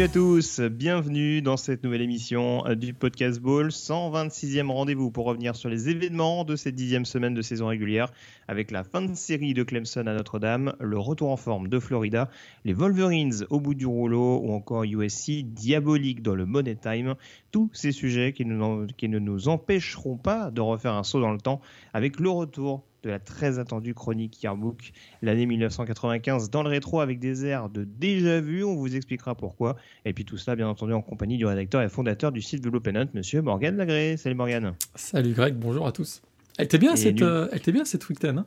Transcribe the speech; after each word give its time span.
Salut 0.00 0.08
à 0.08 0.14
tous, 0.14 0.60
bienvenue 0.60 1.42
dans 1.42 1.58
cette 1.58 1.84
nouvelle 1.84 2.00
émission 2.00 2.66
euh, 2.66 2.74
du 2.74 2.94
Podcast 2.94 3.38
Ball, 3.38 3.66
126e 3.66 4.68
rendez-vous 4.68 5.10
pour 5.10 5.26
revenir 5.26 5.54
sur 5.54 5.68
les 5.68 5.90
événements 5.90 6.44
de 6.44 6.56
cette 6.56 6.74
dixième 6.74 7.04
semaine 7.04 7.34
de 7.34 7.42
saison 7.42 7.66
régulière, 7.66 8.10
avec 8.48 8.70
la 8.70 8.82
fin 8.82 9.02
de 9.02 9.14
série 9.14 9.52
de 9.52 9.62
Clemson 9.62 10.06
à 10.06 10.14
Notre-Dame, 10.14 10.72
le 10.80 10.98
retour 10.98 11.28
en 11.28 11.36
forme 11.36 11.68
de 11.68 11.78
Florida, 11.78 12.30
les 12.64 12.72
Wolverines 12.72 13.44
au 13.50 13.60
bout 13.60 13.74
du 13.74 13.84
rouleau 13.84 14.40
ou 14.42 14.54
encore 14.54 14.84
USC 14.84 15.42
diabolique 15.42 16.22
dans 16.22 16.34
le 16.34 16.46
Money 16.46 16.76
Time, 16.76 17.14
tous 17.52 17.68
ces 17.74 17.92
sujets 17.92 18.32
qui, 18.32 18.46
ne 18.46 19.18
nous 19.18 19.48
empêcheront 19.48 20.16
pas 20.16 20.50
de 20.50 20.62
refaire 20.62 20.94
un 20.94 21.04
saut 21.04 21.20
dans 21.20 21.32
le 21.32 21.40
temps 21.40 21.60
avec 21.92 22.20
le 22.20 22.30
retour 22.30 22.84
de 23.02 23.10
la 23.10 23.18
très 23.18 23.58
attendue 23.58 23.94
chronique 23.94 24.42
Yearbook, 24.42 24.92
l'année 25.22 25.46
1995 25.46 26.50
dans 26.50 26.62
le 26.62 26.68
rétro 26.68 27.00
avec 27.00 27.18
des 27.18 27.46
airs 27.46 27.68
de 27.68 27.84
déjà 27.84 28.40
vu, 28.40 28.64
on 28.64 28.74
vous 28.74 28.94
expliquera 28.94 29.34
pourquoi. 29.34 29.76
Et 30.04 30.12
puis 30.12 30.24
tout 30.24 30.36
cela, 30.36 30.56
bien 30.56 30.68
entendu, 30.68 30.92
en 30.92 31.02
compagnie 31.02 31.38
du 31.38 31.46
rédacteur 31.46 31.82
et 31.82 31.88
fondateur 31.88 32.32
du 32.32 32.42
site 32.42 32.62
Development, 32.62 33.06
monsieur 33.14 33.42
Morgan 33.42 33.76
Lagré. 33.76 34.16
Salut 34.16 34.34
Morgan. 34.34 34.74
Salut 34.94 35.32
Greg, 35.32 35.54
bonjour 35.54 35.86
à 35.86 35.92
tous. 35.92 36.22
Elle 36.58 36.66
était 36.66 36.78
bien, 36.78 36.96
cette, 36.96 37.22
euh, 37.22 37.48
elle 37.52 37.58
était 37.58 37.72
bien 37.72 37.84
cette 37.84 38.08
week 38.08 38.22
hein? 38.24 38.44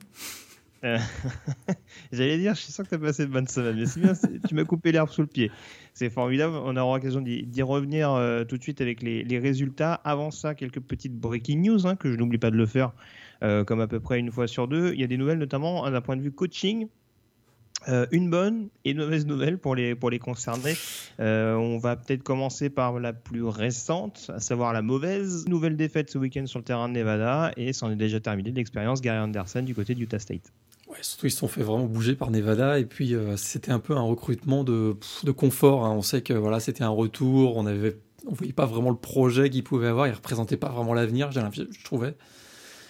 Euh, 0.84 0.98
J'allais 2.12 2.38
dire, 2.38 2.54
je 2.54 2.60
suis 2.60 2.72
sûr 2.72 2.84
que 2.84 2.90
tu 2.90 2.94
as 2.94 2.98
passé 2.98 3.26
de 3.26 3.32
bonnes 3.32 3.48
semaines, 3.48 3.76
mais 3.76 3.86
c'est 3.86 4.00
bien, 4.00 4.12
tu 4.46 4.54
m'as 4.54 4.64
coupé 4.64 4.92
l'herbe 4.92 5.08
sous 5.08 5.22
le 5.22 5.26
pied. 5.26 5.50
C'est 5.94 6.10
formidable, 6.10 6.54
on 6.54 6.76
aura 6.76 6.96
l'occasion 6.96 7.20
d'y 7.22 7.62
revenir 7.62 8.12
euh, 8.12 8.44
tout 8.44 8.58
de 8.58 8.62
suite 8.62 8.80
avec 8.80 9.02
les, 9.02 9.24
les, 9.24 9.38
résultats. 9.38 9.94
Avant 9.94 10.30
ça, 10.30 10.54
quelques 10.54 10.80
petites 10.80 11.14
breaking 11.14 11.62
news, 11.62 11.86
hein, 11.86 11.96
que 11.96 12.12
je 12.12 12.16
n'oublie 12.16 12.38
pas 12.38 12.50
de 12.50 12.56
le 12.56 12.66
faire 12.66 12.92
comme 13.66 13.80
à 13.80 13.86
peu 13.86 14.00
près 14.00 14.18
une 14.18 14.30
fois 14.30 14.46
sur 14.46 14.68
deux. 14.68 14.92
Il 14.94 15.00
y 15.00 15.04
a 15.04 15.06
des 15.06 15.18
nouvelles 15.18 15.38
notamment 15.38 15.90
d'un 15.90 16.00
point 16.00 16.16
de 16.16 16.22
vue 16.22 16.32
coaching. 16.32 16.88
Euh, 17.88 18.06
une 18.12 18.30
bonne 18.30 18.68
et 18.84 18.92
une 18.92 18.98
mauvaise 18.98 19.26
nouvelle 19.26 19.58
pour 19.58 19.74
les, 19.74 19.94
pour 19.94 20.10
les 20.10 20.18
concernés. 20.18 20.74
Euh, 21.20 21.54
on 21.54 21.78
va 21.78 21.96
peut-être 21.96 22.22
commencer 22.22 22.70
par 22.70 22.98
la 22.98 23.12
plus 23.12 23.44
récente, 23.44 24.30
à 24.34 24.40
savoir 24.40 24.72
la 24.72 24.80
mauvaise. 24.80 25.46
Nouvelle 25.48 25.76
défaite 25.76 26.10
ce 26.10 26.18
week-end 26.18 26.46
sur 26.46 26.58
le 26.58 26.64
terrain 26.64 26.88
de 26.88 26.94
Nevada 26.94 27.52
et 27.56 27.72
c'en 27.72 27.90
est 27.90 27.96
déjà 27.96 28.20
terminé 28.20 28.52
l'expérience 28.52 29.02
Gary 29.02 29.18
Anderson 29.18 29.62
du 29.62 29.74
côté 29.74 29.94
de 29.94 30.00
Utah 30.00 30.18
State. 30.18 30.52
Ouais, 30.88 30.96
surtout 31.02 31.26
ils 31.26 31.30
se 31.30 31.38
sont 31.38 31.48
fait 31.48 31.62
vraiment 31.62 31.86
bouger 31.86 32.14
par 32.14 32.30
Nevada 32.30 32.78
et 32.78 32.84
puis 32.84 33.14
c'était 33.36 33.72
un 33.72 33.80
peu 33.80 33.94
un 33.96 34.02
recrutement 34.02 34.64
de, 34.64 34.96
de 35.24 35.30
confort. 35.30 35.84
Hein. 35.84 35.92
On 35.92 36.02
sait 36.02 36.22
que 36.22 36.32
voilà, 36.32 36.60
c'était 36.60 36.84
un 36.84 36.90
retour, 36.90 37.56
on 37.56 37.66
avait 37.66 37.96
on 38.26 38.32
voyait 38.32 38.54
pas 38.54 38.64
vraiment 38.64 38.88
le 38.88 38.96
projet 38.96 39.50
qu'ils 39.50 39.64
pouvaient 39.64 39.88
avoir, 39.88 40.06
ils 40.06 40.14
représentaient 40.14 40.56
pas 40.56 40.70
vraiment 40.70 40.94
l'avenir, 40.94 41.30
je 41.30 41.84
trouvais. 41.84 42.14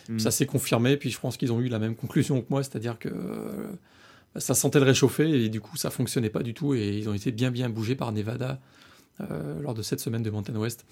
Mm. 0.08 0.18
Ça 0.18 0.30
s'est 0.30 0.46
confirmé, 0.46 0.96
puis 0.96 1.10
je 1.10 1.18
pense 1.18 1.36
qu'ils 1.36 1.52
ont 1.52 1.60
eu 1.60 1.68
la 1.68 1.78
même 1.78 1.96
conclusion 1.96 2.40
que 2.40 2.46
moi, 2.50 2.62
c'est-à-dire 2.62 2.98
que 2.98 3.08
euh, 3.08 3.66
ça 4.36 4.54
sentait 4.54 4.80
le 4.80 4.84
réchauffer 4.84 5.44
et 5.44 5.48
du 5.48 5.60
coup 5.60 5.76
ça 5.76 5.90
fonctionnait 5.90 6.30
pas 6.30 6.42
du 6.42 6.54
tout 6.54 6.74
et 6.74 6.98
ils 6.98 7.08
ont 7.08 7.14
été 7.14 7.30
bien 7.30 7.50
bien 7.50 7.68
bougés 7.68 7.94
par 7.94 8.10
Nevada 8.12 8.60
euh, 9.20 9.60
lors 9.62 9.74
de 9.74 9.82
cette 9.82 10.00
semaine 10.00 10.22
de 10.22 10.30
Mountain 10.30 10.56
West. 10.56 10.84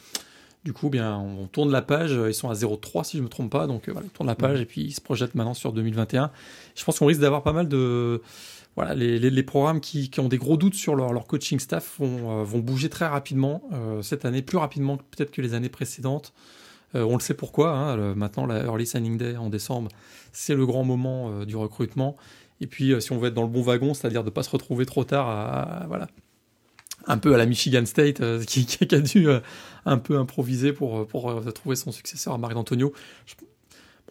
Du 0.64 0.72
coup, 0.72 0.90
bien, 0.90 1.18
on 1.18 1.48
tourne 1.48 1.72
la 1.72 1.82
page. 1.82 2.12
Ils 2.12 2.34
sont 2.34 2.48
à 2.48 2.54
0,3 2.54 3.02
si 3.02 3.16
je 3.16 3.22
me 3.22 3.28
trompe 3.28 3.50
pas. 3.50 3.66
Donc 3.66 3.88
euh, 3.88 3.92
voilà, 3.92 4.06
ils 4.06 4.12
tournent 4.12 4.28
la 4.28 4.36
page 4.36 4.60
mm. 4.60 4.62
et 4.62 4.66
puis 4.66 4.80
ils 4.82 4.92
se 4.92 5.00
projettent 5.00 5.34
maintenant 5.34 5.54
sur 5.54 5.72
2021. 5.72 6.30
Je 6.76 6.84
pense 6.84 6.98
qu'on 7.00 7.06
risque 7.06 7.20
d'avoir 7.20 7.42
pas 7.42 7.52
mal 7.52 7.68
de 7.68 8.22
voilà, 8.76 8.94
les, 8.94 9.18
les, 9.18 9.42
programmes 9.42 9.80
qui, 9.80 10.08
qui, 10.08 10.20
ont 10.20 10.28
des 10.28 10.38
gros 10.38 10.56
doutes 10.56 10.76
sur 10.76 10.94
leur, 10.94 11.12
leur 11.12 11.26
coaching 11.26 11.58
staff 11.58 11.96
vont, 11.98 12.42
vont 12.42 12.58
bouger 12.60 12.88
très 12.88 13.06
rapidement 13.06 13.62
cette 14.00 14.24
année, 14.24 14.40
plus 14.40 14.56
rapidement 14.56 14.96
peut-être 14.96 15.30
que 15.30 15.42
les 15.42 15.52
années 15.52 15.68
précédentes. 15.68 16.32
Euh, 16.94 17.04
on 17.04 17.14
le 17.14 17.20
sait 17.20 17.34
pourquoi. 17.34 17.70
Hein, 17.70 18.14
maintenant, 18.14 18.46
la 18.46 18.64
Early 18.64 18.86
Signing 18.86 19.16
Day 19.16 19.36
en 19.36 19.48
décembre, 19.48 19.88
c'est 20.32 20.54
le 20.54 20.66
grand 20.66 20.84
moment 20.84 21.30
euh, 21.30 21.44
du 21.44 21.56
recrutement. 21.56 22.16
Et 22.60 22.66
puis, 22.66 22.92
euh, 22.92 23.00
si 23.00 23.12
on 23.12 23.18
veut 23.18 23.28
être 23.28 23.34
dans 23.34 23.42
le 23.42 23.48
bon 23.48 23.62
wagon, 23.62 23.94
c'est-à-dire 23.94 24.22
de 24.22 24.28
ne 24.28 24.34
pas 24.34 24.42
se 24.42 24.50
retrouver 24.50 24.86
trop 24.86 25.04
tard 25.04 25.86
voilà, 25.88 26.08
un 27.06 27.18
peu 27.18 27.34
à 27.34 27.38
la 27.38 27.46
Michigan 27.46 27.84
State, 27.86 28.22
qui, 28.46 28.66
a 28.94 29.00
dû 29.00 29.28
un 29.84 29.98
peu 29.98 30.18
improviser 30.18 30.72
pour, 30.72 31.06
trouver 31.54 31.76
son 31.76 31.92
successeur 31.92 32.34
à 32.34 32.38
Marc 32.38 32.56
Antonio. 32.56 32.92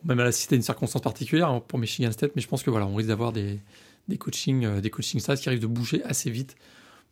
même 0.04 0.20
à 0.20 0.24
la 0.24 0.32
cité 0.32 0.56
une 0.56 0.62
circonstance 0.62 1.02
particulière 1.02 1.50
hein, 1.50 1.64
pour 1.66 1.80
Michigan 1.80 2.12
State, 2.12 2.32
mais 2.36 2.42
je 2.42 2.48
pense 2.48 2.64
que 2.64 2.70
voilà, 2.70 2.88
on 2.88 2.96
risque 2.96 3.10
d'avoir 3.10 3.32
des, 3.32 3.60
des 4.08 4.18
coaching, 4.18 4.82
des 4.82 4.90
coaching 4.90 5.20
stats 5.20 5.38
qui 5.38 5.48
arrivent 5.48 5.62
de 5.62 5.68
bouger 5.68 6.04
assez 6.04 6.30
vite 6.30 6.56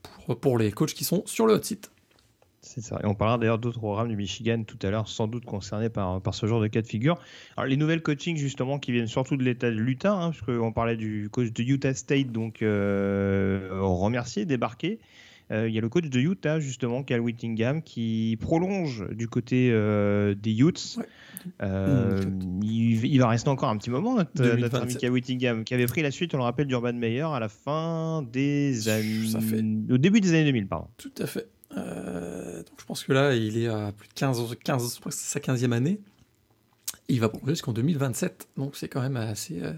pour, 0.02 0.38
pour 0.40 0.58
les 0.58 0.72
coachs 0.72 0.94
qui 0.94 1.06
sont 1.06 1.24
sur 1.26 1.46
le 1.48 1.54
hot 1.54 1.64
site. 1.64 1.92
C'est 2.62 2.82
ça. 2.82 3.00
Et 3.04 3.06
on 3.06 3.16
parlera 3.16 3.38
d'ailleurs 3.38 3.60
d'autres 3.60 3.80
programmes 3.80 4.10
du 4.10 4.16
Michigan 4.16 4.64
tout 4.64 4.78
à 4.86 4.90
l'heure, 4.90 5.08
sans 5.08 5.28
doute 5.28 5.46
concernés 5.46 5.90
par, 5.90 6.22
par 6.22 6.34
ce 6.34 6.46
genre 6.46 6.62
de 6.62 6.68
cas 6.68 6.82
de 6.82 6.88
figure. 6.88 7.18
Alors, 7.56 7.68
les 7.68 7.78
nouvelles 7.78 8.02
coachings, 8.02 8.38
justement, 8.38 8.80
qui 8.80 8.92
viennent 8.92 9.08
surtout 9.08 9.38
de 9.38 9.44
l'État 9.44 9.70
de 9.70 9.76
l'Utah, 9.76 10.14
hein, 10.14 10.32
parce 10.32 10.42
qu'on 10.42 10.74
parlait 10.74 10.98
du 10.98 11.30
coach 11.32 11.52
de 11.52 11.64
Utah 11.64 11.94
State, 11.94 12.32
donc 12.32 12.62
euh, 12.62 13.70
remercié, 13.82 14.46
débarqué. 14.46 15.00
Euh, 15.52 15.68
il 15.68 15.74
y 15.74 15.78
a 15.80 15.82
le 15.82 15.90
coach 15.90 16.06
de 16.06 16.20
Utah, 16.20 16.60
justement, 16.60 17.04
Cal 17.04 17.22
Whittingham, 17.22 17.82
qui 17.82 18.38
prolonge 18.40 19.08
du 19.10 19.28
côté 19.28 19.70
euh, 19.72 20.36
des 20.36 20.60
Utes. 20.60 21.00
Euh, 21.64 22.22
il, 22.62 23.20
va 23.20 23.30
rester 23.30 23.50
encore 23.50 23.70
un 23.70 23.78
petit 23.78 23.90
moment, 23.90 24.16
notre, 24.16 24.80
ami 24.80 24.96
Cal 24.96 25.12
Whittingham, 25.12 25.64
qui 25.64 25.74
avait 25.74 25.88
pris 25.88 26.02
la 26.02 26.12
suite, 26.12 26.36
on 26.36 26.38
le 26.38 26.44
rappelle, 26.44 26.68
d'Urban 26.68 26.94
Meyer 26.94 27.22
à 27.22 27.40
la 27.40 27.50
fin 27.50 28.22
des 28.22 28.90
années. 28.90 29.86
Au 29.90 29.98
début 29.98 30.22
des 30.22 30.30
années 30.30 30.46
2000, 30.46 30.68
pardon. 30.68 30.88
Tout 30.98 31.12
à 31.18 31.26
fait. 31.26 31.48
Euh, 32.60 32.64
donc 32.64 32.80
je 32.80 32.86
pense 32.86 33.04
que 33.04 33.14
là, 33.14 33.34
il 33.34 33.58
est 33.58 33.68
à 33.68 33.92
plus 33.92 34.08
de 34.08 34.14
15, 34.14 34.56
15 34.64 35.00
c'est 35.10 35.12
sa 35.12 35.40
15e 35.40 35.72
année. 35.72 36.00
il 37.08 37.20
va 37.20 37.30
prolonger 37.30 37.54
jusqu'en 37.54 37.74
2027. 37.74 38.50
Donc 38.58 38.76
c'est 38.76 38.88
quand 38.88 39.02
même 39.02 39.18
assez. 39.18 39.62
Euh, 39.62 39.74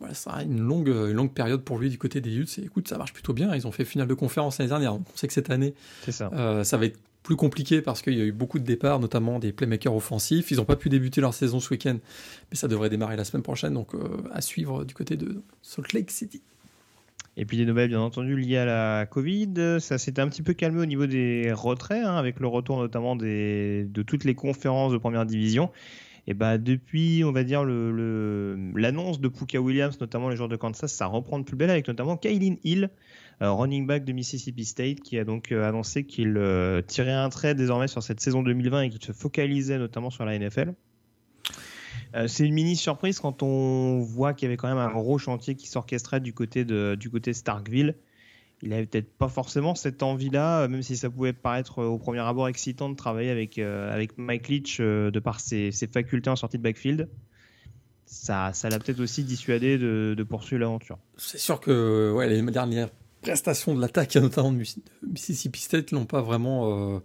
voilà, 0.00 0.14
ça 0.14 0.42
une 0.42 0.60
longue, 0.60 0.88
une 0.88 1.12
longue 1.12 1.32
période 1.32 1.62
pour 1.62 1.78
lui 1.78 1.90
du 1.90 1.98
côté 1.98 2.20
des 2.20 2.34
Utes. 2.34 2.58
Et 2.58 2.64
écoute, 2.64 2.88
ça 2.88 2.98
marche 2.98 3.12
plutôt 3.12 3.32
bien. 3.32 3.54
Ils 3.54 3.66
ont 3.66 3.72
fait 3.72 3.84
finale 3.84 4.06
de 4.06 4.14
conférence 4.14 4.58
l'année 4.58 4.68
dernière. 4.68 4.94
on 4.94 5.04
sait 5.14 5.26
que 5.26 5.32
cette 5.32 5.50
année, 5.50 5.74
ça. 6.08 6.30
Euh, 6.32 6.62
ça 6.62 6.76
va 6.76 6.86
être 6.86 6.98
plus 7.24 7.34
compliqué 7.34 7.82
parce 7.82 8.00
qu'il 8.00 8.16
y 8.16 8.20
a 8.20 8.24
eu 8.24 8.32
beaucoup 8.32 8.60
de 8.60 8.64
départs, 8.64 9.00
notamment 9.00 9.40
des 9.40 9.52
playmakers 9.52 9.94
offensifs. 9.94 10.50
Ils 10.52 10.58
n'ont 10.58 10.64
pas 10.64 10.76
pu 10.76 10.88
débuter 10.88 11.20
leur 11.20 11.34
saison 11.34 11.58
ce 11.58 11.68
week-end, 11.70 11.98
mais 12.50 12.56
ça 12.56 12.68
devrait 12.68 12.90
démarrer 12.90 13.16
la 13.16 13.24
semaine 13.24 13.42
prochaine. 13.42 13.74
Donc 13.74 13.90
à 14.32 14.40
suivre 14.40 14.84
du 14.84 14.94
côté 14.94 15.16
de 15.16 15.42
Salt 15.62 15.92
Lake 15.92 16.12
City. 16.12 16.42
Et 17.40 17.44
puis 17.44 17.56
des 17.56 17.64
nouvelles, 17.64 17.88
bien 17.88 18.00
entendu, 18.00 18.36
liées 18.36 18.58
à 18.58 18.64
la 18.64 19.06
Covid. 19.06 19.78
Ça 19.78 19.96
s'était 19.96 20.20
un 20.20 20.28
petit 20.28 20.42
peu 20.42 20.54
calmé 20.54 20.80
au 20.80 20.86
niveau 20.86 21.06
des 21.06 21.52
retraits, 21.52 22.04
hein, 22.04 22.16
avec 22.16 22.40
le 22.40 22.48
retour 22.48 22.78
notamment 22.78 23.14
de 23.16 24.02
toutes 24.06 24.24
les 24.24 24.34
conférences 24.34 24.92
de 24.92 24.98
première 24.98 25.24
division. 25.24 25.70
Et 26.30 26.34
bah 26.34 26.58
depuis, 26.58 27.24
on 27.24 27.32
va 27.32 27.42
dire, 27.42 27.64
l'annonce 27.64 29.18
de 29.18 29.28
Puka 29.28 29.62
Williams, 29.62 29.98
notamment 29.98 30.28
les 30.28 30.36
joueurs 30.36 30.50
de 30.50 30.56
Kansas, 30.56 30.92
ça 30.92 31.06
reprend 31.06 31.38
de 31.38 31.44
plus 31.44 31.56
belle 31.56 31.70
avec 31.70 31.88
notamment 31.88 32.18
Kaylin 32.18 32.56
Hill, 32.64 32.90
euh, 33.40 33.50
running 33.50 33.86
back 33.86 34.04
de 34.04 34.12
Mississippi 34.12 34.66
State, 34.66 35.00
qui 35.00 35.18
a 35.18 35.24
donc 35.24 35.52
euh, 35.52 35.66
annoncé 35.66 36.04
qu'il 36.04 36.36
euh, 36.36 36.82
tirait 36.82 37.12
un 37.12 37.30
trait 37.30 37.54
désormais 37.54 37.88
sur 37.88 38.02
cette 38.02 38.20
saison 38.20 38.42
2020 38.42 38.82
et 38.82 38.90
qu'il 38.90 39.02
se 39.02 39.12
focalisait 39.12 39.78
notamment 39.78 40.10
sur 40.10 40.26
la 40.26 40.38
NFL. 40.38 40.74
Euh, 42.14 42.28
c'est 42.28 42.46
une 42.46 42.54
mini 42.54 42.76
surprise 42.76 43.20
quand 43.20 43.42
on 43.42 44.00
voit 44.00 44.34
qu'il 44.34 44.46
y 44.46 44.48
avait 44.48 44.56
quand 44.56 44.68
même 44.68 44.78
un 44.78 44.90
gros 44.90 45.18
chantier 45.18 45.54
qui 45.54 45.68
s'orchestrait 45.68 46.20
du 46.20 46.32
côté 46.32 46.64
de 46.64 46.96
du 46.98 47.10
côté 47.10 47.32
Starkville. 47.32 47.94
Il 48.62 48.72
avait 48.72 48.86
peut-être 48.86 49.12
pas 49.16 49.28
forcément 49.28 49.76
cette 49.76 50.02
envie-là, 50.02 50.62
euh, 50.62 50.68
même 50.68 50.82
si 50.82 50.96
ça 50.96 51.08
pouvait 51.10 51.32
paraître 51.32 51.80
euh, 51.80 51.86
au 51.86 51.98
premier 51.98 52.20
abord 52.20 52.48
excitant 52.48 52.88
de 52.88 52.96
travailler 52.96 53.30
avec 53.30 53.58
avec 53.58 54.18
Mike 54.18 54.48
Leach 54.48 54.80
de 54.80 55.18
par 55.20 55.40
ses, 55.40 55.70
facultés 55.92 56.30
en 56.30 56.36
sortie 56.36 56.58
de 56.58 56.62
backfield. 56.62 57.08
Ça, 58.06 58.52
ça 58.54 58.70
l'a 58.70 58.78
peut-être 58.78 59.00
aussi 59.00 59.22
dissuadé 59.22 59.76
de, 59.76 60.26
poursuivre 60.28 60.60
l'aventure. 60.60 60.98
C'est 61.18 61.38
sûr 61.38 61.60
que 61.60 62.10
ouais, 62.10 62.26
les 62.26 62.42
dernières 62.50 62.88
prestations 63.20 63.74
de 63.74 63.80
l'attaque, 63.82 64.16
notamment 64.16 64.50
de 64.50 64.64
Mississippi 65.02 65.60
State, 65.60 65.90
l'ont 65.90 66.06
pas 66.06 66.22
vraiment, 66.22 67.02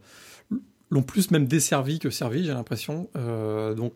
l'ont 0.89 1.03
plus 1.03 1.29
même 1.29 1.45
desservi 1.45 1.99
que 1.99 2.09
servi, 2.09 2.45
j'ai 2.45 2.53
l'impression. 2.53 3.09
donc 3.75 3.93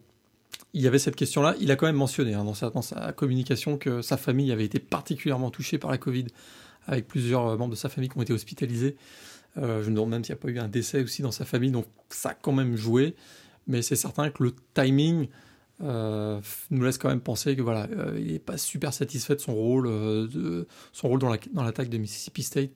il 0.74 0.82
y 0.82 0.88
avait 0.88 1.00
cette 1.00 1.16
question-là. 1.16 1.56
Il 1.60 1.72
a 1.72 1.76
quand 1.76 1.88
même 1.88 1.96
mentionné 1.96 2.34
hein, 2.34 2.44
dans, 2.44 2.54
sa, 2.54 3.12
communication 3.14 3.78
que 3.78 4.02
sa 4.02 4.18
famille 4.18 4.52
avait 4.52 4.66
été 4.66 4.80
particulièrement 4.80 5.50
touchée 5.50 5.78
par 5.78 5.92
la 5.92 5.98
Covid, 5.98 6.26
avec 6.86 7.08
plusieurs 7.08 7.48
euh, 7.48 7.58
membres 7.58 7.72
de 7.72 7.80
sa 7.80 7.90
famille 7.90 8.10
qui 8.10 8.18
ont 8.18 8.22
été 8.22 8.34
hospitalisés. 8.34 8.96
Euh, 9.58 9.82
je 9.82 9.90
me 9.90 9.96
demande 9.96 10.12
même 10.12 10.24
s'il 10.24 10.34
n'y 10.36 10.40
a 10.40 10.42
pas 10.42 10.50
eu 10.50 10.60
un 10.60 10.68
décès 10.68 11.02
aussi 11.02 11.22
dans 11.22 11.32
sa 11.32 11.46
famille, 11.46 11.72
donc 11.72 11.86
ça 12.10 12.30
a 12.30 12.34
quand 12.34 12.52
même 12.52 12.76
joué. 12.76 13.16
Mais 13.66 13.82
c'est 13.82 13.96
certain 13.96 14.30
que 14.30 14.44
le 14.44 14.54
timing 14.74 15.28
euh, 15.82 16.40
nous 16.70 16.84
laisse 16.84 16.98
quand 16.98 17.10
même 17.10 17.22
penser 17.22 17.56
que 17.56 17.62
voilà, 17.62 17.88
il 18.18 18.32
n'est 18.32 18.40
pas 18.40 18.58
super 18.58 18.94
satisfait 18.94 19.36
de 19.36 19.42
son 19.42 19.56
rôle, 19.56 19.88
dans 19.90 21.64
l'attaque 21.64 21.88
la, 21.88 21.92
de 21.92 21.98
Mississippi 21.98 22.44
State. 22.44 22.72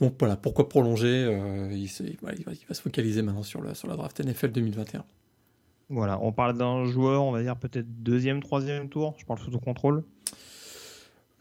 Donc 0.00 0.16
voilà, 0.18 0.36
pourquoi 0.36 0.68
prolonger 0.68 1.30
il, 1.70 1.88
va, 2.22 2.74
se 2.74 2.82
focaliser 2.82 3.22
maintenant 3.22 3.44
sur, 3.44 3.64
sur 3.76 3.88
la 3.88 3.96
draft 3.96 4.20
NFL 4.20 4.50
2021. 4.50 5.04
Voilà, 5.90 6.18
on 6.22 6.32
parle 6.32 6.56
d'un 6.56 6.84
joueur, 6.86 7.22
on 7.24 7.32
va 7.32 7.42
dire 7.42 7.56
peut-être 7.56 7.86
deuxième, 8.02 8.42
troisième 8.42 8.88
tour. 8.88 9.14
Je 9.18 9.24
parle 9.24 9.38
sous 9.38 9.50
contrôle. 9.58 10.02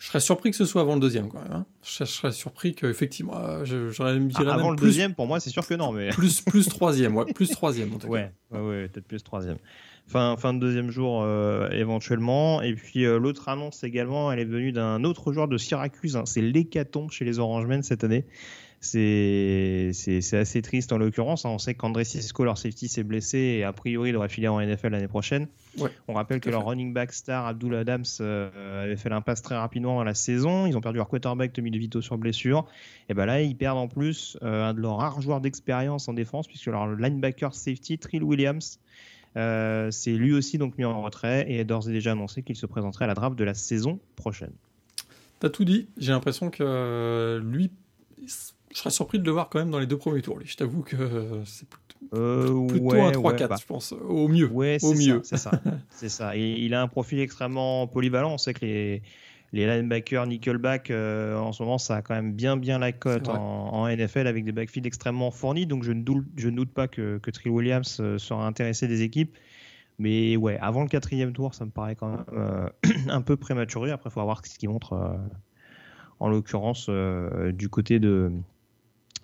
Je 0.04 0.10
serais 0.10 0.20
surpris 0.20 0.52
que 0.52 0.58
ce 0.58 0.66
soit 0.66 0.82
avant 0.82 0.96
le 0.96 1.00
deuxième, 1.00 1.30
quand 1.30 1.42
même. 1.42 1.54
Hein. 1.54 1.66
Je, 1.82 2.04
serais 2.04 2.34
surpris 2.34 2.76
qu'effectivement, 2.76 3.64
j'aurais 3.64 4.20
ah, 4.36 4.54
Avant 4.54 4.72
le 4.72 4.76
deuxième, 4.76 5.16
pour 5.16 5.28
moi, 5.28 5.40
c'est 5.40 5.50
sûr 5.50 5.66
que 5.66 5.76
non, 5.76 5.94
mais. 5.94 6.10
plus, 6.10 6.42
plus 6.42 6.68
troisième, 6.68 7.16
ouais, 7.16 7.32
plus 7.32 7.50
troisième 7.50 7.94
en 7.94 8.00
tout 8.00 8.08
cas. 8.12 8.12
Ouais, 8.12 8.32
ouais, 8.52 8.90
peut-être 8.90 9.08
plus 9.08 9.24
troisième. 9.24 9.58
Fin, 10.06 10.36
fin 10.36 10.54
de 10.54 10.60
deuxième 10.60 10.92
jour 10.92 11.22
euh, 11.24 11.70
éventuellement. 11.70 12.62
Et 12.62 12.74
puis 12.74 13.06
euh, 13.06 13.18
l'autre 13.18 13.48
annonce 13.48 13.84
également, 13.86 14.32
elle 14.32 14.40
est 14.40 14.46
venue 14.46 14.74
d'un 14.74 15.06
autre 15.06 15.32
joueur 15.32 15.48
de 15.48 15.58
Syracuse. 15.58 16.18
Hein. 16.18 16.26
C'est 16.26 16.42
l'hécatombe 16.42 17.10
chez 17.10 17.24
les 17.24 17.40
Orangemen 17.40 17.84
cette 17.84 18.04
année. 18.04 18.26
C'est 18.84 20.34
assez 20.34 20.62
triste 20.62 20.92
en 20.92 20.98
l'occurrence. 20.98 21.46
Hein. 21.46 21.50
On 21.50 21.58
sait 21.58 21.74
qu'André 21.74 22.04
Cisco, 22.04 22.44
leur 22.44 22.58
safety, 22.58 22.90
s'est 22.90 23.04
blessé 23.04 23.38
et 23.38 23.64
a 23.64 23.72
priori 23.72 24.12
devrait 24.12 24.28
filer 24.28 24.50
en 24.50 24.60
NFL 24.60 24.90
l'année 24.90 25.08
prochaine. 25.08 25.48
On 26.10 26.14
rappelle 26.14 26.42
que 26.42 26.50
leur 26.50 26.66
running 26.66 26.94
back 26.94 27.14
star, 27.14 27.48
Abdul 27.48 27.76
Adams, 27.76 28.04
euh, 28.20 28.84
avait 28.84 28.98
fait 28.98 29.08
l'impasse 29.08 29.42
très 29.42 29.56
rapidement 29.56 29.96
dans 29.96 30.04
la 30.04 30.14
saison. 30.14 30.66
Ils 30.66 30.76
ont 30.76 30.82
perdu 30.82 30.98
leur 30.98 31.08
quarterback, 31.08 31.54
Tommy 31.54 31.72
DeVito, 31.72 32.02
sur 32.02 32.18
blessure. 32.18 32.66
Et 33.08 33.14
ben 33.14 33.26
là, 33.26 33.42
ils 33.42 33.56
perdent 33.56 33.78
en 33.78 33.88
plus 33.88 34.38
euh, 34.44 34.70
un 34.70 34.74
de 34.74 34.82
leurs 34.82 34.98
rares 34.98 35.22
joueurs 35.22 35.40
d'expérience 35.40 36.10
en 36.10 36.14
défense, 36.14 36.48
puisque 36.48 36.66
leur 36.66 36.86
linebacker 36.88 37.56
safety, 37.56 37.98
Trill 37.98 38.24
Williams, 38.24 38.80
euh, 39.38 39.92
c'est 39.92 40.12
lui 40.12 40.34
aussi 40.34 40.58
donc 40.58 40.78
mis 40.78 40.84
en 40.84 41.02
retrait 41.02 41.50
et 41.50 41.60
est 41.60 41.64
d'ores 41.64 41.88
et 41.88 41.94
déjà 41.94 42.12
annoncé 42.12 42.44
qu'il 42.44 42.58
se 42.58 42.66
présenterait 42.66 43.06
à 43.06 43.08
la 43.08 43.14
draft 43.14 43.38
de 43.38 43.46
la 43.46 43.54
saison 43.54 44.00
prochaine. 44.18 44.52
T'as 45.40 45.50
tout 45.50 45.64
dit. 45.64 45.88
J'ai 45.98 46.12
l'impression 46.12 46.50
que 46.50 47.42
lui 47.44 47.72
je 48.74 48.80
serais 48.80 48.92
surpris 48.92 49.20
de 49.20 49.26
le 49.26 49.32
voir 49.32 49.50
quand 49.50 49.60
même 49.60 49.72
dans 49.72 49.80
les 49.80 49.86
deux 49.86 49.98
premiers 49.98 50.22
tours. 50.22 50.40
Je 50.44 50.56
t'avoue 50.56 50.82
que 50.82 51.42
c'est 51.46 51.68
euh, 52.14 52.68
plutôt, 52.68 52.94
un 52.94 53.12
3-4, 53.12 53.48
bah. 53.48 53.56
je 53.60 53.66
pense, 53.66 53.92
au 53.94 54.28
mieux. 54.28 54.48
Ouais, 54.48 54.78
au 54.82 54.94
mieux. 54.94 55.22
C'est 55.24 55.38
ça. 55.38 55.52
c'est 55.90 56.10
ça. 56.10 56.36
Et 56.36 56.52
il 56.60 56.74
a 56.74 56.82
un 56.82 56.88
profil 56.88 57.20
extrêmement 57.20 57.88
polyvalent. 57.88 58.34
On 58.34 58.38
sait 58.38 58.54
que 58.54 58.66
les, 58.66 59.02
les 59.52 59.66
linebackers 59.66 60.28
nickelback, 60.28 60.92
euh, 60.92 61.38
en 61.38 61.52
ce 61.52 61.64
moment, 61.64 61.78
ça 61.78 61.98
a 61.98 62.02
quand 62.02 62.16
même 62.16 62.34
bien, 62.34 62.58
bien 62.58 62.80
la 62.80 62.92
cote 62.92 63.30
en, 63.30 63.88
NFL 63.88 64.28
avec 64.28 64.44
des 64.44 64.52
backfields 64.52 64.88
extrêmement 64.88 65.32
fournis. 65.32 65.66
Donc 65.66 65.84
je 65.84 65.92
ne 65.92 66.04
doute, 66.04 66.26
je 66.36 66.50
ne 66.50 66.56
doute 66.56 66.72
pas 66.72 66.88
que, 66.88 67.18
que 67.18 67.32
Trill 67.32 67.52
Williams 67.52 67.98
euh, 68.00 68.18
sera 68.18 68.46
intéressé 68.46 68.88
des 68.88 69.02
équipes. 69.02 69.36
Mais 70.00 70.36
ouais, 70.38 70.58
avant 70.60 70.82
le 70.82 70.90
quatrième 70.90 71.34
tour, 71.34 71.54
ça 71.54 71.66
me 71.66 71.70
paraît 71.72 71.96
quand 71.96 72.10
même 72.10 72.70
un 73.10 73.22
peu 73.22 73.38
prématuré. 73.38 73.92
Après, 73.92 74.10
il 74.10 74.14
faut 74.14 74.24
voir 74.24 74.44
ce 74.46 74.58
qu'il 74.58 74.70
montre, 74.70 75.20
en 76.20 76.30
l'occurrence, 76.30 76.90
du 77.54 77.70
côté 77.70 78.00
de 78.00 78.32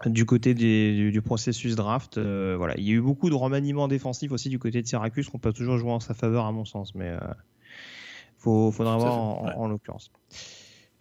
du 0.06 0.26
côté 0.26 0.54
du, 0.54 1.22
processus 1.22 1.76
draft, 1.76 2.18
euh, 2.18 2.56
voilà, 2.58 2.78
il 2.78 2.84
y 2.84 2.92
a 2.92 2.94
eu 2.94 3.02
beaucoup 3.02 3.30
de 3.30 3.36
remaniements 3.36 3.88
défensifs 3.88 4.32
aussi 4.32 4.50
du 4.50 4.60
côté 4.60 4.82
de 4.82 4.88
Syracuse 4.88 5.28
qu'on 5.30 5.40
peut 5.40 5.52
toujours 5.52 5.78
jouer 5.78 5.92
en 5.92 6.00
sa 6.00 6.14
faveur 6.14 6.46
à 6.46 6.52
mon 6.52 6.66
sens, 6.66 6.96
mais 6.96 7.08
il 7.08 8.48
euh, 8.48 8.72
faudra 8.72 8.98
voir 8.98 9.58
en, 9.58 9.68
l'occurrence. 9.68 10.12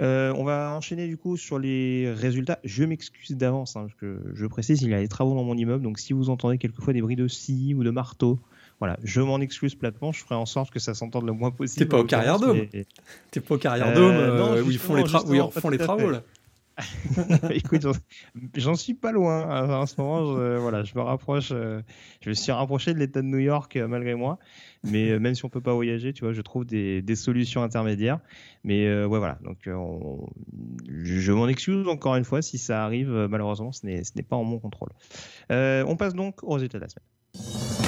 Euh, 0.01 0.33
on 0.37 0.45
va 0.45 0.75
enchaîner 0.77 1.09
du 1.09 1.17
coup 1.17 1.37
sur 1.37 1.59
les 1.59 2.13
résultats. 2.13 2.61
Je 2.63 2.85
m'excuse 2.85 3.37
d'avance, 3.37 3.77
hein, 3.77 3.83
parce 3.83 3.95
que 3.95 4.21
je 4.35 4.47
précise, 4.47 4.83
il 4.83 4.91
y 4.91 4.95
a 4.95 5.01
des 5.01 5.09
travaux 5.09 5.35
dans 5.35 5.45
mon 5.45 5.57
immeuble, 5.57 5.83
donc 5.83 5.99
si 5.99 6.13
vous 6.13 6.31
entendez 6.31 6.59
quelquefois 6.59 6.93
des 6.93 7.03
bruits 7.03 7.17
de 7.17 7.29
scie 7.29 7.75
ou 7.75 7.85
de 7.85 7.91
marteau, 7.91 8.39
voilà, 8.81 8.97
je 9.03 9.21
m'en 9.21 9.41
excuse 9.41 9.75
platement, 9.75 10.13
je 10.13 10.23
ferai 10.23 10.37
en 10.37 10.47
sorte 10.47 10.71
que 10.71 10.79
ça 10.79 10.95
s'entende 10.95 11.27
le 11.27 11.33
moins 11.33 11.51
possible. 11.51 11.85
T'es 11.85 11.89
pas 11.89 11.99
au 11.99 12.05
carrière 12.05 12.39
dôme 12.39 12.67
T'es 13.31 13.41
pas 13.41 13.55
au 13.55 13.59
carrière 13.59 13.93
dôme 13.93 14.65
où 14.65 14.71
ils 14.71 14.79
font 14.79 14.95
les, 14.95 15.05
font 15.05 15.71
les 15.71 15.79
travaux 15.79 16.11
là 16.11 16.23
Écoute, 17.51 17.87
j'en 18.55 18.75
suis 18.75 18.95
pas 18.95 19.13
loin. 19.13 19.81
En 19.81 19.87
ce 19.87 20.01
moment, 20.01 20.37
je, 20.37 20.57
voilà, 20.59 20.85
je 20.85 20.95
me 20.95 21.03
rapproche. 21.03 21.51
Euh, 21.53 21.83
je 22.21 22.29
me 22.31 22.35
suis 22.35 22.53
rapproché 22.53 22.95
de 22.95 22.99
l'État 22.99 23.23
de 23.23 23.27
New 23.27 23.39
York 23.39 23.77
euh, 23.77 23.89
malgré 23.89 24.15
moi. 24.15 24.39
Mais 24.85 25.11
euh, 25.11 25.19
même 25.19 25.35
si 25.35 25.45
on 25.45 25.49
peut 25.49 25.61
pas 25.61 25.75
voyager, 25.75 26.13
tu 26.13 26.25
vois, 26.25 26.33
je 26.33 26.41
trouve 26.41 26.65
des, 26.65 27.03
solutions 27.17 27.63
intermédiaires. 27.63 28.21
Mais 28.65 29.05
ouais, 29.05 29.19
voilà. 29.19 29.39
Donc, 29.43 29.69
je 30.89 31.33
m'en 31.33 31.49
excuse 31.49 31.89
encore 31.89 32.17
une 32.17 32.25
fois 32.25 32.43
si 32.43 32.59
ça 32.59 32.85
arrive. 32.85 33.11
malheureusement, 33.31 33.73
ce 33.73 33.87
n'est 33.87 34.23
pas 34.29 34.37
en 34.37 34.45
mon 34.45 34.59
contrôle. 34.59 34.91
on 35.51 35.97
passe 35.97 36.15
donc 36.15 36.43
aux 36.43 36.55
résultats 36.55 36.79
de 36.79 36.85
la 36.85 36.89
semaine. 36.89 37.88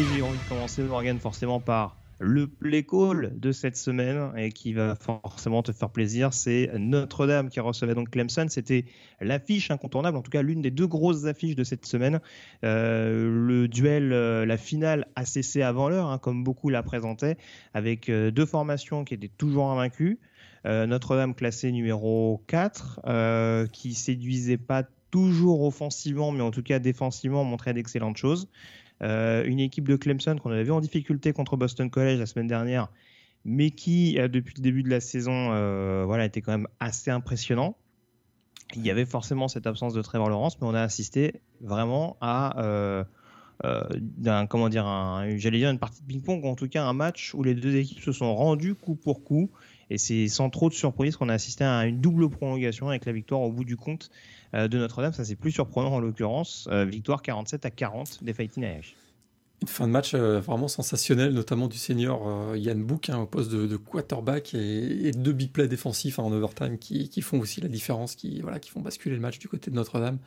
Et 0.00 0.04
j'ai 0.06 0.22
envie 0.22 0.38
de 0.38 0.44
commencer, 0.44 0.82
Morgan, 0.82 1.20
forcément 1.20 1.60
par 1.60 1.98
le 2.18 2.46
play 2.46 2.84
call 2.84 3.38
de 3.38 3.52
cette 3.52 3.76
semaine 3.76 4.32
et 4.34 4.50
qui 4.50 4.72
va 4.72 4.94
forcément 4.94 5.62
te 5.62 5.72
faire 5.72 5.90
plaisir. 5.90 6.32
C'est 6.32 6.70
Notre-Dame 6.78 7.50
qui 7.50 7.60
recevait 7.60 7.94
donc 7.94 8.08
Clemson. 8.08 8.46
C'était 8.48 8.86
l'affiche 9.20 9.70
incontournable, 9.70 10.16
en 10.16 10.22
tout 10.22 10.30
cas 10.30 10.40
l'une 10.40 10.62
des 10.62 10.70
deux 10.70 10.86
grosses 10.86 11.26
affiches 11.26 11.54
de 11.54 11.64
cette 11.64 11.84
semaine. 11.84 12.22
Euh, 12.64 13.46
le 13.46 13.68
duel, 13.68 14.14
euh, 14.14 14.46
la 14.46 14.56
finale 14.56 15.06
ACC 15.16 15.56
avant 15.56 15.90
l'heure, 15.90 16.06
hein, 16.06 16.16
comme 16.16 16.44
beaucoup 16.44 16.70
la 16.70 16.82
présentaient, 16.82 17.36
avec 17.74 18.08
euh, 18.08 18.30
deux 18.30 18.46
formations 18.46 19.04
qui 19.04 19.12
étaient 19.12 19.28
toujours 19.28 19.70
invaincues. 19.70 20.18
Notre-Dame 20.64 21.34
classée 21.34 21.72
numéro 21.72 22.42
4, 22.46 23.66
qui 23.72 23.92
séduisait 23.92 24.58
pas 24.58 24.84
toujours 25.10 25.62
offensivement, 25.62 26.32
mais 26.32 26.42
en 26.42 26.50
tout 26.50 26.62
cas 26.62 26.78
défensivement 26.78 27.44
montrait 27.44 27.74
d'excellentes 27.74 28.16
choses. 28.16 28.48
Euh, 29.02 29.44
une 29.44 29.60
équipe 29.60 29.88
de 29.88 29.96
Clemson 29.96 30.36
qu'on 30.36 30.50
avait 30.50 30.64
vu 30.64 30.72
en 30.72 30.80
difficulté 30.80 31.32
contre 31.32 31.56
Boston 31.56 31.88
College 31.88 32.18
la 32.18 32.26
semaine 32.26 32.46
dernière, 32.46 32.88
mais 33.44 33.70
qui, 33.70 34.18
euh, 34.18 34.28
depuis 34.28 34.54
le 34.56 34.62
début 34.62 34.82
de 34.82 34.90
la 34.90 35.00
saison, 35.00 35.52
euh, 35.52 36.04
voilà, 36.06 36.26
était 36.26 36.42
quand 36.42 36.52
même 36.52 36.68
assez 36.80 37.10
impressionnant. 37.10 37.76
Il 38.76 38.86
y 38.86 38.90
avait 38.90 39.06
forcément 39.06 39.48
cette 39.48 39.66
absence 39.66 39.94
de 39.94 40.02
Trevor 40.02 40.28
Lawrence, 40.28 40.60
mais 40.60 40.66
on 40.66 40.74
a 40.74 40.82
assisté 40.82 41.40
vraiment 41.60 42.16
à 42.20 43.06
comment 44.48 44.70
dire 44.70 44.84
j'allais 45.36 45.58
dire 45.58 45.70
une 45.70 45.78
partie 45.78 46.00
de 46.00 46.06
ping-pong 46.06 46.46
en 46.46 46.54
tout 46.54 46.68
cas 46.68 46.82
un 46.84 46.94
match 46.94 47.34
où 47.34 47.42
les 47.42 47.54
deux 47.54 47.76
équipes 47.76 48.00
se 48.00 48.12
sont 48.12 48.34
rendues 48.34 48.74
coup 48.74 48.94
pour 48.94 49.22
coup 49.22 49.50
et 49.90 49.98
c'est 49.98 50.28
sans 50.28 50.48
trop 50.48 50.70
de 50.70 50.74
surprise 50.74 51.16
qu'on 51.16 51.28
a 51.28 51.34
assisté 51.34 51.64
à 51.64 51.84
une 51.84 52.00
double 52.00 52.30
prolongation 52.30 52.88
avec 52.88 53.04
la 53.04 53.12
victoire 53.12 53.42
au 53.42 53.52
bout 53.52 53.64
du 53.64 53.76
compte 53.76 54.10
de 54.52 54.78
Notre-Dame. 54.78 55.12
Ça, 55.12 55.24
c'est 55.24 55.36
plus 55.36 55.52
surprenant 55.52 55.94
en 55.94 56.00
l'occurrence. 56.00 56.68
Euh, 56.70 56.84
victoire 56.84 57.22
47 57.22 57.64
à 57.66 57.70
40 57.70 58.24
des 58.24 58.32
Fighting 58.32 58.64
Irish. 58.64 58.96
Une 59.62 59.68
fin 59.68 59.86
de 59.86 59.92
match 59.92 60.14
euh, 60.14 60.40
vraiment 60.40 60.68
sensationnelle, 60.68 61.34
notamment 61.34 61.68
du 61.68 61.76
senior 61.76 62.56
Yann 62.56 62.82
Book 62.82 63.10
hein, 63.10 63.18
au 63.18 63.26
poste 63.26 63.52
de, 63.52 63.76
quarterback 63.76 64.54
et, 64.54 65.12
deux 65.12 65.32
big 65.32 65.52
plays 65.52 65.68
défensifs 65.68 66.18
hein, 66.18 66.22
en 66.22 66.32
overtime 66.32 66.78
qui, 66.78 67.20
font 67.20 67.38
aussi 67.38 67.60
la 67.60 67.68
différence, 67.68 68.14
qui, 68.14 68.40
voilà, 68.40 68.58
qui 68.58 68.70
font 68.70 68.80
basculer 68.80 69.14
le 69.14 69.20
match 69.20 69.38
du 69.38 69.48
côté 69.48 69.70
de 69.70 69.76
Notre-Dame. 69.76 70.18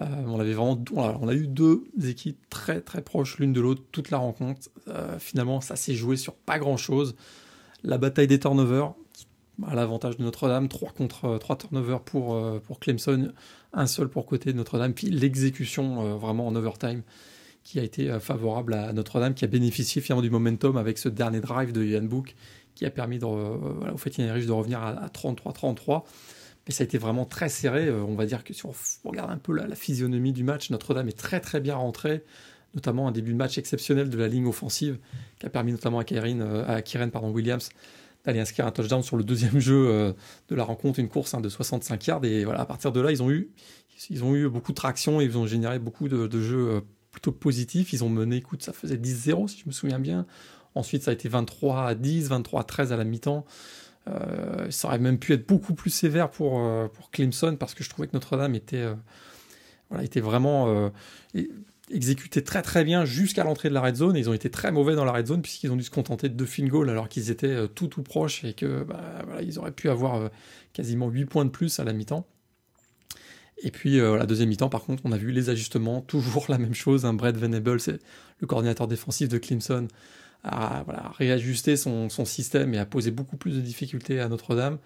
on 0.00 0.40
avait 0.40 0.54
vraiment, 0.54 0.82
on 0.94 1.28
a 1.28 1.34
eu 1.34 1.46
deux 1.46 1.84
équipes 2.02 2.48
très 2.48 2.80
très 2.80 3.02
proches 3.02 3.38
l'une 3.38 3.52
de 3.52 3.60
l'autre 3.60 3.82
toute 3.92 4.10
la 4.10 4.18
rencontre. 4.18 4.70
finalement, 5.18 5.60
ça 5.60 5.76
s'est 5.76 5.94
joué 5.94 6.16
sur 6.16 6.34
pas 6.34 6.58
grand 6.58 6.78
chose. 6.78 7.14
La 7.84 7.98
bataille 7.98 8.28
des 8.28 8.38
turnovers, 8.38 8.94
à 9.66 9.74
l'avantage 9.74 10.16
de 10.16 10.22
Notre-Dame, 10.22 10.68
3 10.68 10.92
contre 10.92 11.38
3 11.38 11.56
euh, 11.56 11.58
turnovers 11.58 12.00
pour, 12.00 12.34
euh, 12.34 12.58
pour 12.60 12.80
Clemson, 12.80 13.32
un 13.72 13.86
seul 13.86 14.08
pour 14.08 14.26
côté 14.26 14.52
de 14.52 14.56
Notre-Dame, 14.56 14.94
puis 14.94 15.08
l'exécution 15.08 16.04
euh, 16.04 16.14
vraiment 16.14 16.46
en 16.46 16.54
overtime 16.54 17.02
qui 17.64 17.78
a 17.78 17.84
été 17.84 18.18
favorable 18.18 18.74
à 18.74 18.92
Notre-Dame, 18.92 19.34
qui 19.34 19.44
a 19.44 19.48
bénéficié 19.48 20.02
finalement 20.02 20.22
du 20.22 20.30
momentum 20.30 20.76
avec 20.76 20.98
ce 20.98 21.08
dernier 21.08 21.40
drive 21.40 21.70
de 21.70 21.84
Yann 21.84 22.08
Book, 22.08 22.34
qui 22.74 22.84
a 22.84 22.90
permis 22.90 23.20
de, 23.20 23.24
au 23.24 23.30
de 23.30 24.50
revenir 24.50 24.82
à, 24.82 25.06
33-33. 25.06 26.02
Mais 26.66 26.74
ça 26.74 26.82
a 26.82 26.84
été 26.86 26.98
vraiment 26.98 27.24
très 27.24 27.48
serré. 27.48 27.88
on 27.88 28.16
va 28.16 28.26
dire 28.26 28.42
que 28.42 28.52
si 28.52 28.66
on 28.66 28.72
regarde 29.04 29.30
un 29.30 29.38
peu 29.38 29.52
la, 29.52 29.76
physionomie 29.76 30.32
du 30.32 30.42
match, 30.42 30.70
Notre-Dame 30.70 31.06
est 31.06 31.16
très 31.16 31.38
très 31.38 31.60
bien 31.60 31.76
rentré, 31.76 32.24
notamment 32.74 33.06
un 33.06 33.12
début 33.12 33.30
de 33.32 33.38
match 33.38 33.58
exceptionnel 33.58 34.10
de 34.10 34.18
la 34.18 34.26
ligne 34.26 34.48
offensive, 34.48 34.98
qui 35.38 35.46
a 35.46 35.48
permis 35.48 35.70
notamment 35.70 36.00
à 36.00 36.04
Kieran, 36.04 37.10
Williams 37.32 37.70
d'aller 38.24 38.40
inscrire 38.40 38.66
un 38.66 38.70
touchdown 38.70 39.02
sur 39.02 39.16
le 39.16 39.24
deuxième 39.24 39.58
jeu 39.58 39.88
euh, 39.88 40.12
de 40.48 40.54
la 40.54 40.64
rencontre, 40.64 40.98
une 40.98 41.08
course 41.08 41.34
hein, 41.34 41.40
de 41.40 41.48
65 41.48 42.06
yards. 42.06 42.24
Et 42.24 42.44
voilà, 42.44 42.60
à 42.60 42.66
partir 42.66 42.92
de 42.92 43.00
là, 43.00 43.10
ils 43.10 43.22
ont 43.22 43.30
eu, 43.30 43.50
ils 44.10 44.24
ont 44.24 44.34
eu 44.34 44.48
beaucoup 44.48 44.72
de 44.72 44.76
traction 44.76 45.20
et 45.20 45.24
ils 45.24 45.36
ont 45.36 45.46
généré 45.46 45.78
beaucoup 45.78 46.08
de, 46.08 46.40
jeux 46.40 46.68
euh, 46.68 46.80
plutôt 47.10 47.32
positifs. 47.32 47.92
Ils 47.92 48.04
ont 48.04 48.08
mené, 48.08 48.36
écoute, 48.36 48.62
ça 48.62 48.72
faisait 48.72 48.96
10-0 48.96 49.48
si 49.48 49.60
je 49.60 49.64
me 49.66 49.72
souviens 49.72 49.98
bien. 49.98 50.26
Ensuite, 50.74 51.02
ça 51.02 51.10
a 51.10 51.14
été 51.14 51.28
23 51.28 51.86
à 51.86 51.94
10, 51.94 52.28
23 52.28 52.60
à 52.60 52.64
13 52.64 52.92
à 52.92 52.96
la 52.96 53.04
mi-temps. 53.04 53.44
Euh, 54.08 54.70
ça 54.70 54.88
aurait 54.88 54.98
même 54.98 55.18
pu 55.18 55.32
être 55.32 55.46
beaucoup 55.46 55.74
plus 55.74 55.90
sévère 55.90 56.30
pour, 56.30 56.60
pour 56.92 57.10
Clemson 57.10 57.56
parce 57.58 57.74
que 57.74 57.84
je 57.84 57.90
trouvais 57.90 58.08
que 58.08 58.14
Notre-Dame 58.14 58.54
était, 58.54 58.84
voilà, 59.90 60.02
était 60.02 60.20
vraiment 60.20 60.90
exécuté 61.92 62.42
très 62.42 62.62
très 62.62 62.84
bien 62.84 63.04
jusqu'à 63.04 63.44
l'entrée 63.44 63.68
de 63.68 63.74
la 63.74 63.80
red 63.80 63.96
zone. 63.96 64.16
ils 64.16 64.28
ont 64.28 64.32
été 64.32 64.50
très 64.50 64.72
mauvais 64.72 64.94
dans 64.94 65.04
la 65.04 65.12
red 65.12 65.26
zone 65.26 65.42
puisqu'ils 65.42 65.70
ont 65.70 65.76
dû 65.76 65.84
se 65.84 65.90
contenter 65.90 66.28
de 66.28 66.34
deux 66.34 66.46
field 66.46 66.70
goals 66.70 66.90
alors 66.90 67.08
qu'ils 67.08 67.30
étaient 67.30 67.46
euh, 67.46 67.66
tout 67.66 67.88
tout 67.88 68.02
proches 68.02 68.44
et 68.44 68.54
que 68.54 68.82
bah, 68.82 69.24
ils 69.42 69.58
auraient 69.58 69.72
pu 69.72 69.88
avoir 69.88 70.14
euh, 70.16 70.28
quasiment 70.72 71.08
8 71.08 71.26
points 71.26 71.44
de 71.44 71.50
plus 71.50 71.78
à 71.78 71.84
la 71.84 71.92
mi-temps. 71.92 72.26
Et 73.62 73.70
puis 73.70 74.00
euh, 74.00 74.16
la 74.16 74.26
deuxième 74.26 74.48
mi-temps, 74.48 74.68
par 74.68 74.82
contre, 74.82 75.02
on 75.06 75.12
a 75.12 75.16
vu 75.16 75.30
les 75.30 75.48
ajustements, 75.48 76.00
toujours 76.06 76.46
la 76.48 76.58
même 76.58 76.74
chose. 76.74 77.04
hein. 77.04 77.14
Brett 77.14 77.36
Venable, 77.36 77.80
c'est 77.80 77.98
le 78.40 78.46
coordinateur 78.46 78.88
défensif 78.88 79.28
de 79.28 79.38
Clemson, 79.38 79.86
a, 80.44 80.84
réajusté 81.16 81.76
son, 81.76 82.08
système 82.24 82.74
et 82.74 82.78
a 82.78 82.86
posé 82.86 83.12
beaucoup 83.12 83.36
plus 83.36 83.54
de 83.54 83.60
difficultés 83.60 84.20
à 84.20 84.28
Notre-Dame. 84.28 84.78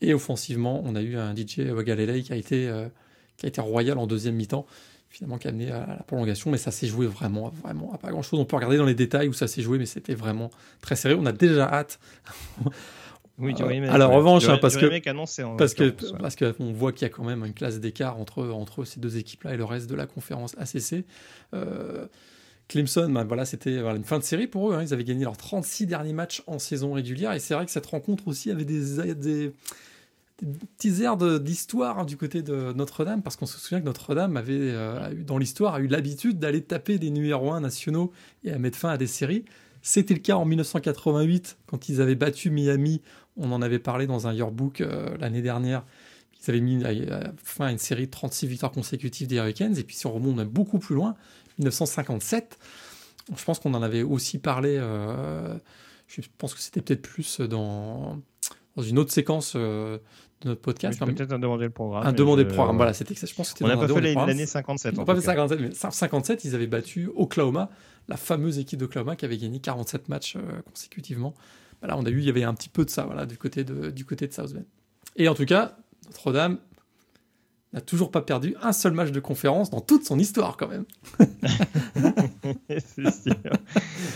Et 0.00 0.14
offensivement, 0.14 0.82
on 0.84 0.96
a 0.96 1.02
eu 1.02 1.16
un 1.16 1.34
DJ 1.36 1.60
Galilei 1.84 2.22
qui 2.22 2.32
a 2.32 2.36
été, 2.36 2.68
euh, 2.68 2.88
qui 3.36 3.46
a 3.46 3.48
été 3.48 3.60
royal 3.60 3.98
en 3.98 4.06
deuxième 4.06 4.34
mi-temps, 4.34 4.66
finalement 5.10 5.38
qui 5.38 5.48
a 5.48 5.50
amené 5.50 5.70
à 5.70 5.86
la 5.86 6.02
prolongation, 6.04 6.50
mais 6.50 6.58
ça 6.58 6.70
s'est 6.70 6.86
joué 6.86 7.06
vraiment, 7.06 7.48
vraiment 7.62 7.92
à 7.92 7.98
pas 7.98 8.10
grand-chose. 8.10 8.38
On 8.38 8.44
peut 8.44 8.56
regarder 8.56 8.78
dans 8.78 8.86
les 8.86 8.94
détails 8.94 9.28
où 9.28 9.32
ça 9.32 9.48
s'est 9.48 9.60
joué, 9.60 9.78
mais 9.78 9.86
c'était 9.86 10.14
vraiment 10.14 10.50
très 10.80 10.96
sérieux. 10.96 11.18
On 11.20 11.26
a 11.26 11.32
déjà 11.32 11.68
hâte. 11.68 11.98
Oui, 13.42 13.54
tu 13.54 13.62
euh, 13.62 13.88
à 13.88 14.06
revanche, 14.06 14.46
hein, 14.50 14.58
parce, 14.60 14.76
que, 14.76 14.86
parce, 15.56 15.72
que, 15.72 15.88
parce 16.18 16.36
que 16.36 16.54
on 16.60 16.72
voit 16.72 16.92
qu'il 16.92 17.02
y 17.02 17.04
a 17.06 17.08
quand 17.08 17.24
même 17.24 17.42
une 17.46 17.54
classe 17.54 17.80
d'écart 17.80 18.18
entre, 18.18 18.46
entre 18.50 18.84
ces 18.84 19.00
deux 19.00 19.16
équipes-là 19.16 19.54
et 19.54 19.56
le 19.56 19.64
reste 19.64 19.88
de 19.88 19.94
la 19.94 20.04
conférence 20.04 20.54
ACC. 20.58 21.06
Euh, 21.54 22.06
Clemson, 22.68 23.08
ben 23.08 23.24
voilà, 23.24 23.46
c'était 23.46 23.78
une 23.78 24.04
fin 24.04 24.18
de 24.18 24.24
série 24.24 24.46
pour 24.46 24.70
eux. 24.70 24.74
Hein. 24.74 24.82
Ils 24.82 24.92
avaient 24.92 25.04
gagné 25.04 25.24
leurs 25.24 25.38
36 25.38 25.86
derniers 25.86 26.12
matchs 26.12 26.42
en 26.46 26.58
saison 26.58 26.92
régulière. 26.92 27.32
Et 27.32 27.38
c'est 27.38 27.54
vrai 27.54 27.64
que 27.64 27.72
cette 27.72 27.86
rencontre 27.86 28.28
aussi 28.28 28.50
avait 28.50 28.66
des, 28.66 29.14
des, 29.14 29.52
petits 30.46 31.02
airs 31.02 31.16
d'histoire 31.16 31.98
hein, 31.98 32.04
du 32.04 32.16
côté 32.16 32.42
de 32.42 32.72
Notre-Dame, 32.72 33.22
parce 33.22 33.36
qu'on 33.36 33.46
se 33.46 33.58
souvient 33.58 33.80
que 33.80 33.86
Notre-Dame 33.86 34.36
avait, 34.36 34.54
euh, 34.54 35.12
eu, 35.12 35.24
dans 35.24 35.38
l'histoire, 35.38 35.74
a 35.74 35.80
eu 35.80 35.86
l'habitude 35.86 36.38
d'aller 36.38 36.62
taper 36.62 36.98
des 36.98 37.10
numéros 37.10 37.52
1 37.52 37.60
nationaux 37.60 38.12
et 38.44 38.52
à 38.52 38.58
mettre 38.58 38.78
fin 38.78 38.90
à 38.90 38.96
des 38.96 39.06
séries. 39.06 39.44
C'était 39.82 40.14
le 40.14 40.20
cas 40.20 40.36
en 40.36 40.44
1988, 40.44 41.58
quand 41.66 41.88
ils 41.88 42.00
avaient 42.00 42.14
battu 42.14 42.50
Miami. 42.50 43.00
On 43.36 43.52
en 43.52 43.62
avait 43.62 43.78
parlé 43.78 44.06
dans 44.06 44.26
un 44.26 44.34
yearbook 44.34 44.80
euh, 44.80 45.16
l'année 45.18 45.42
dernière. 45.42 45.84
Ils 46.42 46.50
avaient 46.50 46.60
mis 46.60 46.82
euh, 46.84 47.22
fin 47.42 47.66
à 47.66 47.72
une 47.72 47.78
série 47.78 48.06
de 48.06 48.10
36 48.10 48.46
victoires 48.46 48.72
consécutives 48.72 49.28
des 49.28 49.36
Hurricanes. 49.36 49.76
Et 49.78 49.84
puis 49.84 49.96
si 49.96 50.06
on 50.06 50.12
remonte 50.12 50.36
même 50.36 50.48
beaucoup 50.48 50.78
plus 50.78 50.94
loin, 50.94 51.14
1957, 51.58 52.58
je 53.36 53.44
pense 53.44 53.58
qu'on 53.58 53.74
en 53.74 53.82
avait 53.82 54.02
aussi 54.02 54.38
parlé. 54.38 54.76
je 56.08 56.20
pense 56.38 56.54
que 56.54 56.60
c'était 56.60 56.80
peut-être 56.80 57.02
plus 57.02 57.40
dans, 57.40 58.20
dans 58.76 58.82
une 58.82 58.98
autre 58.98 59.12
séquence 59.12 59.56
notre 60.44 60.60
podcast. 60.60 60.98
Peut-être 61.04 61.32
un 61.32 61.38
demander 61.38 61.64
le 61.64 61.70
programme. 61.70 62.06
Un 62.06 62.12
demander 62.12 62.44
le 62.44 62.48
programme, 62.48 62.76
voilà, 62.76 62.92
c'était 62.92 63.14
je 63.14 63.34
pense 63.34 63.54
On 63.60 63.68
n'a 63.68 63.76
pas 63.76 63.88
fait 63.88 64.14
l'année 64.14 64.46
57. 64.46 64.94
On 64.96 65.00
n'a 65.00 65.04
pas 65.04 65.14
fait 65.14 65.20
57, 65.20 65.60
mais 65.60 65.70
57, 65.72 66.44
ils 66.44 66.54
avaient 66.54 66.66
battu 66.66 67.10
Oklahoma, 67.14 67.70
la 68.08 68.16
fameuse 68.16 68.58
équipe 68.58 68.78
d'Oklahoma 68.78 69.16
qui 69.16 69.24
avait 69.24 69.38
gagné 69.38 69.60
47 69.60 70.08
matchs 70.08 70.36
euh, 70.36 70.40
consécutivement. 70.66 71.34
Voilà, 71.80 71.96
on 71.96 72.04
a 72.04 72.10
eu, 72.10 72.18
il 72.18 72.24
y 72.24 72.30
avait 72.30 72.44
un 72.44 72.54
petit 72.54 72.68
peu 72.68 72.84
de 72.84 72.90
ça, 72.90 73.04
voilà, 73.04 73.26
du 73.26 73.38
côté 73.38 73.64
de, 73.64 73.90
du 73.90 74.04
côté 74.04 74.26
de 74.26 74.32
South 74.32 74.52
Bend. 74.52 74.64
Et 75.16 75.28
en 75.28 75.34
tout 75.34 75.46
cas, 75.46 75.76
Notre-Dame 76.06 76.58
n'a 77.72 77.80
toujours 77.80 78.10
pas 78.10 78.22
perdu 78.22 78.56
un 78.62 78.72
seul 78.72 78.92
match 78.92 79.12
de 79.12 79.20
conférence 79.20 79.70
dans 79.70 79.80
toute 79.80 80.04
son 80.04 80.18
histoire 80.18 80.56
quand 80.56 80.68
même. 80.68 80.84
c'est 82.68 83.10
sûr. 83.12 83.36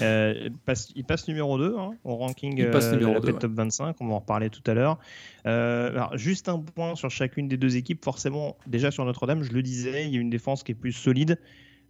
Euh, 0.03 0.35
il, 0.47 0.53
passe, 0.53 0.89
il, 0.97 1.05
passe, 1.05 1.29
numéro 1.29 1.57
2 1.57 1.77
hein, 1.79 1.93
au 2.03 2.17
ranking 2.17 2.59
il 2.59 2.71
passe 2.71 2.87
euh, 2.87 2.97
numéro 2.97 3.21
2, 3.21 3.33
top 3.35 3.53
25, 3.53 3.97
on 4.01 4.09
va 4.09 4.15
en 4.15 4.19
reparler 4.19 4.51
tout 4.51 4.69
à 4.69 4.75
l'heure. 4.75 4.99
Euh, 5.47 5.91
alors, 5.91 6.17
juste 6.17 6.49
un 6.49 6.59
point 6.59 6.97
sur 6.97 7.11
chacune 7.11 7.47
des 7.47 7.57
deux 7.57 7.77
équipes. 7.77 8.05
Forcément, 8.05 8.57
déjà 8.67 8.91
sur 8.91 9.05
Notre-Dame, 9.05 9.45
je 9.45 9.53
le 9.53 9.63
disais, 9.63 10.05
il 10.05 10.13
y 10.13 10.17
a 10.17 10.21
une 10.21 10.31
défense 10.31 10.65
qui 10.65 10.73
est 10.73 10.77
plus 10.77 10.93
solide. 10.93 11.39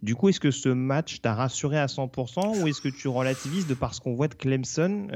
Du 0.03 0.13
coup, 0.13 0.29
est-ce 0.29 0.39
que 0.39 0.51
ce 0.51 0.69
match 0.69 1.21
t'a 1.21 1.33
rassuré 1.33 1.79
à 1.79 1.87
100% 1.87 2.61
ou 2.61 2.67
est-ce 2.67 2.81
que 2.81 2.89
tu 2.89 3.07
relativises 3.07 3.65
de 3.65 3.73
par 3.73 3.95
ce 3.95 4.01
qu'on 4.01 4.13
voit 4.13 4.27
de 4.27 4.35
Clemson, 4.35 5.07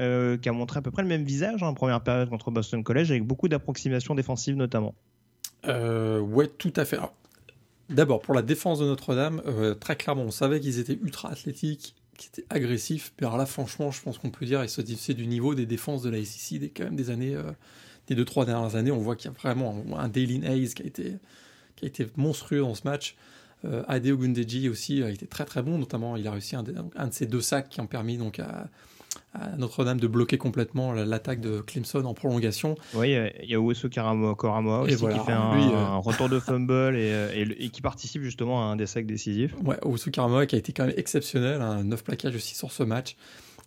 qui 0.42 0.48
a 0.48 0.52
montré 0.52 0.78
à 0.78 0.82
peu 0.82 0.90
près 0.90 1.02
le 1.02 1.08
même 1.08 1.22
visage 1.22 1.62
hein, 1.62 1.68
en 1.68 1.74
première 1.74 2.00
période 2.00 2.28
contre 2.28 2.50
Boston 2.50 2.82
College, 2.82 3.10
avec 3.12 3.24
beaucoup 3.24 3.46
d'approximations 3.46 4.16
défensives 4.16 4.56
notamment? 4.56 4.94
Euh, 5.66 6.20
Ouais, 6.20 6.46
tout 6.46 6.72
à 6.76 6.84
fait. 6.84 6.98
D'abord, 7.90 8.20
pour 8.22 8.34
la 8.34 8.42
défense 8.42 8.78
de 8.78 8.84
Notre-Dame, 8.84 9.42
euh, 9.46 9.74
très 9.74 9.96
clairement, 9.96 10.22
on 10.22 10.30
savait 10.30 10.60
qu'ils 10.60 10.78
étaient 10.78 10.98
ultra 11.02 11.30
athlétiques, 11.30 11.96
qu'ils 12.16 12.28
étaient 12.28 12.46
agressifs. 12.48 13.12
Mais 13.20 13.26
alors 13.26 13.36
là, 13.36 13.46
franchement, 13.46 13.90
je 13.90 14.00
pense 14.00 14.18
qu'on 14.18 14.30
peut 14.30 14.46
dire 14.46 14.64
qu'ils 14.64 14.96
c'est 14.96 15.14
du 15.14 15.26
niveau 15.26 15.56
des 15.56 15.66
défenses 15.66 16.02
de 16.02 16.10
la 16.10 16.24
SEC 16.24 16.60
des, 16.60 16.68
quand 16.70 16.84
même 16.84 16.94
des 16.94 17.10
années, 17.10 17.34
euh, 17.34 17.50
des 18.06 18.14
deux, 18.14 18.24
trois 18.24 18.44
dernières 18.46 18.76
années. 18.76 18.92
On 18.92 18.98
voit 18.98 19.16
qu'il 19.16 19.28
y 19.30 19.34
a 19.34 19.36
vraiment 19.36 19.84
un, 19.96 20.08
Daylin 20.08 20.42
Hayes 20.44 20.72
qui 20.72 20.82
a, 20.82 20.86
été, 20.86 21.16
qui 21.74 21.84
a 21.84 21.88
été 21.88 22.06
monstrueux 22.16 22.60
dans 22.60 22.76
ce 22.76 22.82
match. 22.86 23.16
Euh, 23.64 23.82
Adeo 23.88 24.16
Gundeji 24.16 24.68
aussi 24.68 25.02
a 25.02 25.10
été 25.10 25.26
très 25.26 25.44
très 25.44 25.62
bon, 25.62 25.76
notamment 25.76 26.16
il 26.16 26.26
a 26.26 26.30
réussi 26.30 26.56
un 26.56 26.62
de, 26.62 26.74
un 26.96 27.08
de 27.08 27.12
ces 27.12 27.26
deux 27.26 27.42
sacs 27.42 27.68
qui 27.68 27.80
ont 27.80 27.86
permis 27.86 28.16
donc 28.16 28.38
à 28.38 28.68
Notre-Dame 29.58 30.00
de 30.00 30.08
bloquer 30.08 30.38
complètement 30.38 30.92
l'attaque 30.92 31.40
de 31.40 31.60
Clemson 31.60 32.04
en 32.04 32.14
prolongation. 32.14 32.74
Oui, 32.94 33.16
il 33.42 33.48
y 33.48 33.54
a 33.54 33.58
Uweso 33.58 33.88
Koramoa 33.88 34.80
aussi 34.80 34.96
qui 34.96 35.18
fait 35.20 35.32
un, 35.32 35.54
lui, 35.54 35.62
euh, 35.62 35.76
un, 35.76 35.98
retour 35.98 36.28
de 36.28 36.40
fumble 36.40 36.96
et, 36.96 37.12
euh, 37.12 37.54
et, 37.58 37.68
qui 37.68 37.80
participe 37.80 38.22
justement 38.22 38.62
à 38.62 38.72
un 38.72 38.76
des 38.76 38.86
sacs 38.86 39.06
décisifs. 39.06 39.54
Ouais, 39.64 39.78
Koramoa 40.12 40.46
qui 40.46 40.56
a 40.56 40.58
été 40.58 40.72
quand 40.72 40.86
même 40.86 40.94
exceptionnel, 40.96 41.62
un 41.62 41.84
9 41.84 42.02
plaquages 42.02 42.34
aussi 42.34 42.56
sur 42.56 42.72
ce 42.72 42.82
match. 42.82 43.16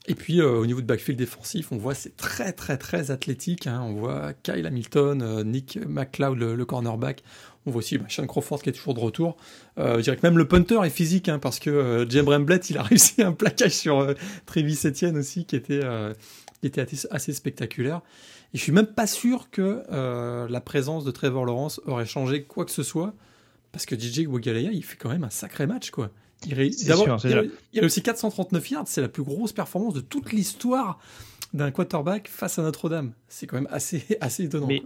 Et 0.06 0.16
puis 0.16 0.42
euh, 0.42 0.60
au 0.60 0.66
niveau 0.66 0.82
de 0.82 0.86
backfield 0.86 1.18
défensif, 1.18 1.72
on 1.72 1.78
voit 1.78 1.96
c'est 1.96 2.18
très 2.18 2.52
très 2.52 2.78
très 2.78 3.10
athlétique. 3.10 3.68
Hein. 3.68 3.82
On 3.86 3.94
voit 3.94 4.34
Kyle 4.34 4.66
Hamilton, 4.66 5.44
Nick 5.44 5.80
McLeod, 5.88 6.38
le, 6.38 6.66
cornerback. 6.66 7.24
On 7.66 7.72
voit 7.72 7.80
aussi 7.80 7.98
bah, 7.98 8.06
Sean 8.10 8.28
Crawford 8.28 8.62
qui 8.62 8.70
est 8.70 8.74
toujours 8.74 8.94
de 8.94 9.00
retour. 9.00 9.38
Euh, 9.78 9.98
je 9.98 10.02
dirais 10.02 10.18
que 10.18 10.26
même 10.26 10.38
le 10.38 10.48
punter 10.48 10.80
est 10.84 10.90
physique, 10.90 11.30
hein, 11.30 11.40
parce 11.40 11.60
que 11.60 11.70
euh, 11.70 12.10
James 12.10 12.28
Remblett, 12.28 12.70
il 12.70 12.78
a 12.78 12.84
réussi 12.84 13.22
un 13.22 13.32
plaquage 13.32 13.72
sur 13.72 14.00
euh, 14.00 14.14
Travis 14.46 14.80
Etienne 14.86 15.18
aussi, 15.18 15.46
qui 15.46 15.56
était, 15.56 15.82
qui 16.62 16.68
était 16.68 16.86
assez, 17.12 17.34
spectaculaire. 17.34 18.02
Et 18.54 18.58
je 18.58 18.64
suis 18.64 18.72
même 18.72 18.88
pas 18.88 19.08
sûr 19.08 19.50
que 19.50 19.84
la 19.90 20.62
présence 20.62 21.06
de 21.06 21.12
Trevor 21.12 21.46
Lawrence 21.46 21.82
aurait 21.86 22.06
changé 22.06 22.44
quoi 22.44 22.66
que 22.66 22.72
ce 22.72 22.84
soit, 22.84 23.14
parce 23.72 23.86
que 23.86 24.00
DJ 24.00 24.28
Wagalaya, 24.28 24.72
il 24.72 24.84
fait 24.84 24.98
quand 24.98 25.10
même 25.10 25.24
un 25.24 25.30
sacré 25.30 25.66
match, 25.66 25.90
quoi. 25.90 26.12
Il, 26.46 26.60
il, 26.60 26.74
il, 26.78 27.80
a, 27.80 27.86
aussi 27.86 28.04
439 28.04 28.70
yards, 28.70 28.88
c'est 28.88 29.00
la 29.00 29.08
plus 29.08 29.24
grosse 29.24 29.54
performance 29.54 29.94
de 29.94 30.02
toute 30.02 30.34
l'histoire 30.34 31.00
d'un 31.54 31.72
quarterback 31.72 32.28
face 32.28 32.60
à 32.60 32.64
Notre-Dame. 32.64 33.14
C'est 33.28 33.48
quand 33.48 33.56
même 33.56 33.70
assez, 33.72 34.04
assez 34.22 34.44
étonnant. 34.44 34.68
Mais 34.68 34.84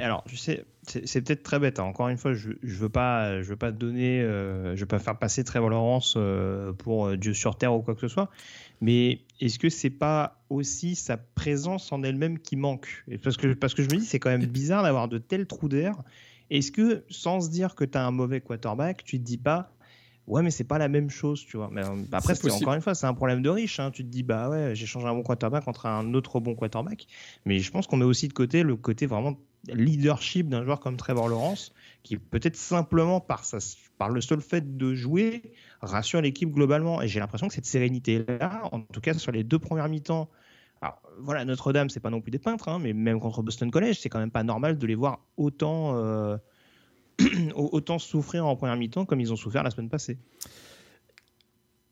alors, 0.00 0.24
tu 0.24 0.36
sais, 0.36 0.64
c'est 0.82 1.20
peut-être 1.22 1.42
très 1.42 1.58
bête. 1.58 1.78
Hein. 1.78 1.84
Encore 1.84 2.08
une 2.08 2.16
fois, 2.16 2.34
je, 2.34 2.50
je 2.62 2.76
veux 2.76 2.88
pas, 2.88 3.42
je 3.42 3.48
veux 3.48 3.56
pas 3.56 3.72
donner, 3.72 4.20
euh, 4.20 4.74
je 4.76 4.80
veux 4.80 4.86
pas 4.86 4.98
faire 4.98 5.18
passer 5.18 5.44
Trevor 5.44 5.70
Lawrence 5.70 6.14
euh, 6.16 6.72
pour 6.72 7.06
euh, 7.06 7.16
Dieu 7.16 7.34
sur 7.34 7.56
terre 7.56 7.74
ou 7.74 7.82
quoi 7.82 7.94
que 7.94 8.00
ce 8.00 8.08
soit. 8.08 8.30
Mais 8.80 9.20
est-ce 9.40 9.58
que 9.58 9.68
c'est 9.68 9.90
pas 9.90 10.42
aussi 10.48 10.94
sa 10.94 11.16
présence 11.16 11.92
en 11.92 12.02
elle-même 12.02 12.38
qui 12.38 12.56
manque? 12.56 13.04
Parce 13.22 13.36
que 13.36 13.52
parce 13.52 13.74
que 13.74 13.82
je 13.82 13.88
me 13.88 14.00
dis, 14.00 14.06
c'est 14.06 14.18
quand 14.18 14.30
même 14.30 14.46
bizarre 14.46 14.82
d'avoir 14.82 15.08
de 15.08 15.18
tels 15.18 15.46
trous 15.46 15.68
d'air. 15.68 15.96
Est-ce 16.50 16.72
que 16.72 17.04
sans 17.08 17.40
se 17.40 17.50
dire 17.50 17.74
que 17.74 17.84
tu 17.84 17.96
as 17.96 18.04
un 18.04 18.10
mauvais 18.10 18.40
quarterback, 18.40 19.04
tu 19.04 19.18
te 19.18 19.24
dis 19.24 19.38
pas 19.38 19.72
Ouais, 20.30 20.42
mais 20.42 20.52
c'est 20.52 20.64
pas 20.64 20.78
la 20.78 20.88
même 20.88 21.10
chose, 21.10 21.44
tu 21.44 21.56
vois? 21.56 21.70
Mais 21.72 21.84
euh, 21.84 22.04
après, 22.12 22.34
encore 22.52 22.74
une 22.74 22.80
fois, 22.80 22.94
c'est 22.94 23.06
un 23.06 23.14
problème 23.14 23.42
de 23.42 23.50
riche. 23.50 23.80
Hein. 23.80 23.90
Tu 23.90 24.04
te 24.04 24.08
dis, 24.08 24.22
bah 24.22 24.48
ouais, 24.48 24.76
j'ai 24.76 24.86
changé 24.86 25.08
un 25.08 25.14
bon 25.14 25.24
quarterback 25.24 25.64
contre 25.64 25.86
un 25.86 26.14
autre 26.14 26.38
bon 26.38 26.54
quarterback. 26.54 27.08
Mais 27.46 27.58
je 27.58 27.70
pense 27.72 27.88
qu'on 27.88 27.96
met 27.96 28.04
aussi 28.04 28.28
de 28.28 28.32
côté 28.32 28.62
le 28.62 28.76
côté 28.76 29.06
vraiment 29.06 29.36
leadership 29.68 30.48
d'un 30.48 30.64
joueur 30.64 30.80
comme 30.80 30.96
Trevor 30.96 31.28
Lawrence, 31.28 31.72
qui 32.02 32.16
peut-être 32.16 32.56
simplement 32.56 33.20
par, 33.20 33.42
par 33.98 34.08
le 34.08 34.20
seul 34.20 34.40
fait 34.40 34.76
de 34.76 34.94
jouer 34.94 35.42
rassure 35.80 36.20
l'équipe 36.20 36.50
globalement. 36.50 37.02
Et 37.02 37.08
j'ai 37.08 37.20
l'impression 37.20 37.48
que 37.48 37.54
cette 37.54 37.66
sérénité-là, 37.66 38.68
en 38.72 38.80
tout 38.80 39.00
cas 39.00 39.14
sur 39.14 39.32
les 39.32 39.44
deux 39.44 39.58
premières 39.58 39.88
mi-temps, 39.88 40.28
voilà, 41.18 41.44
Notre-Dame, 41.44 41.90
c'est 41.90 42.00
pas 42.00 42.10
non 42.10 42.22
plus 42.22 42.30
des 42.30 42.38
peintres, 42.38 42.68
hein, 42.68 42.78
mais 42.78 42.94
même 42.94 43.20
contre 43.20 43.42
Boston 43.42 43.70
College, 43.70 43.98
c'est 44.00 44.08
quand 44.08 44.18
même 44.18 44.30
pas 44.30 44.42
normal 44.42 44.78
de 44.78 44.86
les 44.86 44.94
voir 44.94 45.20
autant. 45.36 45.96
Euh, 45.96 46.38
autant 47.54 47.98
souffrir 47.98 48.46
en 48.46 48.56
première 48.56 48.76
mi-temps 48.76 49.04
comme 49.04 49.20
ils 49.20 49.30
ont 49.30 49.36
souffert 49.36 49.62
la 49.62 49.70
semaine 49.70 49.90
passée. 49.90 50.16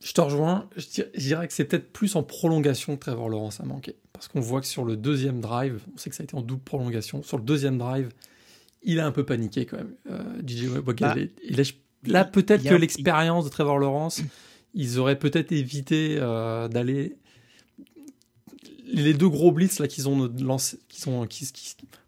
Je 0.08 0.14
te 0.14 0.22
rejoins. 0.22 0.66
Je 0.74 1.02
dirais 1.18 1.46
que 1.46 1.52
c'est 1.52 1.66
peut-être 1.66 1.92
plus 1.92 2.16
en 2.16 2.22
prolongation 2.22 2.96
que 2.96 3.00
Trevor 3.00 3.28
Lawrence 3.28 3.60
a 3.60 3.66
manqué. 3.66 3.94
Parce 4.14 4.26
qu'on 4.26 4.40
voit 4.40 4.62
que 4.62 4.66
sur 4.66 4.86
le 4.86 4.96
deuxième 4.96 5.42
drive, 5.42 5.82
on 5.94 5.98
sait 5.98 6.08
que 6.08 6.16
ça 6.16 6.22
a 6.22 6.24
été 6.24 6.34
en 6.34 6.40
double 6.40 6.62
prolongation, 6.62 7.22
sur 7.22 7.36
le 7.36 7.44
deuxième 7.44 7.76
drive, 7.76 8.08
il 8.82 9.00
a 9.00 9.06
un 9.06 9.12
peu 9.12 9.26
paniqué 9.26 9.66
quand 9.66 9.76
même. 9.76 9.92
Euh, 10.10 10.22
DJ 10.46 10.68
bah, 10.82 11.14
là, 12.06 12.24
peut-être 12.24 12.64
que 12.64 12.74
l'expérience 12.74 13.44
de 13.44 13.50
Trevor 13.50 13.78
Lawrence, 13.78 14.22
ils 14.72 14.98
auraient 14.98 15.18
peut-être 15.18 15.52
évité 15.52 16.16
euh, 16.18 16.68
d'aller. 16.68 17.18
Les 18.86 19.12
deux 19.12 19.28
gros 19.28 19.52
blitz 19.52 19.78
là 19.78 19.88
qu'ils 19.88 20.08
ont 20.08 20.32
lancé, 20.40 20.78
qui 20.88 21.02
sont, 21.02 21.26
qui, 21.26 21.52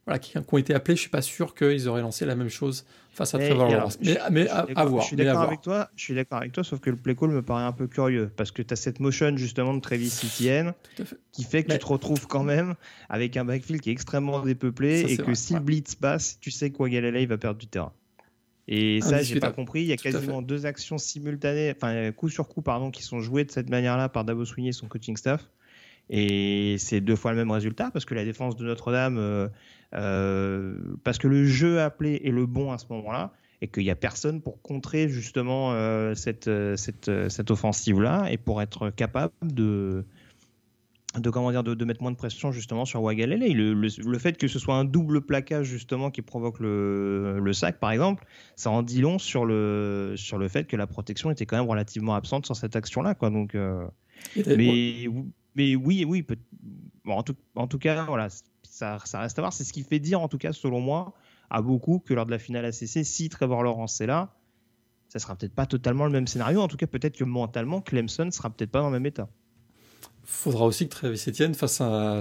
voilà, 0.06 0.18
qui, 0.18 0.38
ont 0.38 0.56
été 0.56 0.72
appelés, 0.72 0.96
je 0.96 1.02
suis 1.02 1.10
pas 1.10 1.20
sûr 1.20 1.54
qu'ils 1.54 1.86
auraient 1.86 2.00
lancé 2.00 2.24
la 2.24 2.34
même 2.34 2.48
chose 2.48 2.86
face 3.10 3.34
à 3.34 3.38
Trevor 3.38 3.70
Lawrence. 3.70 3.98
Mais, 4.30 4.48
à, 4.48 4.84
voir. 4.84 5.02
Je 5.02 5.08
suis 5.08 5.16
d'accord 5.16 5.42
avec 5.42 5.60
toi. 5.60 5.88
Je 5.96 6.04
suis 6.04 6.14
d'accord 6.14 6.38
avec 6.38 6.52
toi, 6.52 6.64
sauf 6.64 6.80
que 6.80 6.90
le 6.90 6.96
play 6.96 7.14
call 7.14 7.30
me 7.30 7.42
paraît 7.42 7.64
un 7.64 7.72
peu 7.72 7.86
curieux 7.86 8.30
parce 8.36 8.50
que 8.50 8.62
tu 8.62 8.72
as 8.72 8.76
cette 8.76 9.00
motion 9.00 9.36
justement 9.36 9.74
de 9.74 9.80
Travis 9.80 10.12
Etienne 10.24 10.72
qui 11.32 11.44
fait 11.44 11.64
que 11.64 11.72
tu 11.72 11.78
te 11.78 11.86
retrouves 11.86 12.26
quand 12.26 12.44
même 12.44 12.74
avec 13.08 13.36
un 13.36 13.44
backfield 13.44 13.80
qui 13.82 13.90
est 13.90 13.92
extrêmement 13.92 14.40
dépeuplé 14.40 15.04
et 15.12 15.16
que 15.16 15.34
si 15.34 15.54
le 15.54 15.60
blitz 15.60 15.94
passe, 15.94 16.38
tu 16.40 16.50
sais 16.50 16.70
que 16.70 16.80
il 16.90 17.28
va 17.28 17.38
perdre 17.38 17.58
du 17.58 17.66
terrain. 17.66 17.92
Et 18.68 19.00
ça, 19.00 19.22
j'ai 19.22 19.40
pas 19.40 19.50
compris. 19.50 19.82
Il 19.82 19.86
y 19.86 19.92
a 19.92 19.96
quasiment 19.96 20.42
deux 20.42 20.64
actions 20.64 20.98
simultanées, 20.98 21.72
enfin 21.76 22.12
coup 22.12 22.28
sur 22.28 22.48
coup, 22.48 22.62
pardon, 22.62 22.90
qui 22.90 23.02
sont 23.02 23.20
jouées 23.20 23.44
de 23.44 23.50
cette 23.50 23.68
manière-là 23.68 24.08
par 24.08 24.24
Davos 24.24 24.44
Sweeney 24.44 24.70
et 24.70 24.72
son 24.72 24.86
coaching 24.86 25.16
staff. 25.16 25.48
Et 26.10 26.76
c'est 26.78 27.00
deux 27.00 27.14
fois 27.14 27.30
le 27.30 27.38
même 27.38 27.50
résultat 27.50 27.90
parce 27.92 28.04
que 28.04 28.14
la 28.14 28.24
défense 28.24 28.56
de 28.56 28.64
Notre-Dame, 28.64 29.16
euh, 29.18 29.48
euh, 29.94 30.74
parce 31.04 31.18
que 31.18 31.28
le 31.28 31.46
jeu 31.46 31.80
appelé 31.80 32.20
est 32.24 32.32
le 32.32 32.46
bon 32.46 32.72
à 32.72 32.78
ce 32.78 32.86
moment-là 32.90 33.32
et 33.62 33.68
qu'il 33.68 33.84
n'y 33.84 33.90
a 33.90 33.96
personne 33.96 34.42
pour 34.42 34.60
contrer 34.60 35.08
justement 35.08 35.72
euh, 35.72 36.14
cette, 36.14 36.50
cette, 36.76 37.28
cette 37.28 37.50
offensive-là 37.50 38.26
et 38.30 38.38
pour 38.38 38.60
être 38.60 38.90
capable 38.90 39.32
de, 39.42 40.04
de 41.18 41.30
comment 41.30 41.50
dire 41.50 41.64
de, 41.64 41.84
mettre 41.84 42.02
moins 42.02 42.12
de 42.12 42.16
pression 42.16 42.52
justement 42.52 42.84
sur 42.84 43.02
Wagalele. 43.02 43.52
Le, 43.52 43.74
le, 43.74 44.18
fait 44.18 44.36
que 44.36 44.46
ce 44.48 44.58
soit 44.58 44.74
un 44.76 44.84
double 44.84 45.20
plaquage 45.20 45.66
justement 45.66 46.10
qui 46.10 46.22
provoque 46.22 46.60
le, 46.60 47.40
le, 47.40 47.52
sac 47.52 47.80
par 47.80 47.90
exemple, 47.90 48.24
ça 48.54 48.70
en 48.70 48.82
dit 48.82 49.00
long 49.00 49.18
sur 49.18 49.44
le 49.44 50.14
sur 50.16 50.38
le 50.38 50.48
fait 50.48 50.64
que 50.64 50.76
la 50.76 50.86
protection 50.86 51.30
était 51.30 51.46
quand 51.46 51.56
même 51.56 51.68
relativement 51.68 52.14
absente 52.14 52.46
sur 52.46 52.54
cette 52.54 52.76
action 52.76 53.02
là 53.02 53.14
quoi. 53.14 53.30
Donc 53.30 53.54
euh, 53.54 53.86
mais 54.46 55.08
mais 55.60 55.76
oui 55.76 56.04
oui 56.04 56.26
bon, 57.04 57.14
en 57.14 57.22
tout 57.22 57.36
en 57.54 57.66
tout 57.66 57.78
cas 57.78 58.04
voilà 58.04 58.28
ça, 58.62 58.98
ça 59.04 59.20
reste 59.20 59.38
à 59.38 59.42
voir. 59.42 59.52
C'est 59.52 59.64
ce 59.64 59.72
qui 59.72 59.82
fait 59.82 59.98
dire 59.98 60.20
en 60.20 60.28
tout 60.28 60.38
cas 60.38 60.52
selon 60.52 60.80
moi 60.80 61.14
à 61.50 61.62
beaucoup 61.62 61.98
que 61.98 62.14
lors 62.14 62.26
de 62.26 62.30
la 62.30 62.38
finale 62.38 62.64
ACC 62.64 63.04
si 63.04 63.28
Trevor 63.28 63.62
Lawrence 63.62 64.00
est 64.00 64.06
là 64.06 64.34
ça 65.08 65.18
sera 65.18 65.34
peut-être 65.34 65.54
pas 65.54 65.66
totalement 65.66 66.04
le 66.04 66.12
même 66.12 66.28
scénario. 66.28 66.60
En 66.60 66.68
tout 66.68 66.76
cas, 66.76 66.86
peut-être 66.86 67.16
que 67.16 67.24
mentalement, 67.24 67.80
Clemson 67.80 68.30
sera 68.30 68.48
peut-être 68.48 68.70
pas 68.70 68.78
dans 68.78 68.90
le 68.90 68.92
même 68.92 69.06
état 69.06 69.28
faudra 70.30 70.64
aussi 70.64 70.88
que 70.88 70.94
Travis 70.94 71.22
Etienne 71.28 71.54
fasse 71.54 71.80
un, 71.80 72.20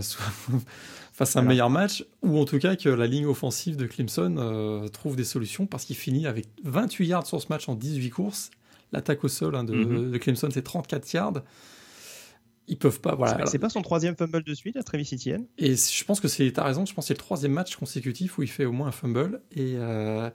fasse 1.14 1.36
un 1.36 1.42
meilleur 1.42 1.70
match, 1.70 2.06
ou 2.22 2.40
en 2.40 2.46
tout 2.46 2.60
cas 2.60 2.76
que 2.76 2.90
la 2.90 3.08
ligne 3.08 3.26
offensive 3.26 3.78
de 3.78 3.86
Clemson 3.86 4.36
euh, 4.38 4.88
trouve 4.88 5.16
des 5.16 5.24
solutions, 5.24 5.68
parce 5.68 5.86
qu'il 5.86 5.96
finit 5.96 6.28
avec 6.28 6.48
28 6.64 7.08
yards 7.08 7.28
sur 7.28 7.42
ce 7.42 7.48
match 7.50 7.70
en 7.70 7.76
18 7.76 8.10
courses. 8.10 8.52
L'attaque 8.92 9.24
au 9.24 9.28
sol 9.28 9.56
hein, 9.56 9.64
mhm. 9.64 10.12
de, 10.12 10.18
Clemson, 10.18 10.50
c'est 10.52 10.64
34 10.64 11.14
yards. 11.14 11.44
Ils 12.70 12.78
peuvent 12.78 13.02
pas. 13.02 13.16
Voilà. 13.16 13.46
C'est 13.48 13.58
pas 13.58 13.70
son 13.70 13.82
troisième 13.82 14.16
fumble 14.16 14.44
de 14.44 14.54
suite 14.54 14.78
à 14.78 14.84
Travis 14.84 15.10
Etienne 15.12 15.46
Et 15.58 15.76
je 15.76 16.06
pense 16.06 16.20
que 16.20 16.28
c'est. 16.28 16.50
T'as 16.52 16.64
raison, 16.64 16.86
je 16.86 16.94
pense 16.94 17.06
que 17.06 17.08
c'est 17.08 17.14
le 17.16 17.20
troisième 17.20 17.52
match 17.52 17.76
consécutif 17.76 18.38
où 18.38 18.44
il 18.44 18.48
fait 18.48 18.66
au 18.66 18.72
moins 18.72 18.90
un 18.90 18.92
fumble. 18.92 19.42
Et, 19.52 19.74
euh, 19.76 20.30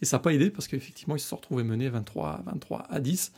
et 0.00 0.06
ça 0.06 0.16
n'a 0.16 0.22
pas 0.22 0.32
aidé 0.32 0.50
parce 0.50 0.66
qu'effectivement, 0.66 1.14
ils 1.14 1.20
se 1.20 1.28
sont 1.28 1.36
retrouvés 1.36 1.62
menés 1.62 1.90
23, 1.90 2.42
23 2.46 2.86
à 2.88 3.00
10. 3.00 3.32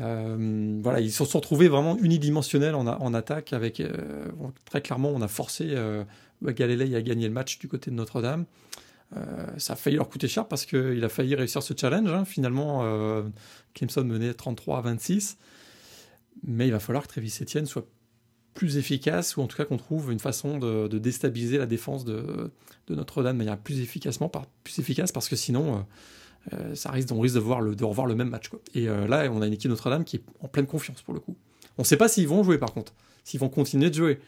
Euh, 0.00 0.78
voilà, 0.80 1.00
ils 1.00 1.10
se 1.10 1.24
sont 1.24 1.38
retrouvés 1.38 1.66
vraiment 1.66 1.98
unidimensionnels 1.98 2.76
en, 2.76 2.86
en 2.86 3.14
attaque. 3.14 3.52
Avec 3.52 3.80
euh, 3.80 4.28
très 4.64 4.80
clairement, 4.80 5.10
on 5.10 5.20
a 5.20 5.28
forcé 5.28 5.74
Galilei 6.40 6.94
à 6.94 7.02
gagner 7.02 7.26
le 7.26 7.34
match 7.34 7.58
du 7.58 7.66
côté 7.66 7.90
de 7.90 7.96
Notre-Dame. 7.96 8.44
ça 9.58 9.72
a 9.72 9.76
failli 9.76 9.96
leur 9.96 10.08
coûter 10.08 10.28
cher 10.28 10.46
parce 10.46 10.66
qu'il 10.66 11.02
a 11.02 11.08
failli 11.08 11.34
réussir 11.34 11.64
ce 11.64 11.74
challenge. 11.76 12.10
Hein. 12.10 12.24
Finalement, 12.24 12.84
Clemson 13.74 14.04
menait 14.04 14.34
33 14.34 14.78
à 14.78 14.80
26. 14.82 15.36
Mais 16.46 16.66
il 16.66 16.72
va 16.72 16.80
falloir 16.80 17.04
que 17.04 17.08
Travis 17.08 17.38
Etienne 17.40 17.66
soit 17.66 17.86
plus 18.54 18.76
efficace, 18.76 19.36
ou 19.36 19.42
en 19.42 19.46
tout 19.46 19.56
cas 19.56 19.64
qu'on 19.64 19.76
trouve 19.76 20.12
une 20.12 20.20
façon 20.20 20.58
de, 20.58 20.98
déstabiliser 20.98 21.58
la 21.58 21.66
défense 21.66 22.04
de, 22.04 22.50
Notre-Dame 22.88 23.36
de 23.36 23.38
manière 23.38 23.58
plus, 23.58 23.80
efficacement, 23.80 24.30
plus 24.62 24.78
efficace, 24.78 25.10
parce 25.10 25.28
que 25.28 25.36
sinon, 25.36 25.84
euh, 26.52 26.74
ça 26.74 26.90
risque, 26.90 27.10
on 27.12 27.20
risque 27.20 27.36
de, 27.36 27.84
revoir 27.84 28.06
le 28.06 28.14
même 28.14 28.28
match. 28.28 28.48
Quoi. 28.48 28.60
Et 28.74 28.88
euh, 28.88 29.06
là, 29.06 29.28
on 29.30 29.42
a 29.42 29.46
une 29.46 29.52
équipe 29.52 29.70
Notre-Dame 29.70 30.04
qui 30.04 30.16
est 30.16 30.22
en 30.40 30.48
pleine 30.48 30.66
confiance 30.66 31.02
pour 31.02 31.14
le 31.14 31.20
coup. 31.20 31.36
On 31.78 31.82
ne 31.82 31.86
sait 31.86 31.96
pas 31.96 32.08
s'ils 32.08 32.28
vont 32.28 32.42
jouer 32.44 32.58
par 32.58 32.72
contre, 32.72 32.94
s'ils 33.24 33.40
vont 33.40 33.48
continuer 33.48 33.90
de 33.90 33.94
jouer. 33.94 34.20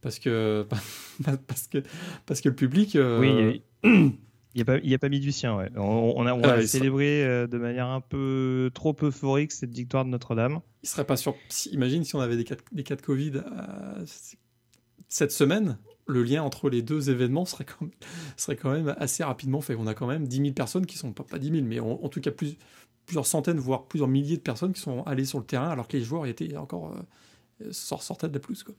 Parce 0.00 0.18
que, 0.18 0.66
parce 1.46 1.66
que, 1.66 1.82
parce 2.26 2.40
que 2.40 2.48
le 2.48 2.54
public. 2.54 2.96
Euh, 2.96 3.20
oui, 3.20 3.62
il 4.56 4.58
n'y 4.58 4.62
a, 4.62 4.64
pas, 4.64 4.78
il 4.82 4.94
a 4.94 4.98
pas 4.98 5.08
mis 5.08 5.20
du 5.20 5.32
sien. 5.32 5.56
Ouais. 5.56 5.70
On, 5.76 6.26
a, 6.26 6.32
on 6.32 6.42
a 6.42 6.66
célébré 6.66 7.46
de 7.46 7.58
manière 7.58 7.86
un 7.86 8.00
peu 8.00 8.70
trop 8.74 8.96
euphorique 9.02 9.52
cette 9.52 9.72
victoire 9.72 10.04
de 10.04 10.10
Notre-Dame. 10.10 10.60
Il 10.82 10.88
serait 10.88 11.04
pas 11.04 11.16
sûr. 11.16 11.36
imagine 11.72 12.02
si 12.04 12.16
on 12.16 12.20
avait 12.20 12.36
des 12.36 12.44
cas, 12.44 12.56
des 12.72 12.82
cas 12.82 12.96
de 12.96 13.02
Covid 13.02 13.42
cette 15.08 15.32
semaine, 15.32 15.78
le 16.06 16.22
lien 16.22 16.42
entre 16.42 16.68
les 16.68 16.82
deux 16.82 17.10
événements 17.10 17.44
serait 17.44 17.64
quand 17.64 17.82
même, 17.82 17.90
serait 18.36 18.56
quand 18.56 18.70
même 18.70 18.94
assez 18.98 19.24
rapidement 19.24 19.60
fait. 19.60 19.74
On 19.74 19.86
a 19.86 19.94
quand 19.94 20.06
même 20.06 20.26
10 20.26 20.36
000 20.36 20.50
personnes 20.52 20.86
qui 20.86 20.98
sont, 20.98 21.12
pas, 21.12 21.24
pas 21.24 21.38
10 21.38 21.50
000, 21.50 21.62
mais 21.64 21.80
en, 21.80 22.08
tout 22.08 22.20
cas 22.20 22.30
plus, 22.30 22.56
plusieurs 23.06 23.26
centaines, 23.26 23.58
voire 23.58 23.86
plusieurs 23.86 24.08
milliers 24.08 24.36
de 24.36 24.42
personnes 24.42 24.72
qui 24.72 24.80
sont 24.80 25.02
allées 25.04 25.24
sur 25.24 25.38
le 25.38 25.44
terrain 25.44 25.68
alors 25.68 25.88
que 25.88 25.96
les 25.96 26.02
joueurs 26.02 26.26
étaient 26.26 26.56
encore 26.56 26.94
euh, 27.62 27.72
sortaient 27.72 28.28
de 28.28 28.34
la 28.34 28.40
plus. 28.40 28.62
Quoi. 28.62 28.74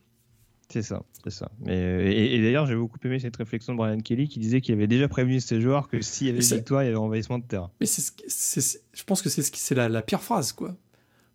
C'est 0.69 0.81
ça, 0.81 1.03
c'est 1.23 1.31
ça. 1.31 1.49
Mais, 1.61 2.33
et, 2.33 2.41
d'ailleurs, 2.41 2.65
j'ai 2.65 2.75
beaucoup 2.75 2.97
aimé 3.05 3.19
cette 3.19 3.37
réflexion 3.37 3.73
de 3.73 3.77
Brian 3.77 3.99
Kelly 3.99 4.27
qui 4.27 4.39
disait 4.39 4.59
qu'il 4.59 4.75
avait 4.75 4.87
déjà 4.87 5.07
prévenu 5.07 5.39
ses 5.39 5.61
joueurs 5.61 5.87
que 5.87 6.01
s'il 6.01 6.27
y 6.27 6.29
avait 6.29 6.39
victoire, 6.39 6.83
il 6.83 6.87
y 6.87 6.89
avait 6.89 6.97
envahissement 6.97 7.39
de 7.39 7.45
terrain. 7.45 7.71
Mais 7.79 7.87
je 7.87 9.03
pense 9.05 9.21
que 9.21 9.29
c'est, 9.29 9.43
c'est 9.43 9.75
la, 9.75 9.87
la 9.87 10.01
pire 10.01 10.21
phrase, 10.21 10.51
quoi. 10.51 10.75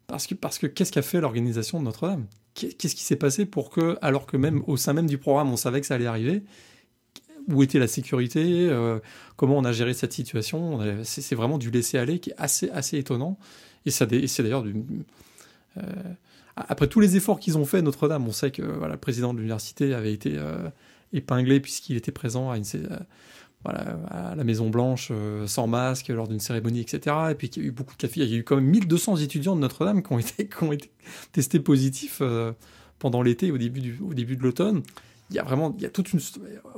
Parce 0.07 0.27
que, 0.27 0.35
parce 0.35 0.59
que 0.59 0.67
qu'est-ce 0.67 0.93
qu'a 0.93 1.01
fait 1.01 1.21
l'organisation 1.21 1.79
de 1.79 1.85
Notre-Dame? 1.85 2.27
Qu'est-ce 2.55 2.95
qui 2.95 3.03
s'est 3.03 3.17
passé 3.17 3.47
pour 3.47 3.71
que, 3.71 3.97
alors 4.03 4.27
que 4.27 4.37
même 4.37 4.63
au 4.67 4.77
sein 4.77 4.93
même 4.93 5.07
du 5.07 5.17
programme, 5.17 5.51
on 5.51 5.57
savait 5.57 5.81
que 5.81 5.87
ça 5.87 5.95
allait 5.95 6.07
arriver, 6.07 6.43
où 7.49 7.63
était 7.63 7.79
la 7.79 7.89
sécurité, 7.89 8.69
euh, 8.69 8.99
comment 9.37 9.57
on 9.57 9.65
a 9.65 9.73
géré 9.73 9.95
cette 9.95 10.13
situation, 10.13 10.81
c'est 11.03 11.35
vraiment 11.35 11.57
du 11.57 11.71
laisser 11.71 11.97
aller 11.97 12.19
qui 12.19 12.31
est 12.31 12.37
assez, 12.37 12.69
assez 12.71 12.99
étonnant. 12.99 13.39
Et 13.87 13.91
c'est 13.91 14.43
d'ailleurs 14.43 14.63
du. 14.63 14.75
Euh, 15.79 15.83
après 16.57 16.87
tous 16.87 17.01
les 17.01 17.17
efforts 17.17 17.41
qu'ils 17.41 17.59
ont 17.59 17.65
fait, 17.65 17.83
Notre-Dame, 17.83 18.27
on 18.27 18.33
sait 18.33 18.51
que 18.51 18.63
voilà, 18.63 18.95
le 18.95 19.01
président 19.01 19.33
de 19.33 19.39
l'université 19.39 19.95
avait 19.95 20.13
été 20.13 20.35
euh, 20.37 20.69
épinglé 21.13 21.61
puisqu'il 21.61 21.97
était 21.97 22.13
présent 22.13 22.51
à 22.51 22.57
à 23.65 24.35
la 24.35 24.45
Maison 24.45 24.71
Blanche 24.71 25.09
euh, 25.11 25.47
sans 25.47 25.67
masque 25.67 26.09
lors 26.09 26.29
d'une 26.29 26.41
cérémonie, 26.41 26.81
etc. 26.81 27.17
Et 27.31 27.35
puis 27.35 27.49
qu'il 27.49 27.63
y 27.63 27.67
a 27.67 27.69
eu 27.69 27.73
beaucoup 27.73 27.95
de 27.95 27.99
cas. 27.99 28.09
Il 28.15 28.25
y 28.25 28.35
a 28.35 28.39
eu 28.39 28.45
quand 28.45 28.57
même 28.57 28.67
1200 28.67 29.17
étudiants 29.17 29.55
de 29.55 29.61
Notre-Dame 29.61 30.03
qui 30.07 30.13
ont 30.13 30.19
été, 30.73 30.91
testés 31.33 31.61
positifs 31.61 32.19
euh, 32.21 32.53
pendant 32.99 33.23
l'été 33.23 33.51
au 33.51 33.59
début 33.59 33.99
au 34.03 34.15
début 34.15 34.37
de 34.37 34.43
l'automne. 34.43 34.83
Il 35.31 35.37
y 35.37 35.39
a 35.39 35.45
vraiment, 35.45 35.75
il 35.79 35.83
y 35.83 35.87
a 35.87 35.91
toute 35.91 36.13
une. 36.13 36.21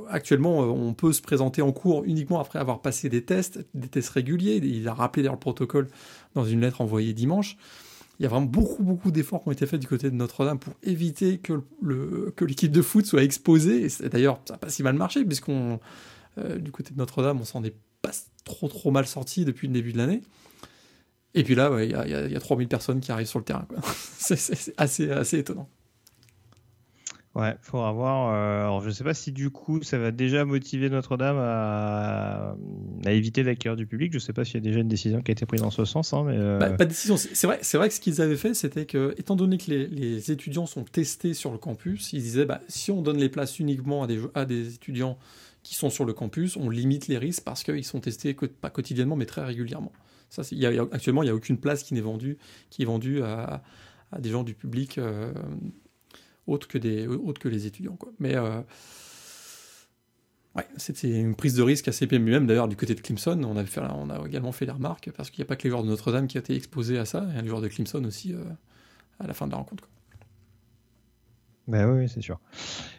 Actuellement, 0.09 0.63
euh, 0.63 0.67
on 0.67 0.93
peut 0.93 1.11
se 1.11 1.21
présenter 1.21 1.61
en 1.61 1.71
cours 1.71 2.03
uniquement 2.05 2.39
après 2.39 2.59
avoir 2.59 2.81
passé 2.81 3.09
des 3.09 3.23
tests, 3.23 3.65
des 3.73 3.87
tests 3.87 4.09
réguliers. 4.09 4.61
Il 4.63 4.87
a 4.87 4.93
rappelé 4.93 5.23
d'ailleurs 5.23 5.35
le 5.35 5.39
protocole 5.39 5.87
dans 6.35 6.45
une 6.45 6.61
lettre 6.61 6.81
envoyée 6.81 7.13
dimanche. 7.13 7.57
Il 8.19 8.23
y 8.23 8.25
a 8.25 8.29
vraiment 8.29 8.45
beaucoup, 8.45 9.11
d'efforts 9.11 9.43
qui 9.43 9.49
ont 9.49 9.51
été 9.51 9.65
faits 9.65 9.79
du 9.79 9.87
côté 9.87 10.09
de 10.09 10.15
Notre-Dame 10.15 10.59
pour 10.59 10.73
éviter 10.83 11.37
que, 11.37 11.61
l'équipe 12.41 12.71
de 12.71 12.81
foot 12.81 13.05
soit 13.05 13.23
exposée. 13.23 13.87
Et 14.03 14.09
d'ailleurs, 14.09 14.39
ça 14.45 14.53
n'a 14.53 14.57
pas 14.57 14.69
si 14.69 14.83
mal 14.83 14.95
marché, 14.95 15.25
puisqu'on 15.25 15.79
euh, 16.37 16.57
du 16.57 16.71
côté 16.71 16.93
de 16.93 16.97
Notre-Dame, 16.97 17.39
on 17.41 17.45
s'en 17.45 17.63
est 17.63 17.75
pas 18.01 18.11
trop 18.45 18.91
mal 18.91 19.05
sorti 19.05 19.43
depuis 19.43 19.67
le 19.67 19.73
début 19.73 19.91
de 19.91 19.97
l'année. 19.97 20.21
Et 21.33 21.43
puis 21.43 21.55
là, 21.55 21.83
il 21.83 21.91
y, 21.91 22.35
a, 22.35 22.39
3000 22.39 22.69
personnes 22.69 23.01
qui 23.01 23.11
arrivent 23.11 23.27
sur 23.27 23.39
le 23.39 23.45
terrain. 23.45 23.67
c'est 24.17 24.73
assez, 24.77 25.11
assez 25.11 25.39
étonnant. 25.39 25.67
Ouais, 27.35 27.53
faudra 27.61 27.91
voir. 27.91 28.33
Euh, 28.33 28.63
alors, 28.63 28.81
je 28.81 28.89
sais 28.89 29.03
pas 29.03 29.13
si 29.13 29.33
du 29.33 29.49
coup, 29.49 29.83
ça 29.83 29.97
va 29.97 30.11
déjà 30.11 30.45
motiver 30.45 30.89
Notre-Dame 30.89 31.35
à, 31.37 32.55
éviter 33.07 33.43
l'accueil 33.43 33.75
du 33.75 33.85
public. 33.85 34.13
Je 34.13 34.19
sais 34.19 34.31
pas 34.31 34.45
s'il 34.45 34.55
y 34.55 34.57
a 34.57 34.61
déjà 34.61 34.79
une 34.79 34.87
décision 34.87 35.21
qui 35.21 35.31
a 35.31 35.33
été 35.33 35.45
prise 35.45 35.61
dans 35.61 35.69
ce 35.69 35.83
sens. 35.83 36.13
Hein, 36.13 36.27
euh, 36.29 36.57
bah, 36.57 36.69
pas 36.69 36.85
de 36.85 36.89
décision. 36.91 37.17
C'est 37.17 37.45
vrai, 37.45 37.59
vrai 37.73 37.89
que 37.89 37.93
ce 37.93 37.99
qu'ils 37.99 38.21
avaient 38.21 38.37
fait, 38.37 38.53
c'était 38.53 38.85
que, 38.85 39.13
étant 39.17 39.35
donné 39.35 39.57
que 39.57 39.69
les, 39.69 40.31
étudiants 40.31 40.65
sont 40.65 40.85
testés 40.85 41.33
sur 41.33 41.51
le 41.51 41.57
campus, 41.57 42.13
ils 42.13 42.21
disaient, 42.21 42.45
bah, 42.45 42.61
si 42.69 42.89
on 42.91 43.01
donne 43.01 43.17
les 43.17 43.29
places 43.29 43.59
uniquement 43.59 44.03
à 44.03 44.07
des, 44.07 44.19
à 44.33 44.45
des 44.45 44.73
étudiants 44.73 45.17
qui 45.61 45.75
sont 45.75 45.89
sur 45.89 46.05
le 46.05 46.13
campus, 46.13 46.55
on 46.55 46.69
limite 46.69 47.07
les 47.07 47.17
risques 47.17 47.43
parce 47.43 47.63
qu'ils 47.63 47.83
sont 47.83 47.99
testés 47.99 48.33
pas 48.33 48.69
quotidiennement 48.69 49.17
mais 49.17 49.25
très 49.25 49.43
régulièrement. 49.43 49.91
Ça, 50.29 50.43
y 50.51 50.65
a, 50.65 50.69
actuellement, 50.83 51.21
il 51.23 51.25
n'y 51.25 51.31
a 51.31 51.35
aucune 51.35 51.57
place 51.57 51.83
qui 51.83 51.95
n'est 51.95 52.01
vendue, 52.01 52.37
qui 52.69 52.83
est 52.83 52.85
vendue 52.85 53.21
à, 53.23 53.61
des 54.19 54.29
gens 54.29 54.43
du 54.43 54.53
public 54.53 54.97
euh, 54.97 55.33
autres, 56.47 56.67
que 56.67 56.77
des, 56.77 57.07
autres 57.07 57.39
que 57.39 57.47
les 57.47 57.65
étudiants. 57.65 57.95
Quoi. 57.95 58.11
Mais 58.19 58.35
euh, 58.35 58.61
ouais, 60.55 60.67
c'était 60.77 61.19
une 61.19 61.35
prise 61.35 61.55
de 61.55 61.63
risque 61.63 61.87
assez 61.87 62.07
PMU. 62.07 62.31
Même 62.31 62.47
d'ailleurs, 62.47 62.67
du 62.67 62.75
côté 62.75 62.95
de 62.95 63.01
Clemson, 63.01 63.41
on, 63.43 63.57
avait 63.57 63.67
fait, 63.67 63.81
on 63.81 64.09
a 64.09 64.25
également 64.27 64.51
fait 64.51 64.65
des 64.65 64.71
remarques 64.71 65.11
parce 65.15 65.29
qu'il 65.29 65.41
n'y 65.41 65.47
a 65.47 65.49
pas 65.49 65.55
que 65.55 65.63
les 65.63 65.69
joueurs 65.69 65.83
de 65.83 65.89
Notre-Dame 65.89 66.27
qui 66.27 66.37
ont 66.37 66.41
été 66.41 66.55
exposés 66.55 66.97
à 66.97 67.05
ça, 67.05 67.25
il 67.29 67.35
y 67.35 67.39
a 67.39 67.41
les 67.41 67.47
joueurs 67.47 67.61
de 67.61 67.67
Clemson 67.67 68.03
aussi 68.05 68.33
euh, 68.33 68.43
à 69.19 69.27
la 69.27 69.33
fin 69.33 69.47
de 69.47 69.51
la 69.51 69.57
rencontre. 69.57 69.83
Quoi. 69.83 69.91
Ben 71.67 71.89
oui, 71.89 72.07
c'est 72.07 72.21
sûr. 72.21 72.39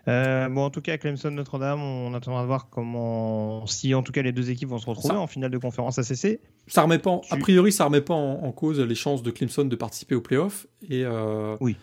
Euh, 0.08 0.48
bon, 0.48 0.64
en 0.64 0.70
tout 0.70 0.80
cas, 0.80 0.98
Clemson 0.98 1.30
Notre-Dame, 1.30 1.80
on 1.80 2.12
attendra 2.14 2.42
de 2.42 2.46
voir 2.48 2.68
comment, 2.68 3.64
si 3.66 3.94
en 3.94 4.02
tout 4.02 4.10
cas 4.10 4.22
les 4.22 4.32
deux 4.32 4.50
équipes 4.50 4.70
vont 4.70 4.78
se 4.78 4.86
retrouver 4.86 5.14
en 5.14 5.28
finale 5.28 5.52
de 5.52 5.58
conférence 5.58 5.98
ACC. 5.98 6.40
Ça 6.66 6.82
remet 6.82 6.98
pas, 6.98 7.20
a 7.30 7.36
priori, 7.36 7.70
ça 7.70 7.84
remet 7.84 8.00
pas 8.00 8.14
en, 8.14 8.50
cause 8.50 8.80
les 8.80 8.94
chances 8.96 9.22
de 9.22 9.30
Clemson 9.30 9.64
de 9.64 9.76
participer 9.76 10.16
au 10.16 10.20
playoff. 10.20 10.66
Et 10.88 11.04
euh, 11.04 11.56
oui. 11.60 11.76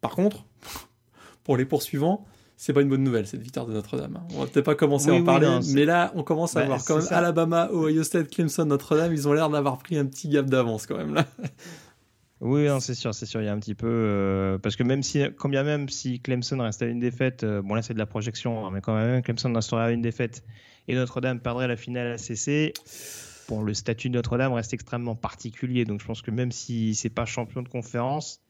Par 0.00 0.12
contre, 0.12 0.44
pour 1.46 1.56
les 1.56 1.64
poursuivants, 1.64 2.26
c'est 2.56 2.72
pas 2.72 2.82
une 2.82 2.88
bonne 2.88 3.04
nouvelle 3.04 3.28
cette 3.28 3.40
victoire 3.40 3.66
de 3.66 3.72
Notre-Dame. 3.72 4.18
On 4.34 4.40
va 4.40 4.46
peut-être 4.48 4.64
pas 4.64 4.74
commencer 4.74 5.10
à 5.10 5.14
en 5.14 5.22
parler, 5.22 5.48
mais 5.72 5.84
là, 5.84 6.10
on 6.16 6.24
commence 6.24 6.56
à 6.56 6.60
bah, 6.60 6.66
voir 6.66 6.84
quand 6.84 6.96
même 6.96 7.06
Alabama, 7.10 7.70
Ohio 7.72 8.02
State, 8.02 8.30
Clemson, 8.30 8.64
Notre-Dame, 8.64 9.12
ils 9.12 9.28
ont 9.28 9.32
l'air 9.32 9.48
d'avoir 9.48 9.78
pris 9.78 9.96
un 9.96 10.06
petit 10.06 10.28
gap 10.28 10.46
d'avance 10.46 10.86
quand 10.86 10.96
même 10.96 11.14
là. 11.14 11.24
Oui, 12.42 12.66
c'est 12.80 12.94
sûr, 12.94 13.14
c'est 13.14 13.24
sûr. 13.24 13.40
Il 13.40 13.46
y 13.46 13.48
a 13.48 13.52
un 13.54 13.58
petit 13.58 13.74
peu 13.74 13.86
euh, 13.88 14.58
parce 14.58 14.76
que 14.76 14.82
même 14.82 15.02
si, 15.02 15.22
quand 15.38 15.48
bien 15.48 15.62
même 15.62 15.88
si 15.88 16.20
Clemson 16.20 16.58
reste 16.58 16.82
à 16.82 16.86
une 16.86 17.00
défaite, 17.00 17.44
euh, 17.44 17.62
bon 17.62 17.74
là 17.74 17.80
c'est 17.80 17.94
de 17.94 17.98
la 17.98 18.04
projection, 18.04 18.66
hein, 18.66 18.70
mais 18.70 18.82
quand 18.82 18.94
même 18.94 19.22
Clemson 19.22 19.50
resterait 19.54 19.84
à 19.84 19.90
une 19.90 20.02
défaite 20.02 20.44
et 20.86 20.94
Notre-Dame 20.94 21.40
perdrait 21.40 21.66
la 21.66 21.76
finale 21.76 22.12
ACC. 22.12 22.74
Bon, 23.48 23.62
le 23.62 23.72
statut 23.72 24.10
de 24.10 24.16
Notre-Dame 24.16 24.52
reste 24.52 24.74
extrêmement 24.74 25.14
particulier, 25.14 25.86
donc 25.86 26.02
je 26.02 26.06
pense 26.06 26.20
que 26.20 26.30
même 26.30 26.52
si 26.52 26.94
c'est 26.94 27.08
pas 27.08 27.24
champion 27.24 27.62
de 27.62 27.70
conférence, 27.70 28.42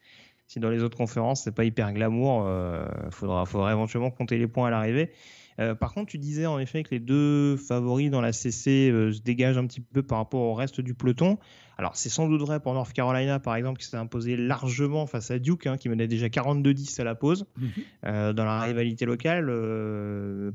si 0.46 0.60
dans 0.60 0.70
les 0.70 0.82
autres 0.82 0.96
conférences 0.96 1.42
c'est 1.42 1.54
pas 1.54 1.64
hyper 1.64 1.92
glamour, 1.92 2.44
euh, 2.46 2.86
faudra, 3.10 3.46
faudra 3.46 3.72
éventuellement 3.72 4.10
compter 4.10 4.38
les 4.38 4.46
points 4.46 4.68
à 4.68 4.70
l'arrivée. 4.70 5.10
Euh, 5.58 5.74
par 5.74 5.94
contre, 5.94 6.10
tu 6.10 6.18
disais 6.18 6.46
en 6.46 6.58
effet 6.58 6.82
que 6.82 6.90
les 6.90 7.00
deux 7.00 7.56
favoris 7.56 8.10
dans 8.10 8.20
la 8.20 8.32
CC 8.32 8.90
euh, 8.90 9.12
se 9.12 9.20
dégagent 9.20 9.56
un 9.56 9.66
petit 9.66 9.80
peu 9.80 10.02
par 10.02 10.18
rapport 10.18 10.40
au 10.40 10.54
reste 10.54 10.80
du 10.80 10.94
peloton. 10.94 11.38
Alors, 11.78 11.96
c'est 11.96 12.08
sans 12.08 12.28
doute 12.28 12.40
vrai 12.40 12.60
pour 12.60 12.74
North 12.74 12.92
Carolina, 12.92 13.38
par 13.38 13.54
exemple, 13.54 13.80
qui 13.80 13.86
s'est 13.86 13.96
imposé 13.96 14.36
largement 14.36 15.06
face 15.06 15.30
à 15.30 15.38
Duke, 15.38 15.66
hein, 15.66 15.76
qui 15.76 15.88
menait 15.88 16.08
déjà 16.08 16.28
42-10 16.28 17.00
à 17.00 17.04
la 17.04 17.14
pause. 17.14 17.46
Mhm. 17.58 17.70
Euh, 18.04 18.32
dans 18.32 18.44
la 18.44 18.60
rivalité 18.62 19.04
locale, 19.04 19.46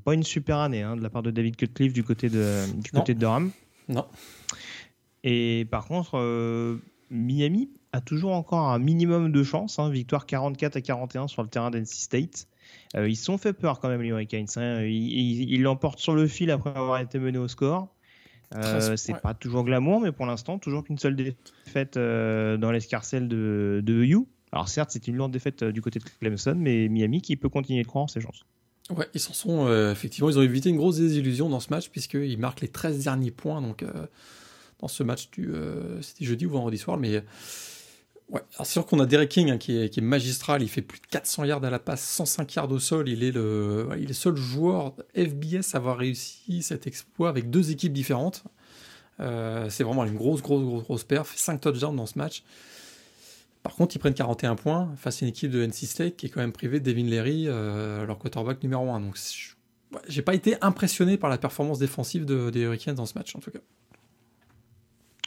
pas 0.03 0.13
une 0.13 0.23
super 0.23 0.57
année 0.57 0.81
hein, 0.81 0.95
de 0.95 1.01
la 1.01 1.09
part 1.09 1.23
de 1.23 1.31
David 1.31 1.55
Cutcliffe 1.55 1.93
du 1.93 2.03
côté 2.03 2.29
de, 2.29 2.65
du 2.75 2.91
côté 2.91 3.13
de 3.13 3.19
Durham. 3.19 3.51
Non. 3.87 4.05
Et 5.23 5.67
par 5.69 5.85
contre, 5.85 6.79
Miami 7.09 7.69
a 7.93 8.01
toujours 8.01 8.33
encore 8.33 8.69
un 8.69 8.79
minimum 8.79 9.31
de 9.31 9.43
chance. 9.43 9.79
Hein, 9.79 9.89
victoire 9.89 10.25
44 10.25 10.77
à 10.77 10.81
41 10.81 11.27
sur 11.27 11.43
le 11.43 11.49
terrain 11.49 11.71
d'NC 11.71 11.85
State. 11.85 12.47
Euh, 12.95 13.09
ils 13.09 13.15
sont 13.15 13.37
fait 13.37 13.53
peur 13.53 13.79
quand 13.79 13.89
même, 13.89 14.01
les 14.01 14.09
Hurricanes. 14.09 14.47
Hein. 14.55 14.83
Ils 14.83 15.61
l'emportent 15.61 15.99
sur 15.99 16.15
le 16.15 16.27
fil 16.27 16.51
après 16.51 16.71
avoir 16.71 16.99
été 16.99 17.19
menés 17.19 17.37
au 17.37 17.47
score. 17.47 17.93
Euh, 18.55 18.97
c'est 18.97 19.19
pas 19.21 19.33
toujours 19.33 19.63
glamour, 19.63 20.01
mais 20.01 20.11
pour 20.11 20.25
l'instant, 20.25 20.59
toujours 20.59 20.83
qu'une 20.83 20.97
seule 20.97 21.15
défaite 21.15 21.95
euh, 21.95 22.57
dans 22.57 22.71
l'escarcelle 22.71 23.29
de, 23.29 23.81
de 23.83 23.93
EU. 24.03 24.25
Alors 24.51 24.67
certes, 24.67 24.89
c'est 24.91 25.07
une 25.07 25.15
lourde 25.15 25.31
défaite 25.31 25.63
du 25.63 25.81
côté 25.81 25.99
de 25.99 26.05
Clemson, 26.19 26.55
mais 26.57 26.89
Miami 26.89 27.21
qui 27.21 27.37
peut 27.37 27.47
continuer 27.47 27.83
de 27.83 27.87
croire 27.87 28.03
en 28.03 28.07
ses 28.07 28.19
chances. 28.19 28.45
Ouais, 28.89 29.07
ils 29.13 29.21
s'en 29.21 29.31
sont 29.31 29.91
effectivement, 29.91 30.29
ils 30.29 30.37
ont 30.37 30.41
évité 30.41 30.67
une 30.67 30.75
grosse 30.75 30.97
désillusion 30.97 31.47
dans 31.47 31.61
ce 31.61 31.69
match 31.69 31.89
puisqu'ils 31.89 32.37
marquent 32.37 32.59
les 32.59 32.67
13 32.67 33.05
derniers 33.05 33.31
points 33.31 33.61
donc 33.61 33.85
dans 34.79 34.89
ce 34.89 35.03
match 35.03 35.31
du 35.31 35.53
c'était 36.01 36.25
jeudi 36.25 36.45
ou 36.45 36.49
vendredi 36.49 36.77
soir, 36.77 36.97
mais 36.97 37.23
Ouais, 38.31 38.41
c'est 38.51 38.65
sûr 38.65 38.85
qu'on 38.85 38.99
a 39.01 39.05
Derek 39.05 39.29
King 39.29 39.51
hein, 39.51 39.57
qui, 39.57 39.77
est, 39.77 39.97
magistral, 39.99 40.61
il 40.61 40.69
fait 40.69 40.81
plus 40.81 41.01
de 41.01 41.07
400 41.07 41.43
yards 41.43 41.65
à 41.65 41.69
la 41.69 41.79
passe, 41.79 42.01
105 42.01 42.55
yards 42.55 42.71
au 42.71 42.79
sol, 42.79 43.09
il 43.09 43.23
est 43.23 43.31
le, 43.31 43.89
il 43.99 44.09
est 44.09 44.13
seul 44.13 44.37
joueur 44.37 44.93
FBS 45.13 45.73
à 45.73 45.77
avoir 45.77 45.97
réussi 45.97 46.61
cet 46.61 46.87
exploit 46.87 47.27
avec 47.27 47.49
deux 47.49 47.71
équipes 47.71 47.91
différentes. 47.91 48.45
Euh, 49.19 49.69
c'est 49.69 49.83
vraiment 49.83 50.05
une 50.05 50.15
grosse, 50.15 50.41
grosse, 50.41 50.63
grosse, 50.63 50.83
grosse 50.83 51.03
perf, 51.03 51.33
5 51.35 51.59
touchdowns 51.59 51.95
dans 51.95 52.05
ce 52.05 52.17
match. 52.17 52.43
Par 53.63 53.75
contre, 53.75 53.97
ils 53.97 53.99
prennent 53.99 54.13
41 54.13 54.55
points 54.55 54.89
face 54.95 55.21
à 55.21 55.25
une 55.25 55.29
équipe 55.29 55.51
de 55.51 55.65
NC 55.65 55.85
State 55.85 56.15
qui 56.15 56.27
est 56.27 56.29
quand 56.29 56.39
même 56.39 56.53
privée 56.53 56.79
de 56.79 56.85
Devin 56.85 57.03
Leary, 57.03 57.45
euh, 57.47 58.05
leur 58.05 58.17
quarterback 58.17 58.63
numéro 58.63 58.89
1. 58.91 59.01
Donc, 59.01 59.17
j'ai 60.07 60.21
pas 60.21 60.33
été 60.33 60.55
impressionné 60.61 61.17
par 61.17 61.29
la 61.29 61.37
performance 61.37 61.79
défensive 61.79 62.23
des 62.25 62.61
Hurricanes 62.61 62.95
dans 62.95 63.05
ce 63.05 63.17
match, 63.17 63.35
en 63.35 63.39
tout 63.39 63.51
cas. 63.51 63.59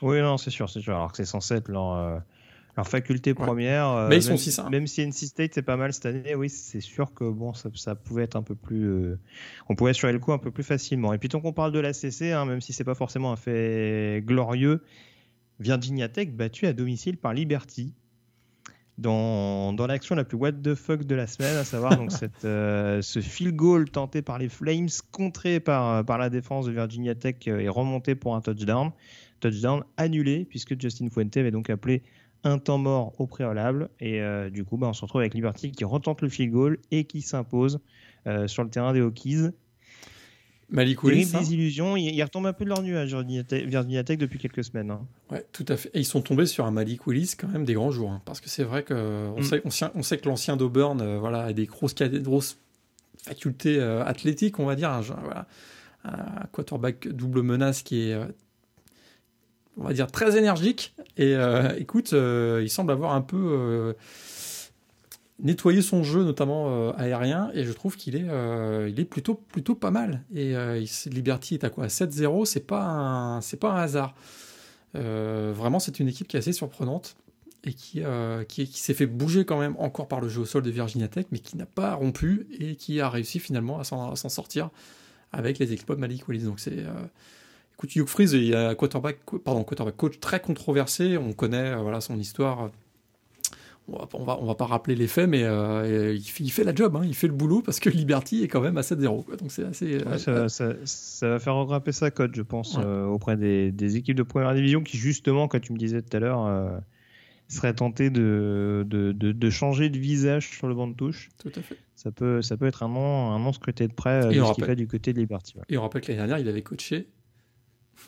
Oui, 0.00 0.20
non, 0.22 0.38
c'est 0.38 0.50
sûr, 0.50 0.70
c'est 0.70 0.80
sûr. 0.80 0.94
Alors 0.94 1.12
que 1.12 1.18
c'est 1.18 1.26
censé 1.26 1.54
être 1.54 1.68
leur, 1.68 1.92
euh, 1.92 2.18
alors 2.76 2.88
faculté 2.88 3.34
première. 3.34 3.88
Euh, 3.88 4.08
mais 4.08 4.16
ils 4.16 4.22
sont 4.22 4.37
6 4.37 4.62
Même 4.70 4.87
si 4.87 5.06
NC 5.06 5.26
State 5.26 5.52
c'est 5.54 5.62
pas 5.62 5.76
mal 5.76 5.92
cette 5.92 6.06
année, 6.06 6.34
oui, 6.34 6.48
c'est 6.48 6.80
sûr 6.80 7.14
que 7.14 7.24
bon, 7.24 7.54
ça, 7.54 7.70
ça, 7.74 7.94
pouvait 7.94 8.24
être 8.24 8.37
un 8.37 8.42
peu 8.42 8.56
plus. 8.56 8.84
Euh, 8.84 9.18
on 9.68 9.76
pouvait 9.76 9.90
assurer 9.90 10.12
le 10.12 10.18
coup 10.18 10.32
un 10.32 10.38
peu 10.38 10.50
plus 10.50 10.64
facilement. 10.64 11.12
Et 11.12 11.18
puis 11.18 11.28
tant 11.28 11.40
qu'on 11.40 11.52
parle 11.52 11.72
de 11.72 11.78
la 11.78 11.92
CC, 11.92 12.32
hein, 12.32 12.44
même 12.46 12.60
si 12.60 12.72
c'est 12.72 12.84
pas 12.84 12.96
forcément 12.96 13.32
un 13.32 13.37
fait 13.37 14.22
glorieux, 14.26 14.82
Virginia 15.60 16.08
Tech 16.08 16.30
battu 16.30 16.66
à 16.66 16.72
domicile 16.72 17.16
par 17.16 17.32
Liberty. 17.32 17.94
Dans, 18.96 19.72
dans 19.72 19.88
l'action 19.88 20.14
la 20.14 20.22
plus 20.22 20.37
what 20.37 20.52
the 20.52 20.76
fuck 20.76 21.02
de 21.02 21.16
la 21.16 21.26
semaine, 21.26 21.56
à 21.56 21.64
savoir 21.64 21.96
donc 21.96 22.12
cette, 22.12 22.44
euh, 22.44 23.02
ce 23.02 23.20
field 23.20 23.56
goal 23.56 23.90
tenté 23.90 24.22
par 24.22 24.38
les 24.38 24.48
Flames, 24.48 24.87
contré 25.10 25.58
par, 25.58 26.04
par 26.04 26.16
la 26.16 26.30
défense 26.30 26.66
de 26.66 26.70
Virginia 26.70 27.16
Tech 27.16 27.37
et 27.46 27.68
remonté 27.68 28.14
pour 28.14 28.37
un 28.37 28.40
touchdown. 28.40 28.92
Touchdown 29.40 29.82
annulé, 29.96 30.44
puisque 30.44 30.80
Justin 30.80 31.08
Fuente 31.10 31.37
avait 31.37 31.50
donc 31.50 31.70
appelé 31.70 32.04
un 32.44 32.59
temps 32.59 32.78
mort 32.78 33.12
au 33.18 33.26
préalable. 33.26 33.88
Et 34.00 34.20
euh, 34.20 34.50
du 34.50 34.64
coup, 34.64 34.76
bah, 34.76 34.88
on 34.88 34.92
se 34.92 35.02
retrouve 35.02 35.20
avec 35.20 35.35
Liberty 35.35 35.72
qui 35.72 35.85
retente 35.85 36.22
le 36.22 36.28
field 36.28 36.52
goal 36.52 36.78
et 36.90 37.04
qui 37.04 37.22
s'impose 37.22 37.80
euh, 38.26 38.46
sur 38.46 38.62
le 38.62 38.70
terrain 38.70 38.92
des 38.92 39.00
Hokies. 39.00 39.48
Malik 40.70 41.02
Willis. 41.02 41.30
Hein. 41.35 41.40
des 41.40 41.54
illusions. 41.54 41.96
Ils, 41.96 42.22
retombent 42.22 42.46
un 42.46 42.52
peu 42.52 42.64
de 42.64 42.70
leur 42.70 42.83
nuage, 42.83 43.14
Virginia 43.14 44.04
Tech, 44.04 44.18
depuis 44.18 44.38
quelques 44.38 44.64
semaines. 44.64 44.90
Hein. 44.90 45.07
Ouais, 45.30 45.44
tout 45.52 45.66
à 45.68 45.76
fait. 45.76 45.90
Et 45.94 46.00
ils 46.00 46.07
sont 46.07 46.22
tombés 46.22 46.46
sur 46.46 46.64
un 46.64 46.70
Malik 46.70 47.07
Willis, 47.07 47.35
quand 47.38 47.48
même 47.48 47.64
des 47.64 47.74
grands 47.74 47.90
jours. 47.90 48.11
Hein, 48.11 48.22
parce 48.24 48.40
que 48.40 48.48
c'est 48.48 48.64
vrai 48.64 48.83
qu'on 48.83 49.38
mm. 49.38 49.42
sait, 49.42 49.90
on 49.94 50.02
sait, 50.02 50.18
que 50.18 50.28
l'ancien 50.28 50.57
d'Auburn 50.57 51.00
euh, 51.00 51.18
voilà, 51.18 51.42
a 51.44 51.52
des 51.52 51.66
grosses, 51.66 51.94
grosses 51.94 52.59
facultés 53.22 53.80
athlétiques, 53.80 54.59
on 54.59 54.66
va 54.66 54.74
dire. 54.74 55.00
voilà, 55.22 55.46
un 56.04 56.46
quarterback 56.52 57.09
double 57.09 57.42
menace 57.42 57.83
qui 57.83 58.11
est 58.11 58.18
on 59.76 59.84
va 59.84 59.92
dire, 59.92 60.10
très 60.10 60.37
énergique. 60.37 60.94
Et 61.16 61.34
euh, 61.34 61.74
écoute, 61.78 62.12
euh, 62.12 62.60
il 62.62 62.70
semble 62.70 62.92
avoir 62.92 63.12
un 63.14 63.20
peu 63.20 63.37
euh, 63.37 63.92
nettoyé 65.38 65.82
son 65.82 66.02
jeu, 66.02 66.24
notamment 66.24 66.92
aérien, 66.96 67.50
et 67.54 67.64
je 67.64 67.72
trouve 67.72 67.96
qu'il 67.96 68.16
est, 68.16 68.26
il 68.88 69.00
est 69.00 69.04
plutôt, 69.04 69.34
plutôt 69.34 69.74
pas 69.74 69.90
mal. 69.90 70.22
Et 70.34 70.54
Liberty 71.06 71.54
est 71.54 71.64
à 71.64 71.70
quoi? 71.70 71.87
7-0, 71.87 72.44
c'est 72.44 72.66
pas, 72.66 72.84
un, 72.84 73.40
c'est 73.40 73.58
pas 73.58 73.72
un 73.72 73.82
hasard. 73.82 74.14
vraiment, 74.94 75.80
c'est 75.80 75.98
une 75.98 76.08
équipe 76.08 76.28
qui 76.28 76.37
est 76.37 76.40
assez 76.40 76.52
surprenante 76.52 77.16
et 77.64 77.72
qui, 77.72 78.02
qui, 78.48 78.68
qui 78.68 78.78
s'est 78.78 78.94
fait 78.94 79.06
bouger 79.06 79.44
quand 79.44 79.58
même 79.58 79.74
encore 79.78 80.06
par 80.06 80.20
le 80.20 80.28
jeu 80.28 80.42
au 80.42 80.46
sol 80.46 80.62
de 80.62 80.70
Virginia 80.70 81.08
Tech, 81.08 81.26
mais 81.32 81.40
qui 81.40 81.56
n'a 81.56 81.66
pas 81.66 81.94
rompu 81.94 82.46
et 82.58 82.76
qui 82.76 83.00
a 83.00 83.08
réussi 83.08 83.40
finalement 83.40 83.80
à 83.80 83.84
s'en, 83.84 84.14
sortir 84.14 84.70
avec 85.32 85.58
les 85.58 85.72
exploits 85.72 85.96
de 85.96 86.00
Malik 86.00 86.28
Willis. 86.28 86.44
Donc 86.44 86.60
c'est 86.60 86.84
Écoute, 87.76 87.96
Hugh 87.96 88.06
Freeze, 88.06 88.32
il 88.34 88.44
y 88.44 88.54
a 88.54 88.68
un 88.68 88.74
quarterback, 88.74 89.18
pardon, 89.44 89.64
quarterback 89.64 89.96
coach 89.96 90.20
très 90.20 90.40
controversé. 90.40 91.18
On 91.18 91.32
connaît 91.32 91.72
euh, 91.72 91.76
voilà, 91.76 92.00
son 92.00 92.18
histoire. 92.18 92.70
On 93.88 93.98
va, 93.98 94.08
on 94.14 94.24
va, 94.24 94.38
on 94.40 94.46
va 94.46 94.54
pas 94.54 94.64
rappeler 94.64 94.94
les 94.94 95.08
faits, 95.08 95.28
mais 95.28 95.42
euh, 95.42 96.14
il, 96.14 96.22
fait, 96.22 96.44
il, 96.44 96.50
fait, 96.50 96.64
la 96.64 96.74
job, 96.74 96.96
hein, 96.96 97.02
il 97.04 97.14
fait 97.14 97.26
le 97.26 97.34
boulot 97.34 97.60
parce 97.60 97.80
que 97.80 97.90
Liberty 97.90 98.42
est 98.42 98.48
quand 98.48 98.60
même 98.60 98.78
à 98.78 98.82
7-0. 98.82 99.37
Donc 99.37 99.50
c'est 99.50 99.64
assez. 99.64 99.98
Euh, 100.06 100.18
ça, 100.18 100.48
ça, 100.48 100.72
ça, 100.84 101.28
va 101.28 101.38
faire 101.38 101.56
regrimper 101.56 101.92
sa 101.92 102.10
cote, 102.10 102.34
je 102.34 102.42
pense, 102.42 102.78
auprès 102.78 103.37
des, 103.37 103.72
des, 103.72 103.96
équipes 103.96 104.16
de 104.16 104.22
première 104.22 104.54
division 104.54 104.82
qui, 104.82 104.96
justement, 104.96 105.48
comme 105.48 105.60
tu 105.60 105.72
me 105.72 105.78
disais 105.78 106.00
tout 106.00 106.16
à 106.16 106.20
l'heure, 106.20 106.80
seraient 107.48 107.74
tentées 107.74 108.08
de, 108.08 108.87
de, 108.88 109.12
de, 109.12 109.50
changer 109.50 109.90
de 109.90 109.98
visage 109.98 110.48
sur 110.48 110.68
le 110.68 110.74
banc 110.74 110.87
de 110.87 110.94
touche. 110.94 111.28
Tout 111.38 111.52
à 111.54 111.60
fait. 111.60 111.76
Ça 111.96 112.10
peut, 112.10 112.40
ça 112.40 112.56
peut 112.56 112.66
être 112.66 112.84
un 112.84 112.88
nom, 112.88 113.32
un 113.32 113.38
nom 113.38 113.52
scruté 113.52 113.88
de 113.88 113.92
près 113.92 114.28
de 114.28 114.44
ce 114.44 114.52
qu'il 114.54 114.64
fait 114.64 114.76
du 114.76 114.87
côté 114.87 115.12
de 115.12 115.18
Liberty. 115.18 115.56
Et 115.68 115.76
on 115.76 115.82
rappelle 115.82 116.02
que 116.02 116.08
l'année 116.08 116.18
dernière, 116.18 116.38
il 116.38 116.48
avait 116.48 116.62
coaché 116.62 117.08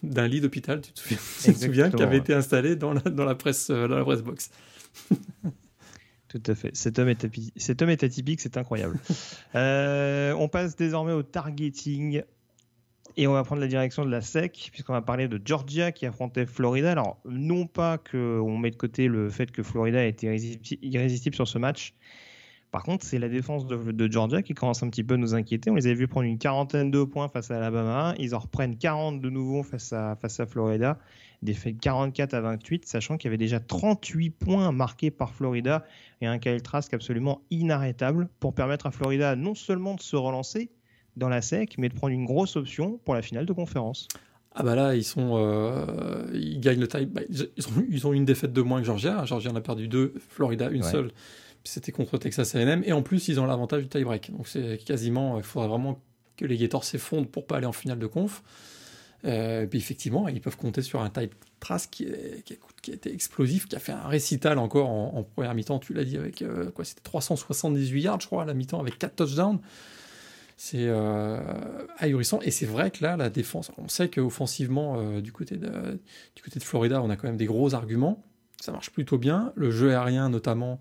d'un 0.03 0.27
lit 0.27 0.41
d'hôpital, 0.41 0.81
tu 0.81 0.93
te 0.93 1.01
souviens, 1.53 1.91
qui 1.93 2.03
avait 2.03 2.19
été 2.19 2.35
installé 2.35 2.77
dans 2.77 2.93
la, 2.93 3.01
dans 3.01 3.25
la, 3.25 3.35
presse, 3.35 3.71
euh, 3.71 3.89
dans 3.89 3.97
la 3.97 4.05
presse 4.05 4.23
box. 4.23 4.51
Tout 6.29 6.43
à 6.47 6.55
fait. 6.55 6.75
Cet 6.75 6.99
homme 6.99 7.09
est, 7.09 7.27
Cet 7.57 7.83
homme 7.83 7.91
est 7.91 8.03
atypique, 8.03 8.41
c'est 8.41 8.57
incroyable. 8.57 8.99
Euh, 9.55 10.35
on 10.35 10.49
passe 10.49 10.77
désormais 10.77 11.13
au 11.13 11.23
targeting. 11.23 12.23
Et 13.17 13.27
on 13.27 13.33
va 13.33 13.43
prendre 13.45 13.63
la 13.63 13.69
direction 13.69 14.05
de 14.05 14.11
la 14.11 14.21
SEC, 14.21 14.69
puisqu'on 14.71 14.93
va 14.93 15.01
parler 15.01 15.27
de 15.29 15.41
Georgia 15.43 15.91
qui 15.93 16.05
affrontait 16.05 16.45
Florida. 16.45 16.93
Alors, 16.93 17.19
non 17.25 17.67
pas 17.67 17.97
qu'on 17.97 18.59
met 18.59 18.71
de 18.71 18.77
côté 18.77 19.09
le 19.09 19.31
fait 19.31 19.51
que 19.51 19.63
Florida 19.63 20.01
a 20.01 20.05
été 20.05 20.27
irrésistible 20.83 21.35
sur 21.35 21.49
ce 21.49 21.57
match, 21.57 21.95
par 22.77 22.83
contre, 22.83 23.07
c'est 23.07 23.19
la 23.19 23.31
défense 23.31 23.67
de, 23.67 24.13
Georgia 24.13 24.43
qui 24.43 24.53
commence 24.53 24.83
un 24.83 24.91
petit 24.91 25.03
peu 25.03 25.15
à 25.15 25.17
nous 25.17 25.35
inquiéter. 25.35 25.71
On 25.71 25.77
les 25.77 25.87
avait 25.87 25.95
vus 25.95 26.09
prendre 26.09 26.27
une 26.27 26.37
quarantaine 26.37 26.91
de 26.91 27.05
points 27.05 27.27
face 27.27 27.51
à 27.51 27.57
Alabama. 27.57 28.15
Ils 28.19 28.35
en 28.35 28.39
reprennent 28.39 28.77
40 28.77 29.23
de 29.23 29.31
nouveau 29.31 29.63
face 29.63 29.95
à, 29.95 30.15
face 30.17 30.41
à 30.41 30.47
Florida. 30.47 30.99
Défaite 31.41 31.81
44 31.81 32.35
à 32.35 32.43
28, 32.43 32.85
sachant 32.85 33.17
qu'il 33.17 33.29
y 33.29 33.31
avait 33.31 33.39
déjà 33.39 33.61
38 33.61 34.29
points 34.29 34.73
marqués 34.73 35.11
par 35.11 35.33
Florida 35.33 35.87
et 36.21 36.27
un 36.27 36.39
Kyle 36.39 36.61
Trask 36.61 36.93
absolument 36.93 37.41
inarrêtable 37.51 38.29
pour 38.41 38.55
permettre 38.55 38.85
à 38.85 38.91
Florida 38.91 39.37
non 39.37 39.55
seulement 39.55 39.95
de 39.95 40.03
se 40.03 40.17
relancer 40.17 40.69
dans 41.17 41.31
la 41.31 41.41
SEC, 41.41 41.77
mais 41.79 41.89
de 41.89 41.95
prendre 41.95 42.13
une 42.13 42.27
grosse 42.27 42.57
option 42.57 43.01
pour 43.07 43.15
la 43.15 43.23
finale 43.23 43.47
de 43.47 43.55
conférence. 43.55 44.07
Ah 44.55 44.63
bah 44.63 44.75
là, 44.75 44.95
ils 44.95 45.05
sont, 45.05 45.39
euh, 45.39 46.27
ils 46.35 46.61
gagnent 46.61 46.81
le 46.81 46.89
tie. 46.89 47.07
Bah, 47.07 47.23
ils, 47.31 47.43
ont, 47.43 47.85
ils, 47.89 48.07
ont, 48.07 48.13
une 48.13 48.27
défaite 48.27 48.53
de 48.53 48.61
moins 48.61 48.81
que 48.81 48.87
Georgia. 48.87 49.25
Georgia 49.25 49.51
en 49.51 49.57
a 49.57 49.63
perdu 49.63 49.89
deux, 49.89 50.13
Florida 50.29 50.69
une 50.69 50.83
seule 50.83 51.11
c'était 51.67 51.93
contre 51.93 52.19
Texas 52.19 52.55
A&M, 52.55 52.83
et 52.85 52.93
en 52.93 53.03
plus 53.03 53.29
ils 53.29 53.41
ont 53.41 53.47
l'avantage 53.47 53.83
du 53.83 53.89
tie-break. 53.89 54.33
Donc 54.33 54.49
c'est 54.49 54.79
quasiment, 54.85 55.39
il 55.39 55.45
faudrait 55.45 55.69
vraiment 55.69 56.01
que 56.37 56.45
les 56.45 56.57
Gators 56.57 56.85
s'effondrent 56.85 57.29
pour 57.29 57.47
pas 57.47 57.57
aller 57.57 57.67
en 57.67 57.73
finale 57.73 57.99
de 57.99 58.07
conf. 58.07 58.43
Euh, 59.25 59.63
et 59.63 59.67
puis 59.67 59.79
effectivement, 59.79 60.29
ils 60.29 60.41
peuvent 60.41 60.57
compter 60.57 60.83
sur 60.83 61.01
un 61.01 61.11
type 61.11 61.35
trace 61.59 61.87
qui, 61.87 62.07
a 62.07 62.93
été 62.93 63.13
explosif, 63.13 63.67
qui 63.67 63.77
a 63.77 63.79
fait 63.79 63.93
un 63.93 64.07
récital 64.07 64.59
encore 64.59 64.89
en, 64.89 65.23
première 65.23 65.55
mi-temps, 65.55 65.79
tu 65.79 65.95
l'as 65.95 66.05
dit, 66.05 66.17
avec 66.17 66.43
euh, 66.43 66.71
quoi 66.71 66.85
C'était 66.85 67.01
378 67.03 68.01
yards, 68.01 68.21
je 68.21 68.27
crois, 68.27 68.43
à 68.43 68.47
la 68.47 68.55
mi-temps, 68.55 68.81
avec 68.81 68.99
4 68.99 69.17
touchdowns. 69.17 69.59
C'est 70.59 70.87
euh, 70.87 71.39
ahurissant. 71.99 72.41
Et 72.43 72.51
c'est 72.51 72.67
vrai 72.67 72.91
que 72.91 73.03
là, 73.03 73.17
la 73.17 73.29
défense, 73.29 73.71
on 73.77 73.89
sait 73.89 74.09
qu'offensivement, 74.09 74.97
euh, 74.99 75.21
du, 75.21 75.33
côté 75.33 75.57
du 75.57 76.43
côté 76.43 76.59
de 76.59 76.65
Florida, 76.65 77.03
on 77.03 77.11
a 77.11 77.17
quand 77.17 77.29
même 77.29 77.37
des 77.37 77.47
gros 77.47 77.75
arguments. 77.75 78.23
Ça 78.61 78.73
marche 78.73 78.91
plutôt 78.91 79.19
bien. 79.19 79.53
Le 79.55 79.71
jeu 79.71 79.91
aérien, 79.91 80.31
notamment, 80.31 80.81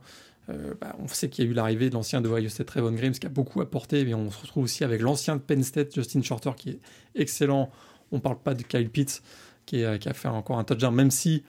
euh, 0.50 0.74
bah, 0.80 0.96
on 1.00 1.08
sait 1.08 1.30
qu'il 1.30 1.46
y 1.46 1.48
a 1.48 1.52
eu 1.52 1.54
l'arrivée 1.54 1.90
de 1.90 1.96
l'ancien 1.96 2.22
de 2.22 2.30
Ohio 2.30 2.50
State, 2.50 2.68
Trevon 2.68 2.92
Grimes, 2.92 3.14
qui 3.14 3.26
a 3.26 3.30
beaucoup 3.30 3.62
apporté, 3.62 4.06
mais 4.06 4.14
on 4.14 4.30
se 4.30 4.42
retrouve 4.42 4.66
aussi 4.66 4.84
avec 4.84 5.02
l'ancien 5.02 5.36
de 5.36 5.42
Penn 5.42 5.64
State, 5.64 5.94
Justin 5.94 6.22
Shorter, 6.22 6.52
qui 6.56 6.70
est 6.72 6.80
excellent. 7.16 7.70
On 8.12 8.18
ne 8.18 8.22
parle 8.22 8.38
pas 8.40 8.54
de 8.54 8.64
Kyle 8.64 8.90
Pitts, 8.90 9.24
qui, 9.66 9.84
a 9.84 9.98
fait 9.98 10.28
encore 10.28 10.60
un 10.60 10.64
touchdown, 10.64 10.94
même 10.94 11.12
si 11.12 11.44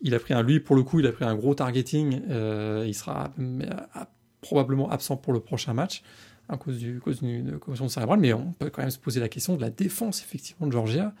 il 0.00 0.14
a 0.14 0.18
pris 0.18 0.34
un, 0.34 0.42
lui, 0.42 0.60
pour 0.60 0.76
le 0.76 0.82
coup, 0.82 1.00
il 1.00 1.06
a 1.06 1.12
pris 1.12 1.24
un 1.24 1.34
gros 1.34 1.54
targeting. 1.54 2.20
Euh, 2.28 2.84
il 2.86 2.94
sera 2.94 3.32
probablement 4.42 4.90
absent 4.90 5.16
pour 5.16 5.32
le 5.32 5.40
prochain 5.40 5.72
match. 5.72 6.02
à 6.48 6.58
cause, 6.58 6.78
cause 7.02 7.22
d'une 7.22 7.58
commotion 7.58 7.88
cérébrale, 7.88 8.20
mais 8.20 8.34
on 8.34 8.52
peut 8.52 8.68
quand 8.68 8.82
même 8.82 8.90
se 8.90 8.98
poser 8.98 9.20
la 9.20 9.28
question 9.28 9.56
de 9.56 9.62
la 9.62 9.70
défense, 9.70 10.20
effectivement, 10.20 10.66
de 10.66 10.72
Georgia. 10.72 11.14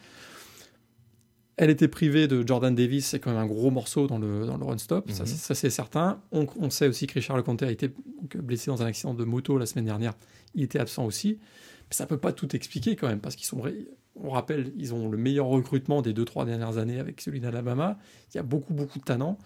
Elle 1.56 1.70
était 1.70 1.88
privée 1.88 2.28
de 2.28 2.46
Jordan 2.46 2.74
Davis, 2.74 3.06
c'est 3.06 3.18
quand 3.18 3.30
même 3.30 3.40
un 3.40 3.46
gros 3.46 3.70
morceau 3.70 4.06
dans 4.06 4.18
le, 4.18 4.44
dans 4.44 4.58
le 4.58 4.64
run-stop, 4.64 5.10
ça, 5.10 5.54
c'est 5.54 5.70
certain. 5.70 6.20
On, 6.30 6.46
on, 6.60 6.68
sait 6.68 6.86
aussi 6.86 7.06
que 7.06 7.14
Richard 7.14 7.36
Leconte 7.36 7.62
a 7.62 7.70
été 7.70 7.90
blessé 8.34 8.70
dans 8.70 8.82
un 8.82 8.86
accident 8.86 9.14
de 9.14 9.24
moto 9.24 9.56
la 9.56 9.64
semaine 9.64 9.86
dernière, 9.86 10.12
il 10.54 10.62
était 10.62 10.78
absent 10.78 11.04
aussi. 11.04 11.38
Mais 11.88 11.94
ça 11.94 12.04
ne 12.04 12.08
peut 12.08 12.18
pas 12.18 12.32
tout 12.32 12.54
expliquer 12.54 12.96
quand 12.96 13.08
même, 13.08 13.20
parce 13.20 13.36
qu'ils 13.36 13.46
sont, 13.46 13.62
on 14.16 14.30
rappelle, 14.30 14.72
ils 14.76 14.94
ont 14.94 15.08
le 15.08 15.16
meilleur 15.16 15.46
recrutement 15.46 16.02
des 16.02 16.12
2-3 16.12 16.46
dernières 16.46 16.78
années 16.78 16.98
avec 16.98 17.20
celui 17.20 17.40
d'Alabama. 17.40 17.98
Il 18.32 18.36
y 18.36 18.40
a 18.40 18.42
beaucoup, 18.42 18.74
beaucoup 18.74 18.98
de 18.98 19.04
talents. 19.04 19.38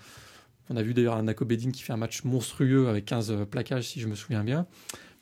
On 0.68 0.76
a 0.76 0.82
vu 0.82 0.94
d'ailleurs 0.94 1.16
un 1.16 1.24
Bedin 1.24 1.70
qui 1.70 1.82
fait 1.82 1.92
un 1.92 1.96
match 1.96 2.24
monstrueux 2.24 2.88
avec 2.88 3.04
15 3.04 3.46
plaquages, 3.50 3.88
si 3.88 4.00
je 4.00 4.06
me 4.06 4.14
souviens 4.14 4.44
bien. 4.44 4.66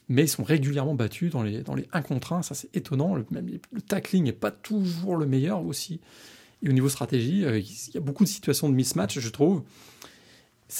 Mais 0.08 0.24
ils 0.24 0.28
sont 0.28 0.44
régulièrement 0.44 0.94
battus 0.94 1.30
dans 1.32 1.42
les, 1.42 1.62
dans 1.62 1.74
les 1.74 1.86
1 1.92 2.02
contre 2.02 2.34
1, 2.34 2.42
ça 2.42 2.54
c'est 2.54 2.74
étonnant. 2.76 3.14
Le, 3.14 3.26
même, 3.30 3.48
le 3.72 3.80
tackling 3.80 4.24
n'est 4.24 4.32
pas 4.32 4.50
toujours 4.50 5.16
le 5.16 5.26
meilleur 5.26 5.64
aussi. 5.64 6.00
Et 6.62 6.68
au 6.68 6.72
niveau 6.72 6.88
stratégie, 6.88 7.44
euh, 7.44 7.58
il 7.58 7.94
y 7.94 7.96
a 7.96 8.00
beaucoup 8.00 8.24
de 8.24 8.28
situations 8.28 8.68
de 8.68 8.74
mismatch, 8.74 9.18
je 9.18 9.28
trouve. 9.28 9.62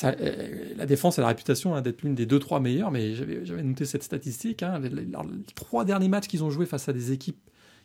Euh, 0.05 0.75
la 0.77 0.87
défense 0.87 1.19
a 1.19 1.23
la 1.23 1.29
réputation 1.29 1.75
hein, 1.75 1.81
d'être 1.81 2.03
l'une 2.03 2.15
des 2.15 2.27
2-3 2.27 2.61
meilleures, 2.61 2.91
mais 2.91 3.15
j'avais 3.15 3.63
noté 3.63 3.85
cette 3.85 4.03
statistique. 4.03 4.63
Hein, 4.63 4.81
les, 4.81 5.07
trois 5.55 5.85
derniers 5.85 6.09
matchs 6.09 6.27
qu'ils 6.27 6.45
ont 6.45 6.51
joués 6.51 6.67
face 6.67 6.89
à 6.89 6.93
des 6.93 7.13
équipes 7.13 7.39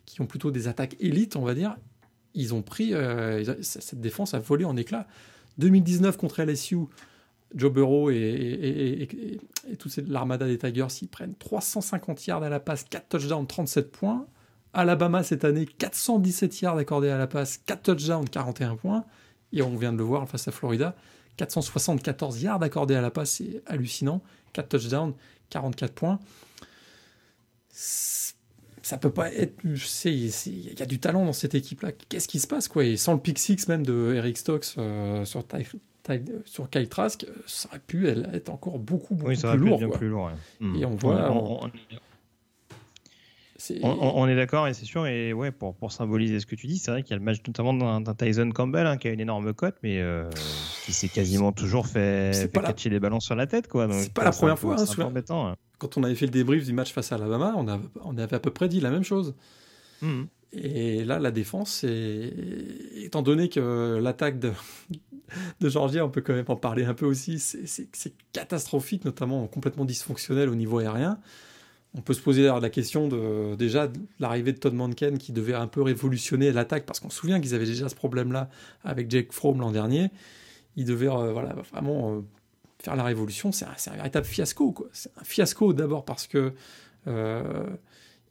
qui 0.04 0.20
ont 0.20 0.26
plutôt 0.26 0.50
des 0.50 0.68
attaques 0.68 0.96
élites, 1.00 1.36
on 1.36 1.42
va 1.42 1.54
dire, 1.54 1.76
ils 2.34 2.52
ont 2.52 2.62
pris. 2.62 2.92
Euh, 2.92 3.62
cette 3.62 4.00
défense 4.00 4.34
a 4.34 4.38
volé 4.38 4.64
en 4.64 4.76
éclats. 4.76 5.06
2019 5.58 6.16
contre 6.16 6.42
LSU, 6.42 6.78
Joe 7.54 7.72
Burrow 7.72 8.10
et, 8.10 9.08
et 9.70 9.76
toute 9.76 9.96
l'armada 10.08 10.46
des 10.46 10.58
Tigers, 10.58 10.88
ils 11.00 11.08
prennent 11.08 11.36
350 11.36 12.26
yards 12.26 12.42
à 12.42 12.48
la 12.48 12.58
passe, 12.60 12.84
4 12.84 13.08
touchdowns, 13.08 13.46
37 13.46 13.92
points. 13.92 14.26
Alabama 14.74 15.22
cette 15.22 15.44
année, 15.44 15.66
417 15.66 16.60
yards 16.60 16.76
accordés 16.76 17.08
à 17.08 17.16
la 17.16 17.26
passe, 17.26 17.58
4 17.58 17.82
touchdowns, 17.82 18.28
41 18.28 18.76
points. 18.76 19.04
Et 19.52 19.62
on 19.62 19.76
vient 19.76 19.92
de 19.92 19.98
le 19.98 20.04
voir 20.04 20.28
face 20.28 20.48
à 20.48 20.52
Florida, 20.52 20.96
474 21.36 22.42
yards 22.42 22.62
accordés 22.62 22.96
à 22.96 23.00
la 23.00 23.10
passe, 23.10 23.30
c'est 23.30 23.62
hallucinant. 23.66 24.20
4 24.52 24.68
touchdowns, 24.68 25.14
44 25.50 25.94
points. 25.94 26.18
Ça 27.70 28.98
peut 28.98 29.10
pas 29.10 29.32
être. 29.32 29.54
Il 29.64 30.78
y 30.78 30.82
a 30.82 30.86
du 30.86 31.00
talent 31.00 31.24
dans 31.24 31.32
cette 31.32 31.54
équipe-là. 31.54 31.92
Qu'est-ce 32.08 32.28
qui 32.28 32.38
se 32.38 32.46
passe 32.46 32.68
quoi? 32.68 32.84
Et 32.84 32.96
sans 32.96 33.14
le 33.14 33.20
pick 33.20 33.38
six 33.38 33.66
même 33.68 33.84
de 33.84 34.12
Eric 34.14 34.36
Stokes 34.36 34.74
euh, 34.78 35.24
sur, 35.24 35.44
sur 36.44 36.70
Kyle 36.70 36.88
Trask, 36.88 37.26
ça 37.46 37.68
aurait 37.70 37.78
pu 37.80 38.08
être 38.08 38.50
encore 38.50 38.78
beaucoup, 38.78 39.14
beaucoup 39.14 39.32
plus, 39.32 39.56
lourd, 39.56 39.90
plus, 39.90 40.08
lourd. 40.08 40.30
Et 40.76 40.84
on 40.84 40.94
voit. 40.96 41.30
On, 41.32 41.70
est 43.70 44.36
d'accord, 44.36 44.68
et 44.68 44.74
c'est 44.74 44.84
sûr. 44.84 45.06
Et 45.06 45.32
ouais, 45.32 45.50
pour, 45.50 45.74
pour 45.74 45.92
symboliser 45.92 46.40
ce 46.40 46.46
que 46.46 46.54
tu 46.54 46.66
dis, 46.66 46.78
c'est 46.78 46.90
vrai 46.90 47.02
qu'il 47.02 47.12
y 47.12 47.14
a 47.14 47.18
le 47.18 47.24
match 47.24 47.38
notamment 47.46 48.00
d'un 48.00 48.14
Tyson 48.14 48.50
Campbell 48.50 48.86
hein, 48.86 48.96
qui 48.96 49.08
a 49.08 49.10
une 49.12 49.20
énorme 49.20 49.52
cote, 49.54 49.76
mais 49.82 50.00
euh, 50.00 50.28
qui 50.84 50.92
s'est 50.92 51.08
quasiment 51.08 51.52
toujours 51.52 51.86
fait, 51.86 52.50
catcher 52.52 52.90
les 52.90 53.00
ballons 53.00 53.20
sur 53.20 53.34
la 53.34 53.46
tête. 53.46 53.68
quoi. 53.68 53.88
C'est 53.92 54.12
pas 54.12 54.24
la 54.24 54.32
première 54.32 54.58
fois. 54.58 54.76
Hein, 54.80 55.22
hein, 55.30 55.56
Quand 55.78 55.96
on 55.96 56.02
avait 56.02 56.14
fait 56.14 56.26
le 56.26 56.32
débrief 56.32 56.64
du 56.64 56.72
match 56.72 56.92
face 56.92 57.12
à 57.12 57.16
Alabama, 57.16 57.54
on, 57.56 57.66
on 58.04 58.18
avait 58.18 58.36
à 58.36 58.40
peu 58.40 58.50
près 58.50 58.68
dit 58.68 58.80
la 58.80 58.90
même 58.90 59.04
chose. 59.04 59.34
Mmh. 60.02 60.24
Et 60.52 61.04
là, 61.04 61.18
la 61.18 61.30
défense, 61.32 61.84
étant 61.84 63.22
donné 63.22 63.48
que 63.48 63.98
l'attaque 64.00 64.38
de, 64.38 64.52
de 65.60 65.68
Georgia, 65.68 66.04
on 66.04 66.10
peut 66.10 66.20
quand 66.20 66.34
même 66.34 66.44
en 66.48 66.56
parler 66.56 66.84
un 66.84 66.94
peu 66.94 67.06
aussi, 67.06 67.38
c'est 67.40 68.14
catastrophique, 68.32 69.04
notamment 69.04 69.46
complètement 69.48 69.84
dysfonctionnel 69.84 70.48
au 70.48 70.54
niveau 70.54 70.78
aérien 70.78 71.18
on 71.96 72.00
peut 72.00 72.14
se 72.14 72.20
poser 72.20 72.42
la 72.42 72.70
question 72.70 73.06
de 73.06 73.54
déjà 73.54 73.88
l'arrivée 74.18 74.52
de 74.52 74.58
Todd 74.58 74.74
Manken 74.74 75.16
qui 75.16 75.32
devait 75.32 75.54
un 75.54 75.68
peu 75.68 75.80
révolutionner 75.80 76.50
l'attaque 76.50 76.86
parce 76.86 76.98
qu'on 76.98 77.10
se 77.10 77.16
souvient 77.16 77.40
qu'ils 77.40 77.54
avaient 77.54 77.66
déjà 77.66 77.88
ce 77.88 77.94
problème-là 77.94 78.50
avec 78.82 79.10
Jake 79.10 79.32
Fromm 79.32 79.60
l'an 79.60 79.70
dernier. 79.70 80.10
Il 80.76 80.86
devait 80.86 81.08
euh, 81.08 81.32
vraiment 81.32 82.16
euh, 82.16 82.20
faire 82.82 82.96
la 82.96 83.04
révolution. 83.04 83.52
C'est 83.52 83.66
un, 83.66 83.94
véritable 83.94 84.26
fiasco. 84.26 84.74
C'est 84.92 85.16
un 85.16 85.22
fiasco 85.22 85.72
d'abord 85.72 86.04
parce 86.04 86.26
que 86.26 86.52
euh, 87.06 87.66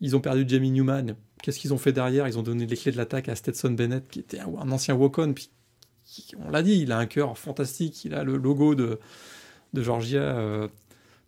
ils 0.02 0.14
ont 0.18 0.20
perdu 0.20 0.44
Jamie 0.46 0.72
Newman. 0.72 1.16
Qu'est-ce 1.42 1.60
qu'ils 1.60 1.74
ont 1.74 1.78
fait 1.78 1.94
derrière? 1.94 2.28
Ils 2.28 2.38
ont 2.38 2.44
donné 2.44 2.66
les 2.66 2.76
clés 2.76 2.92
de 2.92 2.98
l'attaque 2.98 3.30
à 3.30 3.36
Stetson 3.36 3.72
Bennett 3.72 4.10
qui 4.10 4.20
était 4.20 4.40
un, 4.40 4.72
ancien 4.72 4.94
walk-on. 4.94 5.34
Puis 5.34 5.50
on 6.38 6.50
l'a 6.50 6.64
dit, 6.64 6.80
il 6.82 6.92
a 6.92 6.98
un 6.98 7.06
cœur 7.06 7.38
fantastique. 7.38 8.04
Il 8.04 8.14
a 8.14 8.26
le 8.26 8.36
logo 8.36 8.76
de, 8.76 9.00
de 9.72 9.82
Georgia 9.82 10.68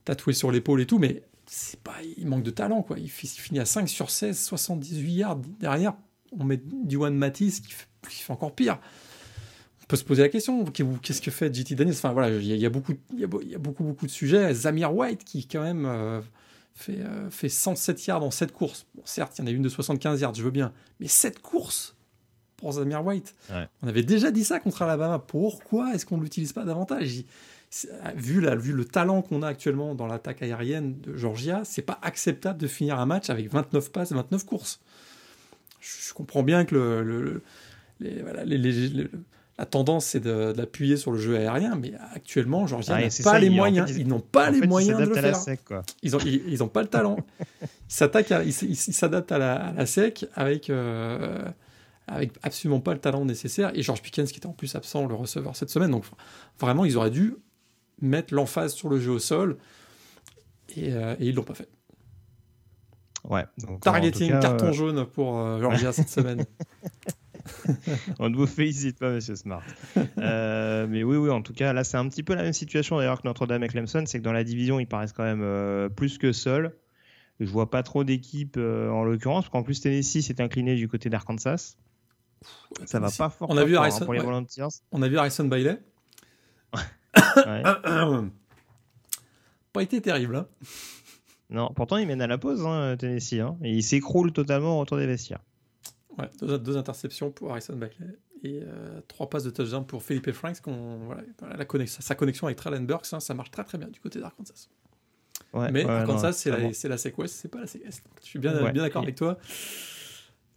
tatoué 0.04 0.34
sur 0.34 0.52
l'épaule 0.52 0.82
et 0.82 0.86
tout, 0.86 1.00
mais 1.00 1.24
c'est 1.48 1.80
pas, 1.80 1.96
il 2.18 2.28
manque 2.28 2.44
de 2.44 2.52
talent, 2.52 2.82
quoi. 2.82 2.98
Il, 3.00 3.10
finit 3.10 3.60
à 3.60 3.66
5 3.66 3.88
sur 3.88 4.10
16, 4.10 4.38
78 4.40 5.14
yards. 5.14 5.38
Derrière, 5.60 5.94
on 6.32 6.44
met 6.44 6.58
Duane 6.58 7.16
Matisse 7.16 7.60
qui 7.60 7.74
fait, 7.74 7.88
fait, 8.04 8.34
encore 8.34 8.54
pire. 8.54 8.80
On 9.84 9.86
peut 9.88 9.98
se 9.98 10.04
poser 10.04 10.24
la 10.24 10.30
question, 10.30 10.66
qu'est-ce 10.66 11.22
que 11.22 11.30
fait 11.30 11.54
JT 11.54 11.76
Daniels? 11.76 11.96
Enfin 11.96 12.12
voilà, 12.12 12.36
il 12.36 12.44
y, 12.44 12.66
a, 12.66 12.70
beaucoup, 12.70 12.94
il 13.14 13.20
y, 13.20 13.24
a, 13.24 13.60
beaucoup, 13.60 13.84
beaucoup 13.84 14.08
de 14.08 14.12
sujets. 14.12 14.52
Zamir 14.54 14.96
White 14.96 15.24
qui 15.24 15.48
quand 15.48 15.62
même 15.62 15.86
euh, 15.86 16.22
fait, 16.74 17.02
euh, 17.02 17.30
fait 17.30 17.50
107 17.50 18.08
yards 18.08 18.24
en 18.24 18.32
7 18.32 18.52
courses. 18.52 18.88
Bon, 18.96 19.04
certes, 19.06 19.38
il 19.38 19.42
y 19.42 19.44
en 19.44 19.48
a 19.48 19.52
une 19.52 19.62
de 19.62 19.70
75 19.70 20.22
yards, 20.22 20.34
je 20.34 20.42
veux 20.42 20.50
bien, 20.50 20.74
mais 21.00 21.08
7 21.08 21.40
courses 21.40 21.96
pour 22.58 22.72
Zamir 22.72 23.06
White. 23.06 23.36
On 23.84 23.88
avait 23.88 24.02
déjà 24.02 24.32
dit 24.32 24.44
ça 24.44 24.60
contre 24.60 24.82
Alabama. 24.82 25.20
Pourquoi 25.20 25.94
est-ce 25.94 26.06
qu'on 26.06 26.18
ne 26.18 26.24
l'utilise 26.24 26.54
pas 26.54 26.64
davantage? 26.64 27.24
Vu, 28.16 28.42
la, 28.42 28.56
vu 28.56 28.72
le 28.72 28.86
talent 28.86 29.22
qu'on 29.22 29.42
a 29.42 29.48
actuellement 29.48 29.96
dans 29.96 30.08
l'attaque 30.08 30.42
aérienne 30.42 31.00
de 31.00 31.16
Georgia, 31.18 31.62
c'est 31.66 31.82
pas 31.82 32.00
acceptable 32.02 32.60
de 32.60 32.68
finir 32.68 33.00
un 33.00 33.06
match 33.06 33.30
avec 33.30 33.52
29 33.52 33.92
passes 33.92 34.12
et 34.12 34.16
29 34.16 34.46
courses. 34.46 34.80
Je, 35.82 36.14
comprends 36.14 36.44
bien 36.44 36.66
que 36.66 36.76
le, 36.76 37.42
la 39.58 39.66
tendance 39.66 40.06
c'est 40.06 40.22
d'appuyer 40.22 40.98
sur 40.98 41.12
le 41.12 41.20
jeu 41.20 41.38
aérien, 41.38 41.76
mais 41.76 41.94
actuellement 42.14 42.66
Georgia 42.66 43.00
n'a 43.00 43.08
pas 43.24 43.40
les 43.40 43.50
moyens. 43.50 43.92
ils 43.98 44.08
n'ont 44.08 44.20
pas 44.20 44.50
les 44.50 44.66
moyens 44.66 45.00
de 45.00 45.06
le 45.06 45.14
faire. 45.14 45.40
Ils 46.02 46.12
n'ont 46.12 46.20
ils, 46.20 46.64
ont 46.64 46.68
pas 46.68 46.82
le 46.82 46.88
talent. 46.88 47.18
ils 47.90 48.76
s'adaptent 48.76 49.32
à, 49.32 49.38
la, 49.38 49.86
sec 49.86 50.26
avec. 50.36 50.70
Euh, 50.70 51.46
avec 52.08 52.34
absolument 52.44 52.80
pas 52.80 52.94
le 52.94 53.00
talent 53.00 53.26
nécessaire, 53.26 53.72
et 53.74 53.82
George 53.82 54.04
Pickens 54.04 54.32
qui 54.32 54.38
était 54.38 54.46
en 54.46 54.54
plus 54.54 54.76
absent, 54.76 55.08
le 55.08 55.16
receveur 55.16 55.56
cette 55.56 55.72
semaine, 55.72 55.90
donc 55.90 56.04
vraiment 56.60 56.86
ils 56.86 56.98
auraient 56.98 57.10
dû 57.10 57.34
mettre 58.02 58.34
l'emphase 58.34 58.74
sur 58.74 58.90
le 58.90 59.00
jeu 59.00 59.12
au 59.12 59.20
sol. 59.20 59.58
Et, 60.76 60.94
euh, 60.94 61.16
et 61.20 61.28
ils 61.28 61.36
l'ont 61.36 61.44
pas 61.44 61.54
fait. 61.54 61.70
Ouais. 63.24 63.46
Targeting, 63.82 64.40
carton 64.40 64.68
euh, 64.68 64.72
jaune 64.72 65.06
pour 65.06 65.40
euh, 65.40 65.60
Georgia 65.60 65.92
cette 65.92 66.10
semaine. 66.10 66.46
On 68.20 68.30
ne 68.30 68.36
vous 68.36 68.48
félicite 68.48 69.00
pas, 69.00 69.12
monsieur 69.12 69.36
Smart. 69.36 69.64
mais 69.96 71.04
oui, 71.04 71.18
oui, 71.18 71.30
en 71.30 71.42
tout 71.42 71.54
cas, 71.54 71.74
là, 71.74 71.84
c'est 71.84 71.98
un 71.98 72.08
petit 72.10 72.24
peu 72.24 72.34
la 72.34 72.44
même 72.44 72.54
situation 72.54 72.98
d'ailleurs 72.98 73.22
que 73.22 73.28
Notre-Dame 73.28 73.64
et 73.64 73.68
Clemson. 73.68 74.04
C'est 74.06 74.20
que 74.20 74.24
dans 74.24 74.32
la 74.32 74.44
division, 74.44 74.80
ils 74.80 74.88
paraissent 74.88 75.14
quand 75.14 75.24
même 75.24 75.90
plus 75.92 76.18
que 76.18 76.32
seuls. 76.32 76.76
Je 77.40 77.50
vois 77.50 77.70
pas 77.70 77.84
trop 77.84 78.04
d'équipes 78.04 78.58
en 78.58 79.04
l'occurrence, 79.04 79.46
parce 79.46 79.52
qu'en 79.52 79.64
plus, 79.64 79.82
Tennessee 79.82 80.22
s'est 80.22 80.42
incliné 80.42 80.76
du 80.76 80.88
côté 80.88 81.10
d'Arkansas. 81.10 81.76
Ça 82.86 83.00
va 83.00 83.10
pas 83.16 83.30
fort. 83.30 83.48
On 83.50 83.58
a 83.58 83.64
vu 83.64 83.78
hein, 83.78 83.82
Harrison, 83.82 84.08
On 84.92 85.02
a 85.02 85.08
vu 85.08 85.18
Harrison 85.18 85.46
Bailey. 85.46 85.80
Pas 89.74 89.84
été 89.84 90.02
terrible. 90.02 90.36
Hein. 90.38 90.48
Non, 91.50 91.72
pourtant 91.76 91.98
il 91.98 92.08
mène 92.08 92.22
à 92.22 92.28
la 92.28 92.38
pause, 92.38 92.66
hein, 92.66 92.96
Tennessee. 92.98 93.40
Hein, 93.40 93.58
et 93.62 93.72
il 93.72 93.84
s'écroule 93.84 94.32
totalement 94.32 94.78
au 94.78 94.80
retour 94.80 94.98
des 94.98 95.08
vestiaires. 95.08 95.42
Ouais, 96.18 96.30
deux, 96.42 96.78
interceptions 96.78 97.30
pour 97.30 97.52
Harrison 97.52 97.76
Bailey 97.76 97.94
et 98.44 98.62
euh, 98.64 99.02
trois 99.08 99.30
passes 99.30 99.44
de 99.44 99.50
touchdown 99.50 99.86
pour 99.86 100.02
Philippe 100.04 100.32
Franks. 100.32 100.58
Voilà, 100.66 101.24
la 101.58 101.66
connexion, 101.66 102.02
sa 102.02 102.16
connexion 102.16 102.48
avec 102.48 102.58
Traylon 102.58 102.82
Burks, 102.82 103.06
ça 103.20 103.34
marche 103.34 103.52
très 103.52 103.64
très 103.64 103.78
bien 103.78 103.90
du 103.90 104.00
côté 104.00 104.20
d'Arkansas. 104.20 104.70
Mais 105.72 105.86
Arkansas, 105.86 106.34
c'est 106.34 106.52
la, 106.52 106.60
la 106.60 106.98
SEC 106.98 107.16
c'est 107.28 107.50
pas 107.50 107.60
la 107.60 107.68
SEC 107.68 107.84
Je 108.22 108.26
suis 108.26 108.40
bien, 108.40 108.72
bien 108.72 108.84
d'accord 108.84 109.04
avec 109.04 109.16
toi. 109.16 109.38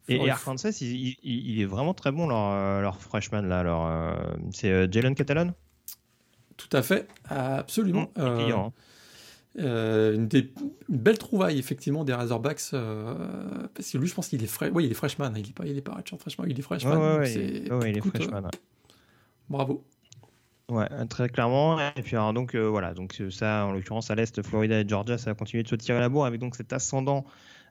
Et, 0.08 0.30
Arkansas, 0.30 0.78
il, 0.80 1.60
est 1.60 1.66
vraiment 1.66 1.92
très 1.92 2.12
bon, 2.12 2.26
leur, 2.26 2.52
euh, 2.52 2.80
leur 2.80 3.00
freshman. 3.00 3.42
là. 3.42 3.62
Euh, 3.66 4.36
c'est 4.52 4.90
Jalen 4.90 5.14
Catalan? 5.14 5.52
Tout 6.58 6.76
à 6.76 6.82
fait, 6.82 7.08
absolument. 7.30 8.10
Mmh, 8.16 8.20
euh, 8.20 8.50
hein. 8.50 8.72
euh, 9.60 10.14
une, 10.16 10.28
belle 10.88 11.16
trouvaille 11.16 11.58
effectivement 11.58 12.04
des 12.04 12.12
Razorbacks 12.12 12.60
euh, 12.74 13.14
parce 13.74 13.90
que 13.90 13.98
lui 13.98 14.08
je 14.08 14.14
pense 14.14 14.28
qu'il 14.28 14.42
est 14.42 14.48
frais 14.48 14.70
oui 14.74 14.84
il 14.84 14.90
est 14.90 14.94
freshman 14.94 15.32
il 15.36 15.48
est 15.48 15.52
pas 15.52 15.64
il 15.66 15.76
est 15.76 15.80
pas 15.80 15.98
freshman 16.18 16.46
il 16.48 16.58
est 16.58 16.62
freshman 16.62 17.18
ouais, 17.18 17.32
il 17.32 17.98
est 17.98 18.00
freshman 18.00 18.50
bravo 19.48 19.84
ouais 20.70 20.88
très 21.08 21.28
clairement 21.28 21.78
et 21.96 22.02
puis 22.02 22.16
alors, 22.16 22.34
donc 22.34 22.54
voilà 22.54 22.92
donc 22.94 23.20
ça 23.30 23.66
en 23.66 23.72
l'occurrence 23.72 24.10
à 24.10 24.14
l'est 24.14 24.42
Florida 24.42 24.80
et 24.80 24.88
Georgia 24.88 25.16
ça 25.16 25.30
a 25.30 25.34
continué 25.34 25.62
de 25.62 25.68
se 25.68 25.76
tirer 25.76 25.98
la 25.98 26.08
bourre 26.08 26.26
avec 26.26 26.40
donc 26.40 26.56
cet 26.56 26.72
ascendant 26.72 27.24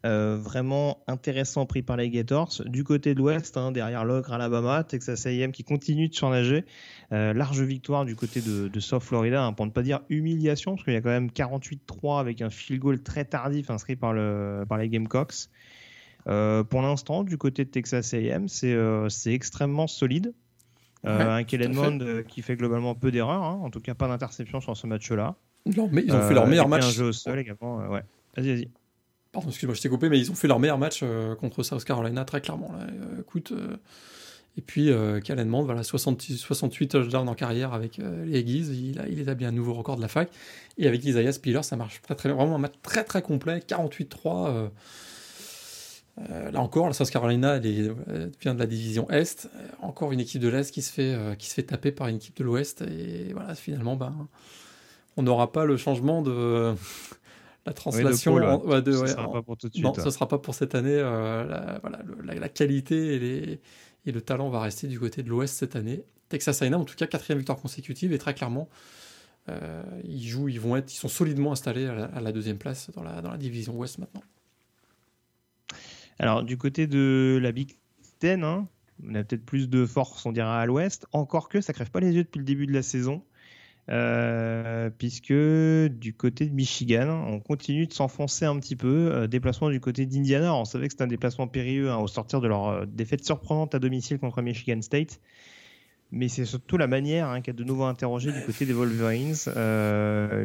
euh, 0.06 0.38
vraiment 0.40 1.04
intéressant 1.08 1.66
pris 1.66 1.82
par 1.82 1.98
les 1.98 2.10
Gators. 2.10 2.62
Du 2.66 2.84
côté 2.84 3.14
de 3.14 3.20
l'Ouest, 3.20 3.58
hein, 3.58 3.72
derrière 3.72 4.06
l'Ogre, 4.06 4.34
Alabama, 4.34 4.84
Texas 4.84 5.26
A&M 5.26 5.52
qui 5.52 5.64
continue 5.64 6.08
de 6.08 6.14
surnager. 6.14 6.66
Euh, 7.12 7.34
large 7.34 7.62
victoire 7.62 8.06
du 8.06 8.16
côté 8.16 8.42
de, 8.42 8.68
de 8.68 8.80
South 8.80 9.04
Florida, 9.04 9.44
hein, 9.44 9.54
pour 9.54 9.66
ne 9.66 9.72
pas 9.72 9.82
dire 9.82 10.02
humiliation, 10.10 10.74
parce 10.74 10.84
qu'il 10.84 10.94
y 10.94 10.98
a 10.98 11.02
quand 11.02 11.10
même 11.10 11.30
48-3 11.30 12.20
avec 12.20 12.42
un 12.42 12.50
field 12.50 12.82
goal 12.82 13.02
très 13.02 13.26
tardif 13.26 13.70
inscrit 13.70 13.96
par, 13.96 14.14
le, 14.14 14.66
par 14.68 14.78
les 14.78 14.90
Gamecocks. 14.90 15.50
Euh, 16.28 16.64
pour 16.64 16.82
l'instant, 16.82 17.24
du 17.24 17.38
côté 17.38 17.66
de 17.66 17.70
Texas 17.70 18.14
A&M, 18.14 18.48
c'est 18.48 19.34
extrêmement 19.34 19.88
solide. 19.88 20.34
un 21.04 21.44
Kellen 21.44 21.74
Mond 21.74 22.24
qui 22.28 22.42
fait 22.42 22.56
globalement 22.56 22.94
peu 22.96 23.12
d'erreurs, 23.12 23.44
hein, 23.44 23.60
en 23.64 23.70
tout 23.70 23.80
cas 23.80 23.94
pas 23.94 24.08
d'interception 24.08 24.62
sur 24.62 24.76
ce 24.76 24.88
match-là. 24.88 25.36
Non, 25.76 25.90
mais 25.92 26.04
ils 26.06 26.14
ont 26.14 26.22
fait 26.22 26.34
leur 26.34 26.48
meilleur 26.48 26.68
match. 26.68 26.86
Un 26.86 26.92
jeu 26.92 27.06
au 27.06 27.12
sol 27.12 27.40
également, 27.40 27.78
ouais. 27.90 28.04
Vas-y, 28.36 28.54
vas-y. 28.54 28.70
Pardon, 29.38 29.50
excuse-moi, 29.50 29.76
je 29.76 29.82
t'ai 29.82 29.90
coupé, 29.90 30.10
mais 30.10 30.18
ils 30.18 30.32
ont 30.32 30.34
fait 30.34 30.48
leur 30.48 30.58
meilleur 30.58 30.80
match 30.80 31.02
euh, 31.04 31.36
contre 31.36 31.62
South 31.62 31.84
Carolina, 31.84 32.26
très 32.26 32.42
clairement. 32.42 32.72
Euh, 32.80 33.22
écoute, 33.22 33.52
euh, 33.52 33.78
et 34.58 34.62
puis, 34.62 34.90
euh, 34.90 35.20
voilà, 35.64 35.84
68 35.84 36.88
touchdowns 36.88 37.30
en 37.30 37.36
carrière 37.36 37.72
avec 37.76 37.98
les 37.98 38.40
Aggies. 38.40 38.66
Il, 38.72 39.06
il 39.12 39.20
établit 39.20 39.46
un 39.46 39.52
nouveau 39.52 39.76
record 39.76 39.96
de 39.96 40.02
la 40.02 40.08
fac. 40.08 40.32
Et 40.80 40.88
avec 40.88 41.06
Isaiah 41.06 41.32
Spiller, 41.32 41.62
ça 41.62 41.76
marche 41.76 42.02
très, 42.02 42.16
très 42.16 42.30
Vraiment 42.30 42.56
un 42.56 42.58
match 42.58 42.74
très, 42.82 43.04
très 43.04 43.22
complet. 43.22 43.60
48-3. 43.60 44.72
là 46.18 46.60
encore, 46.60 46.88
la 46.88 46.94
South 46.94 47.12
Carolina 47.12 47.60
vient 47.60 48.56
de 48.56 48.60
la 48.60 48.66
division 48.66 49.08
Est. 49.12 49.52
Encore 49.84 50.14
une 50.14 50.20
équipe 50.20 50.42
de 50.42 50.48
l'Est 50.48 50.72
qui, 50.72 50.82
se 50.82 50.92
fait 50.92 51.16
qui 51.38 51.48
se 51.48 51.54
fait 51.54 51.62
taper 51.62 51.92
par 51.92 52.08
une 52.08 52.16
équipe 52.16 52.38
de 52.38 52.44
l'Ouest. 52.44 52.82
Et 52.82 53.34
voilà, 53.34 53.54
finalement, 53.54 53.96
ben, 53.96 54.16
on 55.16 55.22
n'aura 55.22 55.52
pas 55.52 55.66
le 55.66 55.78
changement 55.78 56.24
de 56.24 56.74
la 57.68 57.74
translation. 57.74 58.36
Oui, 58.36 58.42
de, 58.82 58.98
ouais, 58.98 59.08
sera 59.08 59.32
pas 59.32 59.42
pour 59.42 59.58
tout 59.58 59.68
de 59.68 59.74
suite. 59.74 59.84
Non, 59.84 59.94
ce 59.94 60.10
sera 60.10 60.28
pas 60.28 60.40
pour 60.40 60.56
cette 60.56 60.74
année. 60.74 60.98
Euh, 60.98 61.44
la, 61.44 61.80
voilà, 61.80 62.00
la, 62.24 62.50
qualité 62.50 63.16
et, 63.16 63.20
les, 63.20 63.60
et, 64.06 64.12
le 64.12 64.22
talent 64.22 64.50
va 64.50 64.62
rester 64.62 64.88
du 64.88 65.00
côté 65.00 65.22
de 65.22 65.30
l'Ouest 65.30 65.56
cette 65.56 65.76
année. 65.76 66.04
Texas 66.30 66.62
A&M, 66.62 66.74
en 66.74 66.86
tout 66.86 66.96
cas, 66.96 67.08
quatrième 67.08 67.40
victoire 67.40 67.60
consécutive 67.60 68.14
et 68.14 68.18
très 68.18 68.34
clairement, 68.34 68.70
euh, 69.50 69.84
ils 70.04 70.28
jouent, 70.28 70.50
ils 70.50 70.60
vont 70.60 70.76
être, 70.76 70.92
ils 70.92 70.98
sont 70.98 71.08
solidement 71.08 71.52
installés 71.52 71.86
à 71.86 72.20
la, 72.20 72.32
deuxième 72.32 72.58
place 72.58 72.90
dans 72.96 73.04
la, 73.04 73.22
dans 73.22 73.32
la 73.32 73.38
division 73.38 73.76
Ouest 73.78 74.00
maintenant. 74.00 74.24
Alors 76.20 76.44
du 76.44 76.58
côté 76.58 76.88
de 76.88 77.40
la 77.42 77.52
Big 77.52 77.78
Ten, 78.20 78.44
hein, 78.44 78.68
on 79.06 79.14
a 79.14 79.24
peut-être 79.24 79.46
plus 79.46 79.70
de 79.70 79.86
force, 79.86 80.26
on 80.26 80.32
dirait 80.32 80.48
à 80.48 80.66
l'Ouest. 80.66 81.06
Encore 81.12 81.48
que 81.50 81.62
ça 81.62 81.74
crève 81.74 81.92
pas 81.92 82.00
les 82.00 82.14
yeux 82.14 82.24
depuis 82.24 82.40
le 82.40 82.46
début 82.46 82.66
de 82.66 82.74
la 82.74 82.82
saison. 82.82 83.24
Euh, 83.90 84.90
puisque 84.98 85.32
du 85.32 86.14
côté 86.14 86.46
de 86.46 86.54
Michigan, 86.54 87.24
on 87.28 87.40
continue 87.40 87.88
de 87.88 87.94
s'enfoncer 87.94 88.46
un 88.46 88.60
petit 88.60 88.76
peu. 88.76 89.12
Euh, 89.14 89.28
déplacement 89.28 89.70
du 89.70 89.80
côté 89.80 90.06
d'Indiana, 90.06 90.54
on 90.54 90.66
savait 90.66 90.88
que 90.88 90.94
c'était 90.94 91.04
un 91.04 91.08
déplacement 91.08 91.48
périlleux 91.48 91.90
hein, 91.90 91.98
au 91.98 92.08
sortir 92.08 92.42
de 92.42 92.48
leur 92.48 92.68
euh, 92.68 92.86
défaite 92.86 93.24
surprenante 93.24 93.76
à 93.76 93.80
domicile 93.80 94.20
contre 94.20 94.42
Michigan 94.42 94.82
State. 94.82 95.22
Mais 96.12 96.28
c'est 96.28 96.46
surtout 96.46 96.78
la 96.78 96.88
manière 96.88 97.28
hein, 97.28 97.42
qui 97.42 97.50
a 97.50 97.54
de 97.54 97.64
nouveau 97.64 97.84
interrogé 97.84 98.32
du 98.32 98.42
côté 98.46 98.66
des 98.66 98.74
Wolverines. 98.74 99.36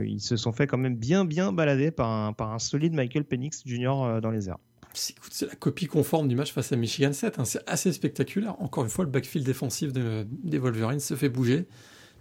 ils 0.05 0.21
se 0.21 0.37
sont 0.37 0.53
fait 0.53 0.67
quand 0.67 0.79
même 0.79 0.97
bien 0.97 1.25
bien 1.25 1.53
balader 1.53 1.93
par 1.93 2.11
un, 2.11 2.59
solide 2.59 2.95
Michael 2.95 3.25
Penix 3.25 3.63
Jr. 3.65 4.21
dans 4.21 4.31
les 4.33 4.49
airs. 4.49 4.59
C'est 4.93 5.47
la 5.47 5.55
copie 5.55 5.87
conforme 5.87 6.27
du 6.27 6.35
match 6.35 6.53
face 6.53 6.73
à 6.73 6.77
Michigan 6.77 7.13
State. 7.13 7.39
Hein. 7.39 7.45
C'est 7.45 7.63
assez 7.69 7.93
spectaculaire. 7.93 8.61
Encore 8.61 8.83
une 8.83 8.91
fois, 8.91 9.05
le 9.05 9.11
backfield 9.11 9.47
défensif 9.47 9.93
des 9.93 10.59
Wolverines 10.59 11.01
se 11.01 11.15
fait 11.15 11.29
bouger. 11.29 11.67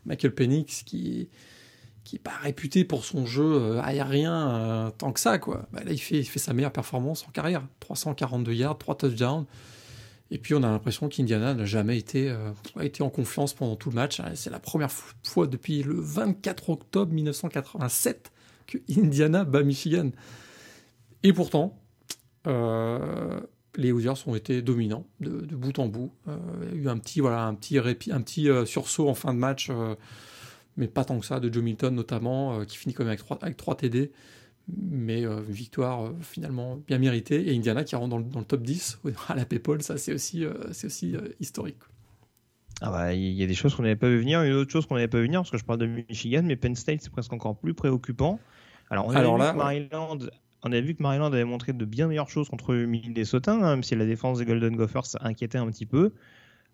Michael 0.05 0.33
Penix 0.33 0.83
qui 0.83 1.29
qui 2.03 2.15
n'est 2.15 2.19
pas 2.19 2.37
réputé 2.41 2.83
pour 2.83 3.05
son 3.05 3.25
jeu 3.25 3.43
euh, 3.43 3.81
aérien 3.81 4.49
euh, 4.49 4.89
tant 4.91 5.11
que 5.11 5.19
ça 5.19 5.37
quoi. 5.37 5.67
Bah, 5.71 5.83
là 5.83 5.91
il 5.91 5.99
fait, 5.99 6.19
il 6.19 6.25
fait 6.25 6.39
sa 6.39 6.53
meilleure 6.53 6.71
performance 6.71 7.25
en 7.27 7.31
carrière, 7.31 7.63
342 7.79 8.53
yards, 8.53 8.77
3 8.77 8.95
touchdowns. 8.95 9.45
Et 10.33 10.37
puis 10.37 10.53
on 10.53 10.63
a 10.63 10.69
l'impression 10.69 11.09
qu'Indiana 11.09 11.53
n'a 11.53 11.65
jamais 11.65 11.97
été, 11.97 12.29
euh, 12.29 12.51
été 12.81 13.03
en 13.03 13.09
confiance 13.09 13.53
pendant 13.53 13.75
tout 13.75 13.89
le 13.89 13.95
match. 13.95 14.21
C'est 14.33 14.49
la 14.49 14.59
première 14.59 14.91
fois 14.91 15.45
depuis 15.45 15.83
le 15.83 15.99
24 15.99 16.69
octobre 16.69 17.11
1987 17.11 18.31
que 18.65 18.77
Indiana 18.97 19.43
bat 19.43 19.63
Michigan. 19.63 20.11
Et 21.23 21.33
pourtant, 21.33 21.77
les 23.75 23.91
Hoosiers 23.91 24.27
ont 24.27 24.35
été 24.35 24.61
dominants 24.61 25.05
de, 25.19 25.55
bout 25.55 25.77
en 25.79 25.87
bout. 25.87 26.11
Euh, 26.27 26.37
il 26.71 26.77
y 26.77 26.81
a 26.81 26.83
eu 26.83 26.89
un 26.89 26.97
petit, 26.97 27.19
voilà, 27.21 27.45
un 27.45 27.55
petit, 27.55 27.79
répit, 27.79 28.11
un 28.11 28.21
petit 28.21 28.49
euh, 28.49 28.65
sursaut 28.65 29.09
en 29.09 29.13
fin 29.13 29.33
de 29.33 29.39
match, 29.39 29.69
euh, 29.69 29.95
mais 30.77 30.87
pas 30.87 31.05
tant 31.05 31.19
que 31.19 31.25
ça, 31.25 31.39
de 31.39 31.51
Joe 31.51 31.63
Milton 31.63 31.93
notamment, 31.93 32.65
qui 32.65 32.77
finit 32.77 32.93
quand 32.93 33.03
même 33.03 33.09
avec 33.09 33.19
3, 33.19 33.39
avec 33.41 33.57
3 33.57 33.75
TD. 33.77 34.11
Mais 34.67 35.23
une 35.23 35.41
victoire 35.41 36.13
finalement 36.21 36.77
bien 36.87 36.97
méritée. 36.97 37.49
Et 37.49 37.55
Indiana 37.55 37.83
qui 37.83 37.95
rentre 37.95 38.09
dans 38.09 38.19
le, 38.19 38.23
dans 38.23 38.39
le 38.39 38.45
top 38.45 38.61
10 38.61 38.99
à 39.27 39.35
la 39.35 39.45
PayPal, 39.45 39.81
ça 39.81 39.97
c'est 39.97 40.13
aussi, 40.13 40.45
c'est 40.71 40.87
aussi 40.87 41.15
historique. 41.39 41.79
Ah 42.79 42.89
bah, 42.89 43.13
il 43.13 43.33
y 43.33 43.43
a 43.43 43.47
des 43.47 43.53
choses 43.53 43.75
qu'on 43.75 43.83
n'avait 43.83 43.95
pas 43.95 44.09
vu 44.09 44.19
venir, 44.19 44.41
une 44.43 44.53
autre 44.53 44.71
chose 44.71 44.85
qu'on 44.85 44.95
n'avait 44.95 45.07
pas 45.07 45.19
vu 45.19 45.25
venir, 45.25 45.41
parce 45.41 45.51
que 45.51 45.57
je 45.57 45.65
parle 45.65 45.79
de 45.79 45.85
Michigan, 45.85 46.41
mais 46.43 46.55
Penn 46.55 46.75
State 46.75 47.01
c'est 47.01 47.11
presque 47.11 47.33
encore 47.33 47.57
plus 47.57 47.73
préoccupant. 47.73 48.39
Alors, 48.89 49.07
on 49.07 49.11
Alors 49.11 49.37
là, 49.37 49.53
Maryland 49.53 50.17
on 50.63 50.71
a 50.71 50.81
vu 50.81 50.95
que 50.95 51.01
Maryland 51.01 51.27
avait 51.27 51.43
montré 51.43 51.73
de 51.73 51.85
bien 51.85 52.07
meilleures 52.07 52.29
choses 52.29 52.49
contre 52.49 52.73
Minnesota, 52.75 53.53
hein, 53.53 53.59
même 53.59 53.83
si 53.83 53.95
la 53.95 54.05
défense 54.05 54.37
des 54.39 54.45
Golden 54.45 54.75
Gophers 54.75 55.15
inquiétait 55.21 55.57
un 55.57 55.67
petit 55.67 55.85
peu. 55.85 56.11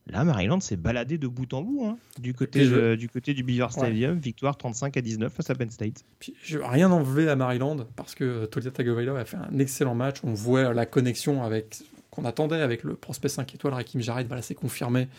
Là, 0.09 0.23
Maryland 0.23 0.59
s'est 0.61 0.77
baladé 0.77 1.17
de 1.17 1.27
bout 1.27 1.53
en 1.53 1.61
bout 1.61 1.85
hein, 1.85 1.97
du, 2.19 2.33
côté 2.33 2.65
du 2.95 3.09
côté 3.09 3.33
du 3.33 3.43
Beaver 3.43 3.67
Stadium, 3.71 4.17
victoire 4.17 4.57
35 4.57 4.95
à 4.95 5.01
19 5.01 5.33
face 5.33 5.49
à 5.49 5.55
Penn 5.55 5.69
State. 5.69 6.05
Puis, 6.19 6.33
je 6.43 6.57
veux 6.57 6.65
rien 6.65 6.89
enlever 6.91 7.27
à 7.27 7.35
Maryland 7.35 7.85
parce 7.95 8.15
que 8.15 8.45
Tolia 8.45 8.71
Tagovailoa 8.71 9.19
a 9.19 9.25
fait 9.25 9.37
un 9.37 9.59
excellent 9.59 9.95
match. 9.95 10.19
On 10.23 10.33
voit 10.33 10.73
la 10.73 10.85
connexion 10.85 11.43
avec 11.43 11.83
qu'on 12.09 12.23
attendait 12.23 12.61
avec 12.61 12.83
le 12.83 12.95
prospect 12.95 13.27
5 13.27 13.55
étoiles 13.55 13.73
Rakim 13.73 13.99
Jarrett. 13.99 14.27
Voilà, 14.27 14.41
c'est 14.41 14.55
confirmé 14.55 15.09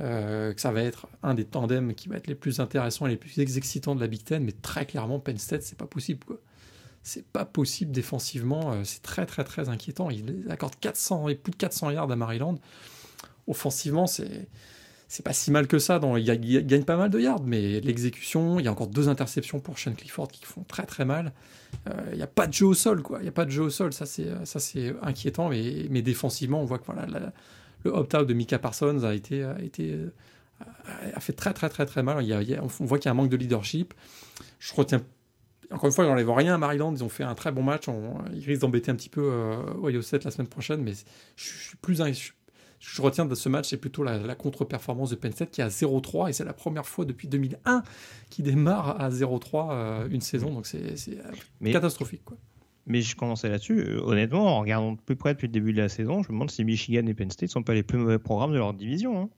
euh, 0.00 0.52
que 0.52 0.60
ça 0.60 0.72
va 0.72 0.82
être 0.82 1.06
un 1.22 1.34
des 1.34 1.44
tandems 1.44 1.94
qui 1.94 2.08
va 2.08 2.16
être 2.16 2.26
les 2.26 2.34
plus 2.34 2.58
intéressants 2.58 3.06
et 3.06 3.10
les 3.10 3.16
plus 3.16 3.38
excitants 3.38 3.94
de 3.94 4.00
la 4.00 4.08
Big 4.08 4.24
Ten. 4.24 4.42
Mais 4.42 4.52
très 4.52 4.84
clairement, 4.84 5.20
Penn 5.20 5.38
State, 5.38 5.62
c'est 5.62 5.78
pas 5.78 5.86
possible. 5.86 6.24
Quoi 6.24 6.40
c'est 7.04 7.26
pas 7.26 7.44
possible 7.44 7.92
défensivement, 7.92 8.72
euh, 8.72 8.80
c'est 8.82 9.02
très 9.02 9.26
très 9.26 9.44
très 9.44 9.68
inquiétant. 9.68 10.08
Il 10.10 10.46
accorde 10.50 10.74
400 10.80 11.28
et 11.28 11.34
plus 11.34 11.50
de 11.52 11.56
400 11.56 11.90
yards 11.90 12.10
à 12.10 12.16
Maryland. 12.16 12.58
Offensivement, 13.46 14.06
c'est 14.06 14.48
c'est 15.06 15.22
pas 15.22 15.34
si 15.34 15.50
mal 15.50 15.66
que 15.66 15.78
ça. 15.78 16.00
Il, 16.16 16.66
gagne 16.66 16.82
pas 16.82 16.96
mal 16.96 17.10
de 17.10 17.20
yards, 17.20 17.42
mais 17.44 17.78
l'exécution, 17.80 18.58
il 18.58 18.64
y 18.64 18.68
a 18.68 18.72
encore 18.72 18.88
deux 18.88 19.10
interceptions 19.10 19.60
pour 19.60 19.78
Sean 19.78 19.92
Clifford 19.92 20.28
qui 20.28 20.44
font 20.46 20.64
très 20.64 20.86
très 20.86 21.04
mal. 21.04 21.32
Euh, 21.88 21.92
il 22.12 22.16
n'y 22.16 22.22
a 22.22 22.26
pas 22.26 22.46
de 22.46 22.54
jeu 22.54 22.66
au 22.66 22.74
sol, 22.74 23.02
quoi. 23.02 23.18
Il 23.18 23.24
n'y 23.24 23.28
a 23.28 23.32
pas 23.32 23.44
de 23.44 23.50
jeu 23.50 23.62
au 23.62 23.70
sol, 23.70 23.92
ça 23.92 24.06
c'est 24.06 24.26
ça 24.46 24.58
inquiétant. 25.02 25.50
Mais, 25.50 25.86
mais 25.90 26.00
défensivement, 26.00 26.62
on 26.62 26.64
voit 26.64 26.78
que 26.78 26.86
voilà, 26.86 27.06
le 27.84 27.90
opt-out 27.90 28.26
de 28.26 28.32
Mika 28.32 28.58
Parsons 28.58 29.04
a 29.04 29.14
été 29.14 29.44
a 29.44 29.60
été 29.60 29.94
a 31.14 31.20
fait 31.20 31.34
très 31.34 31.52
très 31.52 31.68
très 31.68 31.84
très 31.84 32.02
mal. 32.02 32.24
Il 32.24 32.60
on 32.62 32.84
voit 32.86 32.98
qu'il 32.98 33.06
y 33.06 33.08
a 33.08 33.12
un 33.12 33.14
manque 33.14 33.28
de 33.28 33.36
leadership. 33.36 33.92
Je 34.58 34.72
retiens 34.74 35.02
encore 35.70 35.86
une 35.86 35.92
fois, 35.92 36.04
ils 36.04 36.08
n'enlèvent 36.08 36.30
rien 36.30 36.54
à 36.54 36.58
Maryland. 36.58 36.92
Ils 36.94 37.04
ont 37.04 37.08
fait 37.08 37.24
un 37.24 37.34
très 37.34 37.52
bon 37.52 37.62
match. 37.62 37.84
ils 38.32 38.44
risquent 38.44 38.62
d'embêter 38.62 38.90
un 38.90 38.96
petit 38.96 39.08
peu 39.08 39.22
euh, 39.22 39.56
Ohio 39.82 40.02
7 40.02 40.24
la 40.24 40.30
semaine 40.30 40.48
prochaine. 40.48 40.82
Mais 40.82 40.92
je, 41.36 41.44
suis 41.44 41.76
plus. 41.76 41.96
Je, 41.96 42.32
je 42.78 43.02
retiens 43.02 43.24
de 43.24 43.34
ce 43.34 43.48
match, 43.48 43.70
c'est 43.70 43.76
plutôt 43.76 44.02
la, 44.02 44.34
contre-performance 44.34 45.10
de 45.10 45.16
Penn 45.16 45.32
State 45.32 45.50
qui 45.50 45.60
est 45.60 45.64
à 45.64 45.68
0-3. 45.68 46.30
Et 46.30 46.32
c'est 46.32 46.44
la 46.44 46.52
première 46.52 46.86
fois 46.86 47.04
depuis 47.04 47.28
2001 47.28 47.82
qu'il 48.30 48.44
démarre 48.44 49.00
à 49.00 49.10
0-3 49.10 49.68
euh, 49.70 50.08
une 50.10 50.20
saison. 50.20 50.52
Donc 50.52 50.66
c'est 50.66 50.94
euh, 51.08 51.72
catastrophique. 51.72 52.24
Quoi. 52.24 52.36
Mais 52.86 53.00
je 53.00 53.16
commençais 53.16 53.48
là-dessus. 53.48 53.98
Honnêtement, 54.02 54.58
en 54.58 54.60
regardant 54.60 54.92
de 54.92 55.00
plus 55.00 55.16
près 55.16 55.32
depuis 55.32 55.46
le 55.46 55.52
début 55.52 55.72
de 55.72 55.80
la 55.80 55.88
saison, 55.88 56.22
je 56.22 56.28
me 56.28 56.34
demande 56.34 56.50
si 56.50 56.64
Michigan 56.64 57.06
et 57.06 57.14
Penn 57.14 57.30
State 57.30 57.48
ne 57.48 57.52
sont 57.52 57.62
pas 57.62 57.74
les 57.74 57.82
plus 57.82 57.98
mauvais 57.98 58.18
programmes 58.18 58.52
de 58.52 58.58
leur 58.58 58.74
division. 58.74 59.22
Hein. 59.22 59.30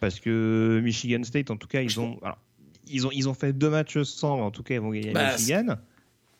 Parce 0.00 0.20
que 0.20 0.80
Michigan 0.84 1.24
State, 1.24 1.50
en 1.50 1.56
tout 1.56 1.66
cas, 1.66 1.80
ils 1.80 1.98
ont 1.98 2.20
ils 2.90 3.06
ont, 3.06 3.10
ils 3.12 3.28
ont 3.28 3.34
fait 3.34 3.52
deux 3.52 3.70
matchs 3.70 4.02
sans, 4.02 4.40
en 4.40 4.50
tout 4.50 4.62
cas, 4.62 4.74
ils 4.74 4.80
vont 4.80 4.90
gagner 4.90 5.12
bah, 5.12 5.32
Michigan. 5.32 5.76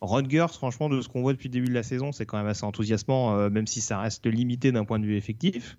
Rutgers, 0.01 0.47
franchement, 0.53 0.89
de 0.89 1.01
ce 1.01 1.09
qu'on 1.09 1.23
voit 1.23 1.33
depuis 1.33 1.49
le 1.49 1.55
début 1.55 1.69
de 1.69 1.75
la 1.75 1.83
saison, 1.83 2.13
c'est 2.13 2.27
quand 2.27 2.39
même 2.39 2.47
assez 2.47 2.65
enthousiasmant, 2.65 3.37
euh, 3.37 3.51
même 3.51 3.67
si 3.67 3.81
ça 3.81 3.99
reste 4.01 4.27
limité 4.27 4.71
d'un 4.71 4.85
point 4.85 4.99
de 4.99 5.05
vue 5.05 5.17
effectif. 5.17 5.77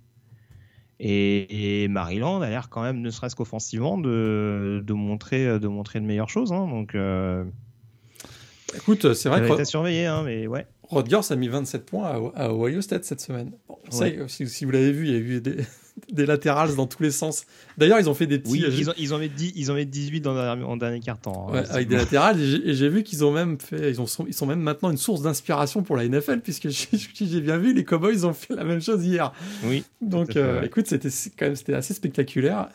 Et, 0.99 1.87
Maryland 1.89 2.41
a 2.41 2.49
l'air 2.49 2.69
quand 2.69 2.81
même, 2.81 2.99
ne 2.99 3.09
serait-ce 3.09 3.35
qu'offensivement, 3.35 3.97
de, 3.97 4.83
de, 4.85 4.93
montrer, 4.93 5.59
de 5.59 5.67
montrer 5.67 6.01
de 6.01 6.05
meilleures 6.05 6.29
choses. 6.29 6.51
Hein. 6.51 6.67
donc, 6.67 6.93
euh, 6.95 7.45
écoute, 8.75 9.13
c'est 9.13 9.29
vrai 9.29 9.47
que. 9.47 9.63
surveillé, 9.63 10.05
hein, 10.05 10.23
mais 10.25 10.47
ouais. 10.47 10.67
Rutgers 10.89 11.31
a 11.31 11.35
mis 11.37 11.47
27 11.47 11.85
points 11.85 12.31
à, 12.35 12.51
Ohio 12.51 12.81
State 12.81 13.05
cette 13.05 13.21
semaine. 13.21 13.51
si, 14.27 14.47
si, 14.49 14.65
vous 14.65 14.71
l'avez 14.71 14.91
vu, 14.91 15.07
il 15.07 15.13
y 15.13 15.15
a 15.15 15.19
eu 15.19 15.39
des, 15.39 15.57
des 16.11 16.25
latérales 16.25 16.75
dans 16.75 16.87
tous 16.87 17.03
les 17.03 17.11
sens. 17.11 17.45
D'ailleurs, 17.77 17.99
ils 17.99 18.09
ont 18.09 18.13
fait 18.13 18.27
des 18.27 18.39
petits. 18.39 18.51
Oui, 18.51 18.65
ils, 18.77 18.89
ont, 18.89 18.93
ils, 18.97 19.13
en 19.13 19.19
mettent 19.19 19.35
10, 19.35 19.53
ils 19.55 19.71
en 19.71 19.73
mettent 19.73 19.89
18 19.89 20.21
dans, 20.21 20.35
en 20.35 20.77
dernier 20.77 20.99
carton. 20.99 21.49
Hein. 21.53 21.63
avec 21.69 21.87
des 21.87 21.97
latérales. 21.97 22.39
Et 22.39 22.73
j'ai 22.73 22.89
vu 22.89 23.03
qu'ils 23.03 23.23
ont 23.25 23.31
même 23.31 23.59
fait. 23.59 23.91
Ils, 23.91 24.01
ont, 24.01 24.07
ils 24.27 24.33
sont 24.33 24.45
même 24.45 24.61
maintenant 24.61 24.91
une 24.91 24.97
source 24.97 25.21
d'inspiration 25.21 25.83
pour 25.83 25.97
la 25.97 26.07
NFL, 26.07 26.41
puisque 26.41 26.69
j'ai 27.13 27.41
bien 27.41 27.57
vu, 27.57 27.73
les 27.73 27.83
Cowboys 27.83 28.25
ont 28.25 28.33
fait 28.33 28.55
la 28.55 28.63
même 28.63 28.81
chose 28.81 29.05
hier. 29.05 29.31
Oui. 29.63 29.83
Donc, 30.01 30.35
euh, 30.35 30.61
écoute, 30.63 30.87
c'était 30.87 31.09
quand 31.37 31.45
même 31.45 31.55
c'était 31.55 31.73
assez 31.73 31.93
spectaculaire. 31.93 32.69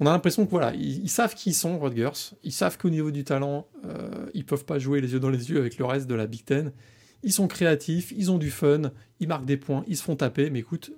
On 0.00 0.06
a 0.06 0.12
l'impression 0.12 0.46
que 0.46 0.50
voilà, 0.50 0.72
ils, 0.74 1.08
savent 1.08 1.34
qui 1.34 1.50
ils 1.50 1.54
sont, 1.54 1.78
Rodgers. 1.78 2.34
Ils 2.44 2.52
savent 2.52 2.78
qu'au 2.78 2.90
niveau 2.90 3.10
du 3.10 3.24
talent, 3.24 3.66
euh, 3.84 4.26
ils 4.32 4.44
peuvent 4.44 4.64
pas 4.64 4.78
jouer 4.78 5.00
les 5.00 5.12
yeux 5.12 5.20
dans 5.20 5.30
les 5.30 5.50
yeux 5.50 5.58
avec 5.58 5.76
le 5.78 5.84
reste 5.84 6.06
de 6.06 6.14
la 6.14 6.26
Big 6.26 6.44
Ten. 6.44 6.72
Ils 7.22 7.32
sont 7.32 7.48
créatifs, 7.48 8.12
ils 8.16 8.30
ont 8.30 8.38
du 8.38 8.50
fun, 8.50 8.92
ils 9.20 9.28
marquent 9.28 9.44
des 9.44 9.56
points, 9.56 9.84
ils 9.88 9.96
se 9.96 10.02
font 10.02 10.16
taper. 10.16 10.50
Mais 10.50 10.60
écoute, 10.60 10.92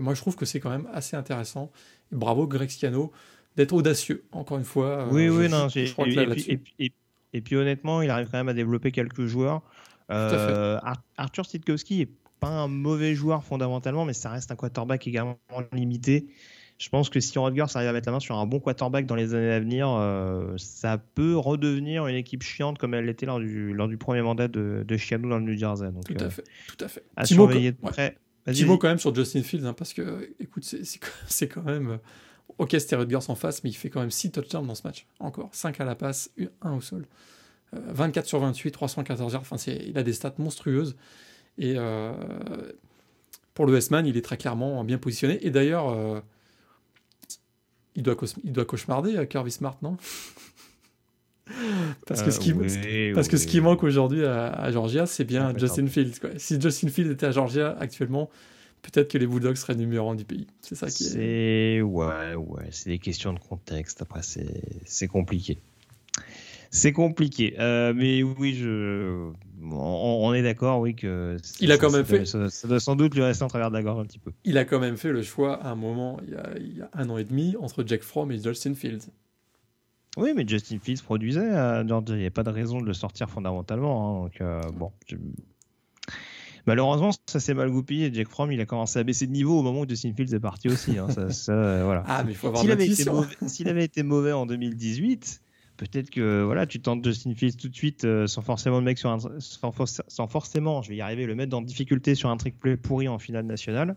moi 0.00 0.14
je 0.14 0.20
trouve 0.20 0.36
que 0.36 0.46
c'est 0.46 0.60
quand 0.60 0.70
même 0.70 0.88
assez 0.92 1.16
intéressant. 1.16 1.70
bravo 2.10 2.46
Greg 2.46 2.70
Sciano 2.70 3.12
d'être 3.56 3.72
audacieux, 3.72 4.24
encore 4.32 4.56
une 4.58 4.64
fois. 4.64 5.08
Oui, 5.10 5.28
oui, 5.28 5.48
non, 5.48 5.68
je, 5.68 5.92
crois 5.92 6.06
et, 6.06 6.92
et, 7.32 7.40
puis, 7.40 7.56
honnêtement, 7.56 8.02
il 8.02 8.08
arrive 8.08 8.28
quand 8.30 8.38
même 8.38 8.48
à 8.48 8.54
développer 8.54 8.92
quelques 8.92 9.26
joueurs. 9.26 9.62
Arthur 10.08 11.44
Sitkowski 11.44 12.02
est 12.02 12.10
pas 12.40 12.48
un 12.48 12.68
mauvais 12.68 13.14
joueur 13.14 13.44
fondamentalement, 13.44 14.04
mais 14.04 14.12
ça 14.12 14.30
reste 14.30 14.50
un 14.50 14.56
quarterback 14.56 15.06
également 15.06 15.38
limité. 15.72 16.28
Je 16.78 16.88
pense 16.90 17.10
que 17.10 17.18
si 17.18 17.36
Rodgers 17.38 17.64
arrive 17.74 17.88
à 17.88 17.92
mettre 17.92 18.08
la 18.08 18.12
main 18.12 18.20
sur 18.20 18.36
un 18.36 18.46
bon 18.46 18.60
quarterback 18.60 19.04
dans 19.04 19.16
les 19.16 19.34
années 19.34 19.50
à 19.50 19.58
venir, 19.58 19.88
euh, 19.88 20.54
ça 20.56 20.98
peut 20.98 21.36
redevenir 21.36 22.06
une 22.06 22.14
équipe 22.14 22.42
chiante 22.42 22.78
comme 22.78 22.94
elle 22.94 23.06
l'était 23.06 23.26
lors 23.26 23.40
du, 23.40 23.74
lors 23.74 23.88
du 23.88 23.96
premier 23.96 24.22
mandat 24.22 24.46
de, 24.46 24.84
de 24.86 24.96
Chianou 24.96 25.28
dans 25.28 25.38
le 25.38 25.44
New 25.44 25.58
Jersey. 25.58 25.90
Donc, 25.90 26.04
tout 26.04 26.14
à 26.20 26.26
euh, 26.26 26.30
fait. 26.30 26.44
Tout 26.68 26.84
à 26.84 26.88
fait. 26.88 27.02
À 27.16 27.26
surveiller 27.26 27.72
de 27.72 27.78
près. 27.78 28.16
Petit 28.44 28.64
mot 28.64 28.78
quand 28.78 28.88
même 28.88 28.98
sur 28.98 29.14
Justin 29.14 29.42
Fields, 29.42 29.66
hein, 29.66 29.74
parce 29.74 29.92
que, 29.92 30.30
écoute, 30.40 30.64
c'est 31.26 31.48
quand 31.48 31.64
même. 31.64 31.90
Euh, 31.90 31.96
ok, 32.58 32.70
c'était 32.72 32.96
Rodgers 32.96 33.28
en 33.28 33.34
face, 33.34 33.64
mais 33.64 33.70
il 33.70 33.74
fait 33.74 33.90
quand 33.90 34.00
même 34.00 34.10
6 34.10 34.30
touchdowns 34.30 34.66
dans 34.66 34.74
ce 34.74 34.86
match. 34.86 35.06
Encore. 35.18 35.50
5 35.52 35.80
à 35.80 35.84
la 35.84 35.96
passe, 35.96 36.30
1 36.62 36.72
au 36.72 36.80
sol. 36.80 37.06
24 37.72 38.24
sur 38.24 38.38
28, 38.38 38.70
314 38.70 39.32
yards. 39.32 39.42
Enfin, 39.42 39.56
il 39.66 39.98
a 39.98 40.02
des 40.02 40.12
stats 40.12 40.34
monstrueuses. 40.38 40.96
Et 41.58 41.74
euh, 41.76 42.12
pour 43.54 43.66
le 43.66 43.76
S-Man, 43.76 44.06
il 44.06 44.16
est 44.16 44.22
très 44.22 44.36
clairement 44.36 44.82
bien 44.84 44.98
positionné. 44.98 45.44
Et 45.44 45.50
d'ailleurs, 45.50 45.90
euh, 45.90 46.20
il, 47.98 48.02
doit 48.02 48.16
il 48.44 48.52
doit 48.52 48.64
cauchemarder 48.64 49.16
à 49.16 49.20
euh, 49.20 49.26
Kirby 49.26 49.50
Smart, 49.50 49.76
non? 49.82 49.96
Parce 52.06 52.22
que, 52.22 52.30
ce 52.30 52.38
qui, 52.38 52.52
parce 53.14 53.26
que 53.26 53.38
ce 53.38 53.46
qui 53.46 53.62
manque 53.62 53.82
aujourd'hui 53.82 54.22
à, 54.22 54.70
Georgia, 54.70 55.06
c'est 55.06 55.24
bien 55.24 55.56
Justin 55.56 55.86
Fields. 55.86 56.12
Si 56.36 56.60
Justin 56.60 56.88
Fields 56.88 57.10
était 57.10 57.24
à 57.24 57.30
Georgia 57.30 57.74
actuellement, 57.80 58.28
peut-être 58.82 59.10
que 59.10 59.16
les 59.16 59.26
Bulldogs 59.26 59.56
seraient 59.56 59.74
numéro 59.74 60.10
1 60.10 60.16
du 60.16 60.26
pays. 60.26 60.46
C'est 60.60 60.74
ça 60.74 60.90
qui 60.90 61.08
est. 61.16 61.80
Ouais, 61.80 62.34
ouais, 62.34 62.68
c'est 62.70 62.90
des 62.90 62.98
questions 62.98 63.32
de 63.32 63.38
contexte. 63.38 64.02
Après, 64.02 64.20
c'est 64.22 65.08
compliqué. 65.08 65.56
C'est 66.70 66.92
compliqué. 66.92 67.54
mais 67.58 68.22
oui, 68.22 68.54
je 68.54 69.30
on, 69.62 70.34
est 70.34 70.42
d'accord, 70.42 70.80
oui, 70.80 70.94
que 70.94 71.36
il 71.60 71.72
a 71.72 71.78
quand 71.78 71.90
même 71.90 72.04
fait. 72.04 72.24
ça, 72.24 72.68
doit 72.68 72.80
sans 72.80 72.96
doute 72.96 73.14
lui 73.14 73.22
rester 73.22 73.44
en 73.44 73.48
travers 73.48 73.70
de 73.70 73.76
la 73.76 73.82
gorge 73.82 74.00
un 74.00 74.04
petit 74.04 74.18
peu. 74.18 74.32
Il 74.44 74.58
a 74.58 74.64
quand 74.64 74.78
même 74.78 74.96
fait 74.96 75.12
le 75.12 75.22
choix 75.22 75.54
à 75.62 75.70
un 75.70 75.74
moment, 75.74 76.20
il 76.26 76.76
y 76.76 76.80
a, 76.80 76.90
un 76.94 77.10
an 77.10 77.18
et 77.18 77.24
demi, 77.24 77.56
entre 77.60 77.84
Jack 77.86 78.02
Fromm 78.02 78.30
et 78.30 78.42
Justin 78.42 78.74
Fields. 78.74 79.10
Oui, 80.16 80.32
mais 80.34 80.46
Justin 80.46 80.78
Fields 80.82 81.02
produisait. 81.02 81.40
Euh, 81.40 81.84
il 82.08 82.14
n'y 82.14 82.26
a 82.26 82.30
pas 82.30 82.42
de 82.42 82.50
raison 82.50 82.80
de 82.80 82.86
le 82.86 82.94
sortir 82.94 83.30
fondamentalement. 83.30 84.18
Hein, 84.18 84.22
donc, 84.24 84.40
euh, 84.40 84.60
bon, 84.74 84.92
Malheureusement, 86.66 87.10
ça 87.26 87.40
s'est 87.40 87.54
mal 87.54 87.70
goupillé. 87.70 88.12
Jack 88.12 88.28
Fromm, 88.28 88.52
il 88.52 88.60
a 88.60 88.66
commencé 88.66 88.98
à 88.98 89.04
baisser 89.04 89.26
de 89.26 89.32
niveau 89.32 89.58
au 89.58 89.62
moment 89.62 89.80
où 89.80 89.88
Justin 89.88 90.12
Fields 90.14 90.34
est 90.34 90.40
parti 90.40 90.68
aussi. 90.68 90.98
Hein, 90.98 91.06
voilà. 91.46 92.04
Ah, 92.06 92.24
mais 92.24 92.32
il 92.32 92.34
faut 92.34 92.48
avoir 92.48 92.62
S'il 92.62 92.72
avait, 92.72 92.90
avait, 93.70 93.84
été 93.84 94.02
mauvais 94.02 94.32
en 94.32 94.44
2018, 94.44 95.40
peut-être 95.78 96.10
que 96.10 96.42
voilà, 96.42 96.66
tu 96.66 96.80
tentes 96.80 97.04
Justin 97.04 97.34
Fields 97.34 97.56
tout 97.56 97.68
de 97.70 97.74
suite 97.74 98.04
euh, 98.04 98.26
sans 98.26 98.42
forcément 98.42 98.78
le 98.78 98.84
mec 98.84 98.98
sur 98.98 99.10
un, 99.10 99.18
sans, 99.38 100.26
forcément, 100.28 100.82
je 100.82 100.90
vais 100.90 100.96
y 100.96 101.00
arriver, 101.00 101.24
le 101.24 101.34
mettre 101.34 101.50
dans 101.50 101.62
difficulté 101.62 102.14
sur 102.14 102.28
un 102.28 102.36
trick 102.36 102.58
play 102.58 102.76
pourri 102.76 103.08
en 103.08 103.18
finale 103.18 103.46
nationale. 103.46 103.96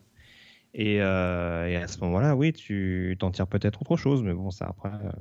Et, 0.74 1.02
euh, 1.02 1.84
à 1.84 1.88
ce 1.88 2.00
moment-là, 2.00 2.36
oui, 2.36 2.54
tu 2.54 3.18
t'en 3.20 3.32
tires 3.32 3.48
peut-être 3.48 3.82
autre 3.82 3.98
chose, 3.98 4.24
mais 4.24 4.34
bon, 4.34 4.52
ça 4.52 4.68
après. 4.68 4.90
Euh, 4.90 5.12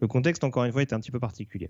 le 0.00 0.06
contexte, 0.06 0.44
encore 0.44 0.64
une 0.64 0.72
fois, 0.72 0.82
était 0.82 0.94
un 0.94 1.00
petit 1.00 1.10
peu 1.10 1.20
particulier. 1.20 1.68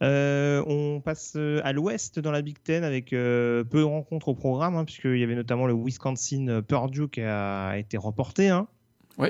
on 0.00 1.00
passe 1.02 1.36
à 1.36 1.72
l'ouest 1.72 2.18
dans 2.18 2.30
la 2.30 2.42
Big 2.42 2.62
Ten 2.62 2.84
avec 2.84 3.10
peu 3.10 3.66
de 3.72 3.82
rencontres 3.82 4.28
au 4.28 4.34
programme, 4.34 4.76
hein, 4.76 4.84
puisqu'il 4.84 5.18
y 5.18 5.22
avait 5.22 5.34
notamment 5.34 5.66
le 5.66 5.74
Wisconsin 5.74 6.60
Purdue 6.60 7.08
qui 7.08 7.22
a 7.22 7.78
été 7.78 7.96
reporté. 7.96 8.50
Hein. 8.50 8.68
Oui. 9.16 9.28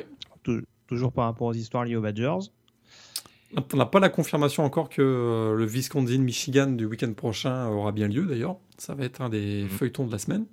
Toujours 0.89 1.13
par 1.13 1.27
rapport 1.27 1.47
aux 1.47 1.55
histoires 1.55 1.85
liées 1.85 1.95
aux 1.95 2.03
Badgers. 2.03 2.51
On 3.57 3.77
n'a 3.77 3.87
pas 3.87 4.01
la 4.01 4.09
confirmation 4.09 4.65
encore 4.65 4.89
que 4.89 5.03
euh, 5.03 5.55
le 5.55 5.65
Wisconsin-Michigan 5.65 6.69
du 6.69 6.87
week-end 6.87 7.13
prochain 7.13 7.69
aura 7.69 7.93
bien 7.93 8.09
lieu 8.09 8.27
d'ailleurs. 8.27 8.57
Ça 8.79 8.95
va 8.95 9.05
être 9.05 9.21
un 9.21 9.29
des 9.29 9.63
mhm. 9.63 9.69
feuilletons 9.69 10.07
de 10.07 10.13
la 10.13 10.19
semaine. 10.19 10.47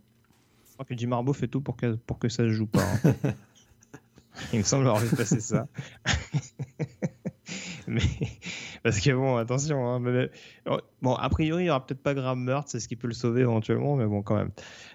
Je 0.67 0.73
crois 0.73 0.85
que 0.85 0.95
Jim 0.95 1.07
Marbeau 1.07 1.33
fait 1.33 1.47
tout 1.47 1.61
pour 1.61 1.75
que, 1.75 1.95
pour 1.95 2.19
que 2.19 2.29
ça 2.29 2.43
ne 2.43 2.49
joue 2.49 2.67
pas. 2.67 2.83
Hein. 3.03 3.13
Il 4.53 4.59
me 4.59 4.63
semble 4.63 4.87
avoir 4.87 5.01
vu 5.01 5.15
passer 5.15 5.39
ça. 5.39 5.67
mais 7.87 8.03
parce 8.83 8.99
que 8.99 9.11
bon, 9.11 9.37
attention. 9.37 9.87
Hein, 9.87 10.27
bon, 11.01 11.13
a 11.13 11.29
priori, 11.29 11.63
il 11.63 11.65
n'y 11.65 11.69
aura 11.69 11.85
peut-être 11.85 12.01
pas 12.01 12.13
Graham 12.13 12.43
Mertz, 12.43 12.71
c'est 12.71 12.79
ce 12.79 12.87
qui 12.87 12.95
peut 12.95 13.07
le 13.07 13.13
sauver 13.13 13.41
éventuellement, 13.41 13.95
mais 13.95 14.05
bon, 14.05 14.21
quand 14.21 14.35
même. 14.35 14.51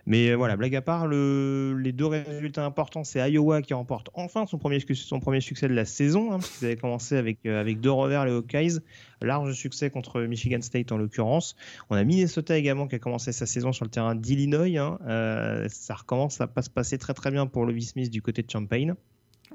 Mais 0.07 0.31
euh, 0.31 0.35
voilà, 0.35 0.57
blague 0.57 0.77
à 0.77 0.83
part, 0.83 1.07
le... 1.07 1.77
les 1.81 1.93
deux 1.93 2.07
résultats 2.07 2.65
importants, 2.65 3.05
c'est 3.05 3.31
Iowa 3.31 3.63
qui 3.63 3.75
remporte 3.75 4.11
enfin 4.15 4.47
son 4.47 4.59
premier, 4.59 4.79
son 4.95 5.21
premier 5.21 5.41
succès 5.41 5.69
de 5.69 5.75
la 5.75 5.85
saison, 5.85 6.33
hein, 6.33 6.39
parce 6.39 6.63
avaient 6.63 6.77
commencé 6.77 7.17
avec, 7.17 7.39
euh, 7.47 7.61
avec 7.61 7.81
deux 7.81 7.91
revers, 7.91 8.25
les 8.25 8.33
Hawkeyes. 8.33 8.81
Large 9.23 9.55
succès 9.55 9.89
contre 9.89 10.21
Michigan 10.23 10.61
State 10.61 10.93
en 10.93 10.99
l'occurrence. 10.99 11.57
On 11.89 11.97
a 11.97 12.05
Minnesota 12.05 12.57
également 12.57 12.87
qui 12.87 12.97
a 12.97 12.99
commencé 12.99 13.33
sa 13.33 13.47
saison 13.47 13.73
sur 13.73 13.85
le 13.85 13.91
terrain 13.91 14.15
d'Illinois. 14.15 14.67
Hein. 14.79 14.99
Euh, 15.07 15.67
ça 15.71 15.95
recommence 15.95 16.41
à 16.41 16.47
pas 16.47 16.63
se 16.63 16.71
passer 16.71 16.99
très 16.99 17.15
très 17.15 17.31
bien 17.31 17.47
pour 17.47 17.65
le 17.65 17.79
Smith 17.81 18.11
du 18.11 18.21
côté 18.21 18.43
de 18.43 18.51
Champaign. 18.51 18.95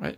Ouais. 0.02 0.18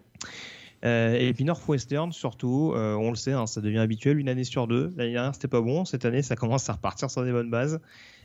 Euh, 0.84 1.16
et 1.16 1.34
puis 1.34 1.46
Northwestern, 1.46 2.12
surtout, 2.12 2.74
euh, 2.76 2.94
on 2.96 3.10
le 3.10 3.16
sait, 3.16 3.32
hein, 3.32 3.48
ça 3.48 3.62
devient 3.62 3.80
habituel, 3.80 4.20
une 4.20 4.28
année 4.28 4.44
sur 4.44 4.68
deux. 4.68 4.92
L'année 4.98 5.14
dernière, 5.14 5.34
c'était 5.34 5.48
pas 5.48 5.62
bon. 5.62 5.86
Cette 5.86 6.04
année, 6.06 6.22
ça 6.22 6.36
commence 6.36 6.70
à 6.70 6.74
repartir 6.74 7.10
sur 7.10 7.24
des 7.24 7.32
bonnes 7.32 7.50
bases. 7.50 7.80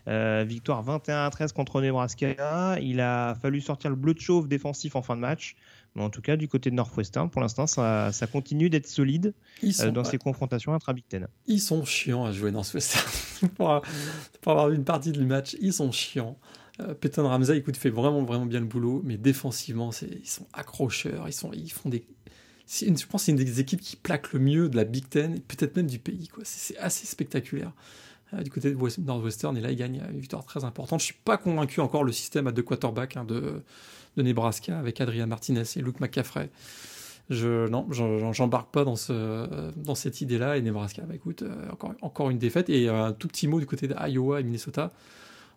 Euh, 0.09 0.45
victoire 0.47 0.83
21 0.83 1.27
à 1.27 1.31
13 1.31 1.53
contre 1.53 1.81
Nebraska. 1.81 2.79
Il 2.81 3.01
a 3.01 3.35
fallu 3.37 3.61
sortir 3.61 3.91
le 3.91 3.97
bleu 3.97 4.15
de 4.15 4.21
chauve 4.21 4.49
défensif 4.49 4.97
en 4.97 5.03
fin 5.03 5.15
de 5.15 5.21
match. 5.21 5.55
Mais 5.95 6.03
en 6.03 6.11
tout 6.11 6.21
cas, 6.21 6.37
du 6.37 6.49
côté 6.49 6.71
de 6.71 6.75
Northwestern, 6.75 7.31
pour 7.31 7.41
l'instant, 7.41 7.67
ça, 7.67 8.11
continue 8.33 8.71
d'être 8.71 8.87
solide 8.87 9.35
dans 9.93 10.05
ses 10.05 10.19
confrontations 10.19 10.75
intra-Big 10.75 11.05
Ten. 11.09 11.29
Ils 11.47 11.61
sont 11.61 11.85
chiants 11.85 12.25
à 12.25 12.33
jouer 12.33 12.51
Northwestern. 12.51 13.07
pour, 13.57 13.83
pour 14.41 14.53
avoir 14.53 14.71
une 14.71 14.85
partie 14.85 15.13
du 15.13 15.25
match, 15.25 15.57
ils 15.61 15.73
sont 15.73 15.93
chiants. 15.93 16.37
Peyton 17.01 17.27
Ramsey, 17.27 17.57
écoute, 17.57 17.77
fait 17.77 17.91
vraiment, 17.91 18.23
vraiment 18.23 18.47
bien 18.47 18.61
le 18.61 18.67
boulot, 18.67 19.03
mais 19.05 19.17
défensivement, 19.17 19.91
ils 20.03 20.29
sont 20.29 20.47
accrocheurs, 20.53 21.27
ils, 21.27 21.33
sont, 21.33 21.51
ils 21.53 21.73
font 21.73 21.89
des, 21.89 22.07
je 22.69 23.07
pense 23.07 23.23
que 23.23 23.27
c'est 23.27 23.33
une 23.33 23.39
des 23.39 23.61
équipes 23.61 23.81
qui 23.81 23.97
plaque 23.97 24.33
le 24.33 24.41
mieux 24.41 24.69
de 24.69 24.77
la 24.77 24.85
Big 24.85 25.09
Ten 25.09 25.35
et 25.37 25.41
peut-être 25.41 25.77
même 25.77 25.87
du 25.87 25.99
pays. 25.99 26.29
C'est 26.43 26.77
assez 26.79 27.07
spectaculaire 27.07 27.73
euh, 28.35 28.43
du 28.43 28.51
côté 28.51 28.71
de 28.71 29.01
Northwestern. 29.03 29.57
Et 29.57 29.61
là, 29.61 29.71
il 29.71 29.77
gagne 29.77 30.03
une 30.13 30.21
victoire 30.21 30.45
très 30.45 30.65
importante. 30.65 31.01
Je 31.01 31.07
suis 31.07 31.15
pas 31.25 31.39
convaincu 31.39 31.81
encore 31.81 32.05
le 32.05 32.13
système 32.13 32.47
à 32.47 32.53
deux 32.53 32.63
quarterbacks 32.63 33.17
hein, 33.17 33.25
de, 33.25 33.63
Nebraska 34.17 34.79
avec 34.79 35.01
Adrian 35.01 35.29
Martinez 35.29 35.63
et 35.77 35.81
Luke 35.81 36.01
McCaffrey. 36.01 36.51
Je, 37.31 37.69
non, 37.69 37.87
j'embarque 38.33 38.71
pas 38.71 38.85
dans, 38.85 38.97
ce, 38.97 39.71
dans 39.77 39.95
cette 39.95 40.21
idée-là. 40.21 40.57
Et 40.57 40.63
Nebraska, 40.63 41.03
bah, 41.03 41.15
écoute, 41.15 41.43
euh, 41.43 41.71
encore, 41.71 41.95
encore 42.03 42.31
une 42.31 42.39
défaite. 42.39 42.69
Et 42.69 42.89
un 42.89 43.13
tout 43.13 43.29
petit 43.29 43.49
mot 43.49 43.61
du 43.61 43.67
côté 43.67 43.89
d'Iowa 43.89 44.41
et 44.41 44.45
Minnesota. 44.45 44.93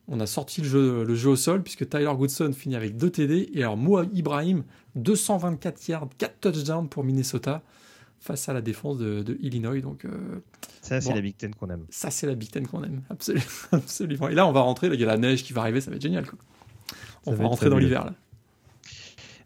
On 0.07 0.19
a 0.19 0.25
sorti 0.25 0.61
le 0.61 0.67
jeu, 0.67 1.03
le 1.03 1.15
jeu 1.15 1.29
au 1.29 1.35
sol 1.35 1.63
puisque 1.63 1.87
Tyler 1.87 2.11
Goodson 2.15 2.51
finit 2.53 2.75
avec 2.75 2.97
2 2.97 3.09
TD. 3.09 3.49
Et 3.53 3.63
alors, 3.63 3.77
Moa 3.77 4.05
Ibrahim, 4.13 4.63
224 4.95 5.87
yards, 5.87 6.09
4 6.17 6.39
touchdowns 6.39 6.89
pour 6.89 7.03
Minnesota 7.03 7.61
face 8.19 8.47
à 8.49 8.53
la 8.53 8.61
défense 8.61 8.97
de, 8.97 9.37
Illinois. 9.41 9.81
Donc, 9.81 10.05
euh, 10.05 10.39
ça, 10.81 11.01
c'est 11.01 11.13
la 11.13 11.21
Big 11.21 11.35
Ten 11.35 11.53
qu'on 11.53 11.69
aime. 11.69 11.85
Ça, 11.89 12.11
c'est 12.11 12.27
la 12.27 12.35
Big 12.35 12.49
Ten 12.49 12.67
qu'on 12.67 12.83
aime, 12.83 13.01
absolument, 13.71 14.29
Et 14.29 14.35
là, 14.35 14.47
on 14.47 14.51
va 14.51 14.61
rentrer, 14.61 14.87
il 14.87 14.99
y 14.99 15.03
a 15.03 15.07
la 15.07 15.17
neige 15.17 15.43
qui 15.43 15.53
va 15.53 15.61
arriver, 15.61 15.81
ça 15.81 15.89
va 15.89 15.97
être 15.97 16.01
génial. 16.01 16.25
On 17.25 17.33
va, 17.33 17.45
rentrer 17.45 17.69
dans 17.69 17.77
l'hiver. 17.77 18.05
là. 18.05 18.13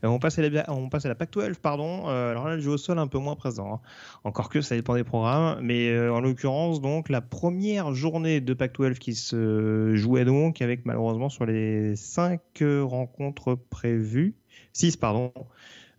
Euh, 0.03 0.07
on 0.07 0.19
passe 0.19 0.39
à 0.39 0.47
la, 0.47 0.71
on 0.71 0.89
passe 0.89 1.05
à 1.05 1.09
la 1.09 1.15
PAC-12, 1.15 1.55
pardon. 1.55 2.07
Euh, 2.07 2.31
alors 2.31 2.47
là, 2.47 2.55
le 2.55 2.61
jeu 2.61 2.71
au 2.71 2.77
sol 2.77 2.99
un 2.99 3.07
peu 3.07 3.17
moins 3.17 3.35
présent. 3.35 3.75
Hein. 3.75 3.79
Encore 4.23 4.49
que 4.49 4.61
ça 4.61 4.75
dépend 4.75 4.95
des 4.95 5.03
programmes. 5.03 5.59
Mais 5.61 5.97
en 6.09 6.21
l'occurrence, 6.21 6.81
donc, 6.81 7.09
la 7.09 7.21
première 7.21 7.93
journée 7.93 8.41
de 8.41 8.53
PAC-12 8.53 8.95
qui 8.95 9.15
se 9.15 9.95
jouait 9.95 10.25
donc, 10.25 10.61
avec 10.61 10.85
malheureusement 10.85 11.29
sur 11.29 11.45
les 11.45 11.95
5 11.95 12.41
rencontres 12.83 13.55
prévues, 13.55 14.35
6, 14.73 14.97
pardon. 14.97 15.31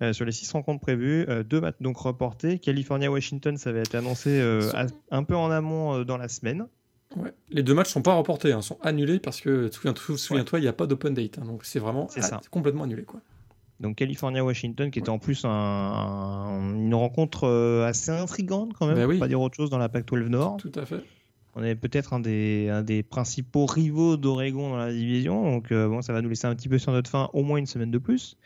Euh, 0.02 0.12
sur 0.12 0.26
les 0.26 0.32
6 0.32 0.52
rencontres 0.52 0.80
prévues, 0.80 1.24
euh, 1.28 1.42
deux 1.42 1.60
matchs 1.60 1.76
donc 1.80 1.96
reportés. 1.96 2.58
California-Washington, 2.58 3.56
ça 3.56 3.70
avait 3.70 3.82
été 3.82 3.96
annoncé 3.96 4.40
euh, 4.40 4.70
un 5.10 5.24
peu 5.24 5.34
en 5.34 5.50
amont 5.50 6.02
dans 6.04 6.18
la 6.18 6.28
semaine. 6.28 6.66
Ouais. 7.16 7.32
Les 7.48 7.62
deux 7.62 7.72
matchs 7.72 7.90
sont 7.90 8.02
pas 8.02 8.14
reportés, 8.14 8.52
hein, 8.52 8.60
sont 8.60 8.78
annulés 8.82 9.20
parce 9.20 9.40
que 9.40 9.70
souviens-toi, 9.70 10.58
il 10.58 10.62
n'y 10.62 10.68
a 10.68 10.74
pas 10.74 10.86
d'open 10.86 11.14
date, 11.14 11.38
hein, 11.38 11.46
donc 11.46 11.64
c'est 11.64 11.78
vraiment 11.78 12.08
complètement 12.50 12.82
annulé 12.84 13.04
quoi. 13.04 13.20
Donc 13.80 13.96
California-Washington 13.96 14.90
qui 14.90 14.98
était 14.98 15.10
en 15.10 15.18
plus 15.18 15.44
une 15.44 16.94
rencontre 16.94 17.46
assez 17.86 18.10
intrigante 18.10 18.72
quand 18.72 18.86
même, 18.86 18.96
ben 18.96 19.18
pas 19.18 19.28
dire 19.28 19.40
autre 19.40 19.56
chose 19.56 19.70
dans 19.70 19.78
la 19.78 19.88
Pac-12 19.88 20.28
Nord. 20.28 20.56
Tout 20.56 20.72
à 20.74 20.86
fait. 20.86 21.02
On 21.54 21.62
est 21.62 21.74
peut-être 21.74 22.12
un 22.12 22.20
des, 22.20 22.68
un 22.70 22.82
des 22.82 23.02
principaux 23.02 23.66
rivaux 23.66 24.16
d'Oregon 24.16 24.70
dans 24.70 24.76
la 24.76 24.92
division, 24.92 25.42
donc 25.42 25.72
bon, 25.72 26.02
ça 26.02 26.12
va 26.12 26.22
nous 26.22 26.28
laisser 26.28 26.46
un 26.46 26.54
petit 26.54 26.68
peu 26.68 26.78
sur 26.78 26.92
notre 26.92 27.10
fin 27.10 27.30
au 27.32 27.42
moins 27.42 27.58
une 27.58 27.66
semaine 27.66 27.90
de 27.90 27.98
plus. 27.98 28.36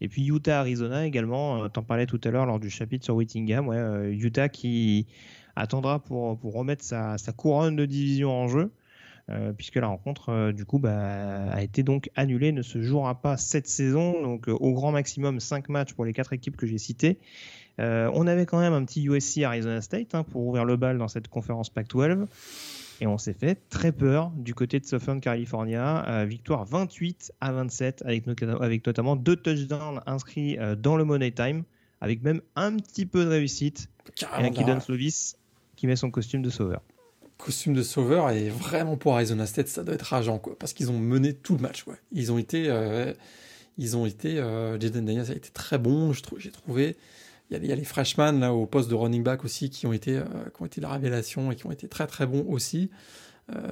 Et 0.00 0.08
puis 0.08 0.26
Utah, 0.26 0.60
Arizona 0.60 1.06
également. 1.06 1.64
Euh, 1.64 1.68
t'en 1.68 1.82
parlais 1.82 2.06
tout 2.06 2.20
à 2.24 2.30
l'heure 2.30 2.46
lors 2.46 2.60
du 2.60 2.70
chapitre 2.70 3.04
sur 3.04 3.16
Whittingham. 3.16 3.68
Ouais, 3.68 3.76
euh, 3.76 4.12
Utah 4.12 4.48
qui 4.48 5.06
attendra 5.56 5.98
pour, 5.98 6.38
pour 6.38 6.54
remettre 6.54 6.84
sa, 6.84 7.18
sa, 7.18 7.32
couronne 7.32 7.76
de 7.76 7.84
division 7.84 8.30
en 8.30 8.48
jeu. 8.48 8.70
Puisque 9.56 9.76
la 9.76 9.86
rencontre 9.86 10.52
du 10.52 10.64
coup 10.64 10.78
bah, 10.78 11.50
a 11.50 11.62
été 11.62 11.82
donc 11.82 12.10
annulée, 12.16 12.52
ne 12.52 12.62
se 12.62 12.80
jouera 12.80 13.20
pas 13.20 13.36
cette 13.36 13.66
saison, 13.66 14.22
donc 14.22 14.48
au 14.48 14.72
grand 14.72 14.92
maximum 14.92 15.40
5 15.40 15.68
matchs 15.68 15.92
pour 15.92 16.04
les 16.04 16.12
quatre 16.12 16.32
équipes 16.32 16.56
que 16.56 16.66
j'ai 16.66 16.78
citées. 16.78 17.18
on 17.78 18.26
avait 18.26 18.46
quand 18.46 18.58
même 18.58 18.72
un 18.72 18.84
petit 18.84 19.04
USC 19.04 19.42
Arizona 19.42 19.80
State 19.80 20.14
hein, 20.14 20.24
pour 20.24 20.46
ouvrir 20.46 20.64
le 20.64 20.76
bal 20.76 20.98
dans 20.98 21.08
cette 21.08 21.28
conférence 21.28 21.70
Pac-12. 21.70 22.26
Et 23.00 23.06
on 23.06 23.16
s'est 23.16 23.34
fait 23.34 23.56
très 23.68 23.92
peur 23.92 24.32
du 24.34 24.54
côté 24.54 24.80
de 24.80 24.84
Southern 24.84 25.20
California. 25.20 26.24
victoire 26.24 26.64
28 26.64 27.32
à 27.40 27.52
27 27.52 28.02
avec, 28.04 28.24
avec, 28.42 28.86
notamment 28.86 29.14
deux 29.14 29.36
touchdowns 29.36 30.00
inscrits 30.06 30.58
dans 30.78 30.96
le 30.96 31.04
Money 31.04 31.30
Time, 31.30 31.62
avec 32.00 32.22
même 32.22 32.40
un 32.56 32.76
petit 32.76 33.06
peu 33.06 33.24
de 33.24 33.30
réussite. 33.30 33.88
et 34.20 34.44
un 34.44 34.50
Kidon 34.50 34.80
Slovis 34.80 35.36
qui 35.76 35.86
met 35.86 35.96
son 35.96 36.10
costume 36.10 36.42
de 36.42 36.50
sauveur. 36.50 36.82
Costume 37.38 37.72
de 37.72 37.82
sauveur 37.82 38.30
et 38.30 38.50
vraiment 38.50 38.96
pour 38.96 39.14
Arizona 39.14 39.46
State, 39.46 39.68
ça 39.68 39.84
doit 39.84 39.94
être 39.94 40.02
rageant 40.02 40.38
quoi, 40.38 40.58
parce 40.58 40.72
qu'ils 40.72 40.90
ont 40.90 40.98
mené 40.98 41.32
tout 41.32 41.54
le 41.54 41.62
match. 41.62 41.84
Ils 42.10 42.32
ont 42.32 42.38
été, 42.38 42.64
euh, 42.68 43.12
ils 43.78 43.96
ont 43.96 44.06
été, 44.06 44.40
euh, 44.40 44.78
Jaden 44.78 45.04
Daniels 45.04 45.30
a 45.30 45.34
été 45.34 45.50
très 45.50 45.78
bon, 45.78 46.12
j'ai 46.12 46.50
trouvé. 46.50 46.96
Il 47.50 47.64
y, 47.64 47.72
a, 47.72 47.76
les 47.76 47.84
freshmen 47.84 48.40
là 48.40 48.52
au 48.52 48.66
poste 48.66 48.90
de 48.90 48.94
running 48.94 49.22
back 49.22 49.44
aussi 49.44 49.70
qui 49.70 49.86
ont 49.86 49.92
été, 49.92 50.16
euh, 50.16 50.24
qui 50.54 50.62
ont 50.62 50.66
été 50.66 50.80
la 50.80 50.90
révélation 50.90 51.50
et 51.50 51.56
qui 51.56 51.64
ont 51.64 51.70
été 51.70 51.88
très 51.88 52.06
très 52.06 52.26
bons 52.26 52.44
aussi. 52.48 52.90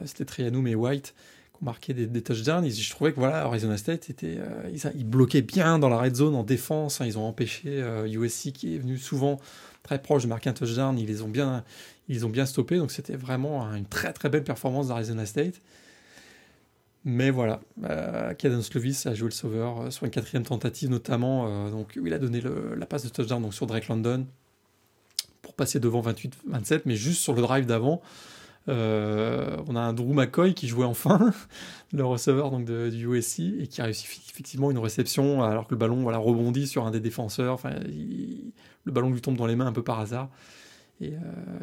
C'était 0.06 0.24
Trianum 0.24 0.66
et 0.68 0.74
White 0.74 1.14
qui 1.52 1.62
ont 1.62 1.66
marqué 1.66 1.92
des, 1.92 2.22
touchdowns. 2.22 2.66
je 2.70 2.90
trouvais 2.90 3.12
que 3.12 3.20
voilà, 3.20 3.44
Arizona 3.44 3.76
State 3.76 4.08
était, 4.08 4.38
ils, 4.72 4.80
ils, 4.94 5.04
bloquaient 5.04 5.42
bien 5.42 5.78
dans 5.78 5.90
la 5.90 5.98
red 5.98 6.14
zone 6.14 6.34
en 6.34 6.44
défense. 6.44 7.02
Hein. 7.02 7.04
ils 7.06 7.18
ont 7.18 7.26
empêché 7.26 7.84
USC 8.06 8.52
qui 8.52 8.74
est 8.74 8.78
venu 8.78 8.96
souvent 8.96 9.38
très 9.86 10.02
proche 10.02 10.24
de 10.24 10.28
marquer 10.28 10.50
un 10.50 10.52
touchdown. 10.52 10.98
Ils 10.98 11.06
les 11.06 11.22
ont 11.22 11.28
bien, 11.28 11.64
ils 12.08 12.26
ont 12.26 12.28
bien 12.28 12.44
stoppé. 12.44 12.76
Donc 12.76 12.90
c'était 12.90 13.16
vraiment 13.16 13.62
une 13.74 13.86
très 13.86 14.12
très 14.12 14.28
belle 14.28 14.44
performance 14.44 14.88
d'Arizona 14.88 15.26
State. 15.26 15.60
Mais 17.08 17.30
voilà, 17.30 17.60
euh, 17.84 18.62
Slovis 18.62 19.06
a 19.06 19.14
joué 19.14 19.28
le 19.28 19.34
sauveur 19.34 19.80
euh, 19.80 19.90
sur 19.90 20.04
une 20.04 20.10
quatrième 20.10 20.42
tentative 20.42 20.90
notamment. 20.90 21.46
Euh, 21.46 21.70
donc 21.70 21.96
il 22.04 22.12
a 22.12 22.18
donné 22.18 22.42
la 22.76 22.86
passe 22.86 23.04
de 23.04 23.08
touchdown 23.10 23.40
donc 23.40 23.54
sur 23.54 23.68
Drake 23.68 23.86
London 23.86 24.26
pour 25.40 25.54
passer 25.54 25.78
devant 25.78 26.02
28-27. 26.02 26.82
Mais 26.84 26.96
juste 26.96 27.22
sur 27.22 27.32
le 27.32 27.42
drive 27.42 27.64
d'avant, 27.64 28.02
euh, 28.68 29.56
on 29.68 29.76
a 29.76 29.80
un 29.80 29.92
Drew 29.92 30.14
McCoy 30.14 30.54
qui 30.54 30.66
jouait 30.66 30.84
enfin, 30.84 31.32
le 31.92 32.04
receveur 32.04 32.50
donc 32.50 32.64
du 32.64 33.06
USC, 33.06 33.38
et 33.60 33.68
qui 33.68 33.80
a 33.80 33.84
réussi 33.84 34.08
effectivement 34.28 34.72
une 34.72 34.78
réception 34.78 35.44
alors 35.44 35.68
que 35.68 35.74
le 35.74 35.78
ballon 35.78 36.02
voilà, 36.02 36.18
rebondit 36.18 36.66
sur 36.66 36.86
un 36.86 36.90
des 36.90 36.98
défenseurs. 36.98 37.60
Le 38.86 38.92
ballon 38.92 39.10
lui 39.10 39.20
tombe 39.20 39.36
dans 39.36 39.46
les 39.46 39.56
mains 39.56 39.66
un 39.66 39.72
peu 39.72 39.82
par 39.82 40.00
hasard. 40.00 40.30
Et 41.00 41.12
euh, 41.12 41.18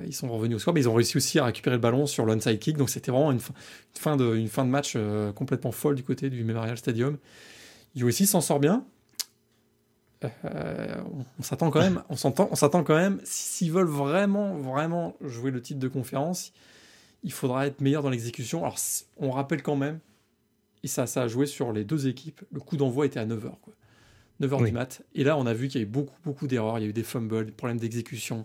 ils 0.05 0.13
sont 0.13 0.29
revenus 0.29 0.57
au 0.57 0.59
score, 0.59 0.75
mais 0.75 0.81
ils 0.81 0.89
ont 0.89 0.93
réussi 0.93 1.17
aussi 1.17 1.39
à 1.39 1.45
récupérer 1.45 1.77
le 1.77 1.81
ballon 1.81 2.05
sur 2.05 2.25
l'onside 2.25 2.59
kick. 2.59 2.77
Donc 2.77 2.89
c'était 2.89 3.11
vraiment 3.11 3.31
une, 3.31 3.39
fin, 3.39 4.15
de, 4.15 4.63
match 4.63 4.93
euh, 4.95 5.31
complètement 5.31 5.71
folle 5.71 5.95
du 5.95 6.03
côté 6.03 6.29
du 6.29 6.43
Memorial 6.43 6.77
Stadium. 6.77 7.17
USC 7.95 8.25
s'en 8.25 8.41
sort 8.41 8.59
bien. 8.59 8.85
on, 10.23 11.43
s'attend 11.43 11.69
quand 11.71 11.81
même, 11.81 12.03
on 12.09 12.15
s'entend, 12.15 12.47
on 12.51 12.55
s'attend 12.55 12.83
quand 12.83 12.95
même. 12.95 13.19
S'ils 13.23 13.71
veulent 13.71 13.87
vraiment, 13.87 14.55
vraiment 14.55 15.15
jouer 15.21 15.51
le 15.51 15.61
titre 15.61 15.79
de 15.79 15.87
conférence, 15.87 16.53
il 17.23 17.31
faudra 17.31 17.65
être 17.67 17.81
meilleur 17.81 18.03
dans 18.03 18.09
l'exécution. 18.09 18.59
Alors, 18.59 18.77
on 19.17 19.31
rappelle 19.31 19.63
quand 19.63 19.75
même, 19.75 19.99
et 20.83 20.87
ça, 20.87 21.05
a 21.15 21.27
joué 21.27 21.45
sur 21.45 21.71
les 21.71 21.85
deux 21.85 22.07
équipes, 22.07 22.41
le 22.51 22.59
coup 22.59 22.77
d'envoi 22.77 23.05
était 23.05 23.19
à 23.19 23.25
9h. 23.25 23.51
Quoi. 23.61 23.73
9h 24.41 24.65
du 24.65 24.71
mat. 24.71 25.01
Et 25.15 25.23
là, 25.23 25.37
on 25.37 25.45
a 25.45 25.53
vu 25.53 25.67
qu'il 25.67 25.81
y 25.81 25.83
a 25.83 25.87
eu 25.87 25.89
beaucoup, 25.89 26.15
beaucoup 26.25 26.47
d'erreurs. 26.47 26.79
Il 26.79 26.83
y 26.83 26.85
a 26.85 26.89
eu 26.89 26.93
des 26.93 27.03
fumbles, 27.03 27.45
des 27.45 27.51
problèmes 27.51 27.79
d'exécution. 27.79 28.43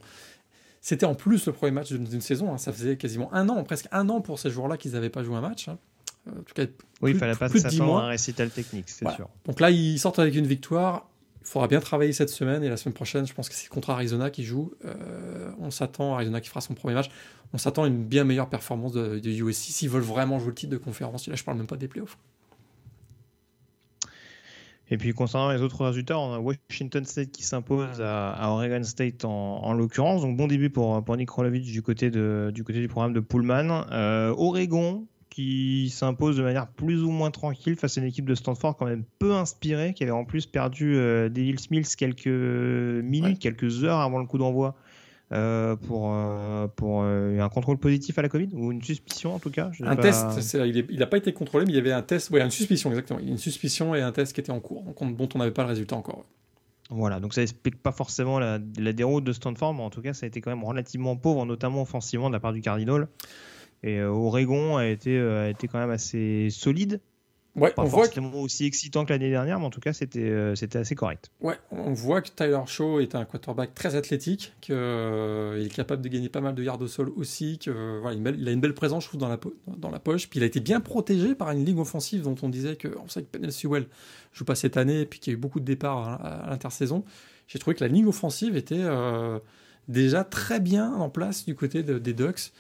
C'était 0.80 1.06
en 1.06 1.14
plus 1.14 1.46
le 1.46 1.52
premier 1.52 1.72
match 1.72 1.92
d'une 1.92 2.20
saison. 2.20 2.52
Hein. 2.52 2.58
Ça 2.58 2.72
faisait 2.72 2.96
quasiment 2.96 3.32
un 3.34 3.48
an, 3.48 3.62
presque 3.64 3.88
un 3.92 4.08
an 4.08 4.20
pour 4.20 4.38
ces 4.38 4.50
joueurs-là 4.50 4.76
qu'ils 4.76 4.92
n'avaient 4.92 5.10
pas 5.10 5.24
joué 5.24 5.36
un 5.36 5.40
match. 5.40 5.68
Hein. 5.68 5.78
En 6.28 6.42
tout 6.42 6.54
cas, 6.54 6.64
oui, 7.00 7.12
il 7.12 7.16
fallait 7.16 7.34
pas 7.34 7.48
s'attendre 7.48 7.98
à 7.98 8.04
un 8.04 8.08
récital 8.08 8.50
technique, 8.50 8.88
c'est 8.88 9.08
sûr. 9.12 9.28
Donc 9.46 9.60
là, 9.60 9.70
ils 9.70 9.98
sortent 9.98 10.18
avec 10.18 10.34
une 10.34 10.46
victoire. 10.46 11.08
Il 11.40 11.46
faudra 11.46 11.68
bien 11.68 11.80
travailler 11.80 12.12
cette 12.12 12.28
semaine 12.28 12.62
et 12.62 12.68
la 12.68 12.76
semaine 12.76 12.92
prochaine, 12.92 13.26
je 13.26 13.32
pense 13.32 13.48
que 13.48 13.54
c'est 13.54 13.68
contre 13.68 13.88
Arizona 13.88 14.28
qui 14.28 14.44
joue. 14.44 14.74
Euh, 14.84 15.50
on 15.58 15.70
s'attend, 15.70 16.14
Arizona 16.14 16.42
qui 16.42 16.50
fera 16.50 16.60
son 16.60 16.74
premier 16.74 16.94
match, 16.94 17.08
on 17.54 17.58
s'attend 17.58 17.84
à 17.84 17.86
une 17.86 18.04
bien 18.04 18.24
meilleure 18.24 18.50
performance 18.50 18.92
de, 18.92 19.18
USC 19.26 19.70
s'ils 19.72 19.88
veulent 19.88 20.02
vraiment 20.02 20.38
jouer 20.38 20.48
le 20.48 20.54
titre 20.54 20.72
de 20.72 20.76
conférence. 20.76 21.26
là, 21.26 21.36
je 21.36 21.44
parle 21.44 21.56
même 21.56 21.66
pas 21.66 21.78
des 21.78 21.88
playoffs. 21.88 22.18
Et 24.90 24.96
puis 24.96 25.12
concernant 25.12 25.50
les 25.50 25.60
autres 25.60 25.84
résultats, 25.84 26.18
on 26.18 26.32
a 26.32 26.38
Washington 26.38 27.04
State 27.04 27.30
qui 27.30 27.42
s'impose 27.42 28.00
à, 28.00 28.50
Oregon 28.50 28.82
State 28.82 29.24
en, 29.24 29.72
l'occurrence. 29.74 30.22
Donc 30.22 30.36
bon 30.36 30.46
début 30.46 30.70
pour, 30.70 31.04
pour 31.04 31.16
Nick 31.16 31.30
Rolovich 31.30 31.70
du 31.70 31.82
côté, 31.82 32.10
de, 32.10 32.50
du 32.54 32.64
côté 32.64 32.80
du 32.80 32.88
programme 32.88 33.12
de 33.12 33.20
Pullman. 33.20 33.86
Euh, 33.92 34.34
Oregon 34.36 35.06
qui 35.38 35.90
s'impose 35.90 36.36
de 36.36 36.42
manière 36.42 36.66
plus 36.66 37.04
ou 37.04 37.10
moins 37.10 37.30
tranquille 37.30 37.76
face 37.76 37.96
à 37.96 38.00
une 38.00 38.06
équipe 38.08 38.24
de 38.24 38.34
Stanford 38.34 38.76
quand 38.76 38.86
même 38.86 39.04
peu 39.18 39.34
inspirée, 39.34 39.94
qui 39.94 40.02
avait 40.02 40.10
en 40.10 40.24
plus 40.24 40.46
perdu 40.46 40.96
euh, 40.96 41.28
Devils 41.28 41.68
Mills 41.70 41.86
quelques 41.96 42.26
minutes, 42.26 43.38
quelques 43.38 43.84
heures 43.84 44.00
avant 44.00 44.18
le 44.18 44.26
coup 44.26 44.38
d'envoi. 44.38 44.74
Euh, 45.30 45.76
pour, 45.76 46.14
euh, 46.14 46.68
pour 46.68 47.02
un 47.02 47.48
contrôle 47.50 47.76
positif 47.76 48.18
à 48.18 48.22
la 48.22 48.30
Covid 48.30 48.48
ou 48.54 48.72
une 48.72 48.82
suspicion 48.82 49.34
en 49.34 49.38
tout 49.38 49.50
cas 49.50 49.70
Un 49.82 49.94
test, 49.94 50.24
il 50.54 50.98
n'a 50.98 51.06
pas 51.06 51.18
été 51.18 51.34
contrôlé, 51.34 51.66
mais 51.66 51.72
il 51.72 51.76
y 51.76 51.78
avait 51.78 51.92
un 51.92 52.00
test, 52.00 52.30
ouais, 52.30 52.40
une 52.40 52.50
suspicion 52.50 52.88
exactement. 52.88 53.20
Une 53.20 53.36
suspicion 53.36 53.94
et 53.94 54.00
un 54.00 54.10
test 54.10 54.32
qui 54.32 54.40
était 54.40 54.52
en 54.52 54.60
cours, 54.60 54.84
dont 54.84 55.28
on 55.34 55.38
n'avait 55.38 55.50
pas 55.50 55.64
le 55.64 55.68
résultat 55.68 55.96
encore. 55.96 56.24
Voilà, 56.88 57.20
donc 57.20 57.34
ça 57.34 57.42
explique 57.42 57.82
pas 57.82 57.92
forcément 57.92 58.38
la, 58.38 58.58
la, 58.78 58.94
déroute 58.94 59.24
de 59.24 59.34
Stanford, 59.34 59.74
mais 59.74 59.82
en 59.82 59.90
tout 59.90 60.00
cas 60.00 60.14
ça 60.14 60.24
a 60.24 60.28
été 60.28 60.40
quand 60.40 60.50
même 60.50 60.64
relativement 60.64 61.16
pauvre, 61.16 61.44
notamment 61.44 61.82
offensivement 61.82 62.28
de 62.28 62.32
la 62.32 62.40
part 62.40 62.54
du 62.54 62.62
Cardinal. 62.62 63.08
Et 63.82 63.98
euh, 63.98 64.10
Oregon 64.10 64.76
a 64.76 64.86
été, 64.86 65.16
euh, 65.16 65.46
a 65.46 65.48
été 65.50 65.68
quand 65.68 65.78
même 65.78 65.90
assez 65.90 66.48
solide. 66.50 67.00
Ouais, 67.58 67.72
pas 67.72 67.82
on 67.82 67.86
forcément 67.86 68.28
voit 68.28 68.42
aussi 68.42 68.64
excitant 68.64 69.04
que 69.04 69.12
l'année 69.12 69.30
dernière, 69.30 69.58
mais 69.58 69.66
en 69.66 69.70
tout 69.70 69.80
cas, 69.80 69.92
c'était 69.92 70.20
euh, 70.20 70.54
c'était 70.54 70.78
assez 70.78 70.94
correct. 70.94 71.30
Ouais, 71.40 71.56
on 71.70 71.92
voit 71.92 72.22
que 72.22 72.30
Tyler 72.30 72.60
Shaw 72.66 73.00
est 73.00 73.14
un 73.14 73.24
quarterback 73.24 73.74
très 73.74 73.94
athlétique, 73.94 74.52
qu'il 74.60 74.74
est 74.74 75.74
capable 75.74 76.02
de 76.02 76.08
gagner 76.08 76.28
pas 76.28 76.40
mal 76.40 76.54
de 76.54 76.62
yards 76.62 76.80
au 76.80 76.86
sol 76.86 77.10
aussi, 77.16 77.58
que 77.58 77.98
voilà, 78.00 78.16
il 78.16 78.48
a 78.48 78.52
une 78.52 78.60
belle 78.60 78.74
présence, 78.74 79.04
je 79.04 79.08
trouve, 79.08 79.20
dans 79.20 79.28
la, 79.28 79.38
dans 79.76 79.90
la 79.90 79.98
poche. 79.98 80.28
Puis 80.28 80.38
il 80.40 80.42
a 80.42 80.46
été 80.46 80.60
bien 80.60 80.80
protégé 80.80 81.34
par 81.34 81.50
une 81.50 81.64
ligne 81.64 81.80
offensive 81.80 82.22
dont 82.22 82.36
on 82.42 82.48
disait 82.48 82.76
que, 82.76 82.88
on 83.02 83.08
sait 83.08 83.22
que 83.22 83.28
Penel 83.28 83.52
Sewell 83.52 83.86
joue 84.32 84.44
pas 84.44 84.54
cette 84.54 84.76
année, 84.76 85.00
et 85.00 85.06
puis 85.06 85.20
qu'il 85.20 85.32
y 85.32 85.36
a 85.36 85.38
eu 85.38 85.40
beaucoup 85.40 85.60
de 85.60 85.64
départs 85.64 86.24
à, 86.24 86.50
l'intersaison. 86.50 87.04
J'ai 87.46 87.58
trouvé 87.58 87.74
que 87.74 87.84
la 87.84 87.88
ligne 87.88 88.06
offensive 88.06 88.56
était 88.56 88.84
déjà 89.88 90.22
très 90.22 90.60
bien 90.60 90.92
en 90.92 91.08
place 91.08 91.46
du 91.46 91.54
côté 91.54 91.82
des 91.82 92.12
Ducks 92.12 92.52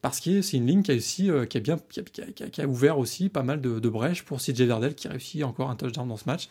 parce 0.00 0.20
que 0.20 0.42
c'est 0.42 0.56
une 0.56 0.66
ligne 0.66 0.82
qui 0.82 0.92
a 0.92 0.94
aussi 0.94 1.30
euh, 1.30 1.44
qui 1.44 1.58
a 1.58 1.60
bien 1.60 1.76
qui 1.88 2.60
a, 2.60 2.66
ouvert 2.66 2.98
aussi 2.98 3.28
pas 3.28 3.42
mal 3.42 3.60
de, 3.60 3.88
brèches 3.88 4.22
pour 4.24 4.38
CJ 4.38 4.62
Verdel 4.62 4.94
qui 4.94 5.08
réussit 5.08 5.42
encore 5.42 5.70
un 5.70 5.76
touchdown 5.76 6.08
dans 6.08 6.16
ce 6.16 6.24
match. 6.26 6.48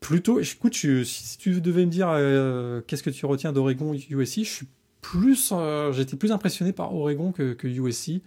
Plutôt, 0.00 0.40
écoute, 0.40 0.74
si 0.74 1.38
tu 1.38 1.60
devais 1.60 1.84
me 1.84 1.90
dire 1.90 2.08
euh, 2.10 2.80
qu'est-ce 2.86 3.02
que 3.02 3.10
tu 3.10 3.26
retiens 3.26 3.52
d'Oregon 3.52 3.92
USC, 3.94 4.44
je 4.44 4.50
suis 4.50 4.66
plus, 5.00 5.50
euh, 5.52 5.92
j'étais 5.92 6.16
plus 6.16 6.32
impressionné 6.32 6.72
par 6.72 6.94
Oregon 6.94 7.32
que, 7.32 7.54
que 7.54 7.66
USC, 7.66 8.20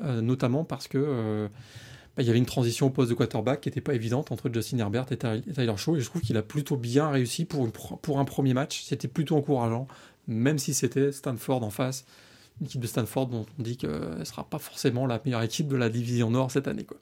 notamment 0.00 0.64
parce 0.64 0.86
que 0.86 1.48
bah, 2.16 2.22
il 2.22 2.26
y 2.26 2.30
avait 2.30 2.38
une 2.38 2.46
transition 2.46 2.86
au 2.86 2.90
poste 2.90 3.10
de 3.10 3.14
quarterback 3.14 3.62
qui 3.62 3.68
n'était 3.68 3.80
pas 3.80 3.94
évidente 3.94 4.30
entre 4.32 4.50
Justin 4.52 4.78
Herbert 4.78 5.06
et 5.10 5.16
Tyler 5.16 5.76
Shaw, 5.76 5.96
et 5.96 6.00
je 6.00 6.06
trouve 6.06 6.22
qu'il 6.22 6.36
a 6.36 6.42
plutôt 6.42 6.76
bien 6.76 7.10
réussi 7.10 7.44
pour, 7.44 7.68
pour 7.72 8.20
un 8.20 8.24
premier 8.24 8.54
match. 8.54 8.84
C'était 8.84 9.08
plutôt 9.08 9.36
encourageant, 9.36 9.88
même 10.28 10.58
si 10.58 10.72
c'était 10.72 11.10
Stanford 11.10 11.64
en 11.64 11.70
face 11.70 12.04
une 12.60 12.66
équipe 12.66 12.80
de 12.80 12.86
Stanford 12.86 13.28
dont 13.28 13.46
on 13.58 13.62
dit 13.62 13.76
qu'elle 13.76 14.18
ne 14.18 14.24
sera 14.24 14.44
pas 14.44 14.58
forcément 14.58 15.06
la 15.06 15.20
meilleure 15.24 15.42
équipe 15.42 15.68
de 15.68 15.76
la 15.76 15.88
division 15.88 16.30
Nord 16.30 16.50
cette 16.50 16.68
année. 16.68 16.84
Quoi. 16.84 16.98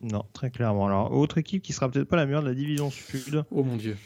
Non, 0.00 0.24
très 0.32 0.50
clairement. 0.50 0.86
Alors, 0.86 1.12
autre 1.12 1.38
équipe 1.38 1.62
qui 1.62 1.72
sera 1.72 1.90
peut-être 1.90 2.08
pas 2.08 2.16
la 2.16 2.26
meilleure 2.26 2.42
de 2.42 2.48
la 2.48 2.54
division 2.54 2.90
Sud. 2.90 3.44
Oh 3.50 3.64
mon 3.64 3.76
dieu. 3.76 3.96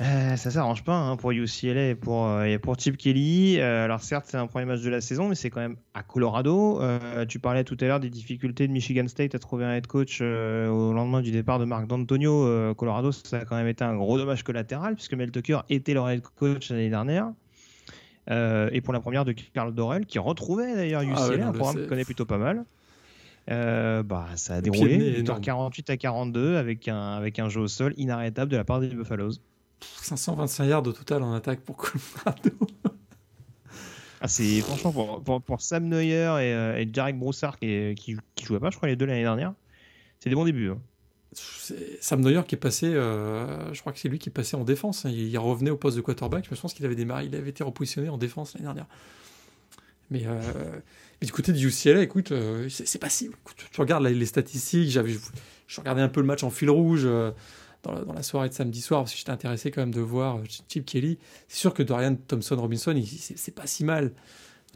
Euh, 0.00 0.36
ça 0.36 0.52
s'arrange 0.52 0.84
pas 0.84 0.94
hein, 0.94 1.16
pour 1.16 1.32
UCLA 1.32 1.88
et 1.88 1.94
pour, 1.96 2.26
euh, 2.26 2.44
et 2.44 2.58
pour 2.58 2.78
Chip 2.78 2.96
Kelly. 2.96 3.58
Euh, 3.58 3.84
alors 3.84 4.00
certes, 4.00 4.26
c'est 4.28 4.36
un 4.36 4.46
premier 4.46 4.64
match 4.64 4.80
de 4.80 4.90
la 4.90 5.00
saison, 5.00 5.28
mais 5.28 5.34
c'est 5.34 5.50
quand 5.50 5.60
même 5.60 5.76
à 5.92 6.02
Colorado. 6.04 6.80
tu 7.28 7.40
parlais 7.40 7.64
tout 7.64 7.76
à 7.80 7.86
l'heure 7.86 8.00
des 8.00 8.10
difficultés 8.10 8.68
de 8.68 8.72
Michigan 8.72 9.08
State 9.08 9.34
à 9.34 9.38
trouver 9.38 9.64
un 9.64 9.74
head 9.74 9.86
coach 9.86 10.20
au 10.20 10.92
lendemain 10.92 11.20
du 11.20 11.32
départ 11.32 11.58
de 11.58 11.64
Marc 11.64 11.86
D'Antonio. 11.86 12.74
Colorado, 12.74 13.10
ça 13.12 13.38
a 13.38 13.44
quand 13.44 13.56
même 13.56 13.66
été 13.66 13.82
un 13.82 13.96
gros 13.96 14.18
dommage 14.18 14.44
collatéral 14.44 14.94
puisque 14.94 15.14
Mel 15.14 15.32
Tucker 15.32 15.60
était 15.68 15.94
leur 15.94 16.08
head 16.08 16.22
coach 16.22 16.70
l'année 16.70 16.90
dernière. 16.90 17.32
Euh, 18.30 18.68
et 18.72 18.80
pour 18.80 18.92
la 18.92 19.00
première 19.00 19.24
de 19.24 19.32
Carl 19.32 19.74
Dorel, 19.74 20.06
qui 20.06 20.18
retrouvait 20.18 20.74
d'ailleurs 20.74 21.02
UCLA, 21.02 21.44
ah 21.44 21.48
un 21.48 21.52
programme 21.52 21.82
qu'on 21.82 21.88
connaît 21.88 22.04
plutôt 22.04 22.26
pas 22.26 22.38
mal. 22.38 22.64
Euh, 23.50 24.02
bah, 24.02 24.26
ça 24.36 24.56
a 24.56 24.60
déroulé, 24.60 25.24
48 25.24 25.90
à 25.90 25.96
42 25.96 26.56
avec 26.56 26.86
un, 26.88 27.14
avec 27.14 27.38
un 27.38 27.48
jeu 27.48 27.62
au 27.62 27.68
sol 27.68 27.94
inarrêtable 27.96 28.50
de 28.50 28.56
la 28.56 28.64
part 28.64 28.80
des 28.80 28.88
Buffaloes. 28.88 29.32
525 29.80 30.64
yards 30.64 30.86
au 30.86 30.92
total 30.92 31.22
en 31.22 31.32
attaque 31.32 31.60
pour 31.60 31.76
Colorado. 31.76 32.50
ah, 34.20 34.28
c'est 34.28 34.60
franchement 34.60 35.22
pour, 35.22 35.42
pour, 35.42 35.60
Sam 35.62 35.88
Neuer 35.88 36.04
et, 36.04 36.52
euh, 36.52 36.78
et 36.78 36.88
Jarek 36.92 37.18
Broussard 37.18 37.58
qui, 37.58 37.94
qui, 37.94 38.16
qui, 38.34 38.44
jouaient 38.44 38.60
pas, 38.60 38.70
je 38.70 38.76
crois, 38.76 38.88
les 38.88 38.96
deux 38.96 39.06
l'année 39.06 39.22
dernière. 39.22 39.54
C'est 40.20 40.28
des 40.28 40.36
bons 40.36 40.44
débuts. 40.44 40.70
Hein. 40.70 40.78
Sam 41.32 42.20
Neuer 42.20 42.42
qui 42.46 42.54
est 42.54 42.58
passé, 42.58 42.86
euh, 42.86 43.72
je 43.74 43.80
crois 43.80 43.92
que 43.92 43.98
c'est 43.98 44.08
lui 44.08 44.18
qui 44.18 44.30
est 44.30 44.32
passé 44.32 44.56
en 44.56 44.64
défense. 44.64 45.04
Hein. 45.04 45.10
Il, 45.10 45.36
revenait 45.38 45.70
au 45.70 45.76
poste 45.76 45.96
de 45.96 46.02
quarterback. 46.02 46.46
Je 46.50 46.60
pense 46.60 46.74
qu'il 46.74 46.86
avait 46.86 46.94
démarré, 46.94 47.26
il 47.26 47.34
avait 47.34 47.50
été 47.50 47.62
repositionné 47.62 48.08
en 48.08 48.18
défense 48.18 48.54
l'année 48.54 48.64
dernière. 48.64 48.86
Mais, 50.10 50.24
du 51.20 51.32
côté 51.32 51.52
du 51.52 51.68
UCLA, 51.68 52.02
écoute, 52.02 52.32
c'est 52.68 52.98
pas 52.98 53.10
si. 53.10 53.30
tu 53.72 53.80
regardes 53.80 54.04
les 54.04 54.26
statistiques, 54.26 54.90
j'avais, 54.90 55.14
je 55.66 55.80
regardais 55.80 56.00
un 56.00 56.08
peu 56.08 56.20
le 56.20 56.26
match 56.26 56.42
en 56.44 56.50
fil 56.50 56.70
rouge 56.70 57.06
dans 57.82 58.12
la, 58.14 58.22
soirée 58.22 58.48
de 58.48 58.54
samedi 58.54 58.80
soir, 58.80 59.02
parce 59.02 59.12
que 59.12 59.18
j'étais 59.18 59.30
intéressé 59.30 59.70
quand 59.70 59.82
même 59.82 59.92
de 59.92 60.00
voir 60.00 60.40
Chip 60.68 60.86
Kelly. 60.86 61.18
C'est 61.46 61.58
sûr 61.58 61.74
que 61.74 61.82
Dorian 61.82 62.16
Thompson-Robinson, 62.16 62.98
c'est 63.36 63.54
pas 63.54 63.66
si 63.66 63.84
mal 63.84 64.12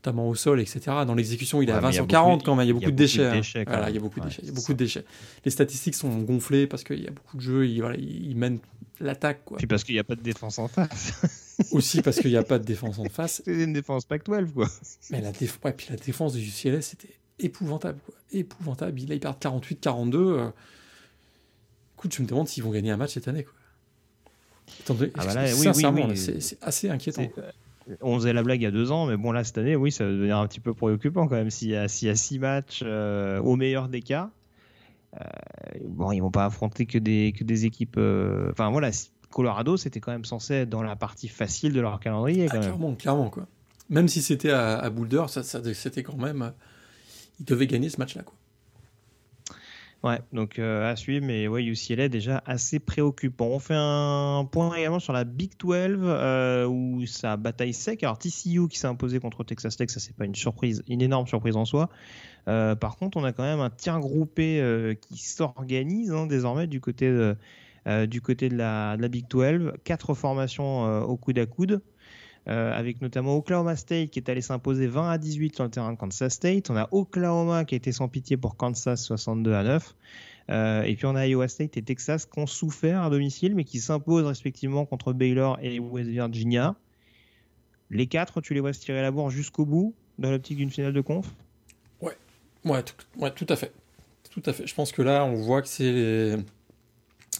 notamment 0.03 0.29
au 0.29 0.35
sol, 0.35 0.61
etc. 0.61 0.81
Dans 1.07 1.15
l'exécution, 1.15 1.63
il 1.63 1.69
est 1.69 1.73
à 1.73 1.81
20 1.81 2.07
40 2.07 2.45
quand 2.45 2.57
même. 2.57 2.65
Il 2.65 2.69
y 2.69 2.71
a 2.71 2.75
beaucoup 2.75 2.91
de 2.91 2.97
déchets. 2.97 3.25
Hein. 3.25 3.41
il 3.89 3.95
y 3.95 3.97
a 3.97 4.01
beaucoup 4.01 4.19
de 4.19 4.25
déchets. 4.25 4.43
Il 4.43 4.49
y 4.49 4.51
a 4.51 4.55
beaucoup 4.55 4.73
de 4.73 4.79
déchets. 4.79 5.05
Les 5.45 5.51
statistiques 5.51 5.95
sont 5.95 6.19
gonflées 6.19 6.67
parce 6.67 6.83
qu'il 6.83 7.03
y 7.03 7.07
a 7.07 7.13
beaucoup 7.13 7.37
de 7.37 7.43
jeux. 7.43 7.67
Il, 7.69 7.81
voilà, 7.81 7.97
il 7.97 8.37
mène 8.37 8.59
l'attaque. 9.01 9.43
Puis 9.57 9.67
parce 9.67 9.85
qu'il 9.85 9.95
n'y 9.95 10.01
a 10.01 10.05
pas 10.05 10.17
de 10.17 10.23
défense 10.23 10.59
en 10.59 10.67
face. 10.67 11.23
Aussi 11.73 12.03
parce 12.03 12.19
qu'il 12.19 12.31
n'y 12.31 12.37
a 12.37 12.43
pas 12.43 12.59
de 12.59 12.65
défense 12.65 12.99
en 12.99 13.05
face. 13.05 13.43
C'est 13.45 13.53
une 13.53 13.73
défense 13.73 14.05
Pac-12, 14.05 14.53
quoi. 14.53 14.69
Mais 15.11 15.21
la, 15.21 15.31
déf... 15.31 15.61
ouais, 15.65 15.73
puis 15.73 15.87
la 15.91 15.97
défense 15.97 16.33
du 16.33 16.41
UCLS, 16.41 16.83
c'était 16.83 17.15
épouvantable, 17.39 18.01
quoi. 18.05 18.15
Épouvantable. 18.33 18.99
Là, 19.07 19.15
ils 19.15 19.21
perdent 19.21 19.39
48-42. 19.39 20.17
Euh... 20.17 20.51
Écoute, 21.97 22.15
je 22.17 22.23
me 22.23 22.27
demande 22.27 22.49
s'ils 22.49 22.65
vont 22.65 22.71
gagner 22.73 22.91
un 22.91 22.97
match 22.97 23.15
cette 23.15 23.29
année, 23.29 23.45
quoi. 23.45 23.55
Ah 25.17 25.27
bah 25.27 25.47
sincèrement, 25.49 26.09
c'est 26.15 26.59
assez 26.63 26.89
inquiétant. 26.89 27.29
On 28.01 28.17
faisait 28.17 28.33
la 28.33 28.43
blague 28.43 28.61
il 28.61 28.65
y 28.65 28.67
a 28.67 28.71
deux 28.71 28.93
ans, 28.93 29.07
mais 29.07 29.17
bon, 29.17 29.33
là, 29.33 29.45
cette 29.45 29.59
année, 29.59 29.77
oui, 29.77 29.91
ça 29.91 30.05
va 30.05 30.11
devenir 30.11 30.39
un 30.39 30.47
petit 30.47 30.61
peu 30.61 30.75
préoccupant 30.75 31.27
quand 31.27 31.37
même. 31.37 31.51
S'il 31.51 31.71
y, 31.71 31.77
a, 31.77 31.89
six 31.89 32.39
matchs 32.39 32.83
euh, 32.85 33.41
au 33.41 33.57
meilleur 33.57 33.89
des 33.89 34.03
cas, 34.03 34.31
euh, 35.21 35.25
bon, 35.85 36.13
ils 36.13 36.21
vont 36.21 36.31
pas 36.31 36.45
affronter 36.45 36.87
que 36.87 36.99
des, 36.99 37.35
que 37.37 37.45
des 37.45 37.67
équipes. 37.67 37.97
Euh, 37.99 38.51
enfin, 38.53 38.71
voilà, 38.71 38.91
Colorado, 39.31 39.77
c'était 39.77 40.01
quand 40.01 40.13
même 40.13 40.25
censé 40.25 40.55
être 40.55 40.71
dans 40.71 40.83
la 40.83 40.97
partie 40.97 41.29
facile 41.29 41.73
de 41.73 41.81
leur 41.81 41.99
calendrier. 42.01 42.47
Ah, 42.51 42.59
clairement, 42.59 42.95
clairement, 42.95 43.31
quoi. 43.31 43.47
Même 43.91 44.09
si 44.09 44.23
c'était 44.23 44.51
à, 44.51 44.89
Boulder, 44.91 45.25
ça, 45.29 45.43
ça 45.43 45.61
c'était 45.75 46.03
quand 46.03 46.17
même. 46.17 46.53
Ils 47.41 47.45
devaient 47.45 47.67
gagner 47.67 47.91
ce 47.91 47.99
match-là, 47.99 48.23
quoi. 48.23 48.35
Ouais, 50.03 50.21
donc 50.33 50.59
euh, 50.59 50.91
à 50.91 50.97
suivre, 50.97 51.25
mais 51.25 51.47
ouais, 51.47 51.63
UCLA 51.63 52.09
déjà 52.09 52.43
assez 52.45 52.81
préoccupant. 52.81 53.47
On 53.47 53.59
fait 53.61 53.77
un 53.77 54.45
point 54.51 54.75
également 54.75 54.99
sur 54.99 55.13
la 55.13 55.23
Big 55.23 55.53
12 55.61 55.99
euh, 56.03 56.67
où 56.67 57.07
ça 57.07 57.37
bataille 57.37 57.73
sec. 57.73 58.03
Alors 58.03 58.19
TCU 58.19 58.67
qui 58.69 58.79
s'est 58.79 58.89
imposé 58.89 59.21
contre 59.21 59.45
Texas 59.45 59.77
Tech, 59.77 59.91
ça 59.91 60.01
c'est 60.01 60.17
pas 60.17 60.25
une 60.25 60.35
surprise, 60.35 60.83
une 60.89 61.03
énorme 61.03 61.29
surprise 61.29 61.55
en 61.55 61.65
soi. 61.65 61.89
Euh, 62.49 62.75
par 62.75 62.97
contre, 62.97 63.17
on 63.17 63.23
a 63.23 63.33
quand 63.33 63.45
même 63.45 63.61
un 63.61 63.71
tir 63.71 64.01
groupé 64.01 64.97
qui 65.01 65.19
s'organise 65.19 66.11
hein, 66.11 66.27
désormais 66.27 66.67
du 66.67 66.81
côté 66.81 67.09
du 68.09 68.21
côté 68.21 68.49
de 68.49 68.57
la, 68.57 68.97
de 68.97 69.03
la 69.03 69.09
Big 69.09 69.29
12. 69.29 69.75
Quatre 69.85 70.15
formations 70.15 70.83
au 71.05 71.17
coude 71.17 71.39
à 71.39 71.47
coude. 71.47 71.81
Euh, 72.49 72.73
avec 72.73 73.01
notamment 73.01 73.37
Oklahoma 73.37 73.77
State 73.77 74.11
qui 74.11 74.19
est 74.19 74.29
allé 74.29 74.41
s'imposer 74.41 74.89
20 74.89 75.11
à 75.11 75.19
18 75.19 75.55
sur 75.55 75.63
le 75.63 75.71
terrain 75.71 75.93
de 75.93 75.97
Kansas 75.97 76.33
State. 76.33 76.71
On 76.71 76.77
a 76.77 76.89
Oklahoma 76.91 77.65
qui 77.65 77.77
a 77.77 77.77
été 77.77 77.93
sans 77.93 78.09
pitié 78.09 78.37
pour 78.37 78.57
Kansas 78.57 79.05
62 79.05 79.53
à 79.53 79.63
9. 79.63 79.95
Euh, 80.51 80.83
et 80.83 80.97
puis 80.97 81.07
on 81.07 81.15
a 81.15 81.25
Iowa 81.25 81.47
State 81.47 81.77
et 81.77 81.83
Texas 81.83 82.27
qui 82.27 82.41
ont 82.41 82.49
souffert 82.49 83.03
à 83.03 83.11
domicile 83.11 83.55
mais 83.55 83.63
qui 83.63 83.79
s'imposent 83.79 84.25
respectivement 84.25 84.85
contre 84.87 85.13
Baylor 85.13 85.57
et 85.63 85.79
West 85.79 86.11
Virginia. 86.11 86.75
Les 87.91 88.09
quatre, 88.09 88.41
tu 88.41 88.55
les 88.55 88.61
vois 88.61 88.73
se 88.73 88.81
tirer 88.81 89.03
la 89.03 89.13
bourre 89.13 89.31
jusqu'au 89.31 89.65
bout 89.65 89.95
dans 90.19 90.31
l'optique 90.31 90.57
d'une 90.57 90.71
finale 90.71 90.95
de 90.95 91.01
conf? 91.01 91.27
Ouais, 92.01 92.17
ouais, 92.65 92.83
tout, 92.83 92.95
ouais, 93.19 93.31
tout 93.31 93.47
à 93.51 93.55
fait. 93.55 93.73
Tout 94.31 94.43
à 94.47 94.53
fait. 94.53 94.67
Je 94.67 94.75
pense 94.75 94.91
que 94.91 95.03
là, 95.03 95.25
on 95.25 95.35
voit 95.35 95.63
que 95.63 95.69
c'est 95.69 95.93
les... 95.93 96.37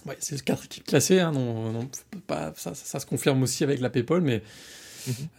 ouais, 0.05 0.15
c'est 0.19 0.41
quatre 0.43 0.63
équipes 0.65 0.85
classées. 0.85 1.19
Hein, 1.19 1.31
non, 1.31 1.89
pas, 2.25 2.53
ça, 2.55 2.73
ça, 2.73 2.99
se 2.99 3.05
confirme 3.05 3.41
aussi 3.43 3.63
avec 3.63 3.81
la 3.81 3.89
PayPal, 3.89 4.21
mais 4.21 4.43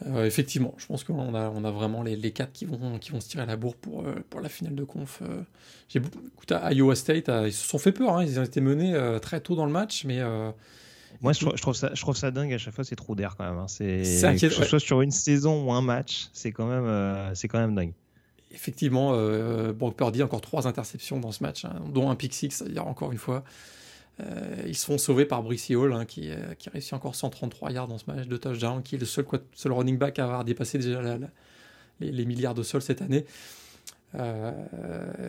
euh, 0.06 0.24
effectivement, 0.24 0.74
je 0.78 0.86
pense 0.86 1.04
qu'on 1.04 1.34
a, 1.34 1.50
on 1.50 1.64
a 1.64 1.70
vraiment 1.70 2.02
les, 2.02 2.16
les, 2.16 2.30
quatre 2.30 2.52
qui 2.52 2.64
vont, 2.64 2.98
qui 2.98 3.10
vont 3.10 3.20
se 3.20 3.28
tirer 3.28 3.42
à 3.42 3.46
la 3.46 3.56
bourre 3.56 3.76
pour, 3.76 4.02
euh, 4.02 4.14
pour 4.30 4.40
la 4.40 4.48
finale 4.48 4.74
de 4.74 4.84
conf. 4.84 5.20
Euh. 5.22 5.42
J'ai 5.88 6.00
écoute, 6.00 6.52
à 6.52 6.72
Iowa 6.72 6.94
State, 6.94 7.30
ils 7.44 7.52
se 7.52 7.66
sont 7.66 7.78
fait 7.78 7.92
peur, 7.92 8.16
hein, 8.16 8.24
ils 8.24 8.38
ont 8.38 8.44
été 8.44 8.60
menés 8.60 8.98
très 9.20 9.40
tôt 9.40 9.54
dans 9.54 9.66
le 9.66 9.72
match, 9.72 10.04
mais. 10.04 10.20
moi, 11.20 11.32
je 11.32 11.60
trouve, 11.60 11.74
ça, 11.74 11.90
je 11.94 12.00
trouve 12.00 12.16
ça 12.16 12.30
dingue 12.30 12.52
à 12.52 12.58
chaque 12.58 12.74
fois, 12.74 12.84
c'est 12.84 12.96
trop 12.96 13.14
d'air 13.14 13.34
quand 13.36 13.44
même. 13.44 13.58
Hein. 13.58 13.68
C'est, 13.68 14.02
que 14.02 14.48
ce 14.48 14.64
soit 14.64 14.80
sur 14.80 15.00
une 15.02 15.10
saison 15.10 15.64
ou 15.64 15.72
un 15.72 15.82
match, 15.82 16.28
c'est 16.32 16.52
quand 16.52 16.66
même, 16.66 17.34
c'est 17.34 17.48
quand 17.48 17.58
même 17.58 17.74
dingue. 17.74 17.92
Effectivement, 18.50 19.12
Brock 19.72 19.96
Purdy 19.96 20.22
encore 20.22 20.40
trois 20.40 20.66
interceptions 20.66 21.20
dans 21.20 21.32
ce 21.32 21.42
match, 21.42 21.64
hein, 21.64 21.74
dont 21.92 22.10
un 22.10 22.14
pick 22.14 22.32
six, 22.34 22.50
c'est-à-dire 22.50 22.86
encore 22.86 23.12
une 23.12 23.18
fois. 23.18 23.44
Euh, 24.20 24.62
ils 24.66 24.76
se 24.76 24.86
font 24.86 24.98
sauvés 24.98 25.24
par 25.24 25.42
Brice 25.42 25.70
Hall, 25.70 25.92
hein, 25.92 26.04
qui, 26.04 26.30
euh, 26.30 26.54
qui 26.58 26.70
réussit 26.70 26.92
encore 26.92 27.14
133 27.14 27.72
yards 27.72 27.88
dans 27.88 27.98
ce 27.98 28.04
match 28.06 28.26
de 28.26 28.36
touchdown, 28.36 28.82
qui 28.82 28.94
est 28.94 28.98
le 28.98 29.06
seul, 29.06 29.24
seul 29.54 29.72
running 29.72 29.98
back 29.98 30.18
à 30.18 30.24
avoir 30.24 30.44
dépassé 30.44 30.78
déjà 30.78 31.18
les, 32.00 32.24
milliards 32.24 32.54
de 32.54 32.62
sol 32.62 32.80
cette 32.80 33.02
année. 33.02 33.24
Euh, 34.14 34.52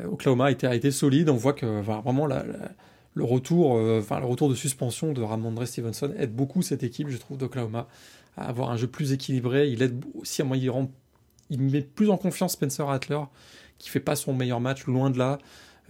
Oklahoma 0.06 0.46
a 0.46 0.76
été, 0.76 0.92
solide. 0.92 1.30
On 1.30 1.36
voit 1.36 1.54
que 1.54 1.82
vraiment 1.82 2.28
le, 2.28 3.24
retour, 3.24 3.72
enfin, 3.72 4.20
le 4.20 4.28
retour 4.28 4.50
de 4.50 4.56
suspension 4.56 5.14
de 5.14 5.22
Ramondre 5.22 5.66
Stevenson 5.68 6.14
aide 6.18 6.36
beaucoup 6.36 6.62
cette 6.62 6.84
équipe, 6.84 7.10
je 7.10 7.18
trouve, 7.18 7.38
d'Oklahoma 7.38 7.88
à 8.38 8.50
avoir 8.50 8.70
un 8.70 8.78
jeu 8.78 8.88
plus 8.88 9.14
équilibré. 9.14 9.70
Il 9.70 9.82
aide 9.82 10.04
aussi 10.14 10.42
à 10.42 10.46
moi, 10.46 10.58
il, 10.58 10.72
il 11.50 11.62
met 11.62 11.82
plus 11.82 12.10
en 12.10 12.18
confiance 12.18 12.54
Spencer 12.54 12.86
Rattler, 12.86 13.22
qui 13.80 13.90
fait 13.90 14.00
pas 14.00 14.16
son 14.16 14.34
meilleur 14.34 14.60
match, 14.60 14.86
loin 14.86 15.10
de 15.10 15.18
là. 15.18 15.40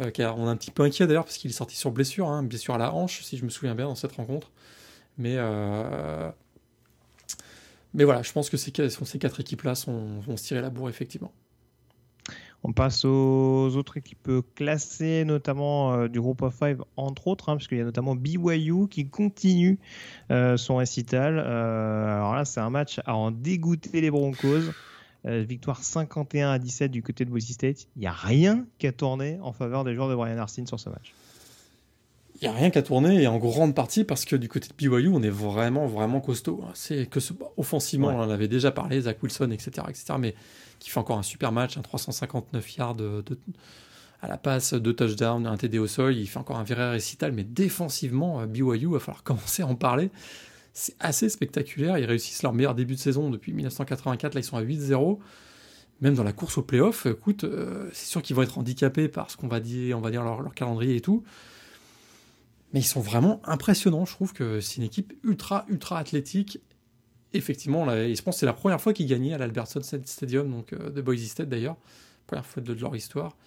Euh, 0.02 0.12
on 0.36 0.48
est 0.48 0.50
un 0.50 0.58
petit 0.58 0.72
peu 0.72 0.84
inquiet 0.84 1.08
d'ailleurs 1.08 1.24
parce 1.24 1.38
qu'il 1.38 1.50
est 1.50 1.54
sorti 1.54 1.76
sur 1.76 1.92
blessure, 1.92 2.28
hein, 2.28 2.44
blessure 2.44 2.76
à 2.76 2.78
la 2.78 2.94
hanche, 2.94 3.22
si 3.22 3.38
je 3.38 3.46
me 3.46 3.50
souviens 3.50 3.76
bien 3.76 3.86
dans 3.86 3.96
cette 3.96 4.14
rencontre. 4.14 4.52
Mais, 5.18 5.36
euh, 5.38 6.30
mais 7.94 8.04
voilà, 8.04 8.22
je 8.22 8.32
pense 8.32 8.50
que 8.50 8.58
ces, 8.58 8.72
ces 8.90 9.20
quatre 9.20 9.40
équipes-là 9.40 9.74
vont 9.88 10.38
se 10.38 10.44
tirer 10.44 10.62
la 10.62 10.70
bourre 10.70 10.90
effectivement. 10.90 11.32
On 12.68 12.74
passe 12.74 13.06
aux 13.06 13.76
autres 13.76 13.98
équipes 13.98 14.32
classées, 14.56 15.24
notamment 15.24 15.94
euh, 15.94 16.08
du 16.08 16.20
groupe 16.20 16.42
of 16.42 16.58
five, 16.58 16.84
entre 16.98 17.28
autres, 17.28 17.50
hein, 17.50 17.58
parce 17.58 17.68
qu'il 17.68 17.78
y 17.78 17.82
a 17.82 17.84
notamment 17.84 18.16
BYU 18.16 18.88
qui 18.90 19.08
continue 19.08 19.80
son 20.30 20.78
récital. 20.78 21.40
alors 21.40 22.36
là, 22.36 22.44
c'est 22.44 22.60
un 22.60 22.72
match 22.72 23.00
à 23.06 23.16
en 23.16 23.32
dégoûter 23.32 24.02
les 24.02 24.12
Broncos. 24.12 24.72
Euh, 25.28 25.42
victoire 25.42 25.84
51 25.84 26.52
à 26.52 26.60
17 26.60 26.92
du 26.92 27.02
côté 27.02 27.26
de 27.26 27.32
Boise 27.32 27.46
State. 27.46 27.88
Il 27.96 28.02
n'y 28.02 28.08
a 28.08 28.12
rien 28.12 28.66
qui 28.78 28.86
a 28.86 28.92
tourné 28.92 29.40
en 29.42 29.54
faveur 29.54 29.84
des 29.84 29.96
joueurs 29.96 30.08
de 30.08 30.14
Brian 30.14 30.38
Arsene 30.38 30.68
sur 30.68 30.80
ce 30.80 30.90
match. 30.90 31.14
Il 32.42 32.48
n'y 32.48 32.54
a 32.54 32.58
rien 32.58 32.70
qu'à 32.70 32.84
tourner 32.84 33.24
et 33.24 33.28
en 33.28 33.38
grande 33.38 33.74
partie 33.74 34.04
parce 34.04 34.26
que 34.26 34.36
du 34.36 34.50
côté 34.50 34.68
de 34.68 34.74
BYU, 34.76 35.08
on 35.08 35.24
est 35.24 35.30
vraiment, 35.30 35.88
vraiment 35.88 36.20
costaud. 36.20 36.62
Hein. 36.64 36.72
C'est 36.76 37.10
que 37.10 37.20
offensivement, 37.58 38.10
on 38.10 38.20
en 38.20 38.30
avait 38.30 38.50
déjà 38.50 38.72
parlé, 38.72 39.02
Zach 39.02 39.24
Wilson, 39.24 39.50
etc., 39.52 39.88
etc., 39.90 40.06
mais 40.20 40.36
qui 40.80 40.90
fait 40.90 41.00
encore 41.00 41.18
un 41.18 41.24
super 41.24 41.52
match, 41.52 41.78
un 41.78 41.82
359 41.82 42.76
yards 42.76 42.96
de, 42.96 43.24
à 44.22 44.28
la 44.28 44.38
passe, 44.38 44.74
deux 44.74 44.94
touchdowns, 44.94 45.48
un 45.48 45.58
TD 45.58 45.80
au 45.80 45.88
sol. 45.88 46.16
Il 46.18 46.28
fait 46.28 46.38
encore 46.38 46.58
un 46.58 46.64
vrai 46.64 46.92
récital, 46.92 47.32
mais 47.32 47.46
défensivement, 47.46 48.42
euh, 48.42 48.46
BYU, 48.46 48.82
il 48.82 48.88
va 48.90 49.00
falloir 49.00 49.24
commencer 49.24 49.64
à 49.64 49.68
en 49.68 49.76
parler 49.76 50.12
c'est 50.76 50.96
assez 51.00 51.30
spectaculaire. 51.30 51.98
Ils 51.98 52.06
réussissent 52.06 52.44
leur 52.44 52.54
meilleur 52.54 52.76
début 52.76 52.96
de 52.96 53.00
saison 53.00 53.30
depuis 53.30 53.54
1984. 53.54 54.36
Là, 54.36 54.42
ils 54.42 54.44
sont 54.44 54.58
à 54.58 54.62
8-0. 54.62 55.20
Même 56.02 56.16
dans 56.16 56.24
la 56.24 56.34
course 56.34 56.58
au 56.58 56.64
playoff, 56.64 57.06
écoute, 57.06 57.46
euh, 57.46 57.90
c'est 57.94 58.08
sûr 58.08 58.22
qu'ils 58.22 58.36
vont 58.36 58.42
être 58.42 58.58
handicapés 58.58 59.08
par 59.08 59.32
ce 59.32 59.38
qu'on 59.38 59.48
va 59.48 59.62
dire, 59.62 59.98
on 59.98 60.02
va 60.02 60.12
dire 60.12 60.22
leur, 60.26 60.54
calendrier 60.54 60.98
et 60.98 61.02
tout. 61.02 61.24
Mais 62.74 62.82
ils 62.82 62.86
sont 62.86 63.00
vraiment 63.00 63.42
impressionnants. 63.46 64.06
Je 64.06 64.12
trouve 64.12 64.34
que 64.34 64.60
c'est 64.60 64.76
une 64.76 64.84
équipe 64.84 65.14
ultra, 65.24 65.66
ultra 65.70 65.98
athlétique. 65.98 66.60
Effectivement, 67.32 67.86
là, 67.86 68.14
je 68.14 68.22
pense 68.22 68.36
que 68.36 68.40
c'est 68.42 68.46
la 68.46 68.52
première 68.52 68.82
fois 68.82 68.92
qu'ils 68.92 69.08
gagnaient 69.08 69.34
à 69.34 69.38
l'Albertson 69.38 69.82
Stadium, 69.82 70.52
donc 70.52 70.74
euh, 70.74 70.90
de 70.90 71.02
Boise 71.02 71.24
State 71.24 71.48
d'ailleurs. 71.48 71.78
Première 72.28 72.46
fois 72.46 72.62
de, 72.62 72.74
leur 72.74 72.94
histoire. 72.98 73.38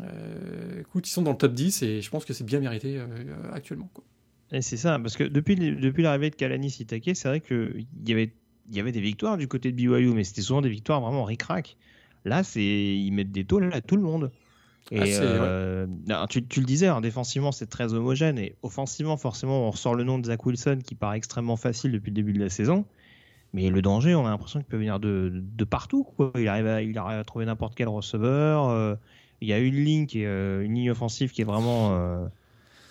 Euh, 0.00 0.80
écoute, 0.80 1.06
ils 1.06 1.12
sont 1.12 1.22
dans 1.22 1.32
le 1.32 1.36
top 1.36 1.52
10 1.52 1.82
et 1.82 2.00
je 2.00 2.08
pense 2.08 2.24
que 2.24 2.32
c'est 2.32 2.44
bien 2.44 2.60
mérité 2.60 3.02
actuellement. 3.52 3.90
C'est 4.50 4.76
ça, 4.76 4.98
parce 4.98 5.16
que 5.16 5.24
depuis, 5.24 5.56
depuis 5.56 6.02
l'arrivée 6.02 6.30
de 6.30 6.36
Kalani 6.36 6.70
Sitake, 6.70 7.10
c'est 7.14 7.28
vrai 7.28 7.40
qu'il 7.40 7.86
y 8.06 8.12
avait, 8.12 8.32
y 8.70 8.80
avait 8.80 8.92
des 8.92 9.00
victoires 9.00 9.36
du 9.36 9.48
côté 9.48 9.72
de 9.72 9.76
BYU, 9.76 10.12
mais 10.14 10.24
c'était 10.24 10.42
souvent 10.42 10.62
des 10.62 10.68
victoires 10.68 11.00
vraiment 11.00 11.24
ric-rac. 11.24 11.76
Là, 12.24 12.42
ils 12.56 13.10
mettent 13.10 13.32
des 13.32 13.44
taux 13.44 13.60
à 13.72 13.80
tout 13.80 13.96
le 13.96 14.02
monde. 14.02 14.30
Et 14.90 15.00
ah, 15.00 15.22
euh, 15.22 15.86
tu, 16.28 16.40
le 16.40 16.66
disais, 16.66 16.88
hein, 16.88 17.00
défensivement, 17.00 17.52
c'est 17.52 17.66
très 17.66 17.94
homogène. 17.94 18.38
Et 18.38 18.54
offensivement, 18.62 19.16
forcément, 19.16 19.66
on 19.66 19.70
ressort 19.70 19.94
le 19.94 20.04
nom 20.04 20.18
de 20.18 20.26
Zach 20.26 20.44
Wilson 20.44 20.78
qui 20.84 20.94
paraît 20.94 21.16
extrêmement 21.16 21.56
facile 21.56 21.92
depuis 21.92 22.10
le 22.10 22.14
début 22.14 22.32
de 22.32 22.40
la 22.40 22.50
saison. 22.50 22.84
Mais 23.54 23.70
le 23.70 23.82
danger, 23.82 24.14
on 24.14 24.26
a 24.26 24.30
l'impression 24.30 24.60
qu'il 24.60 24.68
peut 24.68 24.76
venir 24.76 25.00
de, 25.00 25.30
de 25.32 25.64
partout. 25.64 26.04
Quoi. 26.04 26.32
Il, 26.36 26.48
arrive 26.48 26.66
à, 26.66 26.82
il 26.82 26.96
arrive 26.98 27.18
à 27.18 27.24
trouver 27.24 27.46
n'importe 27.46 27.74
quel 27.74 27.88
receveur. 27.88 28.68
Euh, 28.68 28.94
il 29.40 29.48
y 29.48 29.52
a 29.52 29.58
une 29.58 29.76
ligne, 29.76 30.06
qui 30.06 30.22
est, 30.22 30.26
euh, 30.26 30.62
une 30.62 30.74
ligne 30.74 30.90
offensive 30.90 31.30
qui 31.30 31.40
est 31.40 31.46
vraiment 31.46 32.28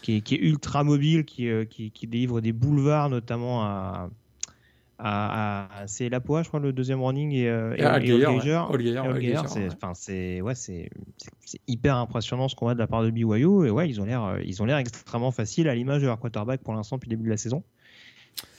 qui 0.03 0.17
est, 0.17 0.31
ultra 0.31 0.83
mobile, 0.83 1.25
euh, 1.39 1.65
qui, 1.65 1.91
qui, 1.91 2.07
délivre 2.07 2.41
des 2.41 2.51
boulevards, 2.51 3.09
notamment 3.09 3.63
à. 3.63 4.09
à, 4.99 5.83
c'est 5.87 6.09
Lapoa, 6.09 6.43
je 6.43 6.49
crois, 6.49 6.59
le 6.59 6.73
deuxième 6.73 7.01
running 7.01 7.31
et, 7.31 7.47
euh, 7.47 7.73
C'est 9.95 10.41
ouais, 10.41 10.55
c'est 10.55 10.89
hyper 11.67 11.95
impressionnant 11.95 12.49
ce 12.49 12.55
qu'on 12.55 12.65
voit 12.65 12.73
de 12.73 12.79
la 12.79 12.87
part 12.87 13.03
de 13.03 13.09
BYU. 13.09 13.65
Et 13.65 13.69
ouais, 13.69 13.89
ils 13.89 14.01
ont 14.01 14.05
l'air 14.05 14.23
euh, 14.23 14.39
ils 14.43 14.61
ont 14.61 14.65
l'air 14.65 14.77
extrêmement 14.77 15.31
faciles 15.31 15.69
à 15.69 15.75
l'image 15.75 16.01
de 16.01 16.07
leur 16.07 16.19
quarterback 16.19 16.61
pour 16.61 16.73
l'instant 16.73 16.97
depuis 16.97 17.09
le 17.09 17.15
début 17.15 17.25
de 17.25 17.31
la 17.31 17.37
saison. 17.37 17.63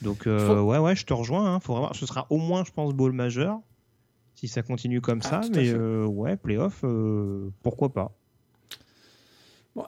Donc 0.01 0.23
ouais, 0.25 0.79
ouais, 0.79 0.95
je 0.95 1.05
te 1.05 1.13
rejoins. 1.13 1.53
Hein, 1.53 1.59
faut 1.59 1.73
vraiment, 1.73 1.93
ce 1.93 2.07
sera 2.07 2.25
au 2.31 2.37
moins, 2.37 2.63
je 2.65 2.71
pense, 2.71 2.93
ball 2.93 3.11
majeur. 3.11 3.59
si 4.33 4.47
ça 4.47 4.63
continue 4.63 4.99
comme 4.99 5.21
ah, 5.25 5.43
ça. 5.43 5.49
Mais 5.53 5.73
ouais, 5.75 6.37
playoff, 6.37 6.83
pourquoi 7.61 7.93
pas 7.93 8.15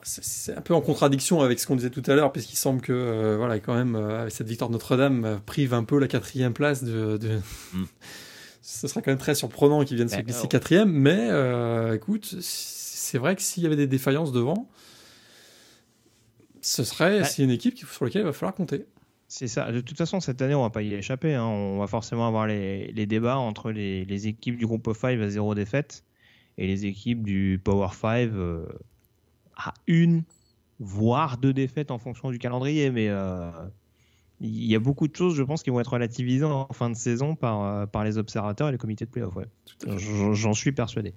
c'est 0.04 0.56
un 0.56 0.62
peu 0.62 0.74
en 0.74 0.82
contradiction 0.82 1.42
avec 1.42 1.60
ce 1.60 1.68
qu'on 1.68 1.76
disait 1.76 1.90
tout 1.90 2.04
à 2.08 2.16
l'heure, 2.16 2.32
puisqu'il 2.32 2.58
semble 2.58 2.82
que, 2.82 2.92
euh, 2.92 3.38
voilà, 3.38 3.60
quand 3.60 3.74
même, 3.74 3.96
euh, 3.96 4.30
cette 4.30 4.48
victoire 4.48 4.70
de 4.70 4.74
Notre-Dame, 4.74 5.26
euh, 5.26 5.38
prive 5.46 5.74
un 5.74 5.84
peu 5.84 5.98
la 6.00 6.08
quatrième 6.08 6.54
place 6.54 6.84
de. 6.84 7.40
Mm. 7.74 7.84
Ce 8.62 8.88
serait 8.90 9.02
quand 9.02 9.12
même 9.12 9.18
très 9.18 9.36
surprenant 9.36 9.86
qu'ils 9.86 9.96
viennent 9.96 10.10
se 10.10 10.18
glisser 10.18 10.50
quatrième, 10.50 10.92
mais 10.92 11.30
écoute, 11.96 12.36
c'est 12.42 13.18
vrai 13.18 13.34
que 13.38 13.42
s'il 13.42 13.64
y 13.64 13.66
avait 13.66 13.78
des 13.78 13.88
défaillances 13.88 14.34
devant, 14.34 14.68
ce 16.60 16.84
serait 16.84 17.24
c'est 17.24 17.44
une 17.44 17.50
équipe 17.50 17.78
sur 17.78 18.04
laquelle 18.04 18.24
il 18.24 18.26
va 18.26 18.34
falloir 18.34 18.54
compter. 18.54 18.86
C'est 19.30 19.48
ça. 19.48 19.72
De 19.72 19.80
toute 19.80 19.98
façon, 19.98 20.20
cette 20.20 20.42
année, 20.42 20.54
on 20.54 20.64
va 20.64 20.70
pas 20.70 20.82
y 20.82 20.94
échapper. 20.94 21.34
Hein. 21.34 21.46
On 21.46 21.80
va 21.80 21.88
forcément 21.88 22.28
avoir 22.28 22.46
les, 22.46 22.92
les 22.92 23.06
débats 23.06 23.38
entre 23.38 23.72
les, 23.72 24.04
les, 24.04 24.28
équipes 24.28 24.58
du 24.58 24.66
groupe 24.66 24.90
5 24.94 25.18
à 25.18 25.30
zéro 25.30 25.56
défaite 25.56 26.04
et 26.58 26.68
les 26.68 26.86
équipes 26.86 27.24
du 27.24 27.62
Power 27.64 27.94
5 27.94 28.32
à 29.58 29.74
une, 29.88 30.24
voire 30.80 31.38
deux 31.38 31.54
défaites 31.54 31.92
en 31.92 31.98
fonction 31.98 32.32
du 32.32 32.40
calendrier. 32.40 32.92
Mais 32.92 33.10
euh, 33.10 33.50
il 34.40 34.66
y 34.66 34.76
a 34.76 34.80
beaucoup 34.80 35.08
de 35.08 35.16
choses, 35.16 35.36
je 35.36 35.42
pense, 35.42 35.64
qui 35.64 35.72
vont 35.72 35.80
être 35.80 35.92
relativisées 35.92 36.46
en 36.46 36.68
fin 36.72 36.90
de 36.90 36.96
saison 36.96 37.36
par, 37.36 37.64
euh, 37.64 37.86
par 37.88 38.04
les 38.04 38.20
observateurs 38.20 38.70
et 38.70 38.72
les 38.72 38.78
comités 38.78 39.06
de 39.06 39.10
playoff. 39.10 39.36
Ouais. 39.36 39.48
J'en 39.98 40.54
suis 40.54 40.72
persuadé. 40.72 41.16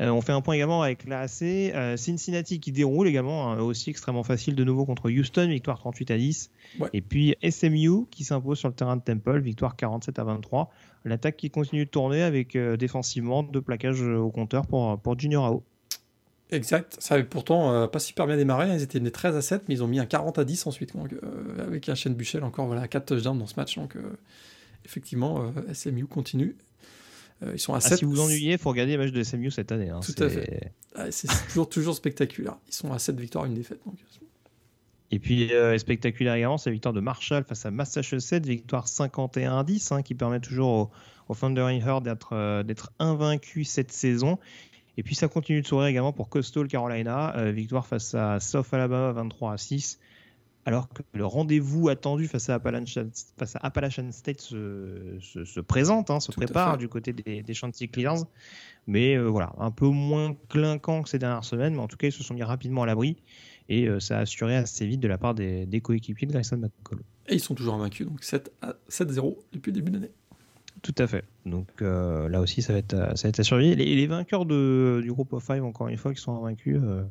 Euh, 0.00 0.08
on 0.08 0.22
fait 0.22 0.32
un 0.32 0.40
point 0.40 0.54
également 0.54 0.82
avec 0.82 1.04
l'AC. 1.06 1.98
Cincinnati 1.98 2.58
qui 2.58 2.72
déroule 2.72 3.06
également, 3.06 3.52
hein, 3.52 3.60
aussi 3.60 3.90
extrêmement 3.90 4.24
facile 4.24 4.54
de 4.54 4.64
nouveau 4.64 4.86
contre 4.86 5.10
Houston, 5.10 5.48
victoire 5.48 5.78
38 5.78 6.10
à 6.10 6.16
10. 6.16 6.50
Et 6.94 7.02
puis 7.02 7.36
SMU 7.48 8.06
qui 8.10 8.24
s'impose 8.24 8.58
sur 8.58 8.68
le 8.68 8.74
terrain 8.74 8.96
de 8.96 9.02
Temple, 9.02 9.40
victoire 9.40 9.76
47 9.76 10.18
à 10.18 10.24
23. 10.24 10.70
L'attaque 11.04 11.36
qui 11.36 11.50
continue 11.50 11.84
de 11.84 11.90
tourner 11.90 12.22
avec 12.22 12.56
défensivement 12.56 13.42
deux 13.42 13.60
plaquages 13.60 14.00
au 14.00 14.30
compteur 14.30 14.66
pour, 14.66 14.98
pour 14.98 15.18
Junior 15.18 15.44
AO. 15.44 15.64
Exact. 16.54 16.96
Ça 17.00 17.14
avait 17.14 17.24
pourtant 17.24 17.72
euh, 17.72 17.86
pas 17.86 17.98
super 17.98 18.26
bien 18.26 18.36
démarré. 18.36 18.72
Ils 18.74 18.82
étaient 18.82 19.00
menés 19.00 19.10
13 19.10 19.36
à 19.36 19.42
7, 19.42 19.62
mais 19.68 19.74
ils 19.74 19.82
ont 19.82 19.88
mis 19.88 19.98
un 19.98 20.06
40 20.06 20.38
à 20.38 20.44
10 20.44 20.66
ensuite. 20.66 20.96
Donc, 20.96 21.12
euh, 21.12 21.66
avec 21.66 21.88
un 21.88 21.94
chaîne 21.94 22.14
Buchel 22.14 22.44
encore 22.44 22.66
voilà, 22.66 22.86
4 22.88 23.06
touchdowns 23.06 23.38
dans 23.38 23.46
ce 23.46 23.54
match. 23.56 23.76
Donc, 23.76 23.96
euh, 23.96 24.02
effectivement, 24.84 25.52
SMU 25.72 26.06
continue. 26.06 26.56
ils 27.52 27.58
sont 27.58 27.74
à 27.74 27.80
7. 27.80 27.92
Ah, 27.92 27.96
si 27.96 28.04
vous 28.04 28.20
ennuyez, 28.20 28.52
il 28.52 28.58
faut 28.58 28.70
regarder 28.70 28.92
les 28.92 28.98
matchs 28.98 29.12
de 29.12 29.22
SMU 29.22 29.50
cette 29.50 29.72
année. 29.72 29.90
Hein. 29.90 30.00
Tout 30.00 30.22
à 30.22 30.28
fait. 30.28 30.72
Ah, 30.94 31.10
c'est 31.10 31.28
toujours, 31.48 31.68
toujours 31.68 31.94
spectaculaire. 31.94 32.56
Ils 32.68 32.74
sont 32.74 32.92
à 32.92 32.98
7 32.98 33.18
victoires, 33.18 33.44
une 33.44 33.54
défaite. 33.54 33.80
Donc. 33.84 33.96
Et 35.10 35.18
puis, 35.18 35.52
spectaculaire 35.78 36.34
également, 36.34 36.58
c'est 36.58 36.70
la 36.70 36.74
victoire 36.74 36.94
de 36.94 37.00
Marshall 37.00 37.44
face 37.44 37.66
à 37.66 37.70
Massachusetts, 37.70 38.44
victoire 38.44 38.88
51 38.88 39.58
à 39.58 39.64
10, 39.64 39.92
hein, 39.92 40.02
qui 40.02 40.14
permet 40.14 40.40
toujours 40.40 40.68
au, 40.68 40.90
au 41.28 41.34
Thundering 41.34 41.80
Herd 41.80 42.04
d'être 42.04 42.92
invaincu 42.98 43.64
cette 43.64 43.92
saison. 43.92 44.38
Et 44.96 45.02
puis 45.02 45.14
ça 45.14 45.28
continue 45.28 45.62
de 45.62 45.66
sourire 45.66 45.88
également 45.88 46.12
pour 46.12 46.28
Coastal 46.28 46.68
Carolina, 46.68 47.36
euh, 47.36 47.50
victoire 47.50 47.86
face 47.86 48.14
à 48.14 48.38
South 48.40 48.72
Alabama 48.72 49.12
23 49.12 49.52
à 49.52 49.56
6, 49.58 49.98
alors 50.66 50.88
que 50.88 51.02
le 51.12 51.26
rendez-vous 51.26 51.88
attendu 51.88 52.26
face 52.28 52.48
à 52.48 52.54
Appalachian, 52.54 53.08
face 53.36 53.56
à 53.56 53.60
Appalachian 53.62 54.10
State 54.12 54.40
se, 54.40 55.18
se, 55.20 55.60
présente, 55.60 56.10
hein, 56.10 56.20
se 56.20 56.32
prépare 56.32 56.78
du 56.78 56.88
côté 56.88 57.12
des, 57.12 57.42
des 57.42 57.54
Chanticleers. 57.54 58.22
Mais 58.86 59.16
euh, 59.16 59.24
voilà, 59.24 59.52
un 59.58 59.70
peu 59.70 59.88
moins 59.88 60.36
clinquant 60.48 61.02
que 61.02 61.08
ces 61.08 61.18
dernières 61.18 61.44
semaines, 61.44 61.74
mais 61.74 61.82
en 61.82 61.88
tout 61.88 61.96
cas 61.96 62.06
ils 62.06 62.12
se 62.12 62.22
sont 62.22 62.34
mis 62.34 62.42
rapidement 62.42 62.84
à 62.84 62.86
l'abri 62.86 63.16
et 63.68 63.88
euh, 63.88 63.98
ça 63.98 64.18
a 64.18 64.20
assuré 64.20 64.56
assez 64.56 64.86
vite 64.86 65.00
de 65.00 65.08
la 65.08 65.18
part 65.18 65.34
des, 65.34 65.66
des 65.66 65.80
coéquipiers 65.80 66.26
de 66.26 66.32
Grayson 66.32 66.58
McCall. 66.58 67.00
Et 67.28 67.34
ils 67.34 67.40
sont 67.40 67.54
toujours 67.54 67.74
invaincus, 67.74 68.06
donc 68.06 68.22
7 68.22 68.52
à 68.62 68.74
7-0 68.90 69.36
depuis 69.52 69.70
le 69.70 69.74
début 69.74 69.90
de 69.90 69.96
l'année. 69.96 70.12
Tout 70.84 70.94
à 70.98 71.06
fait. 71.06 71.24
Donc 71.46 71.66
euh, 71.80 72.28
là 72.28 72.42
aussi, 72.42 72.60
ça 72.60 72.74
va 72.74 72.78
être, 72.78 72.94
ça 73.16 73.22
va 73.26 73.28
être 73.30 73.40
à 73.40 73.42
surveiller. 73.42 73.74
Les, 73.74 73.96
les 73.96 74.06
vainqueurs 74.06 74.44
de, 74.44 75.00
du 75.02 75.10
groupe 75.10 75.32
of 75.32 75.42
five, 75.42 75.64
encore 75.64 75.88
une 75.88 75.96
fois, 75.96 76.12
qui 76.12 76.20
sont 76.20 76.38
vaincus, 76.38 76.78
euh... 76.82 77.02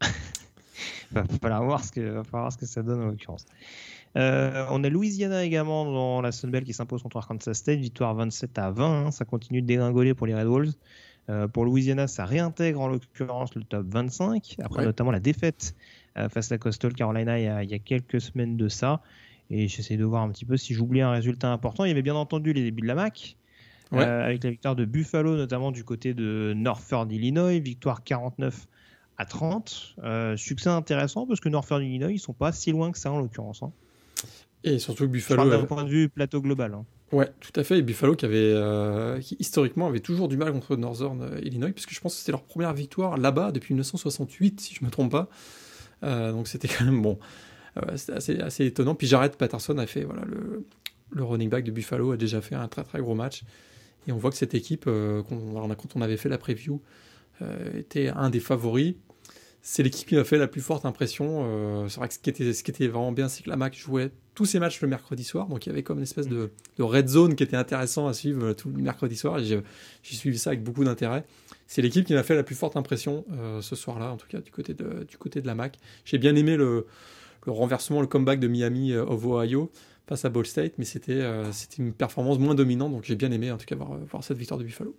va 1.12 1.24
falloir 1.40 1.64
voir 1.64 1.84
ce 1.84 1.92
que, 1.92 2.00
va 2.00 2.24
falloir 2.24 2.42
voir 2.42 2.52
ce 2.52 2.58
que 2.58 2.66
ça 2.66 2.82
donne 2.82 3.00
en 3.00 3.06
l'occurrence. 3.06 3.46
Euh, 4.16 4.66
on 4.70 4.82
a 4.82 4.88
Louisiana 4.88 5.44
également 5.44 5.84
dans 5.84 6.20
la 6.20 6.32
Sunbelt 6.32 6.64
qui 6.64 6.72
s'impose 6.72 7.04
contre 7.04 7.16
Arkansas 7.18 7.54
State, 7.54 7.78
victoire 7.78 8.14
27 8.16 8.58
à 8.58 8.72
20. 8.72 9.06
Hein. 9.06 9.10
ça 9.12 9.24
continue 9.24 9.62
de 9.62 9.66
dégringoler 9.66 10.14
pour 10.14 10.26
les 10.26 10.34
Red 10.34 10.46
Wolves. 10.46 10.72
Euh, 11.30 11.46
pour 11.46 11.64
Louisiana, 11.64 12.08
ça 12.08 12.24
réintègre 12.24 12.80
en 12.80 12.88
l'occurrence 12.88 13.54
le 13.54 13.62
top 13.62 13.86
25, 13.86 14.56
après 14.62 14.84
notamment 14.84 15.10
la 15.10 15.20
défaite 15.20 15.74
euh, 16.18 16.28
face 16.28 16.52
à 16.52 16.58
Coastal 16.58 16.92
Carolina 16.92 17.38
il 17.38 17.44
y, 17.44 17.48
a, 17.48 17.62
il 17.62 17.70
y, 17.70 17.74
a, 17.74 17.78
quelques 17.78 18.20
semaines 18.20 18.56
de 18.56 18.68
ça. 18.68 19.00
Et 19.50 19.68
j'essaie 19.68 19.96
de 19.96 20.04
voir 20.04 20.22
un 20.22 20.30
petit 20.30 20.44
peu 20.44 20.56
si 20.56 20.74
j'oublie 20.74 21.00
un 21.00 21.10
résultat 21.10 21.52
important. 21.52 21.84
Il 21.84 21.88
y 21.88 21.90
avait 21.90 22.02
bien 22.02 22.14
entendu 22.14 22.52
les 22.52 22.62
débuts 22.62 22.82
de 22.82 22.86
la 22.86 22.94
MAC, 22.94 23.36
euh, 23.92 24.24
avec 24.24 24.42
la 24.42 24.50
victoire 24.50 24.76
de 24.76 24.84
Buffalo, 24.84 25.36
notamment 25.36 25.70
du 25.70 25.84
côté 25.84 26.14
de 26.14 26.52
Northern 26.56 27.10
Illinois, 27.10 27.58
victoire 27.60 28.02
49 28.02 28.66
à 29.18 29.24
30. 29.26 29.96
Euh, 30.02 30.36
succès 30.36 30.70
intéressant 30.70 31.26
parce 31.26 31.40
que 31.40 31.48
Northern 31.48 31.82
Illinois, 31.82 32.10
ils 32.10 32.18
sont 32.18 32.32
pas 32.32 32.52
si 32.52 32.72
loin 32.72 32.90
que 32.90 32.98
ça 32.98 33.12
en 33.12 33.20
l'occurrence. 33.20 33.62
Hein. 33.62 33.72
Et 34.64 34.78
surtout 34.78 35.06
Buffalo. 35.08 35.48
D'un 35.48 35.64
point 35.66 35.84
de 35.84 35.90
vue 35.90 36.08
plateau 36.08 36.40
global. 36.40 36.74
Hein. 36.74 36.84
Ouais, 37.12 37.30
tout 37.40 37.52
à 37.60 37.62
fait. 37.62 37.78
Et 37.78 37.82
Buffalo 37.82 38.16
qui 38.16 38.24
avait, 38.24 38.38
euh, 38.38 39.20
qui 39.20 39.36
historiquement 39.38 39.86
avait 39.86 40.00
toujours 40.00 40.26
du 40.26 40.38
mal 40.38 40.52
contre 40.52 40.76
Northern 40.76 41.38
Illinois, 41.42 41.70
puisque 41.70 41.92
je 41.92 42.00
pense 42.00 42.14
que 42.14 42.20
c'était 42.20 42.32
leur 42.32 42.42
première 42.42 42.72
victoire 42.72 43.18
là-bas 43.18 43.52
depuis 43.52 43.74
1968, 43.74 44.60
si 44.60 44.74
je 44.74 44.84
me 44.84 44.90
trompe 44.90 45.12
pas. 45.12 45.28
donc 46.02 46.48
c'était 46.48 46.68
quand 46.68 46.84
même 46.84 47.02
bon. 47.02 47.18
Euh, 47.76 47.96
c'était 47.96 48.12
assez, 48.12 48.40
assez, 48.40 48.66
étonnant. 48.66 48.94
Puis 48.94 49.06
Jared 49.06 49.36
Patterson 49.36 49.78
a 49.78 49.86
fait, 49.86 50.04
voilà, 50.04 50.22
le, 50.26 50.64
le, 51.10 51.24
running 51.24 51.48
back 51.48 51.64
de 51.64 51.70
Buffalo 51.70 52.12
a 52.12 52.16
déjà 52.16 52.40
fait 52.40 52.54
un 52.54 52.68
très 52.68 52.84
très 52.84 53.00
gros 53.00 53.14
match. 53.14 53.42
Et 54.06 54.12
on 54.12 54.16
voit 54.16 54.30
que 54.30 54.36
cette 54.36 54.54
équipe, 54.54 54.84
euh, 54.86 55.22
quand 55.22 55.96
on 55.96 56.00
avait 56.02 56.16
fait 56.16 56.28
la 56.28 56.38
preview, 56.38 56.80
euh, 57.42 57.78
était 57.78 58.08
un 58.08 58.30
des 58.30 58.40
favoris. 58.40 58.94
C'est 59.62 59.82
l'équipe 59.82 60.06
qui 60.06 60.14
m'a 60.14 60.24
fait 60.24 60.36
la 60.36 60.46
plus 60.46 60.60
forte 60.60 60.84
impression. 60.84 61.88
c'est 61.88 61.96
vrai 61.96 62.08
que 62.08 62.14
ce 62.14 62.18
qui, 62.18 62.28
était, 62.28 62.52
ce 62.52 62.62
qui 62.62 62.70
était 62.70 62.86
vraiment 62.86 63.12
bien, 63.12 63.28
c'est 63.28 63.42
que 63.42 63.48
la 63.48 63.56
MAC 63.56 63.74
jouait 63.74 64.10
tous 64.34 64.44
ses 64.44 64.58
matchs 64.58 64.82
le 64.82 64.88
mercredi 64.88 65.24
soir. 65.24 65.48
Donc 65.48 65.64
il 65.64 65.70
y 65.70 65.72
avait 65.72 65.82
comme 65.82 65.96
une 65.96 66.02
espèce 66.02 66.28
de, 66.28 66.50
de 66.76 66.82
red 66.82 67.08
zone 67.08 67.34
qui 67.34 67.44
était 67.44 67.56
intéressant 67.56 68.06
à 68.06 68.12
suivre 68.12 68.52
tout 68.52 68.68
le 68.68 68.82
mercredi 68.82 69.16
soir. 69.16 69.38
Et 69.38 69.44
j'ai 69.44 69.62
suivi 70.02 70.36
ça 70.36 70.50
avec 70.50 70.62
beaucoup 70.62 70.84
d'intérêt. 70.84 71.24
C'est 71.66 71.80
l'équipe 71.80 72.04
qui 72.04 72.12
m'a 72.12 72.22
fait 72.22 72.34
la 72.36 72.42
plus 72.42 72.54
forte 72.54 72.76
impression 72.76 73.24
ce 73.62 73.74
soir-là, 73.74 74.12
en 74.12 74.18
tout 74.18 74.26
cas 74.28 74.42
du 74.42 74.50
côté 74.50 74.74
de, 74.74 75.04
du 75.04 75.16
côté 75.16 75.40
de 75.40 75.46
la 75.46 75.54
MAC. 75.54 75.78
J'ai 76.04 76.18
bien 76.18 76.36
aimé 76.36 76.58
le, 76.58 76.84
le 77.46 77.52
renversement, 77.52 78.00
le 78.00 78.06
comeback 78.06 78.40
de 78.40 78.48
Miami 78.48 78.92
euh, 78.92 79.04
of 79.04 79.24
Ohio 79.24 79.70
face 80.06 80.24
à 80.24 80.28
Ball 80.28 80.46
State, 80.46 80.74
mais 80.78 80.84
c'était 80.84 81.12
euh, 81.12 81.50
c'était 81.52 81.82
une 81.82 81.92
performance 81.92 82.38
moins 82.38 82.54
dominante, 82.54 82.92
donc 82.92 83.04
j'ai 83.04 83.16
bien 83.16 83.30
aimé 83.30 83.50
en 83.50 83.56
tout 83.56 83.66
cas 83.66 83.76
voir, 83.76 83.92
euh, 83.92 84.04
voir 84.10 84.22
cette 84.22 84.36
victoire 84.36 84.58
de 84.58 84.64
Buffalo. 84.64 84.96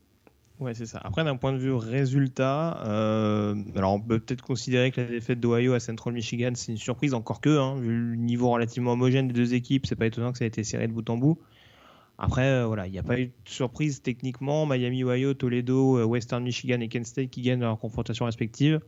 Ouais, 0.60 0.74
c'est 0.74 0.86
ça. 0.86 1.02
Après, 1.04 1.26
d'un 1.26 1.36
point 1.36 1.52
de 1.52 1.58
vue 1.58 1.74
résultat, 1.74 2.70
alors 3.76 3.93
on 3.93 4.00
peut 4.00 4.20
peut-être 4.20 4.41
considérer 4.41 4.89
que 4.89 5.02
la 5.02 5.08
défaite 5.08 5.41
d'Ohio 5.41 5.74
à 5.74 5.82
Central 5.82 6.14
Michigan, 6.14 6.52
c'est 6.56 6.72
une 6.72 6.78
surprise, 6.78 7.14
encore 7.14 7.41
que, 7.41 7.60
hein, 7.60 7.76
vu 7.76 8.12
le 8.12 8.16
niveau 8.16 8.50
relativement 8.50 8.93
homogène 8.93 9.28
des 9.28 9.34
deux 9.34 9.54
équipes, 9.54 9.86
c'est 9.86 9.98
pas 9.98 10.06
étonnant 10.06 10.32
que 10.32 10.38
ça 10.38 10.46
ait 10.46 10.48
été 10.48 10.64
serré 10.64 10.88
de 10.88 10.93
bout 10.93 11.10
en 11.10 11.18
bout. 11.18 11.38
Après, 12.18 12.66
voilà, 12.66 12.88
il 12.88 12.91
n'y 12.93 13.00
a 13.00 13.04
pas 13.04 13.20
eu 13.20 13.26
de 13.26 13.32
surprise 13.43 14.02
techniquement. 14.02 14.66
Miami, 14.66 15.04
Ohio, 15.04 15.34
Toledo, 15.34 16.06
Western 16.06 16.41
Michigan 16.41 16.80
et 16.80 16.88
Kent 16.88 17.06
State 17.06 17.32
qui 17.32 17.41
gagnent 17.41 17.60
leur 17.60 17.78
confrontation 17.78 18.24
respective 18.24 18.80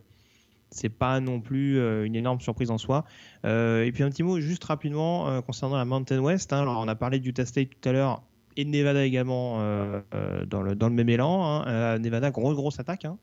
c'est 0.70 0.88
pas 0.88 1.20
non 1.20 1.40
plus 1.40 1.78
euh, 1.78 2.04
une 2.04 2.16
énorme 2.16 2.40
surprise 2.40 2.70
en 2.70 2.78
soi. 2.78 3.04
Euh, 3.44 3.84
et 3.84 3.92
puis 3.92 4.02
un 4.02 4.10
petit 4.10 4.22
mot 4.22 4.40
juste 4.40 4.64
rapidement 4.64 5.28
euh, 5.28 5.40
concernant 5.40 5.76
la 5.76 5.84
Mountain 5.84 6.20
West. 6.20 6.52
Hein. 6.52 6.62
alors 6.62 6.80
on 6.80 6.88
a 6.88 6.94
parlé 6.94 7.18
du 7.18 7.32
State 7.44 7.68
tout 7.80 7.88
à 7.88 7.92
l'heure 7.92 8.22
et 8.56 8.64
de 8.64 8.70
Nevada 8.70 9.04
également 9.04 9.58
dans, 10.48 10.62
le, 10.62 10.74
dans 10.74 10.88
le 10.88 10.94
même 10.94 11.08
élan. 11.08 11.44
Hein. 11.44 11.98
Nevada, 12.00 12.32
grosse 12.32 12.56
grosse 12.56 12.80
attaque. 12.80 13.04
Hein. 13.04 13.16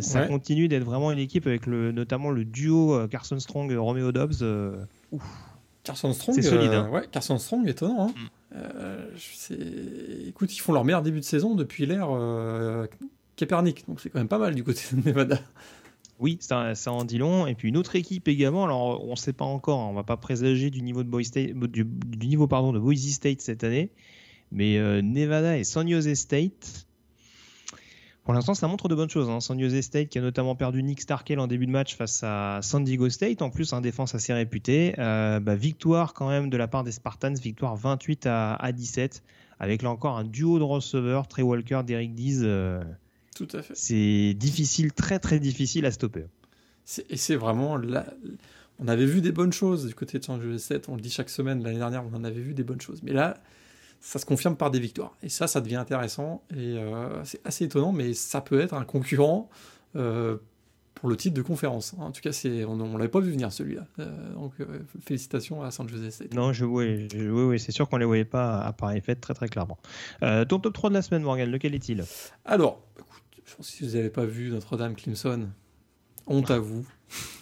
ça 0.00 0.26
continue 0.26 0.68
d'être 0.68 0.84
vraiment 0.84 1.12
une 1.12 1.18
équipe 1.18 1.46
avec 1.46 1.66
le, 1.66 1.92
notamment 1.92 2.30
le 2.30 2.46
duo 2.46 3.06
Carson 3.08 3.38
Strong 3.38 3.70
Romeo 3.76 4.12
Dobbs. 4.12 4.42
Carson 5.82 6.14
Strong, 6.14 6.34
c'est 6.34 6.42
solide. 6.42 6.86
ouais, 6.90 7.06
Carson 7.12 7.36
Strong, 7.36 7.68
étonnant. 7.68 8.10
Mm. 8.54 8.58
écoute, 10.28 10.56
ils 10.56 10.60
font 10.60 10.72
leur 10.72 10.84
meilleur 10.84 11.02
début 11.02 11.20
de 11.20 11.24
saison 11.24 11.54
depuis 11.54 11.84
l'ère 11.84 12.08
Kaepernick, 13.36 13.86
donc 13.86 14.00
c'est 14.00 14.08
quand 14.08 14.18
même 14.18 14.28
pas 14.28 14.38
mal 14.38 14.54
du 14.54 14.64
côté 14.64 14.80
de 14.92 15.06
Nevada. 15.06 15.38
Oui, 16.18 16.38
ça, 16.40 16.74
en 16.86 17.04
dit 17.04 17.18
long. 17.18 17.46
Et 17.46 17.54
puis 17.54 17.68
une 17.68 17.76
autre 17.76 17.96
équipe 17.96 18.28
également. 18.28 18.64
Alors, 18.64 19.04
on 19.04 19.10
ne 19.10 19.16
sait 19.16 19.32
pas 19.32 19.44
encore. 19.44 19.80
Hein, 19.80 19.86
on 19.88 19.90
ne 19.90 19.96
va 19.96 20.04
pas 20.04 20.16
présager 20.16 20.70
du 20.70 20.82
niveau 20.82 21.02
de 21.02 21.08
Boise 21.08 21.26
State, 21.26 23.40
cette 23.40 23.64
année. 23.64 23.90
Mais 24.52 24.78
euh, 24.78 25.02
Nevada 25.02 25.58
et 25.58 25.64
San 25.64 25.88
Jose 25.88 26.14
State. 26.14 26.86
Pour 28.24 28.34
l'instant, 28.34 28.54
ça 28.54 28.66
montre 28.66 28.88
de 28.88 28.94
bonnes 28.94 29.10
choses. 29.10 29.28
Hein. 29.28 29.40
San 29.40 29.60
Jose 29.60 29.80
State 29.82 30.08
qui 30.08 30.18
a 30.18 30.20
notamment 30.20 30.56
perdu 30.56 30.82
Nick 30.82 31.00
Starkel 31.00 31.38
en 31.38 31.46
début 31.46 31.66
de 31.66 31.70
match 31.70 31.94
face 31.94 32.24
à 32.24 32.58
San 32.60 32.82
Diego 32.82 33.08
State. 33.08 33.40
En 33.40 33.50
plus, 33.50 33.72
un 33.72 33.80
défense 33.80 34.16
assez 34.16 34.32
réputé. 34.32 34.94
Euh, 34.98 35.38
bah, 35.38 35.54
victoire 35.54 36.12
quand 36.12 36.28
même 36.28 36.50
de 36.50 36.56
la 36.56 36.66
part 36.66 36.82
des 36.82 36.90
Spartans. 36.90 37.34
Victoire 37.34 37.76
28 37.76 38.26
à, 38.26 38.72
17. 38.72 39.22
Avec 39.60 39.82
là 39.82 39.90
encore 39.90 40.18
un 40.18 40.24
duo 40.24 40.58
de 40.58 40.64
receveurs. 40.64 41.28
Trey 41.28 41.42
Walker, 41.42 41.82
Derek 41.86 42.14
Dees. 42.14 42.40
Euh, 42.42 42.82
tout 43.36 43.56
à 43.56 43.62
fait. 43.62 43.74
C'est 43.76 44.34
difficile, 44.34 44.92
très 44.92 45.18
très 45.18 45.38
difficile 45.38 45.84
à 45.86 45.90
stopper. 45.90 46.24
Et 47.10 47.16
c'est 47.16 47.36
vraiment 47.36 47.76
là. 47.76 48.06
On 48.78 48.88
avait 48.88 49.06
vu 49.06 49.20
des 49.20 49.32
bonnes 49.32 49.52
choses 49.52 49.86
du 49.86 49.94
côté 49.94 50.18
de 50.18 50.24
San 50.24 50.40
Jose 50.40 50.62
7, 50.62 50.88
on 50.88 50.96
le 50.96 51.00
dit 51.00 51.10
chaque 51.10 51.30
semaine, 51.30 51.62
l'année 51.62 51.78
dernière 51.78 52.04
on 52.04 52.14
en 52.14 52.24
avait 52.24 52.40
vu 52.40 52.54
des 52.54 52.64
bonnes 52.64 52.80
choses. 52.80 53.02
Mais 53.02 53.12
là, 53.12 53.38
ça 54.00 54.18
se 54.18 54.26
confirme 54.26 54.56
par 54.56 54.70
des 54.70 54.78
victoires. 54.78 55.16
Et 55.22 55.28
ça, 55.28 55.46
ça 55.46 55.60
devient 55.60 55.76
intéressant. 55.76 56.42
Et 56.54 56.76
c'est 57.24 57.40
assez 57.46 57.64
étonnant, 57.64 57.92
mais 57.92 58.12
ça 58.12 58.40
peut 58.40 58.60
être 58.60 58.74
un 58.74 58.84
concurrent 58.84 59.48
pour 60.96 61.10
le 61.10 61.16
titre 61.16 61.36
de 61.36 61.42
conférence. 61.42 61.94
En 61.98 62.10
tout 62.10 62.20
cas, 62.20 62.32
c'est, 62.32 62.64
on 62.64 62.74
ne 62.74 62.96
l'avait 62.96 63.08
pas 63.08 63.20
vu 63.20 63.30
venir 63.30 63.52
celui-là. 63.52 63.86
Euh, 64.00 64.32
donc 64.32 64.52
euh, 64.60 64.80
félicitations 65.04 65.62
à 65.62 65.70
San 65.70 65.88
Jose 65.88 66.08
State. 66.10 66.34
Non, 66.34 66.52
je, 66.52 66.64
oui, 66.64 67.06
oui, 67.14 67.60
c'est 67.60 67.70
sûr 67.70 67.88
qu'on 67.88 67.96
ne 67.96 68.00
les 68.00 68.06
voyait 68.06 68.24
pas 68.24 68.60
à 68.60 68.72
pareil 68.72 69.00
fait 69.02 69.14
très 69.14 69.34
très 69.34 69.48
clairement. 69.48 69.78
Euh, 70.22 70.44
ton 70.44 70.58
top 70.58 70.72
3 70.72 70.90
de 70.90 70.94
la 70.94 71.02
semaine, 71.02 71.22
Morgan, 71.22 71.50
lequel 71.50 71.74
est-il? 71.74 72.04
Alors, 72.44 72.82
je 73.46 73.54
pense 73.54 73.70
que 73.70 73.76
si 73.76 73.84
vous 73.84 73.96
n'avez 73.96 74.10
pas 74.10 74.26
vu 74.26 74.50
Notre-Dame 74.50 74.94
Clemson, 74.94 75.48
honte 76.26 76.50
à 76.50 76.58
vous. 76.58 76.86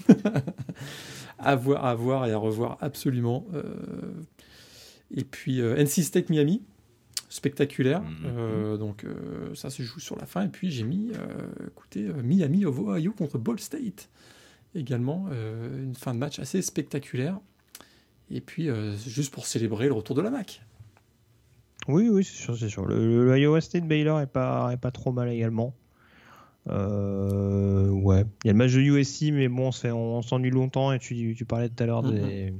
à, 1.39 1.57
voir, 1.57 1.85
à 1.85 1.95
voir 1.95 2.27
et 2.27 2.33
à 2.33 2.37
revoir 2.37 2.79
absolument. 2.81 3.47
et 5.11 5.25
puis 5.25 5.61
NC 5.61 6.03
State 6.03 6.31
Miami 6.31 6.63
spectaculaire. 7.35 8.01
Mhm. 8.03 8.17
Euh, 8.27 8.77
donc 8.77 9.05
euh, 9.05 9.55
ça 9.55 9.69
se 9.69 9.83
joue 9.83 9.99
sur 9.99 10.17
la 10.17 10.25
fin. 10.25 10.45
Et 10.45 10.49
puis 10.49 10.71
j'ai 10.71 10.85
mis, 10.85 11.11
euh, 11.15 11.67
écoutez, 11.67 12.03
Miami 12.23 12.65
of 12.65 12.79
Ohio 12.79 13.13
contre 13.13 13.39
Ball 13.39 13.59
State. 13.59 14.09
Également 14.77 15.29
une 15.31 15.95
fin 15.95 16.15
de 16.15 16.19
match 16.19 16.41
assez 16.41 16.61
spectaculaire. 16.61 17.39
Et 18.29 18.41
puis 18.41 18.69
juste 19.07 19.33
pour 19.33 19.47
célébrer 19.47 19.87
le 19.87 19.93
retour 19.93 20.17
de 20.17 20.23
la 20.23 20.31
MAC. 20.31 20.63
Oui, 21.87 22.09
oui, 22.09 22.25
c'est 22.25 22.43
sûr, 22.43 22.59
c'est 22.59 22.69
sûr. 22.69 22.85
Le, 22.85 23.39
Iowa 23.39 23.61
State 23.61 23.87
Baylor 23.87 24.21
est 24.21 24.27
pas, 24.27 24.71
est 24.73 24.77
pas 24.77 24.91
trop 24.91 25.13
mal 25.13 25.29
également. 25.29 25.75
Ouais, 26.67 28.25
il 28.45 28.47
y 28.47 28.51
a 28.51 28.53
le 28.53 28.55
match 28.55 28.73
de 28.73 28.81
USC, 28.81 29.33
mais 29.33 29.49
bon, 29.49 29.71
on, 29.85 30.23
s'ennuie 30.23 30.51
longtemps. 30.51 30.93
Et 30.93 30.99
tu, 30.99 31.35
tu 31.37 31.45
parlais 31.45 31.69
tout 31.69 31.83
à 31.83 31.87
l'heure 31.87 32.03
mhm. 32.03 32.13
des 32.13 32.55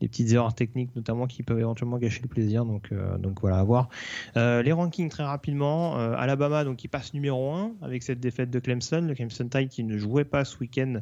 des 0.00 0.08
petites 0.08 0.32
erreurs 0.32 0.54
techniques 0.54 0.94
notamment 0.96 1.26
qui 1.26 1.42
peuvent 1.42 1.58
éventuellement 1.58 1.98
gâcher 1.98 2.20
le 2.22 2.28
plaisir. 2.28 2.64
Donc, 2.64 2.88
euh, 2.92 3.16
donc 3.18 3.40
voilà, 3.40 3.58
à 3.58 3.64
voir. 3.64 3.88
Euh, 4.36 4.62
les 4.62 4.72
rankings 4.72 5.08
très 5.08 5.24
rapidement. 5.24 5.98
Euh, 5.98 6.14
Alabama, 6.16 6.64
donc 6.64 6.76
qui 6.76 6.88
passe 6.88 7.14
numéro 7.14 7.52
1 7.52 7.72
avec 7.82 8.02
cette 8.02 8.20
défaite 8.20 8.50
de 8.50 8.58
Clemson. 8.58 9.00
Le 9.00 9.14
Clemson 9.14 9.48
Tide 9.48 9.68
qui 9.68 9.84
ne 9.84 9.96
jouait 9.96 10.24
pas 10.24 10.44
ce 10.44 10.58
week-end, 10.58 11.00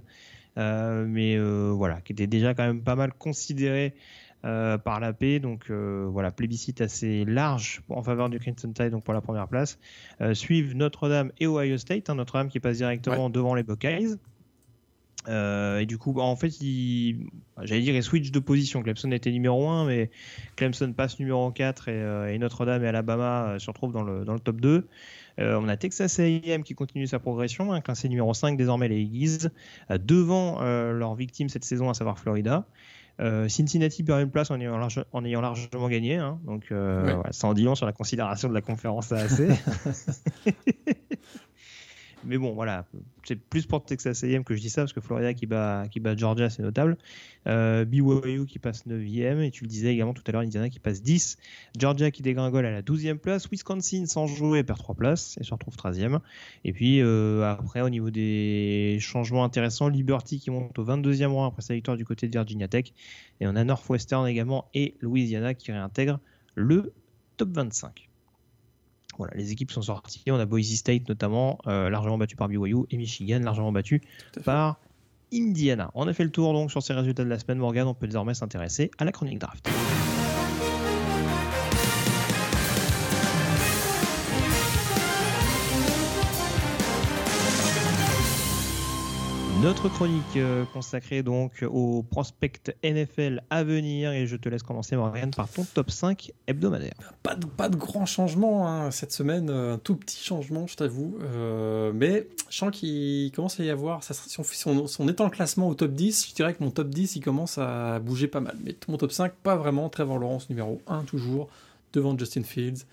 mais 0.56 1.38
voilà, 1.38 2.00
qui 2.00 2.12
était 2.12 2.26
déjà 2.26 2.54
quand 2.54 2.66
même 2.66 2.82
pas 2.82 2.96
mal 2.96 3.12
considéré. 3.12 3.94
Par 4.42 5.00
la 5.00 5.12
paix. 5.12 5.38
Donc 5.38 5.70
voilà, 5.70 6.30
plébiscite 6.30 6.80
assez 6.80 7.24
large 7.24 7.82
en 7.88 8.02
faveur 8.02 8.28
du 8.28 8.38
Crimson 8.38 8.72
Tide 8.72 8.90
donc 8.90 9.04
pour 9.04 9.14
la 9.14 9.20
première 9.20 9.48
place. 9.48 9.78
suivent 10.34 10.74
Notre-Dame 10.74 11.32
et 11.40 11.46
Ohio 11.46 11.78
State. 11.78 12.10
Hein, 12.10 12.16
Notre-Dame 12.16 12.48
qui 12.48 12.60
passe 12.60 12.78
directement 12.78 13.30
devant 13.30 13.54
les 13.54 13.62
Buckeyes. 13.62 14.18
Euh, 15.28 15.78
et 15.78 15.86
du 15.86 15.98
coup, 15.98 16.12
bah, 16.12 16.22
en 16.22 16.36
fait, 16.36 16.60
il, 16.60 17.26
j'allais 17.62 17.82
dire, 17.82 17.94
il 17.94 18.02
switch 18.02 18.30
de 18.30 18.38
position. 18.38 18.82
Clemson 18.82 19.10
était 19.12 19.30
numéro 19.30 19.68
1, 19.68 19.86
mais 19.86 20.10
Clemson 20.56 20.92
passe 20.92 21.18
numéro 21.18 21.50
4 21.50 21.84
euh, 21.88 22.28
et, 22.28 22.38
Notre-Dame 22.38 22.84
et 22.84 22.88
Alabama 22.88 23.48
euh, 23.48 23.58
se 23.58 23.70
retrouvent 23.70 23.92
dans 23.92 24.02
le, 24.02 24.24
dans 24.24 24.34
le 24.34 24.40
top 24.40 24.60
2. 24.60 24.86
on 25.38 25.68
a 25.68 25.76
Texas 25.76 26.18
A&M 26.18 26.62
qui 26.62 26.74
continue 26.74 27.06
sa 27.06 27.18
progression, 27.18 27.72
hein, 27.72 27.80
classé 27.80 28.08
numéro 28.08 28.34
5 28.34 28.56
désormais 28.56 28.88
les 28.88 29.00
Eagles, 29.00 29.50
devant 29.90 30.60
leur 30.60 31.14
victime 31.14 31.48
cette 31.48 31.64
saison, 31.64 31.88
à 31.88 31.94
savoir 31.94 32.18
Florida. 32.18 32.66
Cincinnati 33.48 34.02
perd 34.02 34.20
une 34.22 34.30
place 34.30 34.50
en 34.50 34.60
ayant, 34.60 34.88
en 35.12 35.24
ayant 35.24 35.40
largement 35.40 35.88
gagné, 35.88 36.16
hein, 36.16 36.40
donc 36.44 36.66
ouais. 36.70 37.14
ça 37.30 37.46
en 37.46 37.54
dit 37.54 37.64
long 37.64 37.74
sur 37.74 37.86
la 37.86 37.92
considération 37.92 38.48
de 38.48 38.54
la 38.54 38.62
conférence 38.62 39.12
AAC. 39.12 39.58
Mais 42.24 42.38
bon, 42.38 42.52
voilà, 42.52 42.86
c'est 43.24 43.36
plus 43.36 43.66
pour 43.66 43.84
Texas 43.84 44.22
A&M 44.22 44.44
que 44.44 44.54
je 44.54 44.60
dis 44.60 44.70
ça 44.70 44.82
parce 44.82 44.92
que 44.92 45.00
Florida 45.00 45.34
qui 45.34 45.46
bat, 45.46 45.86
qui 45.90 46.00
bat 46.00 46.16
Georgia, 46.16 46.50
c'est 46.50 46.62
notable. 46.62 46.96
Euh, 47.46 47.84
BYU 47.84 48.46
qui 48.46 48.58
passe 48.58 48.86
9e 48.86 49.40
et 49.40 49.50
tu 49.50 49.64
le 49.64 49.68
disais 49.68 49.92
également 49.92 50.14
tout 50.14 50.22
à 50.26 50.32
l'heure, 50.32 50.42
Indiana 50.42 50.68
qui 50.68 50.78
passe 50.78 51.02
10. 51.02 51.36
Georgia 51.78 52.10
qui 52.10 52.22
dégringole 52.22 52.64
à 52.66 52.70
la 52.70 52.82
12e 52.82 53.16
place. 53.16 53.48
Wisconsin 53.50 54.06
sans 54.06 54.26
jouer 54.26 54.62
perd 54.62 54.78
3 54.78 54.94
places 54.94 55.36
et 55.40 55.44
se 55.44 55.52
retrouve 55.52 55.74
13e. 55.74 56.20
Et 56.64 56.72
puis 56.72 57.00
euh, 57.00 57.42
après, 57.42 57.80
au 57.80 57.90
niveau 57.90 58.10
des 58.10 58.98
changements 59.00 59.44
intéressants, 59.44 59.88
Liberty 59.88 60.38
qui 60.38 60.50
monte 60.50 60.78
au 60.78 60.84
22e 60.84 61.26
rang 61.26 61.46
après 61.46 61.62
sa 61.62 61.74
victoire 61.74 61.96
du 61.96 62.04
côté 62.04 62.28
de 62.28 62.32
Virginia 62.32 62.68
Tech. 62.68 62.92
Et 63.40 63.46
on 63.46 63.56
a 63.56 63.64
Northwestern 63.64 64.26
également 64.26 64.68
et 64.74 64.94
Louisiana 65.00 65.54
qui 65.54 65.72
réintègrent 65.72 66.20
le 66.54 66.92
top 67.36 67.50
25. 67.50 68.11
Voilà, 69.18 69.34
les 69.36 69.52
équipes 69.52 69.70
sont 69.70 69.82
sorties. 69.82 70.22
On 70.28 70.38
a 70.38 70.46
Boise 70.46 70.74
State 70.74 71.08
notamment, 71.08 71.58
euh, 71.66 71.90
largement 71.90 72.18
battu 72.18 72.36
par 72.36 72.48
BYU, 72.48 72.84
et 72.90 72.96
Michigan, 72.96 73.40
largement 73.40 73.72
battu 73.72 74.02
par 74.44 74.78
Indiana. 75.32 75.90
On 75.94 76.08
a 76.08 76.12
fait 76.12 76.24
le 76.24 76.30
tour 76.30 76.52
donc 76.52 76.70
sur 76.70 76.82
ces 76.82 76.92
résultats 76.92 77.24
de 77.24 77.28
la 77.28 77.38
semaine, 77.38 77.58
Morgan. 77.58 77.86
On 77.86 77.94
peut 77.94 78.06
désormais 78.06 78.34
s'intéresser 78.34 78.90
à 78.98 79.04
la 79.04 79.12
chronique 79.12 79.38
draft. 79.38 79.68
Notre 89.62 89.88
chronique 89.88 90.36
euh, 90.36 90.64
consacrée 90.72 91.22
donc 91.22 91.64
au 91.70 92.02
prospect 92.02 92.74
NFL 92.82 93.44
à 93.48 93.62
venir. 93.62 94.10
Et 94.10 94.26
je 94.26 94.34
te 94.34 94.48
laisse 94.48 94.64
commencer 94.64 94.96
Morgan 94.96 95.30
par 95.30 95.48
ton 95.48 95.62
top 95.62 95.92
5 95.92 96.32
hebdomadaire. 96.48 96.94
Pas 97.22 97.36
de, 97.36 97.46
pas 97.46 97.68
de 97.68 97.76
grand 97.76 98.04
changement 98.04 98.68
hein, 98.68 98.90
cette 98.90 99.12
semaine, 99.12 99.50
euh, 99.50 99.74
un 99.74 99.78
tout 99.78 99.94
petit 99.94 100.20
changement 100.20 100.66
je 100.66 100.74
t'avoue, 100.74 101.16
euh, 101.22 101.92
mais 101.94 102.26
je 102.50 102.56
sens 102.56 102.72
qu'il 102.72 103.30
commence 103.30 103.60
à 103.60 103.64
y 103.64 103.70
avoir, 103.70 104.02
ça, 104.02 104.14
si, 104.14 104.40
on, 104.40 104.42
si, 104.42 105.00
on, 105.00 105.08
est 105.08 105.20
en 105.20 105.30
classement 105.30 105.68
au 105.68 105.74
top 105.74 105.92
10, 105.92 106.30
je 106.30 106.34
dirais 106.34 106.54
que 106.54 106.64
mon 106.64 106.72
top 106.72 106.88
10 106.88 107.14
il 107.14 107.20
commence 107.20 107.56
à 107.56 108.00
bouger 108.00 108.26
pas 108.26 108.40
mal, 108.40 108.56
mais 108.64 108.74
mon 108.88 108.96
top 108.96 109.12
5 109.12 109.32
pas 109.44 109.54
vraiment, 109.54 109.88
Trevor 109.88 110.18
Lawrence 110.18 110.50
numéro 110.50 110.82
1 110.88 111.04
toujours, 111.04 111.48
devant 111.92 112.18
Justin 112.18 112.42
Fields, 112.42 112.84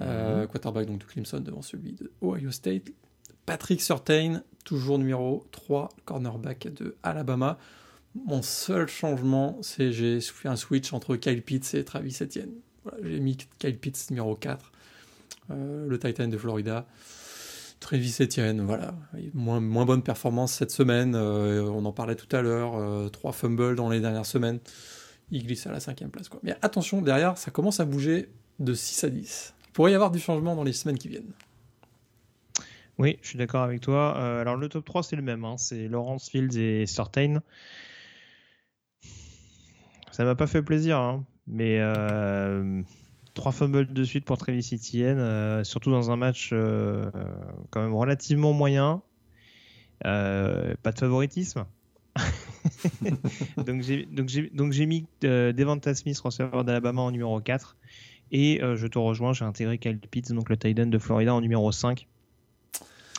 mhm. 0.00 0.48
quarterback 0.48 0.88
donc 0.88 0.98
de 0.98 1.04
Clemson 1.04 1.38
devant 1.38 1.62
celui 1.62 1.92
de 1.92 2.10
Ohio 2.22 2.50
State, 2.50 2.90
Patrick 3.46 3.82
Surtain, 3.82 4.42
toujours 4.64 4.98
numéro 4.98 5.44
3, 5.50 5.88
cornerback 6.04 6.72
de 6.72 6.96
Alabama. 7.02 7.58
Mon 8.14 8.42
seul 8.42 8.88
changement, 8.88 9.58
c'est 9.62 9.92
j'ai 9.92 10.20
fait 10.20 10.48
un 10.48 10.56
switch 10.56 10.92
entre 10.92 11.16
Kyle 11.16 11.42
Pitts 11.42 11.74
et 11.74 11.84
Travis 11.84 12.18
Etienne. 12.20 12.52
j'ai 13.02 13.20
mis 13.20 13.36
Kyle 13.58 13.78
Pitts 13.78 14.10
numéro 14.10 14.36
4, 14.36 14.72
euh, 15.50 15.86
le 15.88 15.98
Titan 15.98 16.28
de 16.28 16.36
Florida. 16.36 16.86
Travis 17.80 18.16
Etienne, 18.20 18.60
voilà, 18.60 18.94
moins, 19.34 19.60
bonne 19.60 20.04
performance 20.04 20.52
cette 20.52 20.70
semaine. 20.70 21.16
Euh, 21.16 21.64
on 21.64 21.84
en 21.84 21.92
parlait 21.92 22.14
tout 22.14 22.34
à 22.34 22.40
l'heure, 22.40 22.76
euh, 22.76 23.08
trois 23.08 23.32
fumbles 23.32 23.74
dans 23.74 23.88
les 23.88 24.00
dernières 24.00 24.26
semaines. 24.26 24.60
Il 25.32 25.44
glisse 25.44 25.66
à 25.66 25.72
la 25.72 25.80
cinquième 25.80 26.10
place. 26.10 26.30
Mais 26.44 26.54
attention, 26.62 27.02
derrière, 27.02 27.36
ça 27.38 27.50
commence 27.50 27.80
à 27.80 27.84
bouger 27.84 28.28
de 28.60 28.72
6 28.72 29.04
à 29.04 29.10
10. 29.10 29.54
Il 29.66 29.72
pourrait 29.72 29.92
y 29.92 29.94
avoir 29.94 30.12
du 30.12 30.20
changement 30.20 30.54
dans 30.54 30.62
les 30.62 30.72
semaines 30.72 30.98
qui 30.98 31.08
viennent. 31.08 31.32
Oui, 33.02 33.18
je 33.20 33.30
suis 33.30 33.36
d'accord 33.36 33.62
avec 33.62 33.80
toi. 33.80 34.16
Euh, 34.16 34.42
alors 34.42 34.54
le 34.54 34.68
top 34.68 34.84
3 34.84 35.02
c'est 35.02 35.16
le 35.16 35.22
même, 35.22 35.44
hein. 35.44 35.56
c'est 35.58 35.88
Lawrence 35.88 36.30
Fields 36.30 36.56
et 36.56 36.86
Certain. 36.86 37.42
Ça 40.12 40.24
m'a 40.24 40.36
pas 40.36 40.46
fait 40.46 40.62
plaisir, 40.62 40.98
hein. 40.98 41.24
mais 41.48 41.78
euh, 41.80 42.80
trois 43.34 43.50
fumbles 43.50 43.92
de 43.92 44.04
suite 44.04 44.24
pour 44.24 44.38
Travis 44.38 44.70
Etienne, 44.72 45.18
euh, 45.18 45.64
surtout 45.64 45.90
dans 45.90 46.12
un 46.12 46.16
match 46.16 46.50
quand 46.50 47.82
même 47.82 47.92
relativement 47.92 48.52
moyen. 48.52 49.02
pas 50.04 50.92
de 50.92 50.98
favoritisme. 50.98 51.64
donc 53.56 53.82
j'ai 53.82 54.86
mis 54.86 55.06
Devonta 55.22 55.92
Smith 55.96 56.20
receveur 56.20 56.62
d'Alabama 56.62 57.02
en 57.02 57.10
numéro 57.10 57.40
4 57.40 57.76
et 58.30 58.60
je 58.62 58.86
te 58.86 58.98
rejoins, 59.00 59.32
j'ai 59.32 59.44
intégré 59.44 59.78
Kyle 59.78 59.98
Pitts 59.98 60.30
donc 60.32 60.50
le 60.50 60.56
Titan 60.56 60.86
de 60.86 60.98
Florida 61.00 61.34
en 61.34 61.40
numéro 61.40 61.72
5 61.72 62.06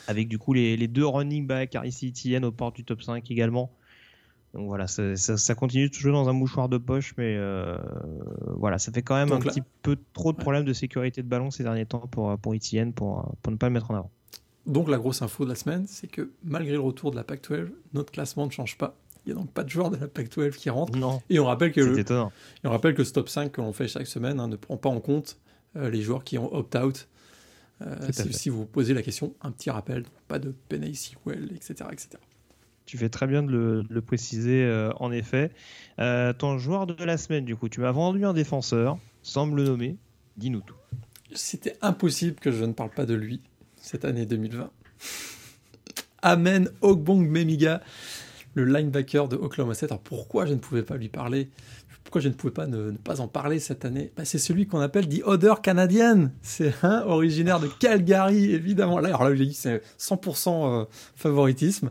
avec 0.06 0.28
du 0.28 0.38
coup 0.38 0.52
les, 0.52 0.88
deux 0.88 1.06
running 1.06 1.46
backs, 1.46 1.76
ici 1.84 2.08
Etienne 2.08 2.44
au 2.44 2.52
port 2.52 2.72
du 2.72 2.84
top 2.84 3.02
5 3.02 3.30
également. 3.30 3.70
Donc 4.52 4.68
voilà, 4.68 4.86
ça, 4.86 5.54
continue 5.56 5.90
toujours 5.90 6.12
dans 6.12 6.28
un 6.28 6.32
mouchoir 6.32 6.68
de 6.68 6.78
poche, 6.78 7.14
mais 7.18 7.34
euh, 7.36 7.76
voilà, 8.56 8.78
ça 8.78 8.92
fait 8.92 9.02
quand 9.02 9.16
même 9.16 9.32
un 9.32 9.40
petit 9.40 9.62
peu 9.82 9.96
trop 10.12 10.32
de 10.32 10.36
problèmes 10.36 10.64
de 10.64 10.72
sécurité 10.72 11.22
de 11.22 11.28
ballon 11.28 11.50
ces 11.50 11.64
derniers 11.64 11.86
temps 11.86 12.06
pour, 12.06 12.38
pour 12.38 12.54
Etienne, 12.54 12.92
pour, 12.92 13.34
pour 13.42 13.52
ne 13.52 13.56
pas 13.56 13.66
le 13.66 13.72
mettre 13.72 13.90
en 13.90 13.96
avant. 13.96 14.10
Donc 14.66 14.88
la 14.88 14.96
grosse 14.96 15.22
info 15.22 15.44
de 15.44 15.50
la 15.50 15.56
semaine, 15.56 15.86
c'est 15.88 16.06
que 16.06 16.30
malgré 16.42 16.72
le 16.72 16.80
retour 16.80 17.10
de 17.10 17.16
la 17.16 17.24
PAC-12, 17.24 17.68
notre 17.92 18.12
classement 18.12 18.46
ne 18.46 18.50
change 18.50 18.78
pas. 18.78 18.96
Il 19.26 19.32
n'y 19.32 19.38
a 19.38 19.40
donc 19.40 19.50
pas 19.50 19.64
de 19.64 19.68
joueurs 19.68 19.90
de 19.90 19.96
la 19.96 20.06
PAC-12 20.06 20.52
qui 20.52 20.70
rentrent. 20.70 20.96
Non. 20.96 21.22
Et 21.30 21.38
on 21.38 21.46
rappelle 21.46 21.72
que, 21.72 21.80
le, 21.80 21.98
et 21.98 22.04
on 22.64 22.70
rappelle 22.70 22.94
que 22.94 23.04
ce 23.04 23.12
top 23.12 23.28
5 23.28 23.52
que 23.52 23.60
l'on 23.60 23.72
fait 23.72 23.88
chaque 23.88 24.06
semaine 24.06 24.40
hein, 24.40 24.48
ne 24.48 24.56
prend 24.56 24.76
pas 24.76 24.88
en 24.88 25.00
compte 25.00 25.38
euh, 25.76 25.90
les 25.90 26.02
joueurs 26.02 26.24
qui 26.24 26.38
ont 26.38 26.54
opt-out 26.54 27.08
euh, 27.82 27.96
si, 28.12 28.48
vous 28.48 28.66
posez 28.66 28.94
la 28.94 29.02
question, 29.02 29.34
un 29.42 29.50
petit 29.50 29.70
rappel, 29.70 30.04
pas 30.28 30.38
de 30.38 30.54
Penny 30.68 31.14
Well, 31.26 31.50
etc., 31.54 31.88
etc. 31.92 32.10
Tu 32.86 32.98
fais 32.98 33.08
très 33.08 33.26
bien 33.26 33.42
de 33.42 33.84
le, 33.88 34.00
préciser, 34.00 34.62
euh, 34.64 34.92
en 35.00 35.10
effet. 35.10 35.50
Euh, 35.98 36.32
ton 36.32 36.58
joueur 36.58 36.86
de 36.86 37.02
la 37.02 37.16
semaine, 37.16 37.44
du 37.44 37.56
coup, 37.56 37.68
tu 37.68 37.80
m'as 37.80 37.92
vendu 37.92 38.24
un 38.24 38.34
défenseur, 38.34 38.98
sans 39.22 39.46
me 39.46 39.56
le 39.56 39.64
nommer. 39.64 39.96
Dis-nous 40.36 40.60
tout. 40.60 40.76
C'était 41.32 41.76
impossible 41.80 42.36
que 42.36 42.52
je 42.52 42.64
ne 42.64 42.72
parle 42.72 42.90
pas 42.90 43.06
de 43.06 43.14
lui 43.14 43.40
cette 43.76 44.04
année 44.04 44.26
2020. 44.26 44.70
Amen 46.22 46.70
Ogbong 46.80 47.26
Memiga, 47.26 47.82
le 48.54 48.64
linebacker 48.64 49.28
de 49.28 49.36
Oklahoma 49.36 49.74
State. 49.74 49.92
Alors 49.92 50.02
pourquoi 50.02 50.46
je 50.46 50.54
ne 50.54 50.58
pouvais 50.58 50.82
pas 50.82 50.96
lui 50.96 51.08
parler 51.08 51.50
pourquoi 52.04 52.20
je 52.20 52.28
ne 52.28 52.34
pouvais 52.34 52.52
pas 52.52 52.66
ne, 52.66 52.92
pas 52.92 53.20
en 53.20 53.28
parler 53.28 53.58
cette 53.58 53.84
année? 53.84 54.12
Bah, 54.16 54.24
C'est 54.24 54.38
celui 54.38 54.66
qu'on 54.66 54.80
appelle 54.80 55.08
The 55.08 55.22
Other 55.24 55.62
Canadian. 55.62 56.30
C'est 56.42 56.72
originaire 57.06 57.60
de 57.60 57.66
Calgary, 57.66 58.52
évidemment. 58.52 59.00
Là, 59.00 59.08
alors 59.08 59.24
là, 59.24 59.34
dit, 59.34 59.54
c'est 59.54 59.82
100% 59.98 60.82
euh, 60.82 60.84
favoritisme. 61.16 61.90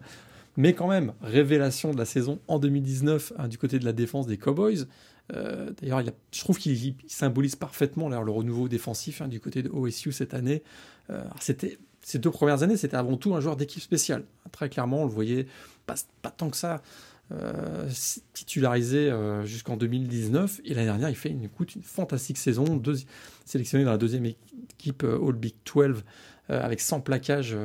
Mais 0.55 0.73
quand 0.73 0.87
même, 0.87 1.13
révélation 1.21 1.91
de 1.91 1.97
la 1.97 2.05
saison 2.05 2.39
en 2.47 2.59
2019 2.59 3.33
hein, 3.37 3.47
du 3.47 3.57
côté 3.57 3.79
de 3.79 3.85
la 3.85 3.93
défense 3.93 4.27
des 4.27 4.37
Cowboys. 4.37 4.85
Euh, 5.33 5.71
d'ailleurs, 5.81 6.03
je 6.31 6.39
trouve 6.39 6.59
qu'il 6.59 6.95
symbolise 7.07 7.55
parfaitement 7.55 8.07
le 8.09 8.31
renouveau 8.31 8.67
défensif 8.67 9.21
hein, 9.21 9.27
du 9.27 9.39
côté 9.39 9.63
de 9.63 9.69
OSU 9.69 10.11
cette 10.11 10.35
année. 10.35 10.61
Euh, 11.09 11.23
c'était 11.39 11.79
ces 12.01 12.19
deux 12.19 12.31
premières 12.31 12.63
années, 12.63 12.77
c'était 12.77 12.97
avant 12.97 13.17
tout 13.17 13.33
un 13.33 13.39
joueur 13.39 13.55
d'équipe 13.55 13.81
spéciale. 13.81 14.25
Très 14.51 14.69
clairement, 14.69 15.01
on 15.01 15.05
le 15.05 15.11
voyait 15.11 15.47
pas 15.85 15.95
tant 16.29 16.49
que 16.49 16.57
ça 16.57 16.81
euh, 17.33 17.89
titularisé 18.33 19.09
euh, 19.09 19.43
jusqu'en 19.43 19.75
2019. 19.75 20.61
Et 20.65 20.75
l'année 20.75 20.85
dernière, 20.85 21.09
il 21.09 21.15
fait 21.15 21.29
une, 21.29 21.49
fantastique 21.81 22.37
saison, 22.37 22.79
sélectionné 23.45 23.85
dans 23.85 23.91
la 23.91 23.97
deuxième 23.97 24.25
équipe 24.25 25.03
euh, 25.03 25.27
All 25.27 25.33
Big 25.33 25.55
12 25.65 26.03
avec 26.49 26.81
100 26.81 27.01
plaquages 27.01 27.57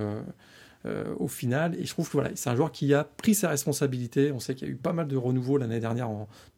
au 1.19 1.29
final. 1.29 1.75
Et 1.75 1.85
je 1.85 1.91
trouve 1.91 2.07
que 2.07 2.12
voilà, 2.12 2.31
c'est 2.37 2.49
un 2.49 2.57
joueur 2.57 2.71
qui 2.71 2.95
a 2.95 3.05
pris 3.05 3.35
ses 3.35 3.49
responsabilités. 3.49 4.31
On 4.33 4.39
sait 4.39 4.55
qu'il 4.55 4.69
y 4.69 4.71
a 4.71 4.73
eu 4.73 4.77
pas 4.77 4.93
mal 4.93 5.09
de 5.09 5.16
renouveau 5.16 5.59
l'année 5.59 5.81
dernière 5.81 6.09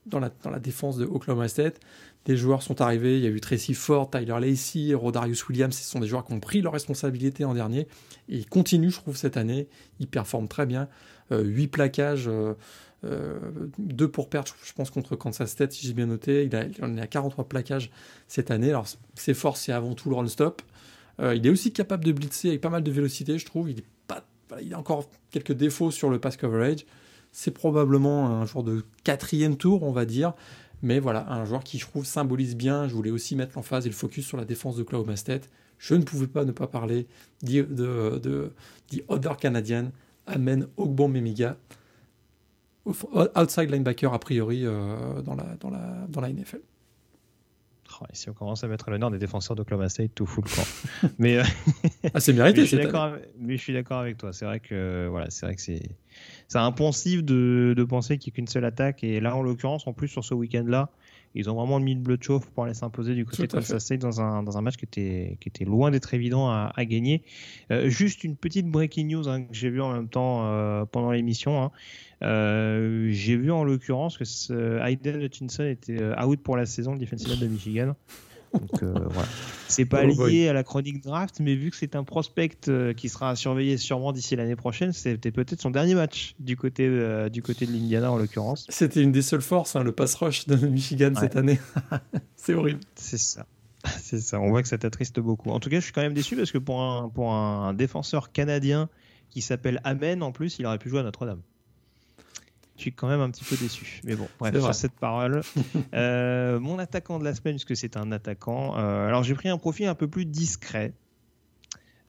dans, 0.06 0.20
la, 0.20 0.30
dans 0.44 0.50
la 0.50 0.60
défense 0.60 0.98
de 0.98 1.06
Oklahoma 1.06 1.48
State. 1.48 1.80
Des 2.26 2.36
joueurs 2.36 2.62
sont 2.62 2.82
arrivés, 2.82 3.16
il 3.16 3.24
y 3.24 3.26
a 3.26 3.30
eu 3.30 3.40
Tracy 3.40 3.72
Ford, 3.72 4.10
Tyler 4.10 4.36
Lacey, 4.38 4.92
Rodarius 4.92 5.48
Williams, 5.48 5.74
ce 5.74 5.82
sont 5.82 5.98
des 5.98 6.06
joueurs 6.06 6.26
qui 6.26 6.34
ont 6.34 6.40
pris 6.40 6.60
leurs 6.60 6.74
responsabilités 6.74 7.44
en 7.44 7.54
dernier. 7.54 7.88
Et 8.28 8.36
ils 8.36 8.46
continuent, 8.46 8.90
je 8.90 9.00
trouve, 9.00 9.16
cette 9.16 9.38
année. 9.38 9.66
Ils 9.98 10.06
performent 10.06 10.48
très 10.48 10.66
bien. 10.66 10.88
8 11.32 11.68
plaquages, 11.68 12.28
euh, 13.04 13.38
deux 13.78 14.08
pour 14.08 14.28
perdre, 14.28 14.54
je 14.62 14.72
pense, 14.72 14.90
contre 14.90 15.16
Kansas 15.16 15.50
State, 15.50 15.72
si 15.72 15.86
j'ai 15.86 15.94
bien 15.94 16.06
noté. 16.06 16.44
Il, 16.44 16.54
a, 16.54 16.64
en 16.82 16.96
est 16.96 17.00
à 17.00 17.06
43 17.06 17.48
plaquages 17.48 17.90
cette 18.28 18.50
année. 18.50 18.70
Alors, 18.70 18.86
ses 19.14 19.34
forces, 19.34 19.62
c'est 19.62 19.72
avant 19.72 19.94
tout 19.94 20.10
le 20.10 20.16
run-stop. 20.16 20.62
Euh, 21.20 21.34
il 21.34 21.46
est 21.46 21.50
aussi 21.50 21.72
capable 21.72 22.04
de 22.04 22.12
blitzer 22.12 22.48
avec 22.48 22.60
pas 22.60 22.70
mal 22.70 22.82
de 22.82 22.90
vélocité, 22.90 23.38
je 23.38 23.46
trouve. 23.46 23.70
Il, 23.70 23.78
est 23.78 24.74
a 24.74 24.78
encore 24.78 25.08
quelques 25.30 25.52
défauts 25.52 25.90
sur 25.90 26.10
le 26.10 26.18
pass 26.18 26.36
coverage. 26.36 26.84
C'est 27.32 27.52
probablement 27.52 28.26
un 28.26 28.44
joueur 28.44 28.64
de 28.64 28.84
quatrième 29.04 29.56
tour, 29.56 29.84
on 29.84 29.92
va 29.92 30.04
dire. 30.04 30.34
Mais 30.82 30.98
voilà, 30.98 31.30
un 31.30 31.44
joueur 31.44 31.62
qui, 31.62 31.78
je 31.78 31.86
trouve, 31.86 32.04
symbolise 32.04 32.56
bien. 32.56 32.88
Je 32.88 32.94
voulais 32.94 33.10
aussi 33.10 33.36
mettre 33.36 33.52
l'emphase 33.56 33.86
et 33.86 33.88
le 33.88 33.94
focus 33.94 34.26
sur 34.26 34.36
la 34.36 34.44
défense 34.44 34.76
de 34.76 34.82
Oklahoma 34.82 35.16
State. 35.16 35.48
Je 35.78 35.94
ne 35.94 36.02
pouvais 36.02 36.26
pas 36.26 36.44
ne 36.44 36.52
pas 36.52 36.66
parler 36.66 37.06
de, 37.42 37.62
de, 37.62 38.18
de, 38.18 38.52
de 38.92 39.04
Other 39.08 39.36
Canadian, 39.36 39.92
Amen 40.26 40.66
Ogbon 40.76 41.08
outside 42.86 43.70
linebacker 43.70 44.12
a 44.12 44.18
priori 44.18 44.64
euh, 44.64 45.22
dans, 45.22 45.34
la, 45.34 45.56
dans, 45.60 45.70
la, 45.70 46.06
dans 46.08 46.20
la 46.20 46.32
NFL. 46.32 46.60
Oh, 48.00 48.06
et 48.10 48.14
si 48.14 48.30
on 48.30 48.32
commence 48.32 48.64
à 48.64 48.68
mettre 48.68 48.88
à 48.88 48.92
l'honneur 48.92 49.10
des 49.10 49.18
défenseurs 49.18 49.56
d'Oklahoma 49.56 49.88
State, 49.88 50.12
tout 50.14 50.24
fout 50.24 50.44
le 50.44 50.54
camp. 50.54 51.10
mais 51.18 51.38
euh, 51.38 51.42
ah, 52.14 52.20
c'est 52.20 52.32
mérité. 52.32 52.60
mais, 53.38 53.56
je 53.56 53.62
suis 53.62 53.72
d'accord 53.74 53.98
avec 53.98 54.16
toi. 54.16 54.32
C'est 54.32 54.44
vrai 54.44 54.60
que 54.60 55.08
voilà, 55.10 55.28
c'est 55.30 55.44
vrai 55.46 55.54
que 55.54 55.60
c'est 55.60 55.82
c'est 56.48 56.58
impensif 56.58 57.22
de, 57.22 57.74
de 57.76 57.84
penser 57.84 58.18
qu'il 58.18 58.30
n'y 58.30 58.34
a 58.34 58.36
qu'une 58.36 58.48
seule 58.48 58.64
attaque. 58.64 59.04
Et 59.04 59.20
là, 59.20 59.36
en 59.36 59.42
l'occurrence, 59.42 59.86
en 59.86 59.92
plus 59.92 60.08
sur 60.08 60.24
ce 60.24 60.34
week-end-là, 60.34 60.90
ils 61.34 61.48
ont 61.48 61.54
vraiment 61.54 61.78
mis 61.78 61.94
le 61.94 62.00
bleu 62.00 62.16
de 62.16 62.22
chauffe 62.22 62.46
pour 62.50 62.64
aller 62.64 62.74
s'imposer 62.74 63.14
du 63.14 63.24
côté 63.24 63.46
de 63.46 63.52
Kansas 63.52 63.84
State 63.84 64.00
dans 64.00 64.20
un, 64.20 64.42
dans 64.42 64.58
un 64.58 64.62
match 64.62 64.76
qui 64.76 64.84
était, 64.84 65.36
qui 65.40 65.48
était 65.48 65.64
loin 65.64 65.90
d'être 65.90 66.12
évident 66.12 66.48
à, 66.48 66.72
à 66.74 66.84
gagner. 66.84 67.22
Euh, 67.70 67.88
juste 67.88 68.24
une 68.24 68.36
petite 68.36 68.66
breaking 68.66 69.06
news 69.06 69.28
hein, 69.28 69.42
que 69.42 69.54
j'ai 69.54 69.70
vu 69.70 69.80
en 69.80 69.92
même 69.92 70.08
temps 70.08 70.40
euh, 70.44 70.84
pendant 70.86 71.12
l'émission. 71.12 71.62
Hein. 71.62 71.70
Euh, 72.22 73.08
j'ai 73.12 73.36
vu 73.36 73.52
en 73.52 73.64
l'occurrence 73.64 74.18
que 74.18 74.78
Hayden 74.82 75.22
Hutchinson 75.22 75.64
était 75.64 76.02
out 76.20 76.40
pour 76.42 76.56
la 76.56 76.66
saison 76.66 76.94
de 76.94 77.00
defensive 77.00 77.38
de 77.38 77.46
Michigan. 77.46 77.94
Donc 78.52 78.82
euh, 78.82 78.92
voilà. 79.10 79.28
C'est 79.68 79.84
pas 79.84 80.02
oh 80.04 80.26
lié 80.26 80.48
à 80.48 80.52
la 80.52 80.64
chronique 80.64 81.02
draft, 81.02 81.40
mais 81.40 81.54
vu 81.54 81.70
que 81.70 81.76
c'est 81.76 81.94
un 81.94 82.04
prospect 82.04 82.56
euh, 82.68 82.92
qui 82.92 83.08
sera 83.08 83.36
surveillé 83.36 83.76
sûrement 83.76 84.12
d'ici 84.12 84.36
l'année 84.36 84.56
prochaine, 84.56 84.92
c'était 84.92 85.30
peut-être 85.30 85.60
son 85.60 85.70
dernier 85.70 85.94
match 85.94 86.34
du 86.38 86.56
côté 86.56 86.88
de, 86.88 87.28
du 87.28 87.42
côté 87.42 87.66
de 87.66 87.72
l'Indiana 87.72 88.10
en 88.10 88.16
l'occurrence. 88.16 88.66
C'était 88.68 89.02
une 89.02 89.12
des 89.12 89.22
seules 89.22 89.42
forces, 89.42 89.76
hein, 89.76 89.82
le 89.82 89.92
pass 89.92 90.14
rush 90.16 90.46
de 90.46 90.56
Michigan 90.66 91.12
cette 91.18 91.36
année. 91.36 91.60
c'est 92.36 92.54
horrible. 92.54 92.80
C'est 92.96 93.18
ça. 93.18 93.46
C'est 94.00 94.20
ça. 94.20 94.40
On 94.40 94.50
voit 94.50 94.62
que 94.62 94.68
ça 94.68 94.78
t'attriste 94.78 95.20
beaucoup. 95.20 95.50
En 95.50 95.60
tout 95.60 95.70
cas, 95.70 95.76
je 95.76 95.84
suis 95.84 95.92
quand 95.92 96.02
même 96.02 96.14
déçu 96.14 96.36
parce 96.36 96.52
que 96.52 96.58
pour 96.58 96.82
un, 96.82 97.08
pour 97.08 97.32
un 97.32 97.72
défenseur 97.72 98.32
canadien 98.32 98.88
qui 99.30 99.40
s'appelle 99.40 99.80
Amen, 99.84 100.22
en 100.22 100.32
plus, 100.32 100.58
il 100.58 100.66
aurait 100.66 100.78
pu 100.78 100.90
jouer 100.90 101.00
à 101.00 101.02
Notre-Dame 101.02 101.40
je 102.80 102.84
suis 102.84 102.92
quand 102.92 103.08
même 103.08 103.20
un 103.20 103.30
petit 103.30 103.44
peu 103.44 103.56
déçu. 103.56 104.00
Mais 104.04 104.16
bon, 104.16 104.26
bref, 104.38 104.58
sur 104.58 104.74
cette 104.74 104.94
parole. 104.94 105.42
Euh, 105.92 106.60
mon 106.60 106.78
attaquant 106.78 107.18
de 107.18 107.24
la 107.24 107.34
semaine, 107.34 107.54
puisque 107.56 107.76
c'est 107.76 107.96
un 107.96 108.12
attaquant. 108.12 108.76
Euh, 108.78 109.06
alors 109.06 109.22
j'ai 109.22 109.34
pris 109.34 109.48
un 109.48 109.58
profil 109.58 109.86
un 109.86 109.94
peu 109.94 110.08
plus 110.08 110.24
discret. 110.24 110.92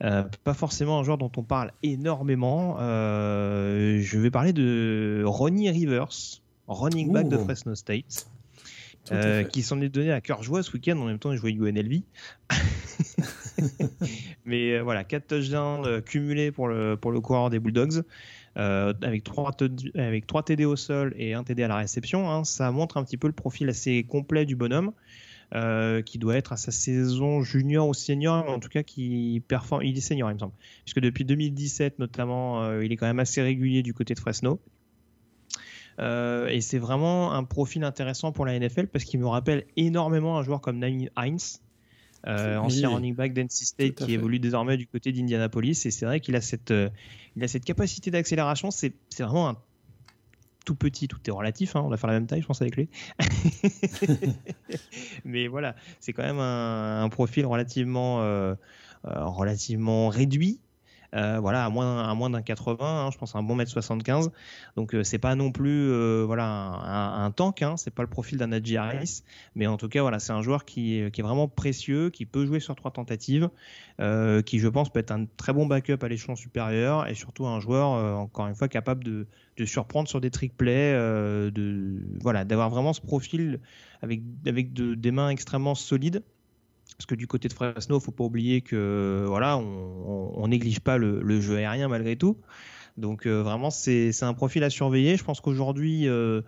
Euh, 0.04 0.24
pas 0.44 0.54
forcément 0.54 1.00
un 1.00 1.04
joueur 1.04 1.18
dont 1.18 1.32
on 1.36 1.44
parle 1.44 1.74
énormément. 1.84 2.78
je 2.80 4.18
vais 4.18 4.32
parler 4.32 4.54
de 4.54 5.24
Ronnie 5.26 5.70
Rivers, 5.70 6.42
running 6.68 7.12
back 7.12 7.28
de 7.28 7.38
Fresno 7.38 7.76
State. 7.76 8.28
qui 9.52 9.62
s'en 9.64 9.82
est 9.82 9.90
donné 9.90 10.12
à 10.12 10.22
cœur 10.22 10.44
joie 10.44 10.64
ce 10.64 10.72
week-end. 10.72 10.98
En 10.98 11.06
même 11.06 11.20
temps, 11.20 11.32
il 11.32 11.38
jouait 11.38 11.52
UNLV. 11.52 12.02
Mais 14.46 14.80
voilà, 14.80 15.04
4 15.04 15.28
touchdowns 15.28 16.02
cumulés 16.04 16.52
pour 16.52 16.68
le, 16.68 16.96
pour 16.96 17.12
le 17.12 17.20
coureur 17.20 17.50
des 17.50 17.60
Bulldogs. 17.60 18.04
Euh, 18.58 18.94
avec, 19.02 19.24
trois 19.24 19.52
avec 19.96 20.28
trois 20.28 20.44
TD 20.44 20.66
au 20.66 20.76
sol 20.76 21.14
et 21.18 21.34
un 21.34 21.44
TD 21.44 21.64
à 21.64 21.68
la 21.68 21.78
réception. 21.78 22.30
Hein, 22.30 22.44
ça 22.44 22.72
montre 22.72 22.98
un 22.98 23.04
petit 23.04 23.18
peu 23.18 23.28
le 23.28 23.34
profil 23.34 23.70
assez 23.70 24.04
complet 24.04 24.46
du 24.46 24.56
bonhomme. 24.56 24.92
Euh, 25.54 26.02
qui 26.02 26.18
doit 26.18 26.38
être 26.38 26.54
à 26.54 26.56
sa 26.56 26.72
saison 26.72 27.42
junior 27.42 27.86
ou 27.86 27.94
senior, 27.94 28.48
en 28.48 28.60
tout 28.60 28.70
cas 28.70 28.84
qui. 28.84 29.44
Il 29.82 29.98
est 29.98 30.00
senior, 30.00 30.32
il 30.32 30.36
me 30.36 30.40
semble, 30.40 30.54
puisque 30.86 31.02
depuis 31.02 31.26
2017 31.26 32.00
notamment, 32.00 32.64
euh, 32.64 32.86
il 32.86 32.94
est 32.94 32.96
quand 32.96 33.06
même 33.06 33.20
assez 33.20 33.42
régulier 33.42 33.84
du 33.84 33.94
côté 33.94 34.14
de 34.14 34.20
Fresno. 34.20 34.62
et 36.00 36.62
c'est 36.62 36.78
vraiment 36.78 37.34
un 37.34 37.44
profil 37.44 37.84
intéressant 37.84 38.32
pour 38.32 38.46
la 38.46 38.58
NFL 38.58 38.88
parce 38.88 39.04
qu'il 39.04 39.20
me 39.20 39.28
rappelle 39.28 39.66
énormément 39.76 40.38
un 40.38 40.44
joueur 40.44 40.62
comme 40.62 40.80
Naim 40.80 41.08
Hines, 41.18 41.60
euh, 42.28 42.58
ancien 42.58 42.90
running 42.90 43.16
back 43.16 43.34
d'NC 43.34 43.52
State 43.52 43.96
qui 43.96 44.14
évolue 44.14 44.40
désormais 44.40 44.78
du 44.78 44.88
côté 44.88 45.12
d'Indianapolis. 45.12 45.86
Et 45.86 45.92
c'est 45.92 46.06
vrai 46.06 46.20
qu'il 46.20 46.36
a 46.36 46.42
cette, 46.42 46.72
euh, 46.72 46.90
il 47.36 47.44
a 47.44 47.48
cette 47.48 47.66
capacité 47.66 48.12
d'accélération. 48.12 48.72
C'est 48.72 48.94
vraiment 49.20 49.50
un 49.50 49.58
tout 50.66 50.76
petit, 50.76 51.08
tout 51.08 51.20
est 51.28 51.32
relatif. 51.32 51.76
Hein. 51.76 51.82
on 51.84 51.90
va 51.90 51.98
faire 51.98 52.10
la 52.10 52.16
même 52.16 52.28
taille, 52.28 52.42
je 52.42 52.48
pense, 52.48 52.62
avec 52.62 52.76
lui. 52.76 52.90
Mais 55.26 55.48
voilà, 55.48 55.76
c'est 56.00 56.14
quand 56.14 56.24
même 56.24 56.40
un, 56.40 57.10
profil 57.10 57.46
relativement, 57.46 58.22
euh, 58.22 58.56
relativement 59.04 60.10
réduit 60.10 60.60
euh, 61.14 61.40
voilà, 61.40 61.66
à 61.66 61.70
moins, 61.70 62.08
à 62.10 62.14
moins 62.14 62.30
d'un 62.30 62.42
80, 62.42 62.78
hein, 62.82 63.10
je 63.12 63.18
pense 63.18 63.36
à 63.36 63.40
un 63.40 63.44
bon 63.44 63.56
mètre 63.56 63.72
75. 63.72 64.32
Donc 64.78 64.96
euh, 64.96 65.04
c'est 65.04 65.18
pas 65.18 65.36
non 65.36 65.52
plus 65.52 65.92
euh, 65.92 66.24
voilà 66.26 66.46
un, 66.46 67.26
un, 67.26 67.32
tank, 67.32 67.62
hein, 67.62 67.76
c'est 67.76 67.94
pas 67.94 68.04
le 68.04 68.10
profil 68.10 68.38
d'un 68.38 68.48
Najee 68.48 68.78
Harris, 68.78 69.24
mais 69.56 69.68
en 69.68 69.78
tout 69.78 69.90
cas 69.90 70.02
voilà, 70.02 70.20
c'est 70.20 70.32
un 70.32 70.42
joueur 70.42 70.64
qui, 70.64 71.04
qui, 71.12 71.22
est 71.22 71.24
vraiment 71.24 71.50
précieux, 71.50 72.10
qui 72.10 72.26
peut 72.26 72.46
jouer 72.46 72.62
sur 72.62 72.76
trois 72.76 72.92
tentatives, 72.92 73.50
qui 74.46 74.60
je 74.60 74.68
pense 74.68 74.90
peut 74.90 75.00
être 75.00 75.12
un 75.12 75.26
très 75.38 75.54
bon 75.54 75.66
backup 75.66 75.98
à 76.02 76.08
l'échelon 76.08 76.36
supérieur 76.36 77.08
et 77.08 77.14
surtout 77.14 77.46
un 77.46 77.60
joueur 77.60 77.90
encore 78.18 78.48
une 78.48 78.56
fois 78.56 78.68
capable 78.68 79.04
de, 79.04 79.28
de 79.58 79.66
surprendre 79.66 80.08
sur 80.08 80.22
des 80.22 80.32
trick 80.32 80.56
plays, 80.56 80.94
de 80.94 82.02
voilà, 82.22 82.46
d'avoir 82.46 82.70
vraiment 82.70 82.94
ce 82.94 83.02
profil 83.02 83.60
avec 84.02 84.22
avec 84.48 84.74
de, 84.74 84.96
des 84.96 85.12
mains 85.12 85.30
extrêmement 85.30 85.76
solides 85.76 86.24
parce 87.02 87.08
que 87.08 87.16
du 87.16 87.26
côté 87.26 87.48
de 87.48 87.54
Fresno, 87.54 88.00
faut 88.00 88.12
pas 88.12 88.24
oublier 88.24 88.62
que 88.62 89.26
voilà, 89.28 89.58
on, 89.58 90.48
néglige 90.48 90.82
pas 90.82 91.00
le, 91.00 91.42
jeu 91.42 91.58
aérien 91.58 91.88
malgré 91.88 92.16
tout. 92.16 92.38
Donc 92.96 93.26
euh, 93.26 93.42
vraiment, 93.42 93.72
c'est 93.72 94.12
un 94.22 94.36
profil 94.36 94.64
à 94.64 94.70
surveiller. 94.70 95.18
Je 95.18 95.24
pense 95.24 95.42
qu'aujourd'hui, 95.42 96.08
euh, 96.08 96.44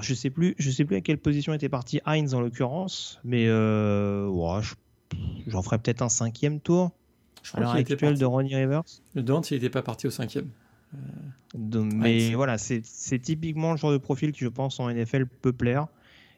je 0.00 0.14
sais 0.14 0.30
plus, 0.30 0.54
je 0.60 0.70
sais 0.70 0.84
plus 0.84 0.94
à 0.94 1.00
quelle 1.00 1.18
position 1.18 1.52
était 1.54 1.68
parti 1.68 2.00
Heinz 2.06 2.34
en 2.34 2.40
l'occurrence, 2.40 3.18
mais 3.24 3.48
euh, 3.48 4.30
j'en 5.48 5.62
ferais 5.62 5.78
peut-être 5.78 6.02
un 6.02 6.08
cinquième 6.08 6.60
tour. 6.60 6.92
Je 7.42 7.56
à 7.56 7.60
l'heure 7.60 7.72
actuelle 7.72 8.16
de 8.16 8.24
Ronnie 8.24 8.54
Rivers. 8.54 8.84
Le 9.14 9.24
Dante, 9.24 9.50
il 9.50 9.54
n'était 9.54 9.70
pas 9.70 9.82
parti 9.82 10.06
au 10.06 10.10
cinquième. 10.10 10.50
mais 11.56 12.32
voilà, 12.34 12.58
c'est 12.58 13.18
typiquement 13.18 13.72
le 13.72 13.76
genre 13.76 13.90
de 13.90 13.98
profil 13.98 14.30
qui, 14.30 14.44
je 14.44 14.48
pense, 14.48 14.78
en 14.78 14.88
NFL 14.88 15.26
peut 15.26 15.52
plaire. 15.52 15.88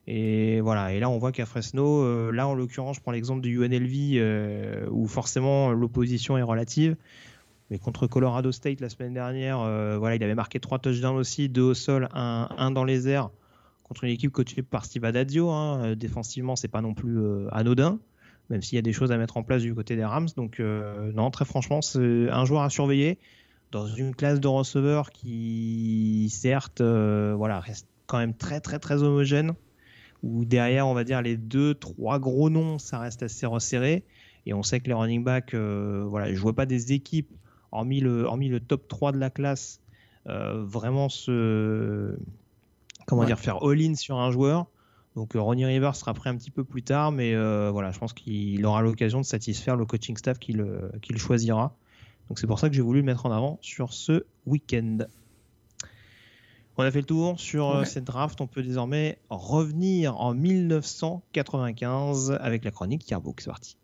Et 0.06 0.60
voilà. 0.60 0.92
Et 0.92 1.00
là, 1.00 1.10
on 1.10 1.18
voit 1.18 1.32
qu'à 1.32 1.46
Fresno, 1.46 2.02
euh, 2.02 2.30
là 2.30 2.46
en 2.46 2.54
l'occurrence, 2.54 2.96
je 2.96 3.00
prends 3.00 3.12
l'exemple 3.12 3.40
du 3.40 3.56
UNLV 3.56 3.92
euh, 4.14 4.86
où 4.90 5.06
forcément 5.06 5.72
l'opposition 5.72 6.38
est 6.38 6.42
relative. 6.42 6.96
Mais 7.70 7.78
contre 7.78 8.06
Colorado 8.06 8.52
State 8.52 8.80
la 8.80 8.88
semaine 8.88 9.12
dernière, 9.12 9.60
euh, 9.60 9.98
voilà, 9.98 10.14
il 10.14 10.22
avait 10.22 10.36
marqué 10.36 10.60
trois 10.60 10.78
touchdowns 10.78 11.16
aussi, 11.16 11.48
deux 11.48 11.62
au 11.62 11.74
sol, 11.74 12.08
un, 12.14 12.48
un 12.56 12.70
dans 12.70 12.84
les 12.84 13.08
airs 13.08 13.30
contre 13.82 14.04
une 14.04 14.10
équipe 14.10 14.30
coachée 14.30 14.62
par 14.62 14.84
Steve 14.84 15.04
Adazio. 15.04 15.50
Hein. 15.50 15.96
Défensivement, 15.96 16.54
c'est 16.54 16.68
pas 16.68 16.80
non 16.80 16.94
plus 16.94 17.20
anodin, 17.50 17.98
même 18.50 18.62
s'il 18.62 18.76
y 18.76 18.78
a 18.78 18.82
des 18.82 18.92
choses 18.92 19.10
à 19.10 19.16
mettre 19.16 19.36
en 19.36 19.42
place 19.42 19.62
du 19.62 19.74
côté 19.74 19.96
des 19.96 20.04
Rams. 20.04 20.28
Donc 20.36 20.60
non, 20.60 21.30
très 21.30 21.44
franchement, 21.44 21.82
c'est 21.82 22.28
un 22.30 22.44
joueur 22.44 22.62
à 22.62 22.70
surveiller 22.70 23.18
dans 23.70 23.86
une 23.86 24.14
classe 24.14 24.40
de 24.40 24.48
receveurs 24.48 25.10
qui, 25.10 26.28
certes, 26.32 26.82
voilà, 26.82 27.60
reste 27.60 27.86
quand 28.06 28.18
même 28.18 28.34
très 28.34 28.60
très 28.60 28.80
très 28.80 29.04
homogène 29.04 29.54
où 30.26 30.44
derrière, 30.44 30.86
on 30.86 30.94
va 30.94 31.04
dire, 31.04 31.22
les 31.22 31.36
deux, 31.36 31.74
trois 31.74 32.18
gros 32.18 32.50
noms, 32.50 32.78
ça 32.78 32.98
reste 32.98 33.22
assez 33.22 33.46
resserré. 33.46 34.04
Et 34.44 34.54
on 34.54 34.62
sait 34.62 34.80
que 34.80 34.88
les 34.88 34.94
running 34.94 35.24
backs, 35.24 35.54
euh, 35.54 36.04
voilà, 36.08 36.32
je 36.32 36.40
vois 36.40 36.54
pas 36.54 36.66
des 36.66 36.92
équipes, 36.92 37.30
hormis 37.72 38.00
le, 38.00 38.22
hormis 38.22 38.48
le 38.48 38.60
top 38.60 38.88
3 38.88 39.12
de 39.12 39.18
la 39.18 39.30
classe, 39.30 39.80
euh, 40.28 40.62
vraiment 40.64 41.08
se. 41.08 42.16
Comment 43.06 43.24
dire, 43.24 43.38
faire 43.38 43.62
all-in 43.62 43.94
sur 43.94 44.18
un 44.18 44.30
joueur. 44.32 44.66
Donc 45.14 45.32
Ronnie 45.34 45.64
Rivers 45.64 45.94
sera 45.94 46.12
prêt 46.12 46.28
un 46.28 46.36
petit 46.36 46.50
peu 46.50 46.64
plus 46.64 46.82
tard, 46.82 47.12
mais 47.12 47.34
voilà, 47.70 47.90
je 47.92 47.98
pense 47.98 48.12
qu'il 48.12 48.66
aura 48.66 48.82
l'occasion 48.82 49.20
de 49.20 49.24
satisfaire 49.24 49.76
le 49.76 49.86
coaching 49.86 50.16
staff 50.16 50.38
qu'il 50.38 51.18
choisira. 51.18 51.74
Donc 52.28 52.38
c'est 52.38 52.46
pour 52.46 52.58
ça 52.58 52.68
que 52.68 52.74
j'ai 52.74 52.82
voulu 52.82 53.00
le 53.00 53.06
mettre 53.06 53.26
en 53.26 53.30
avant 53.30 53.58
sur 53.62 53.92
ce 53.92 54.24
week-end. 54.46 54.98
On 56.78 56.84
a 56.84 56.90
fait 56.90 57.00
le 57.00 57.06
tour 57.06 57.40
sur 57.40 57.86
cette 57.86 58.04
draft. 58.04 58.38
On 58.42 58.46
peut 58.46 58.62
désormais 58.62 59.16
revenir 59.30 60.20
en 60.20 60.34
1995 60.34 62.36
avec 62.38 62.66
la 62.66 62.70
chronique 62.70 63.08
Yearbook. 63.08 63.40
C'est 63.40 63.48
parti. 63.48 63.78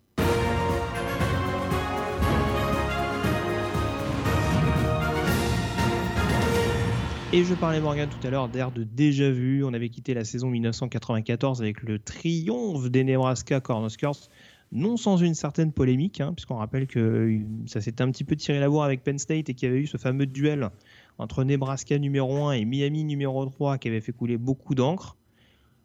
Et 7.33 7.43
je 7.43 7.55
parlais 7.55 7.81
Morgan 7.81 8.07
tout 8.07 8.27
à 8.27 8.29
l'heure 8.29 8.47
d'air 8.47 8.71
de 8.71 8.83
déjà 8.83 9.31
vu. 9.31 9.63
On 9.63 9.73
avait 9.73 9.89
quitté 9.89 10.13
la 10.13 10.23
saison 10.23 10.49
1994 10.49 11.63
avec 11.63 11.81
le 11.81 11.97
triomphe 11.97 12.91
des 12.91 13.03
Nebraska 13.03 13.59
Cornhuskers 13.59 14.29
non 14.73 14.97
sans 14.97 15.17
une 15.17 15.35
certaine 15.35 15.71
polémique, 15.71 16.19
hein, 16.19 16.33
puisqu'on 16.33 16.55
rappelle 16.55 16.87
que 16.87 17.39
ça 17.67 17.79
s'était 17.79 18.01
un 18.01 18.11
petit 18.11 18.23
peu 18.23 18.35
tiré 18.35 18.59
la 18.59 18.67
bourre 18.67 18.83
avec 18.83 19.03
Penn 19.03 19.19
State 19.19 19.49
et 19.49 19.53
qu'il 19.53 19.69
y 19.69 19.71
avait 19.71 19.81
eu 19.81 19.87
ce 19.87 19.97
fameux 19.97 20.25
duel 20.25 20.69
entre 21.17 21.43
Nebraska 21.43 21.97
numéro 21.99 22.47
1 22.47 22.53
et 22.53 22.65
Miami 22.65 23.03
numéro 23.03 23.45
3 23.45 23.77
qui 23.77 23.87
avait 23.87 24.01
fait 24.01 24.11
couler 24.11 24.37
beaucoup 24.37 24.75
d'encre. 24.75 25.15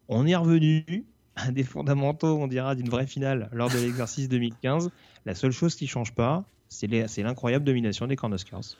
On 0.09 0.27
est 0.27 0.37
revenu 0.37 1.07
à 1.37 1.51
des 1.51 1.65
fondamentaux, 1.65 2.39
on 2.39 2.49
dira, 2.49 2.75
d'une 2.75 2.89
vraie 2.89 3.07
finale 3.07 3.49
lors 3.53 3.71
de 3.71 3.79
l'exercice 3.79 4.29
2015. 4.29 4.91
La 5.25 5.35
seule 5.35 5.53
chose 5.53 5.75
qui 5.75 5.87
change 5.87 6.15
pas, 6.15 6.45
c'est 6.69 6.89
l'incroyable 7.19 7.65
domination 7.65 8.07
des 8.07 8.17
Cornhuskers. 8.17 8.77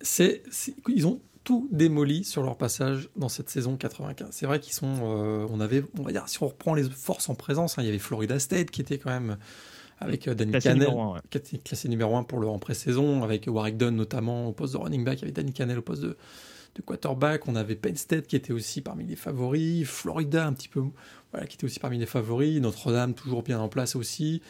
C'est, 0.00 0.42
ils 0.88 1.06
ont 1.06 1.20
tout 1.44 1.68
démoli 1.72 2.24
sur 2.24 2.42
leur 2.42 2.56
passage 2.56 3.08
dans 3.16 3.28
cette 3.28 3.48
saison 3.48 3.76
95. 3.76 4.28
C'est 4.32 4.46
vrai 4.46 4.60
qu'ils 4.60 4.74
sont, 4.74 4.98
euh, 5.02 5.46
on 5.50 5.60
avait, 5.60 5.84
on 5.98 6.02
va 6.02 6.12
dire, 6.12 6.28
si 6.28 6.42
on 6.42 6.48
reprend 6.48 6.74
les 6.74 6.88
forces 6.88 7.28
en 7.28 7.34
présence, 7.34 7.78
hein, 7.78 7.82
il 7.82 7.86
y 7.86 7.88
avait 7.88 7.98
Florida 7.98 8.38
State 8.38 8.70
qui 8.70 8.80
était 8.80 8.98
quand 8.98 9.10
même 9.10 9.38
avec 10.02 10.28
euh, 10.28 10.34
Danny 10.34 10.52
Canel, 10.52 10.88
qui 11.30 11.38
était 11.38 11.58
classé 11.58 11.88
numéro 11.88 12.16
1 12.16 12.24
pour 12.24 12.38
le 12.40 12.48
en 12.48 12.58
pré-saison, 12.58 13.22
avec 13.22 13.46
Warwick 13.46 13.76
Dunn 13.76 13.94
notamment 13.94 14.48
au 14.48 14.52
poste 14.52 14.74
de 14.74 14.78
running 14.78 15.04
back, 15.04 15.22
avait 15.22 15.32
Danny 15.32 15.52
Canel 15.52 15.78
au 15.78 15.82
poste 15.82 16.02
de, 16.02 16.16
de, 16.74 16.82
quarterback, 16.82 17.48
on 17.48 17.56
avait 17.56 17.76
Penn 17.76 17.96
State 17.96 18.26
qui 18.26 18.36
était 18.36 18.52
aussi 18.52 18.80
parmi 18.80 19.04
les 19.04 19.16
favoris, 19.16 19.86
Florida 19.86 20.46
un 20.46 20.52
petit 20.52 20.68
peu, 20.68 20.82
voilà, 21.32 21.46
qui 21.46 21.56
était 21.56 21.64
aussi 21.64 21.80
parmi 21.80 21.98
les 21.98 22.06
favoris, 22.06 22.60
Notre-Dame 22.60 23.14
toujours 23.14 23.42
bien 23.42 23.58
en 23.58 23.68
place 23.68 23.96
aussi. 23.96 24.42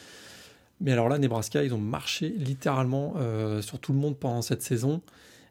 Mais 0.83 0.91
alors 0.91 1.09
là, 1.09 1.17
Nebraska, 1.19 1.63
ils 1.63 1.73
ont 1.73 1.79
marché 1.79 2.35
littéralement 2.37 3.15
euh, 3.17 3.63
sur 3.63 3.79
tout 3.79 3.93
le 3.93 3.99
monde 3.99 4.19
pendant 4.19 4.43
cette 4.43 4.63
saison. 4.63 5.01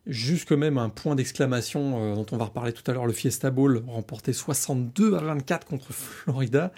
Jusque 0.05 0.51
même 0.51 0.77
un 0.77 0.89
point 0.89 1.15
d'exclamation 1.15 2.11
euh, 2.11 2.15
dont 2.15 2.25
on 2.31 2.37
va 2.37 2.45
reparler 2.45 2.73
tout 2.73 2.83
à 2.91 2.93
l'heure, 2.93 3.05
le 3.05 3.13
Fiesta 3.13 3.49
Bowl, 3.49 3.81
remporté 3.87 4.33
62 4.33 5.15
à 5.15 5.21
24 5.21 5.65
contre 5.65 5.93
Florida. 5.93 6.73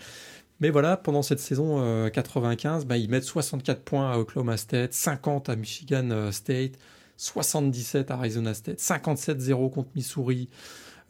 Mais 0.64 0.70
voilà, 0.70 0.96
pendant 0.96 1.24
cette 1.24 1.42
saison 1.42 2.10
95, 2.10 2.84
euh, 2.84 2.86
bah, 2.86 2.96
ils 2.96 3.10
mettent 3.10 3.26
64 3.26 3.82
points 3.82 4.14
à 4.14 4.18
Oklahoma 4.18 4.56
State, 4.56 4.94
50 4.94 5.50
à 5.50 5.58
Michigan 5.58 6.10
euh, 6.12 6.32
State, 6.32 6.80
77 7.18 8.10
à 8.10 8.14
Arizona 8.14 8.54
State, 8.54 8.80
57-0 8.80 9.70
contre 9.74 9.90
Missouri. 9.94 10.48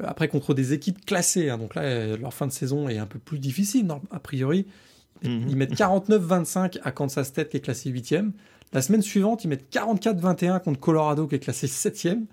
Après, 0.03 0.27
contre 0.27 0.55
des 0.55 0.73
équipes 0.73 1.05
classées, 1.05 1.51
hein. 1.51 1.59
donc 1.59 1.75
là, 1.75 2.17
leur 2.17 2.33
fin 2.33 2.47
de 2.47 2.51
saison 2.51 2.89
est 2.89 2.97
un 2.97 3.05
peu 3.05 3.19
plus 3.19 3.37
difficile, 3.37 3.87
a 4.09 4.19
priori. 4.19 4.65
Ils 5.21 5.29
mhm. 5.29 5.55
mettent 5.55 5.75
49-25 5.75 6.79
à 6.83 6.91
Kansas 6.91 7.27
State, 7.27 7.49
qui 7.49 7.57
est 7.57 7.61
classé 7.61 7.91
8e. 7.91 8.31
La 8.73 8.81
semaine 8.81 9.03
suivante, 9.03 9.43
ils 9.43 9.49
mettent 9.49 9.71
44-21 9.71 10.63
contre 10.63 10.79
Colorado, 10.79 11.27
qui 11.27 11.35
est 11.35 11.39
classé 11.39 11.67
7e. 11.67 12.25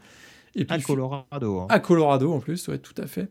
Et 0.55 0.65
puis, 0.65 0.75
à 0.75 0.81
Colorado. 0.81 1.59
Hein. 1.59 1.67
À 1.69 1.81
Colorado, 1.81 2.33
en 2.33 2.41
plus, 2.41 2.67
ouais, 2.69 2.79
tout 2.79 2.95
à 2.97 3.07
fait. 3.07 3.29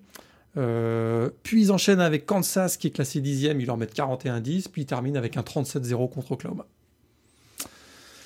Euh, 0.58 1.30
puis 1.44 1.62
ils 1.62 1.72
enchaînent 1.72 2.02
avec 2.02 2.26
Kansas, 2.26 2.78
qui 2.78 2.88
est 2.88 2.92
classé 2.92 3.22
10e, 3.22 3.60
ils 3.60 3.66
leur 3.66 3.78
mettent 3.78 3.96
41-10. 3.96 4.70
Puis 4.70 4.84
ils 4.84 4.86
terminent 4.86 5.18
avec 5.18 5.38
un 5.38 5.42
37-0 5.42 6.10
contre 6.10 6.34
Oklahoma. 6.34 6.66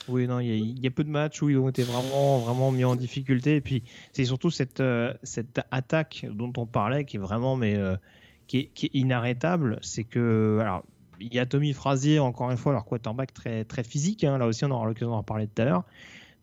Oui, 0.09 0.27
non, 0.27 0.39
il 0.41 0.83
y, 0.83 0.87
a 0.87 0.91
peu 0.91 1.05
de 1.05 1.09
matchs 1.09 1.41
où 1.41 1.49
ils 1.49 1.57
ont 1.57 1.69
été 1.69 1.83
vraiment, 1.83 2.39
vraiment 2.39 2.71
mis 2.71 2.83
en 2.83 2.95
difficulté. 2.95 3.55
Et 3.55 3.61
puis, 3.61 3.83
c'est 4.11 4.25
surtout 4.25 4.51
cette, 4.51 4.81
euh, 4.81 5.13
cette 5.23 5.61
attaque 5.71 6.25
dont 6.29 6.51
on 6.57 6.65
parlait 6.65 7.05
qui 7.05 7.15
est 7.15 7.19
vraiment, 7.19 7.55
mais 7.55 7.77
euh, 7.77 7.95
qui, 8.47 8.69
est, 8.83 8.89
inarrêtable. 8.93 9.79
C'est 9.81 10.03
que, 10.03 10.57
alors, 10.59 10.83
il 11.21 11.33
y 11.33 11.39
a 11.39 11.45
Tommy 11.45 11.71
Frazier, 11.71 12.19
encore 12.19 12.51
une 12.51 12.57
fois, 12.57 12.73
leur 12.73 12.83
quarterback 12.83 13.33
très, 13.33 13.63
très 13.63 13.83
physique. 13.83 14.25
Hein. 14.25 14.37
là 14.37 14.45
aussi, 14.45 14.65
on 14.65 14.71
aura 14.71 14.87
l'occasion 14.87 15.11
d'en 15.11 15.23
parler 15.23 15.47
tout 15.47 15.61
à 15.61 15.65
l'heure. 15.65 15.83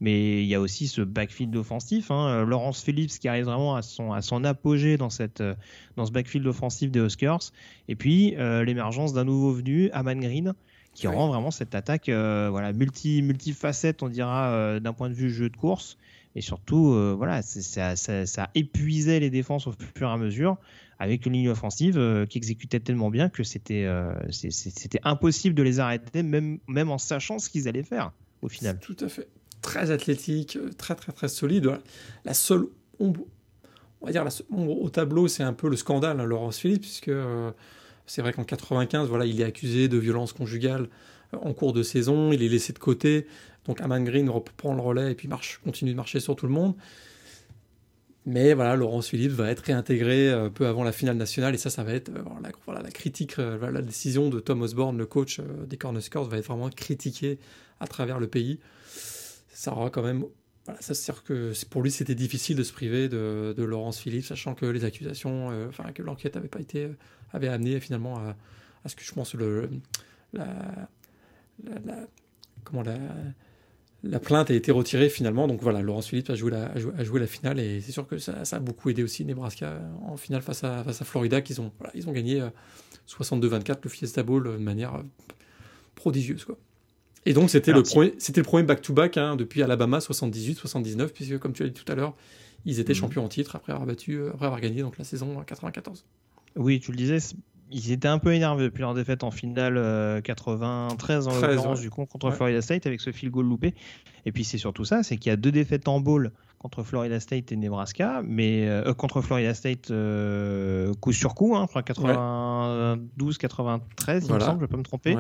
Mais 0.00 0.42
il 0.42 0.48
y 0.48 0.54
a 0.54 0.60
aussi 0.60 0.88
ce 0.88 1.02
backfield 1.02 1.54
offensif. 1.56 2.10
Hein. 2.10 2.28
Euh, 2.28 2.44
Laurence 2.44 2.82
Phillips 2.82 3.18
qui 3.18 3.28
arrive 3.28 3.44
vraiment 3.44 3.76
à 3.76 3.82
son, 3.82 4.12
à 4.12 4.22
son 4.22 4.44
apogée 4.44 4.96
dans, 4.96 5.10
cette, 5.10 5.42
euh, 5.42 5.54
dans 5.96 6.06
ce 6.06 6.12
backfield 6.12 6.46
offensif 6.46 6.90
des 6.90 7.00
Huskers. 7.00 7.52
Et 7.88 7.96
puis 7.96 8.34
euh, 8.36 8.64
l'émergence 8.64 9.12
d'un 9.12 9.24
nouveau 9.24 9.52
venu, 9.52 9.90
Aman 9.90 10.18
Green, 10.18 10.54
qui 10.94 11.06
rend 11.06 11.28
vraiment 11.28 11.50
cette 11.50 11.74
attaque 11.74 12.06
voilà, 12.08 12.72
multi, 12.72 13.22
multifacette, 13.22 14.02
on 14.02 14.08
dira, 14.08 14.80
d'un 14.80 14.92
point 14.92 15.08
de 15.08 15.14
vue 15.14 15.30
jeu 15.30 15.48
de 15.48 15.56
course. 15.56 15.96
Et 16.34 16.40
surtout, 16.40 16.92
voilà, 17.16 17.42
ça, 17.42 17.94
ça, 17.94 18.26
ça, 18.26 18.50
épuisait 18.56 19.20
les 19.20 19.30
défenses 19.30 19.68
au 19.68 19.72
fur 19.72 20.08
et 20.08 20.12
à 20.12 20.16
mesure 20.16 20.56
avec 20.98 21.24
une 21.26 21.34
ligne 21.34 21.48
offensive 21.48 22.26
qui 22.28 22.38
exécutait 22.38 22.80
tellement 22.80 23.08
bien 23.08 23.28
que 23.28 23.44
c'était 23.44 23.88
c'était 24.30 25.00
impossible 25.04 25.54
de 25.54 25.62
les 25.62 25.78
arrêter, 25.78 26.24
même, 26.24 26.58
même 26.66 26.90
en 26.90 26.98
sachant 26.98 27.38
ce 27.38 27.48
qu'ils 27.48 27.68
allaient 27.68 27.84
faire 27.84 28.10
au 28.42 28.48
final. 28.48 28.80
Tout 28.80 28.96
à 29.00 29.08
fait. 29.08 29.28
Très 29.62 29.90
athlétique, 29.90 30.56
euh, 30.56 30.70
très 30.76 30.94
très 30.94 31.12
très 31.12 31.28
solide. 31.28 31.70
La 32.24 32.34
seule 32.34 32.66
ombre, 32.98 33.26
on 34.00 34.06
va 34.06 34.12
dire 34.12 34.24
la 34.24 34.30
au 34.50 34.88
tableau, 34.90 35.28
c'est 35.28 35.42
un 35.42 35.52
peu 35.52 35.68
le 35.68 35.76
scandale, 35.76 36.20
hein, 36.20 36.24
Laurence 36.24 36.58
Philippe, 36.58 36.82
puisque 36.82 37.12
c'est 38.06 38.22
vrai 38.22 38.32
qu'en 38.32 38.44
95, 38.44 39.08
voilà, 39.08 39.26
il 39.26 39.40
est 39.40 39.44
accusé 39.44 39.88
de 39.88 39.98
violence 39.98 40.32
conjugale 40.32 40.88
en 41.32 41.52
cours 41.52 41.72
de 41.72 41.82
saison, 41.82 42.32
il 42.32 42.42
est 42.42 42.48
laissé 42.48 42.72
de 42.72 42.78
côté. 42.78 43.26
Donc 43.66 43.80
Aman 43.80 44.02
Green 44.02 44.28
reprend 44.28 44.74
le 44.74 44.80
relais 44.80 45.12
et 45.12 45.14
puis 45.14 45.28
continue 45.64 45.92
de 45.92 45.96
marcher 45.96 46.20
sur 46.20 46.36
tout 46.36 46.46
le 46.46 46.52
monde. 46.52 46.74
Mais 48.26 48.52
voilà, 48.52 48.76
Laurence 48.76 49.08
Philippe 49.08 49.32
va 49.32 49.50
être 49.50 49.60
réintégré 49.60 50.28
euh, 50.30 50.50
peu 50.50 50.66
avant 50.66 50.84
la 50.84 50.92
finale 50.92 51.16
nationale 51.16 51.54
et 51.54 51.58
ça, 51.58 51.70
ça 51.70 51.82
va 51.82 51.94
être 51.94 52.10
euh, 52.10 52.22
la, 52.42 52.50
voilà, 52.66 52.82
la 52.82 52.90
critique, 52.90 53.38
euh, 53.38 53.70
la 53.70 53.80
décision 53.80 54.28
de 54.28 54.40
Tom 54.40 54.60
Osborne, 54.60 54.98
le 54.98 55.06
coach 55.06 55.40
des 55.66 55.78
Cornhuskers, 55.78 56.24
va 56.24 56.36
être 56.36 56.46
vraiment 56.46 56.68
critiquée 56.68 57.38
à 57.80 57.86
travers 57.86 58.20
le 58.20 58.26
pays. 58.26 58.60
Ça 59.60 59.72
aura 59.72 59.90
quand 59.90 60.02
même, 60.02 60.24
ça 60.80 61.12
que 61.22 61.52
pour 61.66 61.82
lui 61.82 61.90
c'était 61.90 62.14
difficile 62.14 62.56
de 62.56 62.62
se 62.62 62.72
priver 62.72 63.10
de, 63.10 63.52
de 63.54 63.62
Laurence 63.62 64.00
Philippe, 64.00 64.24
sachant 64.24 64.54
que 64.54 64.64
les 64.64 64.86
accusations, 64.86 65.48
enfin 65.68 65.92
que 65.92 66.02
l'enquête 66.02 66.34
avait 66.38 66.48
pas 66.48 66.60
été, 66.60 66.88
avait 67.34 67.48
amené 67.48 67.78
finalement 67.78 68.16
à, 68.16 68.88
ce 68.88 68.96
que 68.96 69.04
je 69.04 69.12
pense 69.12 69.34
le 69.34 69.68
la, 70.32 70.88
comment 72.64 72.82
la 72.82 72.96
la 74.02 74.18
plainte 74.18 74.50
a 74.50 74.54
été 74.54 74.72
retirée 74.72 75.10
finalement. 75.10 75.46
Donc 75.46 75.60
voilà, 75.60 75.82
Laurence 75.82 76.06
Philippe 76.06 76.30
a 76.30 76.34
joué 76.34 76.50
la, 76.50 76.72
a 76.72 77.04
joué, 77.04 77.20
la 77.20 77.26
finale 77.26 77.60
et 77.60 77.82
c'est 77.82 77.92
sûr 77.92 78.06
que 78.06 78.16
ça, 78.16 78.42
a 78.50 78.58
beaucoup 78.58 78.88
aidé 78.88 79.02
aussi 79.02 79.26
Nebraska 79.26 79.78
en 80.06 80.16
finale 80.16 80.40
face 80.40 80.64
à, 80.64 80.82
face 80.84 81.02
à 81.02 81.04
Florida, 81.04 81.42
qu'ils 81.42 81.60
ont, 81.60 81.70
ils 81.94 82.08
ont 82.08 82.12
gagné 82.12 82.42
62-24 83.06 83.70
euh, 83.70 83.74
le 83.84 83.90
Fiesta 83.90 84.22
Bowl 84.22 84.44
de 84.44 84.56
manière 84.56 84.94
euh, 84.94 85.02
prodigieuse. 85.94 86.46
Quoi. 86.46 86.56
Et 87.26 87.32
donc 87.32 87.50
c'était 87.50 87.72
le, 87.72 87.82
premier, 87.82 88.14
c'était 88.18 88.40
le 88.40 88.46
premier 88.46 88.62
back-to-back 88.62 89.16
hein, 89.16 89.36
depuis 89.36 89.62
Alabama 89.62 89.98
78-79, 89.98 91.08
puisque 91.08 91.38
comme 91.38 91.52
tu 91.52 91.62
as 91.62 91.66
dit 91.66 91.72
tout 91.72 91.90
à 91.90 91.94
l'heure, 91.94 92.14
ils 92.64 92.80
étaient 92.80 92.92
mhm. 92.92 92.98
champions 92.98 93.24
en 93.24 93.28
titre 93.28 93.56
après 93.56 93.72
avoir, 93.72 93.86
battu, 93.86 94.14
euh, 94.14 94.30
après 94.32 94.46
avoir 94.46 94.60
gagné 94.60 94.82
donc, 94.82 94.98
la 94.98 95.04
saison 95.04 95.42
94. 95.44 96.04
Oui, 96.56 96.80
tu 96.80 96.90
le 96.90 96.96
disais, 96.96 97.18
ils 97.70 97.92
étaient 97.92 98.08
un 98.08 98.18
peu 98.18 98.34
énervés 98.34 98.64
depuis 98.64 98.80
leur 98.80 98.94
défaite 98.94 99.24
en 99.24 99.30
finale 99.30 99.74
93 100.22 101.26
euh, 101.26 101.30
en 101.30 101.40
l'occurrence 101.40 101.80
du 101.80 101.90
coup 101.90 102.06
contre 102.06 102.30
Florida 102.30 102.60
State 102.62 102.86
avec 102.86 103.00
ce 103.00 103.12
field 103.12 103.32
goal 103.32 103.46
loupé. 103.46 103.74
Et 104.26 104.32
puis 104.32 104.44
c'est 104.44 104.58
surtout 104.58 104.84
ça, 104.84 105.02
c'est 105.02 105.16
qu'il 105.16 105.30
y 105.30 105.32
a 105.32 105.36
deux 105.36 105.52
défaites 105.52 105.88
en 105.88 106.00
bowl 106.00 106.32
contre 106.58 106.82
Florida 106.82 107.18
State 107.20 107.52
et 107.52 107.56
Nebraska, 107.56 108.20
mais 108.22 108.68
euh, 108.68 108.92
contre 108.92 109.22
Florida 109.22 109.54
State 109.54 109.90
euh, 109.90 110.92
coup 110.94 111.12
sur 111.12 111.34
coup, 111.34 111.56
hein, 111.56 111.66
92, 111.66 113.38
93, 113.38 114.26
il 114.26 114.34
me 114.34 114.40
semble, 114.40 114.60
je 114.60 114.66
pas 114.66 114.76
me 114.76 114.82
tromper. 114.82 115.16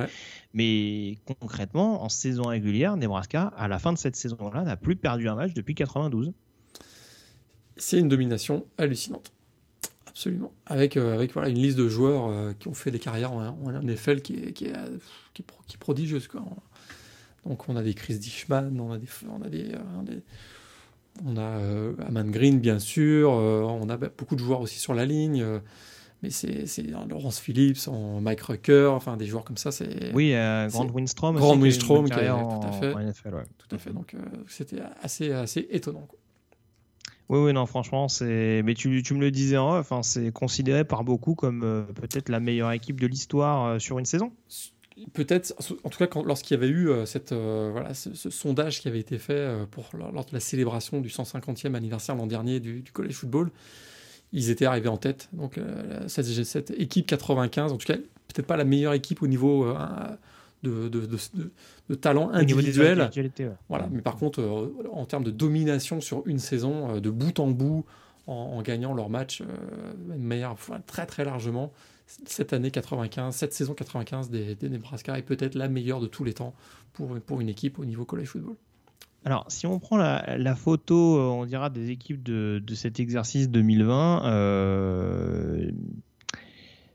Mais 0.52 1.16
concrètement, 1.24 2.04
en 2.04 2.10
saison 2.10 2.44
régulière, 2.44 2.96
Nebraska, 2.96 3.52
à 3.56 3.68
la 3.68 3.78
fin 3.78 3.92
de 3.92 3.98
cette 3.98 4.16
saison-là, 4.16 4.64
n'a 4.64 4.76
plus 4.76 4.96
perdu 4.96 5.28
un 5.28 5.34
match 5.34 5.54
depuis 5.54 5.74
92. 5.74 6.32
C'est 7.76 7.98
une 7.98 8.08
domination 8.08 8.66
hallucinante. 8.76 9.32
Absolument. 10.10 10.52
Avec, 10.66 10.96
euh, 10.96 11.14
avec 11.14 11.32
voilà, 11.32 11.48
une 11.48 11.58
liste 11.58 11.78
de 11.78 11.88
joueurs 11.88 12.28
euh, 12.28 12.52
qui 12.58 12.68
ont 12.68 12.74
fait 12.74 12.90
des 12.90 12.98
carrières 12.98 13.32
en, 13.32 13.46
en 13.46 13.82
NFL 13.82 14.20
qui 14.20 14.34
est, 14.34 14.52
qui 14.52 14.66
est, 14.66 14.74
qui 15.34 15.42
est, 15.42 15.76
prodigieuse. 15.78 16.28
Quoi. 16.28 16.42
Donc 17.46 17.68
on 17.68 17.76
a 17.76 17.82
des 17.82 17.94
Chris 17.94 18.18
Dishman, 18.18 18.72
on 18.78 18.92
a 18.92 18.98
des, 18.98 19.08
on 19.28 19.42
a 19.42 19.48
des, 19.48 19.72
euh, 19.72 20.20
On 21.24 21.36
a 21.36 21.40
euh, 21.40 21.94
Aman 22.06 22.30
Green, 22.30 22.58
bien 22.60 22.78
sûr. 22.78 23.32
Euh, 23.32 23.62
on 23.62 23.88
a 23.88 23.96
beaucoup 23.96 24.34
de 24.34 24.40
joueurs 24.40 24.60
aussi 24.60 24.78
sur 24.78 24.94
la 24.94 25.06
ligne. 25.06 25.42
Euh, 25.42 25.58
mais 26.22 26.28
c'est 26.28 26.82
Laurence 27.08 27.38
Phillips, 27.38 27.88
Mike 28.20 28.42
Rucker, 28.42 28.90
enfin 28.92 29.16
des 29.16 29.24
joueurs 29.24 29.42
comme 29.42 29.56
ça. 29.56 29.72
c'est 29.72 30.12
Oui, 30.12 30.34
Grand 30.68 30.90
Winstrom. 30.90 31.36
Grand 31.36 31.56
Winstrom 31.56 32.10
qui 32.10 32.18
est 32.20 32.28
en, 32.28 32.60
tout 32.60 32.66
à 32.66 32.72
fait. 32.72 32.92
NFL, 32.92 33.34
ouais. 33.34 33.44
Tout 33.56 33.74
à 33.74 33.78
fait. 33.78 33.90
Donc 33.90 34.14
c'était 34.46 34.82
assez, 35.00 35.32
assez 35.32 35.66
étonnant. 35.70 36.06
Quoi. 36.06 36.19
Oui, 37.30 37.38
oui, 37.38 37.52
non, 37.52 37.64
franchement, 37.64 38.08
c'est. 38.08 38.62
Mais 38.64 38.74
tu, 38.74 39.02
tu, 39.02 39.14
me 39.14 39.20
le 39.20 39.30
disais 39.30 39.56
en 39.56 39.78
off, 39.78 39.92
hein, 39.92 40.02
c'est 40.02 40.32
considéré 40.32 40.84
par 40.84 41.04
beaucoup 41.04 41.34
comme 41.34 41.86
peut-être 41.94 42.28
la 42.28 42.40
meilleure 42.40 42.72
équipe 42.72 43.00
de 43.00 43.06
l'histoire 43.06 43.80
sur 43.80 43.98
une 43.98 44.04
saison 44.04 44.32
peut-être, 45.12 45.54
en 45.84 45.88
tout 45.88 46.04
cas, 46.04 46.20
lorsqu'il 46.24 46.54
y 46.54 46.58
avait 46.58 46.68
eu 46.68 46.88
euh, 46.88 47.06
cette, 47.06 47.32
euh, 47.32 47.70
voilà, 47.72 47.94
ce, 47.94 48.30
sondage 48.30 48.80
qui 48.80 48.88
avait 48.88 49.00
été 49.00 49.18
fait 49.18 49.32
euh, 49.32 49.66
pour, 49.66 49.90
lors 49.96 50.24
de 50.24 50.32
la 50.32 50.40
célébration 50.40 51.00
du 51.00 51.08
150e 51.08 51.74
anniversaire 51.74 52.14
l'an 52.14 52.26
dernier 52.26 52.60
du, 52.60 52.84
College 52.92 53.14
Football, 53.14 53.50
ils 54.32 54.50
étaient 54.50 54.66
arrivés 54.66 54.88
en 54.88 54.96
tête. 54.96 55.28
Donc, 55.32 55.58
cette, 56.06 56.26
cette, 56.26 56.70
équipe 56.70 57.06
95, 57.06 57.72
en 57.72 57.76
tout 57.76 57.86
cas, 57.86 57.96
peut-être 57.96 58.46
pas 58.46 58.56
la 58.56 58.64
meilleure 58.64 58.92
équipe 58.92 59.22
au 59.22 59.26
niveau 59.26 59.74
de, 60.62 60.88
de, 60.88 61.08
de, 61.88 61.94
talent 61.94 62.30
individuel. 62.30 63.10
Voilà, 63.68 63.88
mais 63.90 64.02
par 64.02 64.16
contre, 64.16 64.42
en 64.92 65.06
termes 65.06 65.24
de 65.24 65.30
domination 65.30 66.00
sur 66.00 66.26
une 66.26 66.38
saison, 66.38 67.00
de 67.00 67.10
bout 67.10 67.38
en 67.38 67.48
bout, 67.48 67.84
en, 68.26 68.60
gagnant 68.62 68.94
leur 68.94 69.08
match 69.08 69.42
de 69.42 70.14
manière 70.14 70.54
très 70.86 71.06
très 71.06 71.24
largement, 71.24 71.72
cette 72.26 72.52
année 72.52 72.70
95, 72.70 73.34
cette 73.34 73.52
saison 73.52 73.74
95 73.74 74.30
des, 74.30 74.56
Nebraska 74.62 75.18
est 75.18 75.22
peut-être 75.22 75.54
la 75.54 75.68
meilleure 75.68 76.00
de 76.00 76.06
tous 76.06 76.24
les 76.24 76.34
temps 76.34 76.54
pour, 76.92 77.18
pour 77.20 77.40
une 77.40 77.48
équipe 77.48 77.78
au 77.78 77.84
niveau 77.84 78.04
college 78.04 78.28
football. 78.28 78.56
Alors, 79.24 79.44
si 79.48 79.66
on 79.66 79.78
prend 79.78 79.98
la, 79.98 80.54
photo, 80.54 81.18
euh, 81.18 81.22
on 81.24 81.44
dira, 81.44 81.68
des 81.68 81.90
équipes 81.90 82.22
de, 82.22 82.62
de 82.64 82.74
cet 82.74 83.00
exercice 83.00 83.50
2020, 83.50 84.24
euh, 84.24 85.70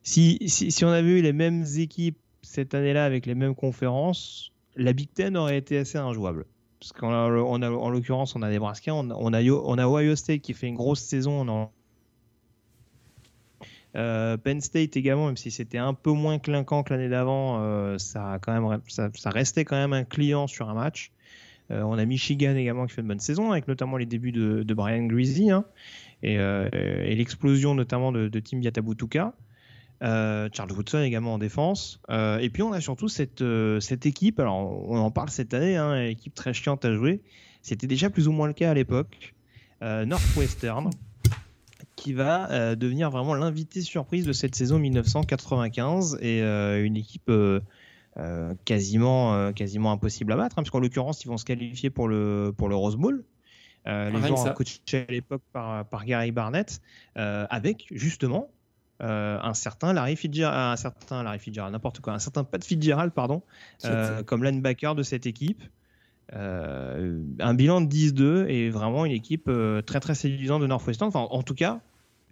si, 0.01 0.39
si, 0.47 0.85
on 0.85 0.89
avait 0.89 1.19
eu 1.19 1.21
les 1.21 1.33
mêmes 1.33 1.65
équipes 1.77 2.17
cette 2.55 2.73
année-là 2.73 3.05
avec 3.05 3.25
les 3.25 3.35
mêmes 3.35 3.55
conférences, 3.55 4.51
la 4.75 4.93
Big 4.93 5.09
Ten 5.13 5.37
aurait 5.37 5.57
été 5.57 5.77
assez 5.77 5.97
injouable. 5.97 6.45
Parce 6.79 6.91
qu'en 6.91 7.11
en 7.11 7.89
l'occurrence, 7.89 8.35
on 8.35 8.41
a 8.41 8.49
Nebraska, 8.49 8.93
on, 8.93 9.09
on, 9.11 9.33
a, 9.33 9.43
on 9.43 9.77
a 9.77 9.87
Ohio 9.87 10.15
State 10.15 10.41
qui 10.41 10.53
fait 10.53 10.67
une 10.67 10.75
grosse 10.75 10.99
saison 10.99 11.69
euh, 13.95 14.35
Penn 14.35 14.59
State 14.59 14.97
également, 14.97 15.27
même 15.27 15.37
si 15.37 15.51
c'était 15.51 15.77
un 15.77 15.93
peu 15.93 16.11
moins 16.11 16.37
clinquant 16.37 16.83
que 16.83 16.93
l'année 16.93 17.07
d'avant, 17.07 17.59
euh, 17.61 17.97
ça, 17.97 18.39
restait 19.25 19.63
quand 19.63 19.77
même 19.77 19.93
un 19.93 20.03
client 20.03 20.47
sur 20.47 20.69
un 20.69 20.73
match. 20.73 21.11
Euh, 21.71 21.81
on 21.81 21.97
a 21.97 22.05
Michigan 22.05 22.55
également 22.55 22.85
qui 22.85 22.93
fait 22.93 23.01
une 23.01 23.07
bonne 23.07 23.19
saison, 23.19 23.51
avec 23.51 23.67
notamment 23.67 23.97
les 23.97 24.05
débuts 24.05 24.33
de, 24.33 24.73
Brian 24.73 25.05
Greasy 25.05 25.49
hein, 25.49 25.65
et, 26.23 27.15
l'explosion 27.15 27.73
notamment 27.73 28.11
de, 28.11 28.39
Tim 28.39 28.61
Yatabutuka. 28.61 29.33
Charles 30.01 30.71
Woodson 30.71 31.01
également 31.01 31.35
en 31.35 31.37
défense. 31.37 31.99
et 32.09 32.49
puis 32.51 32.61
on 32.63 32.73
a 32.73 32.81
surtout 32.81 33.07
cette, 33.07 33.43
cette 33.79 34.05
équipe, 34.05 34.39
alors 34.39 34.89
on 34.89 34.97
en 34.97 35.11
parle 35.11 35.29
cette 35.29 35.53
année, 35.53 35.77
hein, 35.77 36.03
équipe 36.03 36.35
très 36.35 36.53
chiante 36.53 36.85
à 36.85 36.93
jouer. 36.93 37.21
C'était 37.61 37.87
déjà 37.87 38.09
plus 38.09 38.27
ou 38.27 38.31
moins 38.31 38.47
le 38.47 38.53
cas 38.53 38.71
à 38.71 38.73
l'époque. 38.73 39.33
Northwestern, 39.81 40.89
qui 41.95 42.13
va 42.13 42.51
euh, 42.51 42.75
devenir 42.75 43.09
vraiment 43.09 43.33
l'invité 43.33 43.81
surprise 43.81 44.25
de 44.25 44.33
cette 44.33 44.55
saison 44.55 44.79
1995 44.79 46.19
et 46.21 46.41
euh, 46.41 46.83
une 46.83 46.97
équipe 46.97 47.29
euh, 47.29 47.59
quasiment, 48.65 49.51
quasiment 49.53 49.91
impossible 49.91 50.31
à 50.33 50.37
battre, 50.37 50.59
hein, 50.59 50.61
puisqu'en 50.61 50.79
l'occurrence, 50.79 51.23
ils 51.23 51.27
vont 51.27 51.37
se 51.37 51.45
qualifier 51.45 51.89
pour 51.89 52.07
le, 52.07 52.53
pour 52.55 52.69
le 52.69 52.75
Rose 52.75 52.95
Bowl. 52.95 53.23
les 53.85 54.21
gens 54.27 54.53
coachés 54.53 55.05
à 55.07 55.11
l'époque 55.11 55.41
par, 55.51 55.85
par 55.85 56.05
Gary 56.05 56.31
Barnett, 56.31 56.79
avec 57.15 57.87
justement 57.91 58.49
un 58.99 59.53
certain 59.53 59.93
Larry 59.93 60.15
Fitzgerald, 60.15 60.73
un 60.73 60.75
certain 60.77 61.23
Larry 61.23 61.39
Fitzgerald, 61.39 61.73
n'importe 61.73 61.99
quoi, 61.99 62.13
un 62.13 62.19
certain 62.19 62.43
Pat 62.43 62.63
Fitzgerald, 62.63 63.11
pardon, 63.13 63.41
comme 64.25 64.43
linebacker 64.43 64.95
de 64.95 65.03
cette 65.03 65.25
équipe. 65.25 65.63
un 66.31 67.53
bilan 67.53 67.81
de 67.81 67.87
10-2 67.87 68.47
et 68.47 68.69
vraiment 68.69 69.05
une 69.05 69.11
équipe 69.11 69.49
très 69.85 69.99
très 69.99 70.15
séduisante 70.15 70.61
de 70.61 70.67
Northwestern. 70.67 71.09
Enfin, 71.09 71.27
en 71.29 71.43
tout 71.43 71.55
cas, 71.55 71.81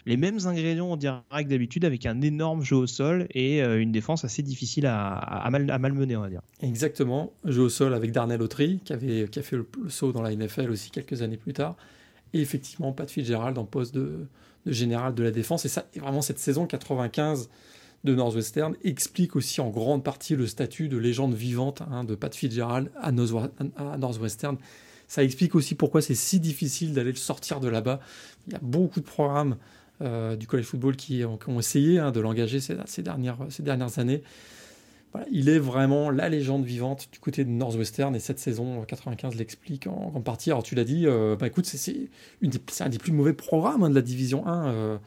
les 0.05 0.17
mêmes 0.17 0.39
ingrédients, 0.45 0.91
on 0.91 0.97
dirait 0.97 1.21
que 1.31 1.47
d'habitude, 1.47 1.85
avec 1.85 2.05
un 2.05 2.21
énorme 2.21 2.63
jeu 2.63 2.75
au 2.75 2.87
sol 2.87 3.27
et 3.31 3.63
euh, 3.63 3.81
une 3.81 3.91
défense 3.91 4.25
assez 4.25 4.43
difficile 4.43 4.85
à, 4.85 5.47
mal, 5.49 5.69
à 5.69 5.79
malmener, 5.79 6.17
on 6.17 6.21
va 6.21 6.29
dire. 6.29 6.41
Exactement. 6.61 7.31
Jeu 7.45 7.61
au 7.61 7.69
sol 7.69 7.93
avec 7.93 8.11
Darnell 8.11 8.41
Autry, 8.41 8.79
qui, 8.83 8.91
avait, 8.91 9.27
qui 9.29 9.39
a 9.39 9.41
fait 9.41 9.55
le, 9.55 9.67
saut 9.87 10.11
dans 10.11 10.21
la 10.21 10.35
NFL 10.35 10.69
aussi 10.71 10.91
quelques 10.91 11.21
années 11.21 11.37
plus 11.37 11.53
tard. 11.53 11.77
Et 12.33 12.41
effectivement, 12.41 12.91
Pat 12.91 13.09
Fitzgerald 13.09 13.57
en 13.57 13.65
poste 13.65 13.95
de, 13.95 14.27
général 14.65 15.13
de 15.15 15.23
la 15.23 15.31
défense. 15.31 15.65
Et 15.65 15.69
ça, 15.69 15.85
vraiment, 15.95 16.21
cette 16.21 16.39
saison 16.39 16.65
95 16.65 17.49
de 18.03 18.15
Northwestern 18.15 18.75
explique 18.83 19.35
aussi 19.35 19.61
en 19.61 19.69
grande 19.69 20.03
partie 20.03 20.35
le 20.35 20.47
statut 20.47 20.89
de 20.89 20.97
légende 20.97 21.33
vivante 21.33 21.81
hein, 21.89 22.03
de 22.03 22.15
Pat 22.15 22.35
Fitzgerald 22.35 22.91
à, 22.99 23.11
Northwestern. 23.11 24.57
Ça 25.07 25.23
explique 25.23 25.55
aussi 25.55 25.75
pourquoi 25.75 26.01
c'est 26.01 26.15
si 26.15 26.39
difficile 26.39 26.93
d'aller 26.93 27.11
le 27.11 27.17
sortir 27.17 27.59
de 27.59 27.67
là-bas. 27.67 27.99
Il 28.47 28.53
y 28.53 28.55
a 28.55 28.59
beaucoup 28.61 28.99
de 28.99 29.05
programmes 29.05 29.57
euh, 30.01 30.35
du 30.35 30.47
college 30.47 30.65
football 30.65 30.95
qui, 30.95 31.23
ont 31.23 31.59
essayé 31.59 31.99
hein, 31.99 32.11
de 32.11 32.19
l'engager 32.19 32.59
ces, 32.59 32.75
dernières, 33.01 33.37
ces 33.49 33.63
dernières 33.63 33.99
années. 33.99 34.23
Il 35.31 35.49
est 35.49 35.59
vraiment 35.59 36.09
la 36.09 36.29
légende 36.29 36.65
vivante 36.65 37.09
du 37.11 37.19
côté 37.19 37.45
de 37.45 37.49
Northwestern 37.49 38.15
et 38.15 38.19
cette 38.19 38.39
saison 38.39 38.83
95 38.83 39.35
l'explique 39.35 39.87
en, 39.87 40.21
partie. 40.21 40.51
Alors 40.51 40.63
tu 40.63 40.75
l'as 40.75 40.83
dit, 40.83 41.05
euh, 41.05 41.35
bah, 41.35 41.47
écoute, 41.47 41.65
c'est 41.65 42.07
un 42.81 42.89
des 42.89 42.97
plus 42.97 43.11
mauvais 43.11 43.33
programmes 43.33 43.83
hein, 43.83 43.89
de 43.89 43.95
la 43.95 44.01
division 44.01 44.47
1 44.47 44.67
euh, 44.67 44.97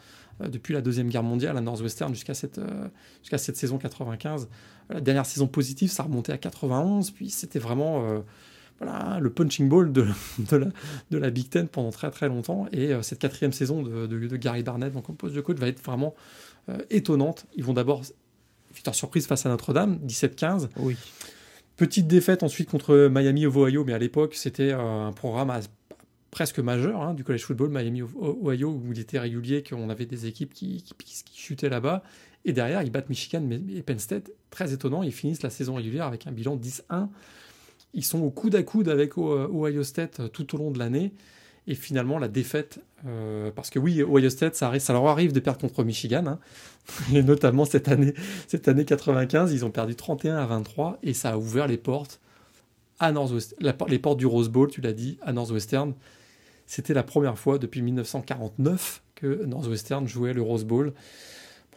depuis 0.48 0.74
la 0.74 0.82
Deuxième 0.82 1.08
Guerre 1.08 1.22
mondiale 1.22 1.56
à 1.56 1.60
Northwestern 1.60 2.14
jusqu'à 2.14 2.34
cette, 2.34 2.60
jusqu'à 3.22 3.38
cette 3.38 3.56
saison 3.56 3.78
95. 3.78 4.48
La 4.90 5.00
dernière 5.00 5.26
saison 5.26 5.46
positive, 5.46 5.90
ça 5.90 6.02
remontait 6.02 6.32
à 6.32 6.38
91, 6.38 7.10
puis 7.10 7.30
c'était 7.30 7.58
vraiment 7.58 8.22
voilà, 8.78 9.18
le 9.20 9.30
punching 9.30 9.68
ball 9.68 9.92
de, 9.92 10.06
la, 11.10 11.30
Big 11.30 11.48
Ten 11.48 11.68
pendant 11.68 11.90
très 11.90 12.10
très 12.10 12.28
longtemps. 12.28 12.66
Et 12.72 12.92
euh, 12.92 13.02
cette 13.02 13.18
quatrième 13.18 13.52
saison 13.52 13.82
de, 13.82 14.36
Gary 14.36 14.62
Barnett 14.62 14.92
donc 14.92 15.08
en 15.08 15.14
poste 15.14 15.34
de 15.34 15.40
coach 15.40 15.58
va 15.58 15.68
être 15.68 15.82
vraiment 15.82 16.14
euh, 16.68 16.78
étonnante. 16.90 17.46
Ils 17.56 17.64
vont 17.64 17.72
d'abord, 17.72 18.02
victoire 18.76 18.94
surprise 18.94 19.26
face 19.26 19.44
à 19.46 19.48
Notre-Dame, 19.48 19.98
17-15. 20.06 20.68
Oui. 20.76 20.96
Petite 21.76 22.06
défaite 22.06 22.44
ensuite 22.44 22.70
contre 22.70 23.08
Miami 23.10 23.46
of 23.46 23.56
Ohio, 23.56 23.84
mais 23.84 23.92
à 23.92 23.98
l'époque 23.98 24.34
c'était 24.34 24.72
un 24.72 25.12
programme 25.12 25.52
presque 26.30 26.58
majeur 26.60 27.02
hein, 27.02 27.14
du 27.14 27.24
college 27.24 27.44
football, 27.44 27.70
Miami 27.70 28.02
of 28.02 28.14
Ohio, 28.16 28.70
où 28.70 28.92
il 28.92 29.00
était 29.00 29.18
régulier, 29.18 29.62
qu'on 29.62 29.90
avait 29.90 30.06
des 30.06 30.26
équipes 30.26 30.54
qui, 30.54 30.84
qui, 30.98 31.24
chutaient 31.34 31.68
là-bas. 31.68 32.02
Et 32.44 32.52
derrière, 32.52 32.82
ils 32.82 32.90
battent 32.90 33.08
Michigan 33.08 33.42
et 33.50 33.82
Penn 33.82 33.98
State. 33.98 34.30
Très 34.50 34.72
étonnant, 34.72 35.02
ils 35.02 35.12
finissent 35.12 35.42
la 35.42 35.50
saison 35.50 35.74
régulière 35.74 36.06
avec 36.06 36.26
un 36.26 36.32
bilan 36.32 36.56
10-1 36.56 37.08
ils 37.96 38.04
sont 38.04 38.20
au 38.20 38.30
coude 38.30 38.54
à 38.54 38.62
coude 38.62 38.88
avec 38.88 39.16
Ohio 39.16 39.82
State 39.82 40.20
euh, 40.20 40.28
tout 40.28 40.54
au 40.54 40.58
long 40.58 40.70
de 40.70 40.78
l'année. 40.78 41.12
Et 41.68 41.74
finalement, 41.74 42.18
la 42.18 42.28
défaite, 42.28 42.80
euh, 43.06 43.50
parce 43.50 43.70
que 43.70 43.78
oui, 43.78 44.02
Ohio 44.02 44.30
State, 44.30 44.54
ça, 44.54 44.72
leur 44.90 45.06
arrive 45.06 45.32
de 45.32 45.40
perdre 45.40 45.60
contre 45.60 45.82
Michigan, 45.82 46.24
hein. 46.26 46.38
et 47.12 47.22
notamment 47.22 47.64
cette 47.64 47.88
année, 47.88 48.14
cette 48.46 48.68
année 48.68 48.84
95, 48.84 49.52
ils 49.52 49.64
ont 49.64 49.70
perdu 49.70 49.96
31 49.96 50.36
à 50.36 50.46
23, 50.46 50.98
et 51.02 51.12
ça 51.12 51.30
a 51.30 51.36
ouvert 51.36 51.66
les 51.66 51.78
portes 51.78 52.20
à 52.98 53.12
les 53.88 53.98
portes 53.98 54.18
du 54.18 54.24
Rose 54.24 54.48
Bowl, 54.48 54.70
tu 54.70 54.80
l'as 54.80 54.94
dit, 54.94 55.18
à 55.22 55.32
Northwestern. 55.32 55.92
C'était 56.66 56.94
la 56.94 57.02
première 57.02 57.38
fois 57.38 57.58
depuis 57.58 57.82
1949 57.82 59.02
que 59.14 59.44
Northwestern 59.44 60.08
jouait 60.08 60.32
le 60.32 60.40
Rose 60.40 60.64
Bowl 60.64 60.94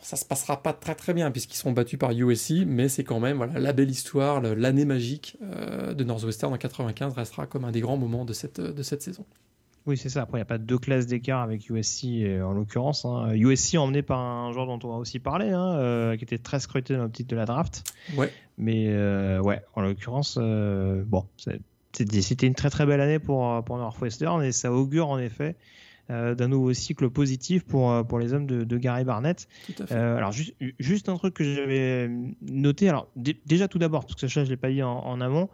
ça 0.02 0.16
se 0.16 0.26
passera 0.26 0.62
pas 0.62 0.74
très 0.74 0.96
très 0.96 1.14
bien 1.14 1.32
puisqu'ils 1.32 1.58
sont 1.58 1.72
battus 1.72 2.00
par 2.00 2.12
USC, 2.12 2.66
mais 2.66 2.90
c'est 2.90 3.04
quand 3.04 3.20
même 3.20 3.38
voilà, 3.38 3.60
la 3.60 3.74
belle 3.74 3.90
histoire, 3.90 4.42
l'année 4.42 4.86
magique 4.86 5.38
euh, 5.44 5.94
de 5.94 6.04
Northwestern 6.04 6.54
en 6.54 6.58
95 6.58 7.14
restera 7.14 7.46
comme 7.48 7.66
un 7.66 7.72
des 7.72 7.82
grands 7.82 7.98
moments 7.98 8.26
de 8.26 8.34
cette, 8.34 8.62
de 8.62 8.84
cette 8.84 9.02
saison. 9.02 9.26
Oui, 9.86 9.98
c'est 9.98 10.10
ça. 10.10 10.22
Après, 10.22 10.38
il 10.38 10.42
n'y 10.42 10.44
a 10.44 10.46
pas 10.46 10.58
deux 10.58 10.78
classes 10.78 11.08
d'écart 11.08 11.42
avec 11.42 11.70
USC 11.70 12.06
en 12.44 12.54
l'occurrence. 12.54 13.06
Hein. 13.06 13.34
USC 13.34 13.76
emmené 13.76 14.02
par 14.02 14.20
un 14.20 14.52
joueur 14.52 14.68
dont 14.68 14.80
on 14.84 14.92
va 14.92 14.98
aussi 14.98 15.20
parler, 15.20 15.50
hein, 15.50 15.76
euh, 15.76 16.18
qui 16.18 16.24
était 16.24 16.38
très 16.38 16.60
scruté 16.60 16.96
dans 16.96 17.04
le 17.04 17.12
titre 17.12 17.30
de 17.30 17.36
la 17.36 17.46
draft. 17.46 17.84
Ouais. 18.16 18.32
Mais 18.58 18.88
euh, 18.90 19.40
ouais, 19.42 19.62
en 19.76 19.82
l'occurrence, 19.82 20.38
bon, 20.38 21.26
c'était 21.94 22.48
une 22.48 22.56
très 22.56 22.70
très 22.70 22.86
belle 22.86 23.02
année 23.02 23.20
pour, 23.20 23.64
pour 23.64 23.78
Northwestern 23.78 24.44
et 24.44 24.52
ça 24.52 24.72
augure 24.72 25.10
en 25.10 25.20
effet 25.20 25.56
euh, 26.12 26.34
d'un 26.34 26.48
nouveau 26.48 26.74
cycle 26.74 27.12
positif 27.12 27.64
pour, 27.64 27.92
euh, 27.92 28.02
pour 28.02 28.18
les 28.18 28.34
hommes 28.34 28.48
de, 28.48 28.78
Gary 28.80 29.04
Barnett. 29.04 29.48
Euh, 29.92 30.18
alors, 30.18 30.32
juste, 30.32 30.56
juste 30.80 31.08
un 31.08 31.16
truc 31.18 31.36
que 31.36 31.44
j'avais 31.44 32.10
noté, 32.42 32.90
alors 32.90 33.12
déjà 33.16 33.68
tout 33.68 33.78
d'abord, 33.78 34.02
parce 34.08 34.16
que 34.16 34.22
ça, 34.22 34.28
je 34.28 34.40
ne 34.40 34.46
l'ai 34.46 34.58
pas 34.58 34.72
dit 34.72 34.82
en, 34.82 35.22
amont, 35.22 35.50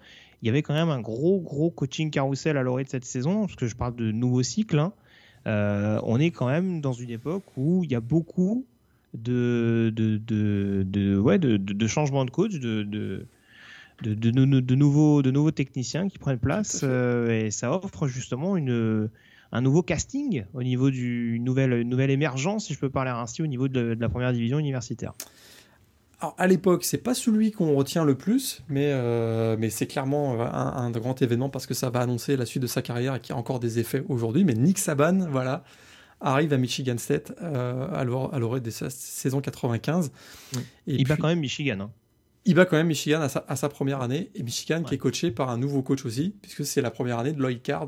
il 0.46 0.50
y 0.50 0.52
avait 0.52 0.62
quand 0.62 0.76
même 0.76 0.90
un 0.90 1.02
gros, 1.02 1.42
gros 1.42 1.72
coaching 1.72 2.12
carousel 2.12 2.56
à 2.56 2.62
l'orée 2.62 2.84
de 2.84 2.90
cette 2.90 3.04
saison, 3.04 3.48
parce 3.48 3.56
que 3.56 3.66
je 3.66 3.76
parle 3.76 3.96
de 3.96 4.12
nouveau 4.12 4.44
cycle. 4.44 4.78
Hein. 4.78 4.94
on 6.04 6.20
est 6.20 6.30
quand 6.30 6.46
même 6.46 6.82
dans 6.82 6.94
une 6.94 7.10
époque 7.10 7.46
où 7.58 7.84
il 7.84 7.92
y 7.92 7.96
a 7.96 8.00
beaucoup 8.00 8.64
de, 9.16 9.92
de, 9.96 10.18
de, 10.18 10.84
de 10.86 11.18
ouais, 11.18 11.40
de, 11.40 11.58
de, 11.58 11.88
changements 11.88 12.26
de 12.26 12.30
coach, 12.30 12.60
de, 12.60 12.84
de, 12.84 13.26
de, 14.04 14.14
de, 14.14 14.76
nouveaux, 14.76 15.24
de 15.24 15.32
nouveaux 15.32 15.50
techniciens 15.50 16.08
qui 16.08 16.20
prennent 16.20 16.38
place, 16.38 16.84
et 16.84 17.50
ça 17.50 17.72
offre 17.72 18.08
justement 18.08 18.56
une 18.56 19.10
un 19.52 19.62
nouveau 19.62 19.84
casting 19.84 20.44
au 20.54 20.64
niveau 20.64 20.92
du 20.92 21.40
nouvelle, 21.40 21.82
nouvelle 21.84 22.12
émergence, 22.12 22.66
si 22.66 22.74
je 22.74 22.80
peux 22.80 22.90
parler 22.90 23.12
ainsi, 23.12 23.42
au 23.42 23.48
niveau 23.48 23.68
de, 23.68 23.96
la 24.00 24.10
première 24.10 24.34
division 24.34 24.60
universitaire. 24.60 25.14
Alors, 26.20 26.36
à 26.38 26.48
l'époque, 26.48 26.86
c'est 26.86 26.98
pas 26.98 27.14
celui 27.14 27.52
qu'on 27.52 27.76
retient 27.76 28.06
le 28.06 28.16
plus, 28.16 28.62
mais, 28.70 28.92
euh, 28.94 29.58
mais 29.60 29.70
c'est 29.70 29.88
clairement 29.88 30.42
un, 30.42 30.74
un, 30.78 30.92
grand 30.92 31.22
événement 31.22 31.50
parce 31.50 31.68
que 31.68 31.74
ça 31.74 31.90
va 31.90 32.00
annoncer 32.00 32.38
la 32.38 32.46
suite 32.46 32.62
de 32.62 32.68
sa 32.68 32.82
carrière 32.82 33.16
et 33.16 33.20
qui 33.20 33.34
a 33.34 33.36
encore 33.36 33.60
des 33.60 33.80
effets 33.80 34.04
aujourd'hui. 34.08 34.46
Mais 34.46 34.54
Nick 34.54 34.78
Saban, 34.78 35.28
voilà, 35.30 35.64
arrive 36.22 36.54
à 36.54 36.58
Michigan 36.58 36.98
State 36.98 37.34
euh, 37.42 37.88
à 37.92 38.04
l'orée 38.04 38.62
de 38.62 38.70
sa 38.70 38.90
saison 38.90 39.42
95. 39.42 40.12
Et 40.88 40.96
il 40.96 41.08
bat 41.08 41.18
quand 41.18 41.28
même 41.28 41.40
Michigan. 41.40 41.80
Hein. 41.82 41.92
Il 42.46 42.56
bat 42.56 42.66
quand 42.66 42.78
même 42.78 42.88
Michigan 42.88 43.22
à 43.22 43.56
sa, 43.56 43.70
première 43.70 44.02
année. 44.02 44.32
Et 44.36 44.44
Michigan 44.44 44.84
qui 44.84 44.96
est 44.96 44.98
coaché 44.98 45.32
par 45.32 45.50
un 45.50 45.58
nouveau 45.58 45.82
coach 45.82 46.06
aussi, 46.06 46.36
puisque 46.42 46.66
c'est 46.66 46.82
la 46.82 46.92
première 46.92 47.20
année 47.20 47.34
de 47.34 47.42
Lloyd 47.42 47.62
Card, 47.62 47.88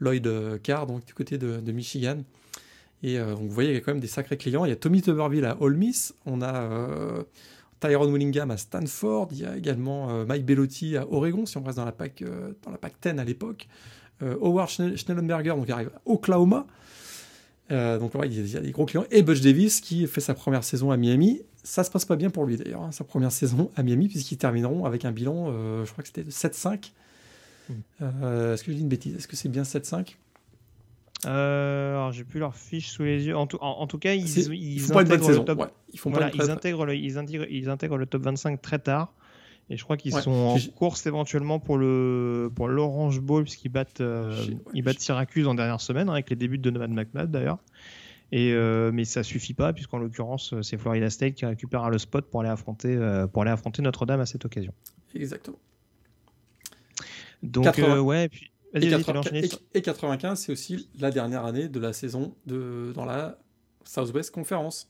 Lloyd 0.00 0.26
euh, 0.26 0.58
Card, 0.58 0.86
donc 0.86 1.04
du 1.04 1.14
côté 1.14 1.38
de, 1.38 1.72
Michigan. 1.72 2.18
Et 3.04 3.18
euh, 3.18 3.34
vous 3.34 3.48
voyez, 3.48 3.70
il 3.70 3.74
y 3.74 3.76
a 3.76 3.80
quand 3.80 3.92
même 3.92 4.00
des 4.00 4.08
sacrés 4.08 4.36
clients. 4.36 4.64
Il 4.64 4.70
y 4.70 4.72
a 4.72 4.76
Tommy 4.76 5.00
Tuberville 5.00 5.44
à 5.44 5.60
Ole 5.60 5.76
Miss. 5.76 6.12
On 6.26 6.42
a 6.42 7.24
Tyrone 7.78 8.12
Willingham 8.12 8.50
à 8.50 8.56
Stanford. 8.56 9.28
Il 9.30 9.38
y 9.38 9.44
a 9.44 9.56
également 9.56 10.24
Mike 10.24 10.44
Bellotti 10.44 10.96
à 10.96 11.06
Oregon, 11.08 11.46
si 11.46 11.56
on 11.56 11.62
reste 11.62 11.76
dans 11.76 11.84
la 11.84 11.92
PAC, 11.92 12.24
dans 12.62 12.70
la 12.70 12.78
PAC 12.78 12.94
10 13.02 13.20
à 13.20 13.24
l'époque. 13.24 13.68
Howard 14.20 14.70
Schnellenberger, 14.70 15.50
donc 15.50 15.66
il 15.68 15.72
arrive 15.72 15.90
à 15.94 16.00
Oklahoma. 16.06 16.66
Euh, 17.70 17.98
donc 17.98 18.12
il 18.24 18.50
y 18.50 18.56
a 18.56 18.60
des 18.60 18.70
gros 18.72 18.86
clients. 18.86 19.04
Et 19.10 19.22
Butch 19.22 19.40
Davis 19.40 19.80
qui 19.80 20.06
fait 20.06 20.20
sa 20.20 20.34
première 20.34 20.64
saison 20.64 20.90
à 20.90 20.96
Miami. 20.96 21.42
Ça 21.62 21.82
se 21.82 21.90
passe 21.90 22.04
pas 22.04 22.16
bien 22.16 22.30
pour 22.30 22.44
lui 22.44 22.56
d'ailleurs, 22.56 22.82
hein, 22.82 22.92
sa 22.92 23.04
première 23.04 23.32
saison 23.32 23.70
à 23.74 23.82
Miami, 23.82 24.08
puisqu'ils 24.08 24.36
termineront 24.36 24.84
avec 24.84 25.04
un 25.06 25.12
bilan, 25.12 25.46
euh, 25.48 25.84
je 25.86 25.92
crois 25.92 26.02
que 26.02 26.08
c'était 26.08 26.24
de 26.24 26.30
7-5. 26.30 26.92
Hmm. 27.68 27.72
Euh, 28.02 28.54
est-ce 28.54 28.64
que 28.64 28.70
je 28.70 28.76
dis 28.76 28.82
une 28.82 28.88
bêtise? 28.88 29.16
Est-ce 29.16 29.28
que 29.28 29.36
c'est 29.36 29.48
bien 29.48 29.62
7-5 29.62 30.16
alors 31.24 32.12
j'ai 32.12 32.24
plus 32.24 32.40
leur 32.40 32.54
fiche 32.54 32.90
sous 32.90 33.02
les 33.02 33.26
yeux. 33.26 33.36
En 33.36 33.46
tout, 33.46 33.58
en, 33.60 33.86
tout 33.86 33.98
cas, 33.98 34.14
ils, 34.14 34.52
ils, 34.52 34.92
intègrent 34.92 35.30
le 35.30 35.44
top. 35.44 35.72
ils, 35.92 35.98
font 35.98 36.12
ils, 36.12 36.50
intègrent 36.50 36.86
le, 36.86 36.94
ils, 36.94 37.18
intègrent, 37.18 37.46
ils 37.50 37.68
intègrent 37.68 37.96
le 37.96 38.06
top 38.06 38.22
25 38.22 38.60
très 38.60 38.78
tard. 38.78 39.12
Et 39.70 39.76
je 39.76 39.84
crois 39.84 39.96
qu'ils 39.96 40.12
sont 40.12 40.30
en 40.30 40.58
course 40.76 41.06
éventuellement 41.06 41.58
pour 41.58 41.78
le 41.78 42.50
pour 42.54 42.68
l'Orange 42.68 43.20
Bowl 43.20 43.44
puisqu'ils 43.44 43.70
battent 43.70 44.02
euh, 44.02 44.46
ils 44.74 44.82
battent 44.82 45.00
Syracuse 45.00 45.46
en 45.46 45.54
dernière 45.54 45.80
semaine 45.80 46.10
hein, 46.10 46.14
avec 46.14 46.28
les 46.28 46.36
débuts 46.36 46.58
de 46.58 46.62
Donovan 46.62 46.92
McNabb 46.92 47.30
d'ailleurs. 47.30 47.58
Et 48.30 48.52
euh, 48.52 48.90
mais 48.92 49.04
ça 49.04 49.22
suffit 49.22 49.54
pas 49.54 49.72
puisqu'en 49.72 49.98
l'occurrence 49.98 50.52
euh, 50.52 50.62
c'est 50.62 50.76
Florida 50.76 51.08
State 51.08 51.34
qui 51.34 51.46
récupère 51.46 51.88
le 51.88 51.98
spot 51.98 52.28
pour 52.28 52.40
aller 52.40 52.50
affronter 52.50 52.94
pour 53.32 53.42
aller 53.42 53.50
affronter 53.50 53.80
Notre-Dame 53.80 54.20
à 54.20 54.26
cette 54.26 54.44
occasion. 54.44 54.74
Exactement. 55.14 55.58
Donc 57.42 57.78
ouais 57.78 58.24
et 58.24 58.28
puis 58.28 58.50
et, 58.74 59.48
et 59.74 59.82
95 59.82 60.38
c'est 60.40 60.52
aussi 60.52 60.88
la 60.98 61.10
dernière 61.10 61.44
année 61.44 61.68
de 61.68 61.80
la 61.80 61.92
saison 61.92 62.34
de 62.46 62.92
dans 62.94 63.04
la 63.04 63.38
Southwest 63.84 64.30
Conference 64.32 64.88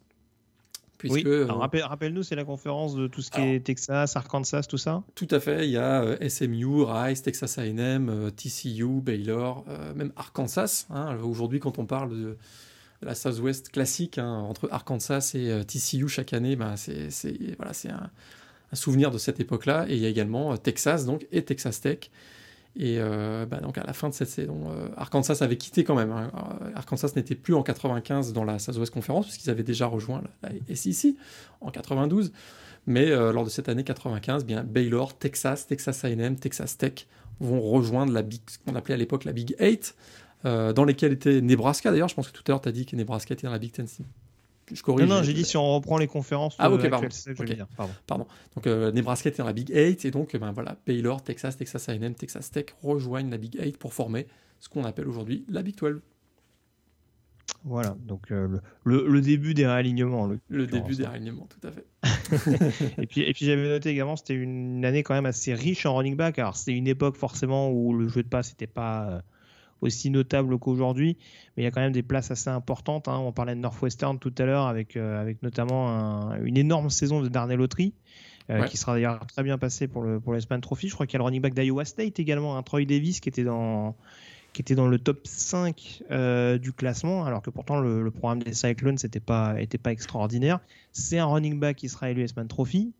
oui. 1.10 1.22
Euh, 1.26 1.46
rappelle-nous, 1.46 2.22
c'est 2.22 2.36
la 2.36 2.44
conférence 2.44 2.94
de 2.94 3.06
tout 3.06 3.22
ce 3.22 3.30
qui 3.30 3.40
est 3.40 3.64
Texas, 3.64 4.16
Arkansas, 4.16 4.62
tout 4.62 4.78
ça? 4.78 5.02
Tout 5.14 5.28
à 5.30 5.40
fait. 5.40 5.66
Il 5.66 5.70
y 5.70 5.76
a 5.76 6.02
euh, 6.02 6.28
SMU, 6.28 6.82
Rice, 6.82 7.22
Texas 7.22 7.58
AM, 7.58 8.08
euh, 8.08 8.30
TCU, 8.30 9.00
Baylor, 9.00 9.64
même 9.94 10.12
Arkansas. 10.16 10.86
Hein. 10.90 11.16
Aujourd'hui, 11.22 11.60
quand 11.60 11.78
on 11.78 11.86
parle 11.86 12.10
de 12.10 12.36
la 13.02 13.14
Southwest 13.14 13.70
classique, 13.70 14.18
hein, 14.18 14.30
entre 14.30 14.68
Arkansas 14.70 15.32
et 15.34 15.64
TCU 15.64 16.08
chaque 16.08 16.32
année, 16.32 16.56
ben, 16.56 16.76
c'est 16.76 17.08
voilà, 17.56 17.72
un, 17.90 18.10
un, 18.72 18.76
souvenir 18.76 19.10
de 19.10 19.18
cette 19.18 19.40
époque-là. 19.40 19.86
Et 19.88 19.96
il 19.96 20.00
y 20.00 20.06
a 20.06 20.08
également 20.08 20.56
Texas 20.56 21.04
donc, 21.04 21.26
et 21.32 21.44
Texas 21.44 21.80
Tech. 21.80 22.10
Et 22.76 22.96
euh, 22.98 23.46
bah, 23.46 23.58
donc 23.58 23.78
à 23.78 23.84
la 23.84 23.92
fin 23.92 24.08
de 24.08 24.14
cette 24.14 24.28
saison, 24.28 24.68
euh, 24.68 24.88
Arkansas 24.96 25.44
avait 25.44 25.56
quitté 25.56 25.84
quand 25.84 25.94
même. 25.94 26.10
Hein. 26.10 26.30
Euh, 26.34 26.70
Arkansas 26.74 27.12
n'était 27.14 27.36
plus 27.36 27.54
en 27.54 27.62
95 27.62 28.32
dans 28.32 28.44
la 28.44 28.58
Southwest 28.58 28.92
Conference 28.92 29.26
puisqu'ils 29.26 29.50
avaient 29.50 29.62
déjà 29.62 29.86
rejoint 29.86 30.22
la, 30.42 30.50
SEC 30.74 31.14
en 31.60 31.70
92. 31.70 32.32
Mais 32.86 33.06
lors 33.06 33.44
de 33.44 33.48
cette 33.48 33.70
année 33.70 33.82
95, 33.82 34.44
bien 34.44 34.62
Baylor, 34.62 35.16
Texas, 35.16 35.66
Texas 35.66 36.04
A&M, 36.04 36.36
Texas 36.36 36.76
Tech 36.76 37.06
vont 37.40 37.62
rejoindre 37.62 38.12
la 38.12 38.20
Big, 38.20 38.42
ce 38.46 38.58
qu'on 38.58 38.76
appelait 38.76 38.92
à 38.92 38.98
l'époque 38.98 39.24
la 39.24 39.32
Big 39.32 39.56
Eight, 39.58 39.94
dans 40.44 40.84
lesquelles 40.84 41.12
était 41.12 41.40
Nebraska. 41.40 41.90
D'ailleurs, 41.90 42.08
je 42.08 42.14
pense 42.14 42.28
que 42.28 42.36
tout 42.36 42.42
à 42.46 42.52
l'heure 42.52 42.60
tu 42.60 42.68
as 42.68 42.72
dit 42.72 42.84
que 42.84 42.94
Nebraska 42.94 43.32
était 43.32 43.46
dans 43.46 43.52
la 43.54 43.58
Big 43.58 43.72
Ten. 43.72 43.86
Non, 44.88 45.06
non, 45.06 45.22
j'ai 45.22 45.32
dit 45.32 45.44
si 45.44 45.56
on 45.56 45.74
reprend 45.74 45.98
les 45.98 46.06
conférences. 46.06 46.56
Ah, 46.58 46.70
ok, 46.70 46.88
pardon. 46.88 47.08
pardon. 48.06 48.26
Donc, 48.54 48.66
euh, 48.66 48.92
Nebraska 48.92 49.28
était 49.28 49.38
dans 49.38 49.46
la 49.46 49.52
Big 49.52 49.70
8, 49.70 50.04
et 50.04 50.10
donc, 50.10 50.36
ben, 50.36 50.52
voilà, 50.52 50.76
Baylor, 50.86 51.22
Texas, 51.22 51.56
Texas 51.56 51.88
A&M, 51.88 52.14
Texas 52.14 52.50
Tech 52.50 52.66
rejoignent 52.82 53.30
la 53.30 53.38
Big 53.38 53.56
8 53.60 53.78
pour 53.78 53.92
former 53.92 54.26
ce 54.60 54.68
qu'on 54.68 54.84
appelle 54.84 55.08
aujourd'hui 55.08 55.44
la 55.48 55.62
Big 55.62 55.76
12. 55.76 56.00
Voilà, 57.64 57.96
donc 58.06 58.30
euh, 58.30 58.58
le, 58.84 59.06
le, 59.06 59.20
début 59.22 59.54
des 59.54 59.66
réalignements. 59.66 60.30
Le, 60.48 60.66
début 60.66 60.96
des 60.96 61.06
réalignements, 61.06 61.46
tout 61.48 61.66
à 61.66 61.70
fait. 61.70 61.86
et 63.02 63.06
puis, 63.06 63.22
et 63.22 63.32
puis 63.32 63.46
j'avais 63.46 63.68
noté 63.68 63.90
également, 63.90 64.16
c'était 64.16 64.34
une 64.34 64.84
année 64.84 65.02
quand 65.02 65.14
même 65.14 65.26
assez 65.26 65.54
riche 65.54 65.86
en 65.86 65.96
running 65.96 66.16
back. 66.16 66.38
Alors, 66.38 66.56
c'était 66.56 66.76
une 66.76 66.86
époque 66.86 67.16
forcément 67.16 67.70
où 67.70 67.94
le 67.94 68.08
jeu 68.08 68.22
de 68.22 68.28
passe 68.28 68.50
n'était 68.50 68.66
pas 68.66 69.08
euh, 69.08 69.20
aussi 69.84 70.10
notable 70.10 70.58
qu'aujourd'hui, 70.58 71.16
mais 71.56 71.62
il 71.62 71.64
y 71.64 71.68
a 71.68 71.70
quand 71.70 71.80
même 71.80 71.92
des 71.92 72.02
places 72.02 72.30
assez 72.30 72.50
importantes. 72.50 73.08
Hein. 73.08 73.18
On 73.18 73.32
parlait 73.32 73.54
de 73.54 73.60
Northwestern 73.60 74.18
tout 74.18 74.34
à 74.38 74.44
l'heure 74.44 74.66
avec, 74.66 74.96
euh, 74.96 75.20
avec 75.20 75.42
notamment 75.42 76.34
une 76.42 76.56
énorme 76.56 76.90
saison 76.90 77.20
de 77.20 77.28
Darnell 77.28 77.60
Autry. 77.60 77.94
Euh, 78.50 78.64
qui 78.64 78.76
sera 78.76 78.92
d'ailleurs 78.92 79.26
très 79.26 79.42
bien 79.42 79.56
passé 79.56 79.88
pour 79.88 80.02
le, 80.02 80.20
pour 80.20 80.34
l'Espan 80.34 80.60
Trophy. 80.60 80.88
Je 80.88 80.94
crois 80.94 81.06
qu'il 81.06 81.14
y 81.14 81.16
a 81.16 81.20
le 81.20 81.24
running 81.24 81.40
back 81.40 81.54
d'Iowa 81.54 81.86
State 81.86 82.18
également, 82.18 82.58
un 82.58 82.62
Troy 82.62 82.84
Davis 82.84 83.20
qui 83.20 83.30
était 83.30 83.42
dans, 83.42 83.96
qui 84.52 84.60
était 84.60 84.74
dans 84.74 84.86
le 84.86 84.98
top 84.98 85.20
5 85.24 86.02
euh, 86.10 86.58
du 86.58 86.74
classement, 86.74 87.24
alors 87.24 87.40
que 87.40 87.48
pourtant 87.48 87.80
le, 87.80 88.10
programme 88.10 88.42
des 88.42 88.52
Cyclones 88.52 88.98
n'était 89.02 89.18
pas, 89.18 89.58
était 89.62 89.78
pas 89.78 89.92
extraordinaire. 89.92 90.60
C'est 90.92 91.18
un 91.18 91.24
running 91.24 91.58
back 91.58 91.76
qui 91.76 91.88
sera 91.88 92.10
élu 92.10 92.22
Espan 92.22 92.46
Trophy. 92.46 92.92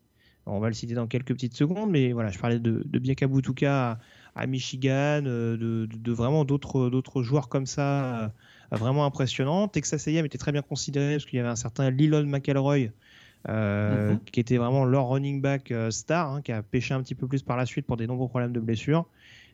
On 0.47 0.61
va 0.61 0.69
le 0.69 0.75
citer 0.75 0.95
dans 0.95 1.07
quelques 1.07 1.35
petites 1.35 1.57
secondes, 1.57 1.91
mais 1.91 2.13
voilà, 2.13 2.31
je 2.31 2.39
parlais 2.39 2.59
de, 2.59 2.83
de 2.85 2.99
Biaka 2.99 3.27
à 4.35 4.47
Michigan, 4.47 5.23
euh, 5.27 5.87
de, 5.87 6.13
vraiment 6.13 6.45
d'autres 6.45 6.91
d'autres 6.91 7.23
joueurs 7.23 7.49
comme 7.49 7.67
ça, 7.67 8.25
euh, 8.25 8.29
vraiment 8.73 9.05
impressionnants. 9.05 9.69
Texas 9.69 10.09
A&M 10.09 10.25
était 10.27 10.39
très 10.39 10.53
bien 10.53 10.63
considéré 10.63 11.15
parce 11.15 11.27
qu'il 11.27 11.37
y 11.37 11.41
avait 11.41 11.49
un 11.49 11.57
certain 11.57 11.91
Lilon 11.91 12.27
McElroy. 12.27 12.91
Euh, 13.47 14.13
mhm. 14.13 14.21
qui 14.33 14.41
était 14.41 14.57
vraiment 14.57 14.87
leur 14.87 15.07
running 15.07 15.43
back 15.43 15.71
star, 15.91 16.33
hein, 16.33 16.41
qui 16.41 16.51
a 16.51 16.63
pêché 16.63 16.95
un 16.95 17.03
petit 17.03 17.15
peu 17.15 17.27
plus 17.29 17.43
par 17.43 17.59
la 17.59 17.67
suite 17.67 17.85
pour 17.85 17.99
des 17.99 18.07
nombreux 18.07 18.29
problèmes 18.29 18.55
de 18.55 18.61
blessures. 18.61 19.07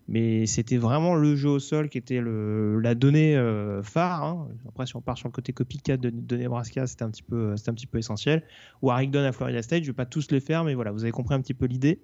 Mais 0.06 0.46
c'était 0.46 0.76
vraiment 0.76 1.16
le 1.16 1.34
jeu 1.34 1.48
au 1.48 1.58
sol 1.58 1.88
qui 1.88 1.98
était 1.98 2.20
le, 2.20 2.78
la 2.78 2.94
donnée 2.94 3.34
phare. 3.82 4.22
Hein. 4.22 4.48
Après, 4.68 4.86
si 4.86 4.94
on 4.94 5.00
part 5.00 5.18
sur 5.18 5.26
le 5.26 5.32
côté 5.32 5.52
copycat 5.52 5.96
de, 5.96 6.10
de 6.10 6.36
Nebraska, 6.36 6.86
c'était 6.86 7.02
un, 7.02 7.10
petit 7.10 7.24
peu, 7.24 7.52
un 7.54 7.74
petit 7.74 7.88
peu 7.88 7.98
essentiel. 7.98 8.44
Dunn 8.80 9.24
à 9.24 9.32
Florida 9.32 9.60
State, 9.60 9.82
je 9.82 9.88
ne 9.88 9.92
vais 9.92 9.96
pas 9.96 10.06
tous 10.06 10.30
les 10.30 10.40
faire, 10.40 10.62
mais 10.62 10.74
voilà, 10.74 10.92
vous 10.92 11.02
avez 11.02 11.12
compris 11.12 11.34
un 11.34 11.40
petit 11.40 11.54
peu 11.54 11.66
l'idée. 11.66 12.00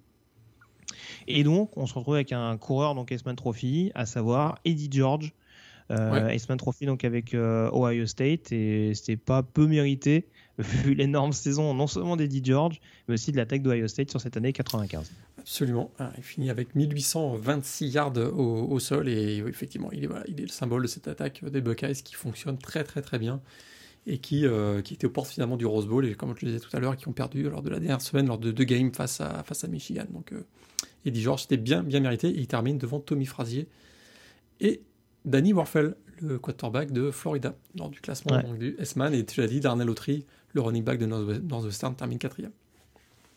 Et 1.28 1.44
donc, 1.44 1.76
on 1.76 1.86
se 1.86 1.94
retrouve 1.94 2.14
avec 2.14 2.32
un 2.32 2.56
coureur 2.56 2.94
donc 2.94 3.12
S-Man 3.12 3.36
Trophy, 3.36 3.92
à 3.94 4.06
savoir 4.06 4.58
Eddie 4.64 4.88
George. 4.90 5.32
Euh, 5.92 6.56
Trophy 6.58 6.84
donc 6.84 7.04
avec 7.04 7.32
euh, 7.32 7.70
Ohio 7.72 8.06
State 8.06 8.50
et 8.50 8.92
c'était 8.94 9.16
pas 9.16 9.44
peu 9.44 9.68
mérité 9.68 10.26
vu 10.58 10.94
l'énorme 10.94 11.32
saison 11.32 11.74
non 11.74 11.86
seulement 11.86 12.16
d'Eddie 12.16 12.42
George 12.44 12.80
mais 13.06 13.14
aussi 13.14 13.30
de 13.30 13.36
l'attaque 13.36 13.62
d'Ohio 13.62 13.86
State 13.86 14.10
sur 14.10 14.20
cette 14.20 14.36
année 14.36 14.52
95. 14.52 15.12
Absolument, 15.38 15.92
ah, 16.00 16.10
il 16.16 16.24
finit 16.24 16.50
avec 16.50 16.74
1826 16.74 17.88
yards 17.88 18.16
au, 18.16 18.80
sol 18.80 19.08
et 19.08 19.36
effectivement 19.46 19.90
il 19.92 20.04
est, 20.04 20.08
il 20.26 20.40
est 20.40 20.46
le 20.46 20.48
symbole 20.48 20.82
de 20.82 20.88
cette 20.88 21.06
attaque 21.06 21.44
des 21.44 21.60
Buckeyes 21.60 22.02
qui 22.02 22.14
fonctionne 22.14 22.58
très 22.58 22.82
très 22.82 23.00
très 23.00 23.20
bien 23.20 23.40
et 24.08 24.18
qui, 24.18 24.44
euh, 24.44 24.82
qui 24.82 24.94
était 24.94 25.06
aux 25.06 25.10
portes 25.10 25.30
finalement 25.30 25.56
du 25.56 25.66
Rose 25.66 25.86
Bowl 25.86 26.04
et 26.04 26.14
comme 26.14 26.34
je 26.36 26.44
le 26.44 26.52
disais 26.52 26.64
tout 26.68 26.76
à 26.76 26.80
l'heure 26.80 26.96
qui 26.96 27.06
ont 27.06 27.12
perdu 27.12 27.48
lors 27.48 27.62
de 27.62 27.70
la 27.70 27.78
dernière 27.78 28.00
semaine 28.00 28.26
lors 28.26 28.38
de 28.38 28.50
deux 28.50 28.64
games 28.64 28.92
face 28.92 29.20
à, 29.20 29.44
face 29.44 29.62
à 29.62 29.68
Michigan. 29.68 30.06
Donc 30.10 30.32
Eddie 31.06 31.22
George, 31.22 31.42
c'était 31.42 31.56
bien, 31.56 31.82
bien 31.82 32.00
mérité. 32.00 32.28
il 32.28 32.46
termine 32.46 32.78
devant 32.78 33.00
Tommy 33.00 33.26
Frazier 33.26 33.68
et 34.60 34.82
Danny 35.24 35.52
Warfel, 35.52 35.94
le 36.20 36.38
quarterback 36.38 36.92
de 36.92 37.10
Florida, 37.10 37.54
lors 37.76 37.90
du 37.90 38.00
classement 38.00 38.42
du 38.54 38.76
S-Man. 38.78 39.14
Et 39.14 39.24
tu 39.24 39.40
l'as 39.40 39.46
dit, 39.46 39.60
Darnell 39.60 39.90
Autry, 39.90 40.24
le 40.52 40.60
running 40.60 40.84
back 40.84 40.98
de 40.98 41.06
Northwestern, 41.06 41.94
termine 41.94 42.18
quatrième. 42.18 42.52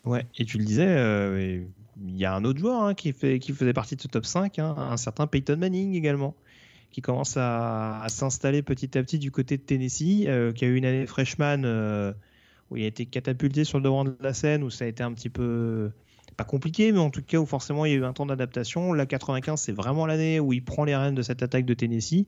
Ouais, 0.06 0.26
et 0.38 0.46
tu 0.46 0.58
le 0.58 0.66
disais, 0.66 0.88
euh, 0.88 1.62
il 2.02 2.18
y 2.18 2.26
a 2.26 2.34
un 2.34 2.46
autre 2.46 2.60
joueur 2.60 2.84
hein, 2.84 2.94
qui, 2.94 3.12
fait, 3.12 3.40
qui 3.40 3.52
faisait 3.52 3.74
partie 3.74 3.96
de 3.96 4.02
ce 4.02 4.08
top 4.08 4.26
5, 4.26 4.60
hein, 4.60 4.76
un 4.78 4.98
certain 4.98 5.28
Peyton 5.28 5.58
Manning 5.58 5.94
également, 5.94 6.36
qui 6.92 7.02
commence 7.02 7.36
à, 7.38 8.06
s'installer 8.08 8.62
petit 8.62 8.98
à 8.98 9.04
petit 9.04 9.20
du 9.20 9.32
côté 9.32 9.58
de 9.58 9.62
Tennessee, 9.62 10.26
euh, 10.28 10.54
qui 10.54 10.64
a 10.64 10.70
eu 10.70 10.76
une 10.76 10.86
année 10.86 11.06
freshman 11.06 11.64
euh, 11.66 12.14
où 12.72 12.78
il 12.78 12.84
a 12.84 12.88
été 12.88 13.06
catapulté 13.06 13.66
sur 13.66 13.80
le 13.80 13.84
devant 13.84 14.06
de 14.06 14.16
la 14.22 14.34
scène, 14.34 14.64
où 14.64 14.70
ça 14.70 14.86
a 14.86 14.88
été 14.88 15.04
un 15.04 15.12
petit 15.12 15.30
peu 15.30 15.92
pas 16.40 16.46
compliqué, 16.46 16.94
mais 16.94 17.00
en 17.00 17.10
tout 17.10 17.22
cas 17.22 17.38
où 17.38 17.46
forcément 17.46 17.84
il 17.84 17.92
y 17.92 17.96
a 17.96 17.98
eu 17.98 18.06
un 18.06 18.14
temps 18.14 18.26
d'adaptation. 18.26 18.94
La 18.94 19.06
95, 19.06 19.60
c'est 19.60 19.74
vraiment 19.74 20.06
l'année 20.06 20.40
où 20.40 20.54
il 20.54 20.64
prend 20.64 20.86
les 20.86 20.96
rênes 20.96 21.14
de 21.14 21.22
cette 21.22 21.44
attaque 21.44 21.66
de 21.66 21.74
Tennessee. 21.74 22.28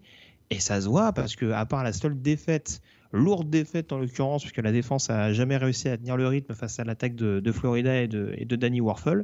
Et 0.50 0.60
ça 0.60 0.82
se 0.82 0.90
voit 0.90 1.14
parce 1.14 1.38
que, 1.38 1.52
à 1.52 1.66
part 1.66 1.82
la 1.86 1.94
seule 1.94 2.22
défaite, 2.22 2.82
lourde 3.14 3.50
défaite 3.50 3.94
en 3.94 4.00
l'occurrence, 4.00 4.42
puisque 4.42 4.58
la 4.58 4.74
défense 4.74 5.10
a 5.10 5.32
jamais 5.32 5.56
réussi 5.56 5.88
à 5.88 5.98
tenir 5.98 6.18
le 6.18 6.28
rythme 6.28 6.54
face 6.54 6.78
à 6.78 6.84
l'attaque 6.84 7.16
de, 7.16 7.52
Florida 7.54 8.02
et 8.02 8.10
de, 8.10 8.56
Danny 8.58 8.82
Warfel, 8.82 9.24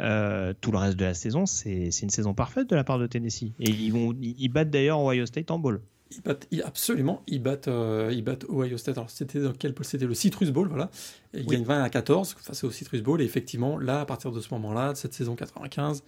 tout 0.00 0.72
le 0.72 0.78
reste 0.78 0.96
de 0.96 1.04
la 1.04 1.14
saison, 1.14 1.46
c'est 1.46 1.90
une 2.02 2.10
saison 2.10 2.34
parfaite 2.34 2.68
de 2.68 2.74
la 2.74 2.82
part 2.82 2.98
de 2.98 3.06
Tennessee. 3.06 3.52
Et 3.60 3.70
ils, 3.70 3.94
ils 4.20 4.48
battent 4.48 4.70
d'ailleurs 4.70 4.98
Ohio 4.98 5.26
State 5.26 5.52
en 5.52 5.60
ball. 5.60 5.80
Ils 6.10 6.22
battent, 6.22 6.48
absolument, 6.64 7.22
ils 7.26 7.42
battent, 7.42 7.68
ils 8.10 8.22
battent 8.22 8.46
Ohio 8.48 8.78
State. 8.78 8.96
Alors, 8.96 9.10
c'était 9.10 9.40
dans 9.40 9.52
quel 9.52 9.74
C'était 9.82 10.06
le 10.06 10.14
Citrus 10.14 10.50
Bowl, 10.50 10.68
voilà. 10.68 10.90
ils 11.34 11.44
gagnent 11.46 11.64
20 11.64 11.82
à 11.82 11.90
14 11.90 12.36
face 12.40 12.64
au 12.64 12.70
Citrus 12.70 13.02
Bowl. 13.02 13.20
Et 13.20 13.24
effectivement, 13.24 13.78
là, 13.78 14.00
à 14.00 14.06
partir 14.06 14.32
de 14.32 14.40
ce 14.40 14.52
moment-là, 14.54 14.92
de 14.92 14.96
cette 14.96 15.12
saison 15.12 15.36
95, 15.36 16.02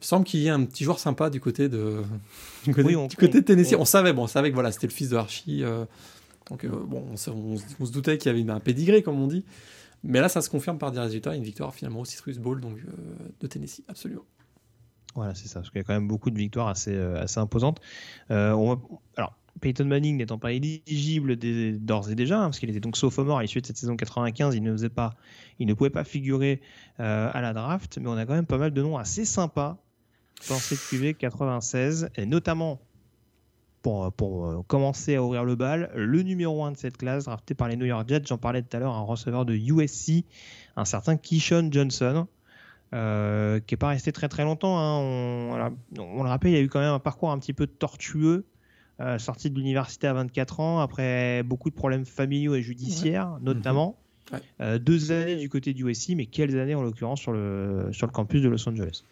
il 0.00 0.06
semble 0.06 0.24
qu'il 0.24 0.40
y 0.40 0.46
ait 0.46 0.50
un 0.50 0.64
petit 0.64 0.84
joueur 0.84 0.98
sympa 0.98 1.30
du 1.30 1.40
côté 1.40 1.68
de, 1.68 2.02
du 2.66 2.74
côté, 2.74 3.40
de 3.40 3.40
Tennessee. 3.40 3.74
On, 3.78 3.84
savait, 3.84 4.12
bon, 4.12 4.24
on 4.24 4.26
savait 4.26 4.50
que 4.50 4.54
voilà, 4.54 4.72
c'était 4.72 4.86
le 4.86 4.92
fils 4.92 5.10
de 5.10 5.16
Archie. 5.16 5.62
Euh, 5.62 5.84
donc, 6.50 6.64
euh, 6.64 6.68
bon, 6.68 7.04
on, 7.10 7.16
se 7.16 7.92
doutait 7.92 8.18
qu'il 8.18 8.30
y 8.30 8.34
avait 8.40 8.48
un 8.50 8.60
pédigré, 8.60 9.02
comme 9.02 9.20
on 9.20 9.26
dit. 9.26 9.44
Mais 10.04 10.20
là, 10.20 10.28
ça 10.28 10.42
se 10.42 10.50
confirme 10.50 10.78
par 10.78 10.92
des 10.92 11.00
résultats. 11.00 11.34
Une 11.34 11.42
victoire 11.42 11.74
finalement 11.74 12.00
au 12.00 12.04
Citrus 12.04 12.38
Bowl 12.38 12.60
donc, 12.60 12.76
euh, 12.76 12.92
de 13.40 13.46
Tennessee, 13.46 13.82
absolument. 13.88 14.24
Voilà, 15.16 15.34
c'est 15.34 15.48
ça. 15.48 15.60
Parce 15.60 15.70
qu'il 15.70 15.78
y 15.78 15.80
a 15.80 15.84
quand 15.84 15.94
même 15.94 16.08
beaucoup 16.08 16.30
de 16.30 16.38
victoires 16.38 16.68
assez, 16.68 16.96
assez 16.96 17.40
imposantes. 17.40 17.80
alors, 18.28 19.36
Peyton 19.60 19.86
Manning 19.86 20.18
n'étant 20.18 20.38
pas 20.38 20.52
éligible 20.52 21.36
d'ores 21.36 22.10
et 22.10 22.14
déjà, 22.14 22.38
hein, 22.38 22.44
parce 22.44 22.58
qu'il 22.58 22.68
était 22.68 22.80
donc 22.80 22.96
sophomore 22.96 23.38
à 23.38 23.42
l'issue 23.42 23.62
de 23.62 23.66
cette 23.66 23.78
saison 23.78 23.96
95, 23.96 24.54
il 24.54 24.62
ne 24.62 24.70
faisait 24.72 24.90
pas, 24.90 25.14
il 25.58 25.66
ne 25.66 25.72
pouvait 25.72 25.88
pas 25.88 26.04
figurer 26.04 26.60
à 26.98 27.40
la 27.40 27.54
draft, 27.54 27.96
mais 27.96 28.08
on 28.08 28.18
a 28.18 28.26
quand 28.26 28.34
même 28.34 28.44
pas 28.44 28.58
mal 28.58 28.72
de 28.72 28.82
noms 28.82 28.98
assez 28.98 29.24
sympas 29.24 29.82
dans 30.48 30.56
cette 30.56 30.78
QV 30.78 31.14
96, 31.14 32.10
et 32.16 32.26
notamment 32.26 32.80
pour, 33.82 34.12
pour 34.12 34.46
euh, 34.46 34.62
commencer 34.66 35.14
à 35.14 35.22
ouvrir 35.22 35.44
le 35.44 35.54
bal, 35.54 35.90
le 35.94 36.22
numéro 36.22 36.64
1 36.64 36.72
de 36.72 36.76
cette 36.76 36.96
classe, 36.96 37.24
drafté 37.24 37.54
par 37.54 37.68
les 37.68 37.76
New 37.76 37.86
York 37.86 38.08
Jets, 38.08 38.22
j'en 38.26 38.38
parlais 38.38 38.62
tout 38.62 38.76
à 38.76 38.80
l'heure, 38.80 38.94
un 38.94 39.02
receveur 39.02 39.44
de 39.44 39.54
USC, 39.54 40.24
un 40.76 40.84
certain 40.84 41.16
Kishon 41.16 41.68
Johnson, 41.70 42.26
euh, 42.94 43.60
qui 43.60 43.74
n'est 43.74 43.78
pas 43.78 43.88
resté 43.88 44.12
très 44.12 44.28
très 44.28 44.44
longtemps. 44.44 44.78
Hein. 44.78 44.98
On, 44.98 46.00
on, 46.00 46.22
le 46.22 46.28
rappelle, 46.28 46.52
il 46.52 46.56
a 46.56 46.60
eu 46.60 46.68
quand 46.68 46.80
même 46.80 46.92
un 46.92 46.98
parcours 46.98 47.30
un 47.30 47.38
petit 47.38 47.52
peu 47.52 47.66
tortueux, 47.66 48.46
euh, 49.00 49.18
sorti 49.18 49.50
de 49.50 49.56
l'université 49.56 50.06
à 50.06 50.12
24 50.12 50.60
ans, 50.60 50.80
après 50.80 51.42
beaucoup 51.42 51.70
de 51.70 51.74
problèmes 51.74 52.06
familiaux 52.06 52.54
et 52.54 52.62
judiciaires, 52.62 53.38
notamment. 53.40 53.98
Mhm. 54.32 54.78
deux 54.78 55.12
années 55.12 55.36
du 55.36 55.48
côté 55.48 55.72
du 55.72 55.84
USC, 55.84 56.16
mais 56.16 56.26
quelles 56.26 56.58
années 56.58 56.74
en 56.74 56.82
l'occurrence 56.82 57.20
sur 57.20 57.30
le, 57.30 57.90
sur 57.92 58.08
le 58.08 58.12
campus 58.12 58.42
de 58.42 58.48
Los 58.48 58.68
Angeles? 58.68 59.04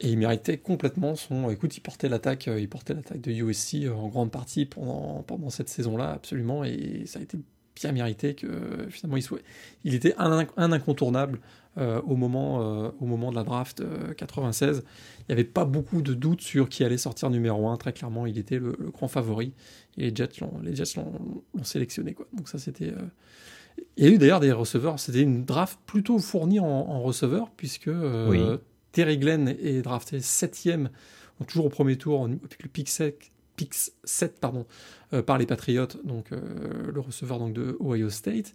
Et 0.00 0.08
il 0.08 0.18
méritait 0.18 0.56
complètement 0.56 1.14
son. 1.14 1.50
Écoute, 1.50 1.76
il 1.76 1.80
portait 1.80 2.08
l'attaque, 2.08 2.48
euh, 2.48 2.58
il 2.58 2.68
portait 2.68 2.94
l'attaque 2.94 3.20
de 3.20 3.32
USC 3.32 3.84
euh, 3.84 3.92
en 3.92 4.08
grande 4.08 4.30
partie 4.30 4.64
pendant, 4.64 5.22
pendant 5.22 5.50
cette 5.50 5.68
saison-là, 5.68 6.12
absolument. 6.12 6.64
Et 6.64 7.04
ça 7.04 7.18
a 7.18 7.22
été 7.22 7.38
bien 7.82 7.92
mérité 7.92 8.34
que 8.34 8.48
finalement 8.88 9.16
il 9.16 9.22
soit. 9.22 9.40
Il 9.84 9.94
était 9.94 10.14
un, 10.18 10.46
un 10.56 10.72
incontournable 10.72 11.40
euh, 11.78 12.00
au, 12.02 12.16
moment, 12.16 12.92
au 13.00 13.06
moment 13.06 13.30
de 13.30 13.36
la 13.36 13.44
draft 13.44 13.82
96. 14.16 14.82
Il 15.20 15.24
n'y 15.28 15.32
avait 15.32 15.44
pas 15.44 15.64
beaucoup 15.64 16.02
de 16.02 16.14
doutes 16.14 16.40
sur 16.40 16.68
qui 16.68 16.84
allait 16.84 16.98
sortir 16.98 17.30
numéro 17.30 17.68
1. 17.68 17.76
Très 17.76 17.92
clairement, 17.92 18.26
il 18.26 18.38
était 18.38 18.58
le, 18.58 18.72
grand 18.92 19.08
favori. 19.08 19.52
Et 19.96 20.10
les 20.10 20.14
Jets 20.14 20.40
l'ont, 20.40 21.62
sélectionné. 21.62 22.14
Quoi. 22.14 22.26
Donc 22.32 22.48
ça, 22.48 22.58
c'était. 22.58 22.92
Il 23.96 24.04
y 24.04 24.08
a 24.08 24.10
eu 24.10 24.18
d'ailleurs 24.18 24.40
des 24.40 24.52
receveurs. 24.52 24.98
C'était 24.98 25.22
une 25.22 25.44
draft 25.44 25.78
plutôt 25.86 26.18
fournie 26.18 26.60
en, 26.60 27.00
receveurs, 27.00 27.50
puisque 27.56 27.90
Terry 28.92 29.18
Glenn 29.18 29.48
est 29.48 29.82
drafté 29.82 30.20
7 30.20 30.68
toujours 31.46 31.66
au 31.66 31.70
premier 31.70 31.96
tour, 31.96 32.24
avec 32.24 32.62
le 32.62 32.68
pick 32.68 32.88
7, 33.70 33.94
7 34.04 34.40
pardon, 34.40 34.66
euh, 35.12 35.22
par 35.22 35.38
les 35.38 35.46
Patriots, 35.46 35.86
donc 36.04 36.32
euh, 36.32 36.90
le 36.92 37.00
receveur 37.00 37.38
donc, 37.38 37.52
de 37.52 37.76
Ohio 37.80 38.10
State. 38.10 38.54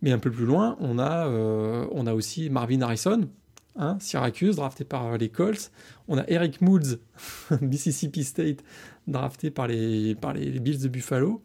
Mais 0.00 0.12
un 0.12 0.18
peu 0.18 0.30
plus 0.30 0.46
loin, 0.46 0.76
on 0.80 0.98
a, 0.98 1.26
euh, 1.26 1.86
on 1.90 2.06
a 2.06 2.14
aussi 2.14 2.50
Marvin 2.50 2.80
Harrison, 2.82 3.28
hein, 3.76 3.96
Syracuse, 4.00 4.56
drafté 4.56 4.84
par 4.84 5.18
les 5.18 5.28
Colts. 5.28 5.72
On 6.06 6.18
a 6.18 6.24
Eric 6.28 6.60
Moods, 6.60 6.98
Mississippi 7.60 8.22
State, 8.22 8.62
drafté 9.08 9.50
par 9.50 9.66
les, 9.66 10.14
par 10.14 10.34
les, 10.34 10.60
Bills 10.60 10.78
de 10.78 10.88
Buffalo. 10.88 11.42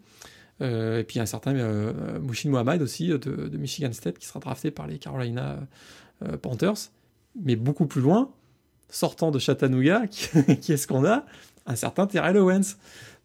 et 0.60 1.04
puis 1.06 1.18
un 1.18 1.26
certain 1.26 1.52
Mushin 2.20 2.50
Mohamed 2.50 2.80
aussi 2.80 3.08
de, 3.08 3.16
de, 3.16 3.58
Michigan 3.58 3.92
State 3.92 4.18
qui 4.18 4.26
sera 4.26 4.38
drafté 4.38 4.70
par 4.70 4.86
les 4.86 4.98
Carolina 4.98 5.58
Panthers 6.42 6.90
mais 7.34 7.56
beaucoup 7.56 7.86
plus 7.86 8.00
loin, 8.00 8.30
sortant 8.88 9.30
de 9.30 9.38
Chattanooga, 9.38 10.06
qui, 10.06 10.72
est-ce 10.72 10.86
qu'on 10.86 11.04
a 11.04 11.24
Un 11.66 11.76
certain 11.76 12.06
Terrell 12.06 12.36
Owens, 12.36 12.76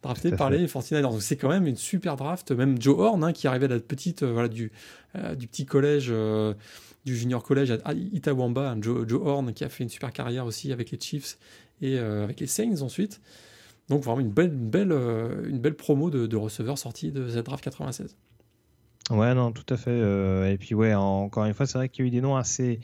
drafté 0.02 0.32
par 0.32 0.50
les 0.50 0.66
49ers. 0.66 1.02
Donc 1.02 1.22
c'est 1.22 1.36
quand 1.36 1.50
même 1.50 1.68
une 1.68 1.76
super 1.76 2.16
draft. 2.16 2.52
Même 2.52 2.82
Joe 2.82 2.98
Horn, 2.98 3.24
hein, 3.24 3.34
qui 3.34 3.48
arrivait 3.48 3.66
à 3.66 3.70
la 3.70 3.80
petite, 3.80 4.24
euh, 4.24 4.32
voilà, 4.32 4.48
du, 4.48 4.72
euh, 5.16 5.36
du 5.36 5.48
petit 5.48 5.66
collège, 5.66 6.08
euh, 6.10 6.54
du 7.06 7.18
junior 7.18 7.44
collège 7.44 7.72
à 7.84 7.94
Itawamba, 7.94 8.72
hein, 8.72 8.78
Joe, 8.82 9.08
Joe, 9.08 9.22
Horn, 9.24 9.54
qui 9.54 9.64
a 9.64 9.70
fait 9.70 9.84
une 9.84 9.90
super 9.90 10.14
carrière 10.14 10.46
aussi 10.46 10.72
avec 10.72 10.92
les 10.92 11.00
Chiefs 11.00 11.38
et 11.82 11.98
avec 11.98 12.40
les 12.42 12.48
Saints 12.48 12.82
ensuite. 12.82 13.22
Donc 13.88 14.04
vraiment 14.04 14.20
une 14.20 14.32
belle, 14.32 14.52
belle, 14.52 14.92
une 14.92 15.60
belle 15.60 15.76
promo 15.76 16.10
de, 16.10 16.28
de 16.28 16.36
receveurs 16.36 16.78
sortis 16.78 17.12
de 17.12 17.30
cette 17.30 17.46
draft 17.46 17.64
96. 17.64 18.16
Ouais, 19.12 19.34
non, 19.34 19.52
tout 19.54 19.74
à 19.74 19.78
fait. 19.78 20.52
et 20.52 20.58
puis 20.58 20.76
ouais, 20.76 20.94
encore 20.94 21.46
une 21.46 21.54
fois, 21.54 21.66
c'est 21.66 21.78
vrai 21.78 21.88
qu'il 21.88 22.04
y 22.04 22.08
a 22.08 22.10
eu 22.10 22.12
des 22.12 22.22
noms 22.22 22.36
assez 22.36 22.82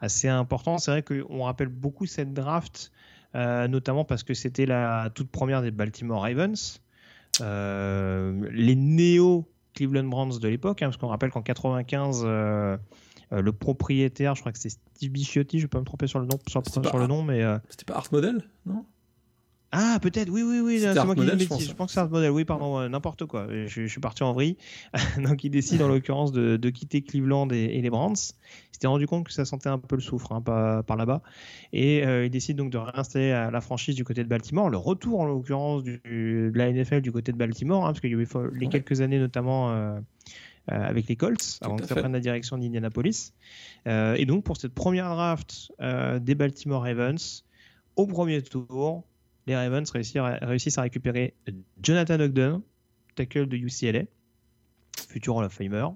assez 0.00 0.28
important. 0.28 0.78
C'est 0.78 0.90
vrai 0.90 1.02
qu'on 1.02 1.42
rappelle 1.42 1.68
beaucoup 1.68 2.06
cette 2.06 2.32
draft, 2.32 2.92
notamment 3.34 4.04
parce 4.04 4.22
que 4.22 4.34
c'était 4.34 4.66
la 4.66 5.10
toute 5.14 5.30
première 5.30 5.62
des 5.62 5.70
Baltimore 5.70 6.22
Ravens. 6.22 6.80
Euh, 7.40 8.48
les 8.52 8.76
néo 8.76 9.48
Cleveland 9.74 10.04
Browns 10.04 10.38
de 10.38 10.48
l'époque, 10.48 10.82
hein, 10.82 10.86
parce 10.86 10.96
qu'on 10.96 11.08
rappelle 11.08 11.30
qu'en 11.30 11.42
95, 11.42 12.22
euh, 12.24 12.76
le 13.32 13.52
propriétaire, 13.52 14.36
je 14.36 14.40
crois 14.40 14.52
que 14.52 14.58
c'est 14.58 14.68
Steve 14.68 15.10
Bichiotti, 15.10 15.58
je 15.58 15.64
vais 15.64 15.68
pas 15.68 15.80
me 15.80 15.84
tromper 15.84 16.06
sur 16.06 16.20
le 16.20 16.26
nom, 16.26 16.38
sur, 16.46 16.62
le 16.96 17.06
nom, 17.08 17.22
mais 17.24 17.42
c'était 17.68 17.84
pas 17.84 17.96
Art 17.96 18.08
Model, 18.12 18.48
non? 18.66 18.84
Ah, 19.76 19.98
peut-être, 20.00 20.30
oui, 20.30 20.42
oui, 20.42 20.60
oui, 20.60 20.78
c'est 20.78 21.04
moi 21.04 21.16
qui 21.16 21.22
dis 21.36 21.48
Je 21.48 21.72
pense 21.74 21.88
que 21.88 21.92
c'est 21.94 22.00
un 22.00 22.06
modèle, 22.06 22.30
oui, 22.30 22.44
pardon, 22.44 22.88
n'importe 22.88 23.26
quoi. 23.26 23.48
Je, 23.66 23.86
suis 23.86 24.00
parti 24.00 24.22
en 24.22 24.32
vrille. 24.32 24.56
Donc, 25.18 25.42
il 25.42 25.50
décide 25.50 25.82
en 25.82 25.88
l'occurrence 25.88 26.30
de, 26.30 26.70
quitter 26.70 27.02
Cleveland 27.02 27.48
et, 27.48 27.80
les 27.82 27.90
Browns. 27.90 28.14
Il 28.14 28.74
s'était 28.74 28.86
rendu 28.86 29.08
compte 29.08 29.26
que 29.26 29.32
ça 29.32 29.44
sentait 29.44 29.68
un 29.68 29.78
peu 29.78 29.96
le 29.96 30.02
soufre 30.02 30.30
hein, 30.30 30.40
par, 30.40 30.96
là-bas. 30.96 31.22
Et 31.72 32.06
euh, 32.06 32.24
il 32.24 32.30
décide 32.30 32.56
donc 32.56 32.70
de 32.70 32.78
réinstaller 32.78 33.30
la 33.30 33.60
franchise 33.60 33.96
du 33.96 34.04
côté 34.04 34.22
de 34.22 34.28
Baltimore. 34.28 34.70
Le 34.70 34.76
retour, 34.76 35.20
en 35.20 35.26
l'occurrence, 35.26 35.82
de 35.82 36.52
la 36.54 36.72
NFL 36.72 37.00
du 37.00 37.10
côté 37.10 37.32
de 37.32 37.36
Baltimore, 37.36 37.84
hein, 37.84 37.88
parce 37.88 38.00
qu'il 38.00 38.10
y 38.10 38.14
a 38.14 38.18
eu 38.18 38.28
les 38.52 38.68
quelques 38.68 39.00
années 39.00 39.18
notamment. 39.18 39.72
Euh, 39.72 39.98
euh, 40.72 40.82
avec 40.82 41.08
les 41.08 41.16
Colts 41.16 41.58
avant 41.60 41.76
que 41.76 41.84
ça 41.84 41.94
prenne 41.94 42.14
la 42.14 42.20
direction 42.20 42.56
d'Indianapolis. 42.56 43.34
et 43.84 44.24
donc 44.24 44.44
pour 44.44 44.56
cette 44.56 44.72
première 44.72 45.10
draft 45.10 45.70
des 46.22 46.34
Baltimore 46.34 46.84
Ravens, 46.84 47.44
au 47.96 48.06
premier 48.06 48.40
tour, 48.40 49.04
les 49.46 49.56
Ravens 49.56 49.90
réussissent 49.90 50.78
à 50.78 50.82
récupérer 50.82 51.34
Jonathan 51.82 52.20
Ogden, 52.20 52.60
tackle 53.14 53.46
de 53.46 53.56
UCLA, 53.56 54.04
futur 55.08 55.36
Hall 55.36 55.44
of 55.44 55.52
Famer, 55.52 55.86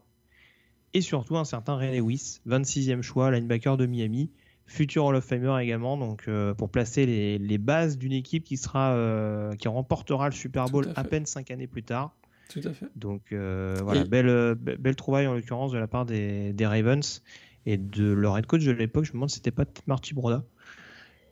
et 0.95 1.01
surtout 1.01 1.37
un 1.37 1.45
certain 1.45 1.77
Ray 1.77 1.99
Lewis, 1.99 2.41
26e 2.47 3.03
choix, 3.03 3.31
linebacker 3.31 3.77
de 3.77 3.87
Miami, 3.87 4.31
futur 4.67 5.07
Hall 5.07 5.17
of 5.17 5.25
Famer 5.25 5.63
également, 5.63 5.97
donc 5.97 6.25
euh, 6.29 6.55
pour 6.55 6.71
placer 6.71 7.07
les, 7.07 7.59
bases 7.59 7.99
d'une 7.99 8.13
équipe 8.13 8.45
qui 8.45 8.57
sera 8.57 8.93
euh, 8.93 9.55
qui 9.57 9.69
remportera 9.69 10.29
le 10.29 10.35
Super 10.35 10.67
Bowl 10.67 10.87
à, 10.95 11.05
peine 11.05 11.27
5 11.27 11.51
années 11.51 11.67
plus 11.67 11.83
tard. 11.83 12.15
Tout 12.51 12.61
à 12.65 12.73
fait. 12.73 12.87
Donc 12.97 13.33
euh, 13.33 13.79
voilà, 13.83 14.05
belle, 14.05 14.55
belle 14.55 14.97
trouvaille 14.97 15.27
en 15.27 15.35
l'occurrence 15.35 15.73
de 15.73 15.79
la 15.79 15.87
part 15.87 16.07
des, 16.07 16.53
des, 16.53 16.67
Ravens 16.67 17.23
et 17.67 17.77
de 17.77 18.11
leur 18.11 18.39
head 18.39 18.47
coach 18.47 18.65
de 18.65 18.73
l'époque. 18.73 19.05
Je 19.05 19.11
me 19.11 19.15
demande 19.15 19.31
si 19.31 19.37
c'était 19.37 19.51
pas 19.51 19.65
Marty 19.87 20.15
Broda 20.15 20.45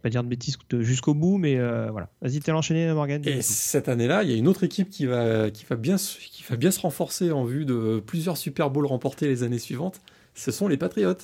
pas 0.06 0.10
dire 0.10 0.22
de 0.22 0.28
bêtises 0.28 0.56
jusqu'au 0.80 1.14
bout, 1.14 1.36
mais 1.36 1.58
euh, 1.58 1.90
voilà. 1.90 2.08
Vas-y, 2.22 2.38
t'es 2.38 2.52
l'enchaîner, 2.52 2.92
Morgan. 2.92 3.20
Et 3.24 3.42
cette 3.42 3.88
année-là, 3.88 4.22
il 4.22 4.30
y 4.30 4.34
a 4.34 4.36
une 4.36 4.46
autre 4.46 4.62
équipe 4.62 4.88
qui 4.88 5.04
va, 5.04 5.50
qui, 5.50 5.64
va 5.64 5.74
bien, 5.74 5.96
qui 5.96 6.44
va 6.48 6.54
bien 6.54 6.70
se 6.70 6.78
renforcer 6.78 7.32
en 7.32 7.44
vue 7.44 7.64
de 7.64 8.00
plusieurs 8.06 8.36
Super 8.36 8.70
Bowls 8.70 8.86
remportés 8.86 9.26
les 9.26 9.42
années 9.42 9.58
suivantes. 9.58 10.00
Ce 10.34 10.52
sont 10.52 10.68
les 10.68 10.76
Patriots. 10.76 11.14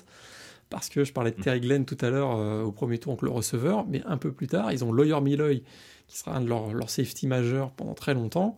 Parce 0.68 0.88
que 0.88 1.04
je 1.04 1.12
parlais 1.12 1.30
de 1.30 1.40
Terry 1.40 1.60
Glenn 1.60 1.84
tout 1.84 1.98
à 2.00 2.10
l'heure 2.10 2.34
euh, 2.34 2.62
au 2.62 2.72
premier 2.72 2.98
tour, 2.98 3.12
donc 3.12 3.22
le 3.22 3.30
receveur, 3.30 3.86
mais 3.86 4.02
un 4.04 4.16
peu 4.16 4.32
plus 4.32 4.48
tard, 4.48 4.72
ils 4.72 4.82
ont 4.82 4.90
Lawyer 4.90 5.20
Milloy, 5.20 5.62
qui 6.08 6.18
sera 6.18 6.34
un 6.34 6.40
de 6.40 6.48
leurs 6.48 6.72
leur 6.72 6.90
safety 6.90 7.26
majeurs 7.26 7.70
pendant 7.72 7.94
très 7.94 8.14
longtemps 8.14 8.56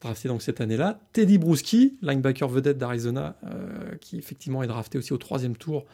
drafté 0.00 0.28
donc 0.28 0.42
cette 0.42 0.60
année-là. 0.60 0.98
Teddy 1.12 1.38
Bruschi, 1.38 1.96
linebacker 2.02 2.48
vedette 2.48 2.78
d'Arizona, 2.78 3.36
euh, 3.44 3.94
qui 4.00 4.18
effectivement 4.18 4.62
est 4.62 4.66
drafté 4.66 4.98
aussi 4.98 5.12
au 5.12 5.18
troisième 5.18 5.56
tour 5.56 5.84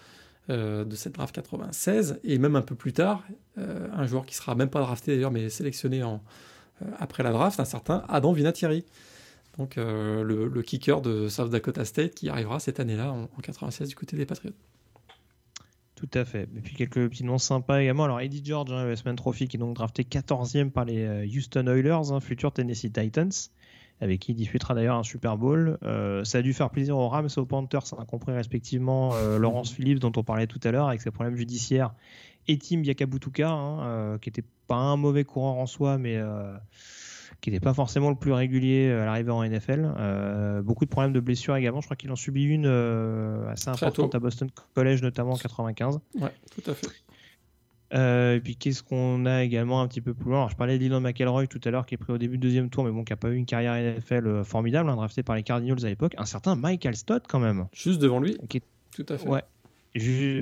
euh, 0.50 0.84
de 0.84 0.96
cette 0.96 1.12
draft 1.12 1.34
96, 1.34 2.20
et 2.24 2.38
même 2.38 2.56
un 2.56 2.62
peu 2.62 2.74
plus 2.74 2.94
tard, 2.94 3.22
euh, 3.58 3.86
un 3.92 4.06
joueur 4.06 4.24
qui 4.24 4.34
sera 4.34 4.54
même 4.54 4.70
pas 4.70 4.80
drafté 4.80 5.14
d'ailleurs, 5.14 5.30
mais 5.30 5.50
sélectionné 5.50 6.02
en, 6.02 6.22
euh, 6.80 6.86
après 6.98 7.22
la 7.22 7.32
draft, 7.32 7.60
un 7.60 7.66
certain 7.66 8.02
Adam 8.08 8.32
Vinatieri. 8.32 8.86
Donc 9.58 9.74
le, 9.76 10.62
kicker 10.62 11.02
de 11.02 11.28
South 11.28 11.50
Dakota 11.50 11.84
State 11.84 12.14
qui 12.14 12.28
arrivera 12.28 12.60
cette 12.60 12.80
année-là 12.80 13.12
en, 13.12 13.26
96 13.42 13.88
du 13.88 13.94
côté 13.96 14.16
des 14.16 14.24
Patriots. 14.24 14.54
Tout 15.96 16.08
à 16.14 16.24
fait. 16.24 16.48
Et 16.56 16.60
puis 16.60 16.76
quelques 16.76 17.10
petits 17.10 17.24
noms 17.24 17.38
sympas 17.38 17.80
également. 17.80 18.04
Alors 18.04 18.20
Eddie 18.20 18.42
George, 18.42 18.70
hein, 18.70 18.86
Westman 18.86 19.16
Trophy, 19.16 19.48
qui 19.48 19.56
est 19.56 19.60
donc 19.60 19.74
drafté 19.74 20.04
14e 20.04 20.70
par 20.70 20.84
les 20.84 21.26
Houston 21.26 21.66
Oilers, 21.66 22.12
hein, 22.12 22.20
futur 22.20 22.52
Tennessee 22.52 22.92
Titans. 22.92 23.32
Avec 24.00 24.20
qui 24.20 24.32
il 24.32 24.34
disputera 24.34 24.74
d'ailleurs 24.74 24.96
un 24.96 25.02
Super 25.02 25.36
Bowl. 25.36 25.78
Euh, 25.82 26.24
ça 26.24 26.38
a 26.38 26.42
dû 26.42 26.52
faire 26.52 26.70
plaisir 26.70 26.96
aux 26.96 27.08
Rams 27.08 27.28
et 27.34 27.38
aux 27.38 27.46
Panthers, 27.46 27.86
ça 27.86 27.96
a 28.00 28.04
compris 28.04 28.32
respectivement 28.32 29.14
euh, 29.14 29.38
Laurence 29.38 29.72
Phillips, 29.72 29.98
dont 29.98 30.12
on 30.16 30.22
parlait 30.22 30.46
tout 30.46 30.60
à 30.64 30.70
l'heure, 30.70 30.88
avec 30.88 31.00
ses 31.00 31.10
problèmes 31.10 31.36
judiciaires, 31.36 31.92
et 32.46 32.58
Tim 32.58 32.82
Yakabutuka, 32.82 33.48
hein, 33.48 33.80
euh, 33.82 34.18
qui 34.18 34.28
n'était 34.28 34.44
pas 34.66 34.76
un 34.76 34.96
mauvais 34.96 35.24
coureur 35.24 35.56
en 35.56 35.66
soi, 35.66 35.98
mais 35.98 36.20
qui 37.40 37.50
n'était 37.50 37.62
pas 37.62 37.74
forcément 37.74 38.10
le 38.10 38.16
plus 38.16 38.32
régulier 38.32 38.90
à 38.90 39.04
l'arrivée 39.04 39.30
en 39.30 39.42
NFL. 39.42 40.62
beaucoup 40.64 40.84
de 40.84 40.90
problèmes 40.90 41.12
de 41.12 41.20
blessures 41.20 41.56
également. 41.56 41.80
Je 41.80 41.86
crois 41.86 41.96
qu'il 41.96 42.10
en 42.10 42.16
subit 42.16 42.44
une 42.44 42.66
assez 43.50 43.68
importante 43.68 44.14
à 44.14 44.18
Boston 44.18 44.48
College, 44.74 45.02
notamment 45.02 45.32
en 45.32 45.36
95. 45.36 46.00
Ouais, 46.20 46.32
tout 46.54 46.70
à 46.70 46.74
fait. 46.74 46.88
Euh, 47.94 48.36
et 48.36 48.40
puis 48.40 48.56
qu'est-ce 48.56 48.82
qu'on 48.82 49.24
a 49.24 49.42
également 49.42 49.80
un 49.80 49.88
petit 49.88 50.00
peu 50.00 50.14
plus 50.14 50.26
loin? 50.26 50.38
Alors, 50.38 50.50
Je 50.50 50.56
parlais 50.56 50.78
d'Elon 50.78 51.00
McElroy 51.00 51.46
tout 51.46 51.60
à 51.64 51.70
l'heure 51.70 51.86
qui 51.86 51.94
est 51.94 51.98
pris 51.98 52.12
au 52.12 52.18
début 52.18 52.36
du 52.36 52.48
deuxième 52.48 52.68
tour, 52.68 52.84
mais 52.84 52.90
bon, 52.90 53.04
qui 53.04 53.12
n'a 53.12 53.16
pas 53.16 53.30
eu 53.30 53.36
une 53.36 53.46
carrière 53.46 53.74
NFL 53.74 54.26
euh, 54.26 54.44
formidable, 54.44 54.90
hein, 54.90 54.96
drafté 54.96 55.22
par 55.22 55.36
les 55.36 55.42
Cardinals 55.42 55.84
à 55.84 55.88
l'époque. 55.88 56.14
Un 56.18 56.26
certain 56.26 56.54
Michael 56.54 56.96
Stott 56.96 57.26
quand 57.26 57.40
même. 57.40 57.66
Juste 57.72 58.00
devant 58.00 58.20
lui? 58.20 58.36
Tout 58.94 59.06
à 59.08 59.16
fait. 59.16 59.28
Ouais. 59.28 59.42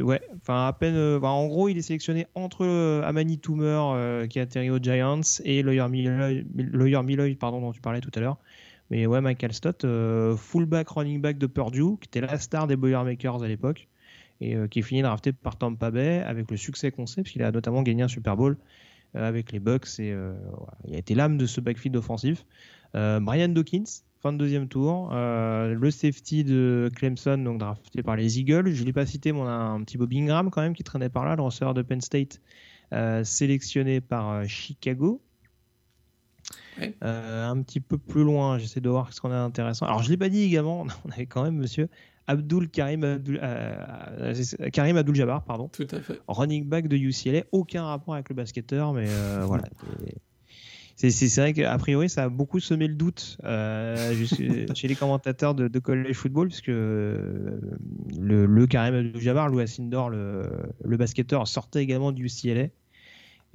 ouais. 0.03 0.21
Enfin, 0.41 0.67
à 0.67 0.73
peine. 0.73 0.97
Euh, 0.97 1.21
en 1.21 1.47
gros, 1.47 1.69
il 1.69 1.79
est 1.79 1.83
sélectionné 1.83 2.27
entre 2.35 2.67
Amani 3.05 3.39
Toomer 3.39 4.27
qui 4.29 4.41
a 4.41 4.43
atterri 4.43 4.71
aux 4.71 4.79
Giants 4.79 5.21
et 5.45 5.63
Lawyer 5.63 5.89
Milloy, 5.89 7.35
pardon, 7.37 7.61
dont 7.61 7.73
tu 7.73 7.81
parlais 7.81 8.01
tout 8.01 8.13
à 8.17 8.21
l'heure. 8.21 8.39
Mais 8.91 9.07
ouais, 9.07 9.21
Michael 9.21 9.53
Stott, 9.53 9.85
fullback 10.37 10.89
running 10.89 11.21
back 11.21 11.39
de 11.39 11.47
Purdue, 11.47 11.99
qui 12.01 12.07
était 12.07 12.21
la 12.21 12.39
star 12.39 12.67
des 12.67 12.77
Boilermakers 12.77 13.43
à 13.43 13.49
l'époque 13.49 13.89
et 14.41 14.55
euh, 14.55 14.69
qui 14.69 14.81
est 14.81 14.83
fini 14.83 15.03
drafté 15.03 15.33
par 15.33 15.57
Tampa 15.57 15.91
Bay 15.91 16.23
avec 16.23 16.51
le 16.51 16.57
succès 16.57 16.91
qu'on 16.91 17.07
sait, 17.07 17.23
puisqu'il 17.23 17.43
a 17.43 17.51
notamment 17.51 17.83
gagné 17.83 18.03
un 18.03 18.09
Super 18.09 18.37
Bowl 18.37 18.57
euh, 19.15 19.27
avec 19.27 19.53
les 19.53 19.61
Bucks 19.61 19.99
et 19.99 20.13
euh, 20.13 20.35
il 20.87 20.95
a 20.95 20.99
été 20.99 21.15
l'âme 21.15 21.39
de 21.39 21.47
ce 21.47 21.61
backfield 21.61 21.97
offensif. 21.97 22.45
Brian 22.95 23.49
Dawkins, 23.49 23.85
fin 24.23 24.33
de 24.33 24.39
deuxième 24.39 24.69
tour, 24.69 25.11
le 25.13 25.91
safety 25.91 26.45
de 26.45 26.91
Clemson, 26.97 27.37
donc 27.37 27.59
drafté 27.59 28.03
par 28.03 28.17
les 28.17 28.39
Eagles. 28.41 28.71
Je 28.71 28.81
ne 28.81 28.87
l'ai 28.87 28.95
pas 28.95 29.05
cité, 29.05 29.33
mais 29.33 29.41
on 29.41 29.47
a 29.47 29.53
un 29.53 29.83
petit 29.83 29.99
Bob 29.99 30.11
Ingram 30.15 30.49
quand 30.49 30.63
même 30.63 30.73
qui 30.73 30.83
traînait 30.83 31.11
par 31.11 31.27
là, 31.27 31.37
le 31.37 31.43
receveur 31.43 31.75
de 31.75 31.83
Penn 31.83 32.01
State, 32.01 32.41
sélectionné 33.23 34.01
par 34.01 34.49
Chicago. 34.49 35.21
un 37.03 37.61
petit 37.61 37.81
peu 37.81 37.99
plus 37.99 38.25
loin, 38.25 38.57
j'essaie 38.57 38.81
de 38.81 38.89
voir 38.89 39.13
ce 39.13 39.21
qu'on 39.21 39.31
a 39.31 39.35
d'intéressant. 39.35 39.85
Alors, 39.85 40.03
je 40.03 40.07
ne 40.07 40.13
l'ai 40.13 40.17
pas 40.17 40.31
dit 40.31 40.45
également, 40.45 40.87
on 41.05 41.11
avait 41.11 41.27
quand 41.27 41.43
même 41.43 41.57
monsieur 41.57 41.91
Abdul 42.27 42.69
Karim 42.69 43.05
Abdul, 43.05 43.39
euh, 43.43 44.35
euh, 44.61 44.71
Karim 44.71 44.97
Abdul 44.97 45.15
Jabbar, 45.15 45.45
pardon. 45.45 45.69
Tout 45.69 45.87
à 45.91 46.01
fait. 46.01 46.21
Running 46.27 46.65
back 46.65 46.89
de 46.89 46.97
UCLA, 46.97 47.45
aucun 47.53 47.85
rapport 47.85 48.15
avec 48.15 48.29
le 48.29 48.35
basketteur, 48.35 48.93
mais 48.93 49.07
euh, 49.09 49.43
voilà. 49.47 49.65
C'est 50.97 51.11
vrai 51.37 51.53
qu'a 51.53 51.77
priori, 51.77 52.09
ça 52.09 52.25
a 52.25 52.29
beaucoup 52.31 52.59
semé 52.59 52.89
le 52.89 52.95
doute 52.95 53.39
chez 54.75 54.89
les 54.89 54.95
commentateurs 54.95 55.55
de, 55.55 55.69
de, 55.69 55.79
college 55.79 56.15
football, 56.15 56.49
puisque 56.49 56.69
le, 56.69 57.61
le 58.19 58.67
Karim 58.67 58.95
Abdul-Jabbar, 58.95 59.49
Louis 59.49 59.63
Asindor, 59.63 60.09
le, 60.09 60.45
le 60.83 60.97
basketteur, 60.97 61.47
sortait 61.47 61.83
également 61.83 62.13
du 62.13 62.25
UCLA. 62.27 62.69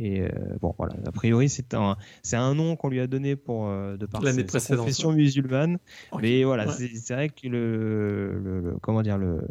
Et 0.03 0.21
euh, 0.21 0.29
bon, 0.59 0.73
voilà, 0.79 0.95
a 1.05 1.11
priori, 1.11 1.47
c'est 1.47 1.75
un, 1.75 1.95
c'est 2.23 2.35
un 2.35 2.55
nom 2.55 2.75
qu'on 2.75 2.89
lui 2.89 2.99
a 2.99 3.05
donné 3.05 3.35
pour, 3.35 3.67
euh, 3.67 3.97
de 3.97 4.07
par 4.07 4.23
sa, 4.23 4.75
confession 4.75 5.11
musulmane. 5.11 5.77
Mais 6.19 6.43
voilà, 6.43 6.67
c'est, 6.71 7.13
vrai 7.13 7.29
que 7.29 7.47
le, 7.47 8.73
comment 8.81 9.03
dire, 9.03 9.19
le, 9.19 9.41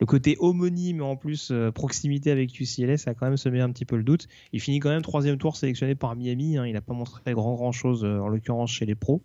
le 0.00 0.06
côté 0.06 0.36
homonyme 0.40 1.02
en 1.02 1.14
plus 1.14 1.52
euh, 1.52 1.70
proximité 1.70 2.32
avec 2.32 2.58
UCLA, 2.58 2.96
ça 2.96 3.12
a 3.12 3.14
quand 3.14 3.26
même 3.26 3.36
semé 3.36 3.60
un 3.60 3.70
petit 3.70 3.84
peu 3.84 3.96
le 3.96 4.02
doute. 4.02 4.26
Il 4.52 4.60
finit 4.60 4.80
quand 4.80 4.90
même 4.90 5.02
troisième 5.02 5.38
tour 5.38 5.54
sélectionné 5.54 5.94
par 5.94 6.16
Miami. 6.16 6.56
Hein. 6.58 6.66
il 6.66 6.72
n'a 6.72 6.80
pas 6.80 6.92
montré 6.92 7.32
grand 7.32 7.54
grand 7.54 7.70
chose 7.70 8.04
en 8.04 8.26
l'occurrence 8.26 8.72
chez 8.72 8.86
les 8.86 8.96
pros. 8.96 9.22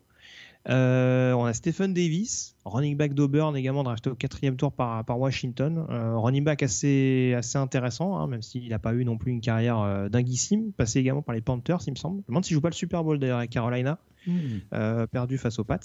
Euh, 0.70 1.34
on 1.34 1.46
a 1.46 1.54
Stephen 1.54 1.94
Davis, 1.94 2.56
running 2.66 2.96
back 2.96 3.14
d'Auburn, 3.14 3.56
également 3.56 3.84
drafté 3.84 4.12
au 4.12 4.16
quatrième 4.16 4.58
tour 4.58 4.72
par, 4.72 5.04
par 5.06 5.20
Washington. 5.20 5.86
Euh, 5.90 6.18
running 6.18 6.44
back 6.44 6.62
assez, 6.62 7.34
assez 7.36 7.58
intéressant, 7.58 8.18
hein, 8.18 8.28
même 8.28 8.42
s'il 8.42 8.70
n'a 8.70 8.80
pas 8.80 8.94
eu 8.94 9.04
non 9.04 9.18
plus 9.18 9.32
une 9.32 9.42
carrière 9.42 9.80
euh, 9.80 10.10
dinguissime. 10.10 10.72
Passé 10.74 11.00
également 11.00 11.24
par 11.24 11.34
les 11.34 11.42
Panthers, 11.42 11.80
il 11.88 11.92
me 11.92 11.96
semble. 11.96 12.18
Je 12.18 12.22
me 12.24 12.28
demande 12.28 12.46
s'il 12.46 12.54
joue 12.54 12.62
pas 12.62 12.70
le 12.70 12.76
Super 12.76 13.04
Bowl 13.04 13.18
d'ailleurs 13.18 13.40
à 13.40 13.48
Carolina, 13.48 13.98
hmm. 14.28 15.06
perdu 15.12 15.38
face 15.38 15.58
aux 15.60 15.64
Pats. 15.64 15.80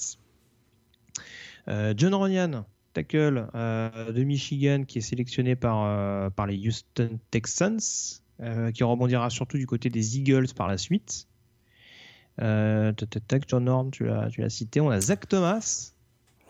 John 1.97 2.15
Ronian, 2.15 2.65
tackle 2.93 3.48
de 3.55 4.23
Michigan, 4.23 4.85
qui 4.86 4.98
est 4.98 5.03
sélectionné 5.03 5.57
par, 5.57 6.31
par 6.32 6.47
les 6.47 6.69
Houston 6.69 7.19
Texans, 7.31 7.81
qui 8.73 8.85
rebondira 8.85 9.31
surtout 9.31 9.57
du 9.57 9.66
côté 9.66 9.90
des 9.90 10.19
Eagles 10.19 10.55
par 10.55 10.69
la 10.69 10.78
suite. 10.78 11.27
Euh, 12.40 12.92
John 13.48 13.68
Horn, 13.68 13.90
tu 13.90 14.04
l'as 14.04 14.48
cité. 14.48 14.80
On 14.80 14.90
a 14.90 15.00
Zach 15.00 15.28
Thomas, 15.28 15.92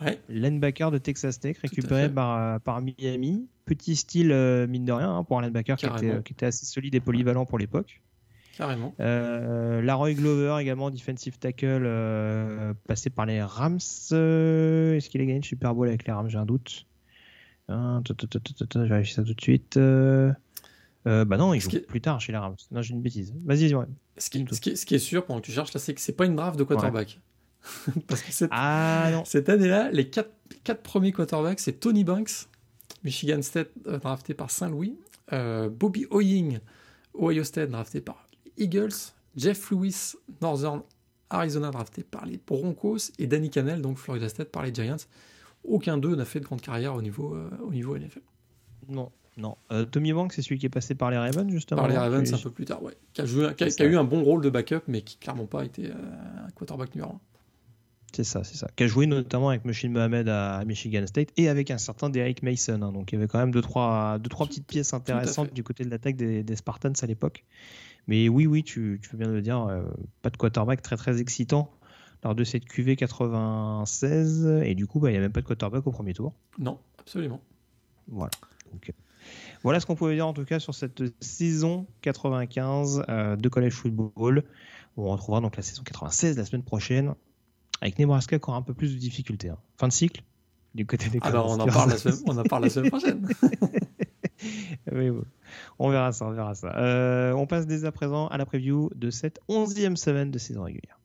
ouais. 0.00 0.20
linebacker 0.28 0.90
de 0.90 0.98
Texas 0.98 1.40
Tech, 1.40 1.58
récupéré 1.58 2.08
par, 2.08 2.60
par, 2.60 2.80
Miami. 2.80 3.48
Petit 3.64 3.96
style, 3.96 4.30
euh, 4.30 4.66
mine 4.66 4.84
de 4.84 4.92
rien, 4.92 5.16
hein, 5.16 5.24
pour 5.24 5.38
un 5.38 5.42
linebacker 5.42 5.76
qui 5.76 5.86
était, 5.86 6.22
qui 6.22 6.32
était, 6.32 6.46
assez 6.46 6.66
solide 6.66 6.94
et 6.94 7.00
polyvalent 7.00 7.46
pour 7.46 7.58
l'époque. 7.58 8.00
Carrément. 8.56 8.94
Euh, 9.00 9.82
Laroy 9.82 10.14
Glover, 10.14 10.56
également 10.60 10.90
defensive 10.90 11.38
tackle, 11.38 11.82
euh, 11.84 12.72
passé 12.86 13.10
par 13.10 13.26
les 13.26 13.42
Rams. 13.42 13.76
Est-ce 13.76 15.10
qu'il 15.10 15.20
a 15.20 15.24
gagné 15.24 15.40
le 15.40 15.44
Super 15.44 15.74
Bowl 15.74 15.88
avec 15.88 16.06
les 16.06 16.12
Rams? 16.12 16.30
J'ai 16.30 16.38
un 16.38 16.46
doute. 16.46 16.86
Hein, 17.68 18.02
je 18.06 18.78
vérifie 18.78 19.12
ça 19.12 19.24
tout 19.24 19.34
de 19.34 19.40
suite. 19.40 19.76
Euh, 19.76 20.32
bah 21.04 21.36
non, 21.36 21.52
il 21.52 21.60
joue 21.60 21.70
plus 21.86 22.00
tard 22.00 22.20
chez 22.20 22.32
les 22.32 22.38
Rams. 22.38 22.56
Non, 22.70 22.80
j'ai 22.80 22.94
une 22.94 23.02
bêtise. 23.02 23.34
Vas-y, 23.44 23.74
ouais. 23.74 23.84
Ce 24.18 24.30
qui, 24.30 24.46
ce, 24.50 24.86
qui, 24.86 24.94
est 24.94 24.98
sûr 24.98 25.24
pendant 25.24 25.40
que 25.40 25.46
tu 25.46 25.52
cherches 25.52 25.72
là, 25.74 25.80
c'est 25.80 25.94
que 25.94 26.00
c'est 26.00 26.12
pas 26.12 26.26
une 26.26 26.36
draft 26.36 26.58
de 26.58 26.64
quarterback. 26.64 27.20
Parce 28.06 28.22
que 28.22 28.32
cette, 28.32 28.50
ah, 28.52 29.22
cette 29.24 29.48
année-là, 29.48 29.90
les 29.90 30.08
quatre, 30.08 30.30
quatre 30.64 30.82
premiers 30.82 31.12
quarterbacks, 31.12 31.60
c'est 31.60 31.80
Tony 31.80 32.04
Banks, 32.04 32.48
Michigan 33.04 33.42
State 33.42 33.70
euh, 33.86 33.98
drafté 33.98 34.34
par 34.34 34.50
Saint-Louis, 34.50 34.96
euh, 35.32 35.68
Bobby 35.68 36.06
Ewing, 36.10 36.60
Ohio 37.14 37.44
State 37.44 37.70
drafté 37.70 38.00
par 38.00 38.26
Eagles, 38.56 39.12
Jeff 39.36 39.70
Lewis, 39.70 40.14
Northern 40.40 40.82
Arizona 41.28 41.70
drafté 41.70 42.04
par 42.04 42.24
les 42.24 42.38
Broncos 42.38 43.10
et 43.18 43.26
Danny 43.26 43.50
Cannell, 43.50 43.82
donc 43.82 43.98
Florida 43.98 44.28
State 44.28 44.50
par 44.50 44.62
les 44.62 44.72
Giants. 44.72 44.96
Aucun 45.64 45.98
d'eux 45.98 46.14
n'a 46.14 46.24
fait 46.24 46.38
de 46.38 46.44
grande 46.44 46.60
carrière 46.60 46.94
au 46.94 47.02
niveau, 47.02 47.36
au 47.60 47.72
niveau 47.72 47.98
NFL. 47.98 48.22
Non, 48.88 49.10
non. 49.36 49.56
Euh, 49.70 49.84
Tommy 49.84 50.12
Banks, 50.12 50.32
c'est 50.32 50.42
celui 50.42 50.58
qui 50.58 50.66
est 50.66 50.70
passé 50.70 50.94
par 50.94 51.10
les 51.10 51.18
Ravens, 51.18 51.50
justement 51.50 51.82
Par 51.82 51.88
les 51.88 51.96
Ravens, 51.96 52.32
un 52.32 52.38
peu 52.38 52.50
plus 52.50 52.64
tard, 52.64 52.82
ouais. 52.82 52.96
Qui 53.12 53.20
a, 53.20 53.84
eu 53.84 53.96
un 53.96 54.04
bon 54.04 54.22
rôle 54.22 54.42
de 54.42 54.48
backup, 54.48 54.82
mais 54.88 55.02
qui 55.02 55.18
clairement 55.18 55.46
pas 55.46 55.64
été 55.64 55.86
euh, 55.86 55.94
un 56.46 56.50
quarterback 56.52 56.94
numéro 56.94 57.12
1. 57.12 57.20
C'est 58.14 58.24
ça, 58.24 58.44
c'est 58.44 58.56
ça. 58.56 58.68
Qui 58.74 58.84
a 58.84 58.86
joué 58.86 59.06
notamment 59.06 59.50
avec 59.50 59.66
Machine 59.66 59.92
Mohamed 59.92 60.28
à 60.28 60.64
Michigan 60.64 61.06
State 61.06 61.28
et 61.36 61.50
avec 61.50 61.70
un 61.70 61.76
certain 61.76 62.08
Derek 62.08 62.42
Mason. 62.42 62.80
Hein. 62.80 62.92
donc 62.92 63.12
il 63.12 63.16
y 63.16 63.18
avait 63.18 63.26
quand 63.26 63.38
même 63.38 63.50
deux 63.50 63.60
trois, 63.60 64.18
deux, 64.18 64.30
trois 64.30 64.46
petites 64.46 64.66
pièces 64.66 64.94
intéressantes 64.94 65.52
du 65.52 65.62
côté 65.62 65.84
de 65.84 65.90
l'attaque 65.90 66.16
des, 66.16 66.56
Spartans 66.56 66.92
à 67.02 67.06
l'époque. 67.06 67.44
Mais 68.06 68.30
oui, 68.30 68.46
oui, 68.46 68.62
tu, 68.62 69.00
tu 69.02 69.10
fais 69.10 69.18
bien 69.18 69.28
le 69.28 69.42
dire, 69.42 69.60
euh, 69.66 69.82
pas 70.22 70.30
de 70.30 70.36
quarterback 70.38 70.80
très 70.80 70.96
très 70.96 71.20
excitant 71.20 71.70
lors 72.24 72.34
de 72.34 72.44
cette 72.44 72.64
QV 72.64 72.96
96. 72.96 74.62
Et 74.64 74.74
du 74.74 74.86
coup, 74.86 74.98
bah, 74.98 75.10
il 75.10 75.12
n'y 75.12 75.18
a 75.18 75.20
même 75.20 75.32
pas 75.32 75.42
de 75.42 75.46
quarterback 75.46 75.86
au 75.86 75.90
premier 75.90 76.14
tour. 76.14 76.32
Non, 76.58 76.78
absolument. 76.98 77.40
Voilà. 78.08 78.30
Donc, 78.72 78.94
voilà 79.62 79.80
ce 79.80 79.86
qu'on 79.86 79.94
pouvait 79.94 80.14
dire 80.14 80.26
en 80.26 80.32
tout 80.32 80.44
cas 80.44 80.58
sur 80.58 80.74
cette 80.74 81.02
saison 81.20 81.86
95 82.02 83.04
euh, 83.08 83.36
de 83.36 83.48
college 83.48 83.72
football. 83.72 84.44
On 84.96 85.08
retrouvera 85.08 85.40
donc 85.40 85.56
la 85.56 85.62
saison 85.62 85.82
96 85.82 86.36
la 86.36 86.44
semaine 86.44 86.62
prochaine 86.62 87.14
avec 87.80 87.98
Nebraska 87.98 88.38
qui 88.38 88.48
aura 88.48 88.58
un 88.58 88.62
peu 88.62 88.74
plus 88.74 88.94
de 88.94 88.98
difficultés. 88.98 89.50
Hein. 89.50 89.58
Fin 89.76 89.88
de 89.88 89.92
cycle 89.92 90.22
du 90.74 90.86
côté 90.86 91.08
des 91.08 91.18
Alors 91.22 91.50
on 91.50 91.58
en, 91.58 91.66
parle 91.66 91.90
la 91.90 91.98
semaine, 91.98 92.18
on 92.26 92.36
en 92.36 92.44
parle 92.44 92.64
la 92.64 92.70
semaine 92.70 92.90
prochaine. 92.90 93.28
oui, 94.92 95.10
on 95.78 95.90
verra 95.90 96.12
ça, 96.12 96.26
on 96.26 96.32
verra 96.32 96.54
ça. 96.54 96.76
Euh, 96.76 97.32
on 97.32 97.46
passe 97.46 97.66
dès 97.66 97.84
à 97.84 97.92
présent 97.92 98.28
à 98.28 98.36
la 98.36 98.46
preview 98.46 98.90
de 98.94 99.10
cette 99.10 99.40
onzième 99.48 99.96
semaine 99.96 100.30
de 100.30 100.38
saison 100.38 100.62
régulière. 100.62 100.98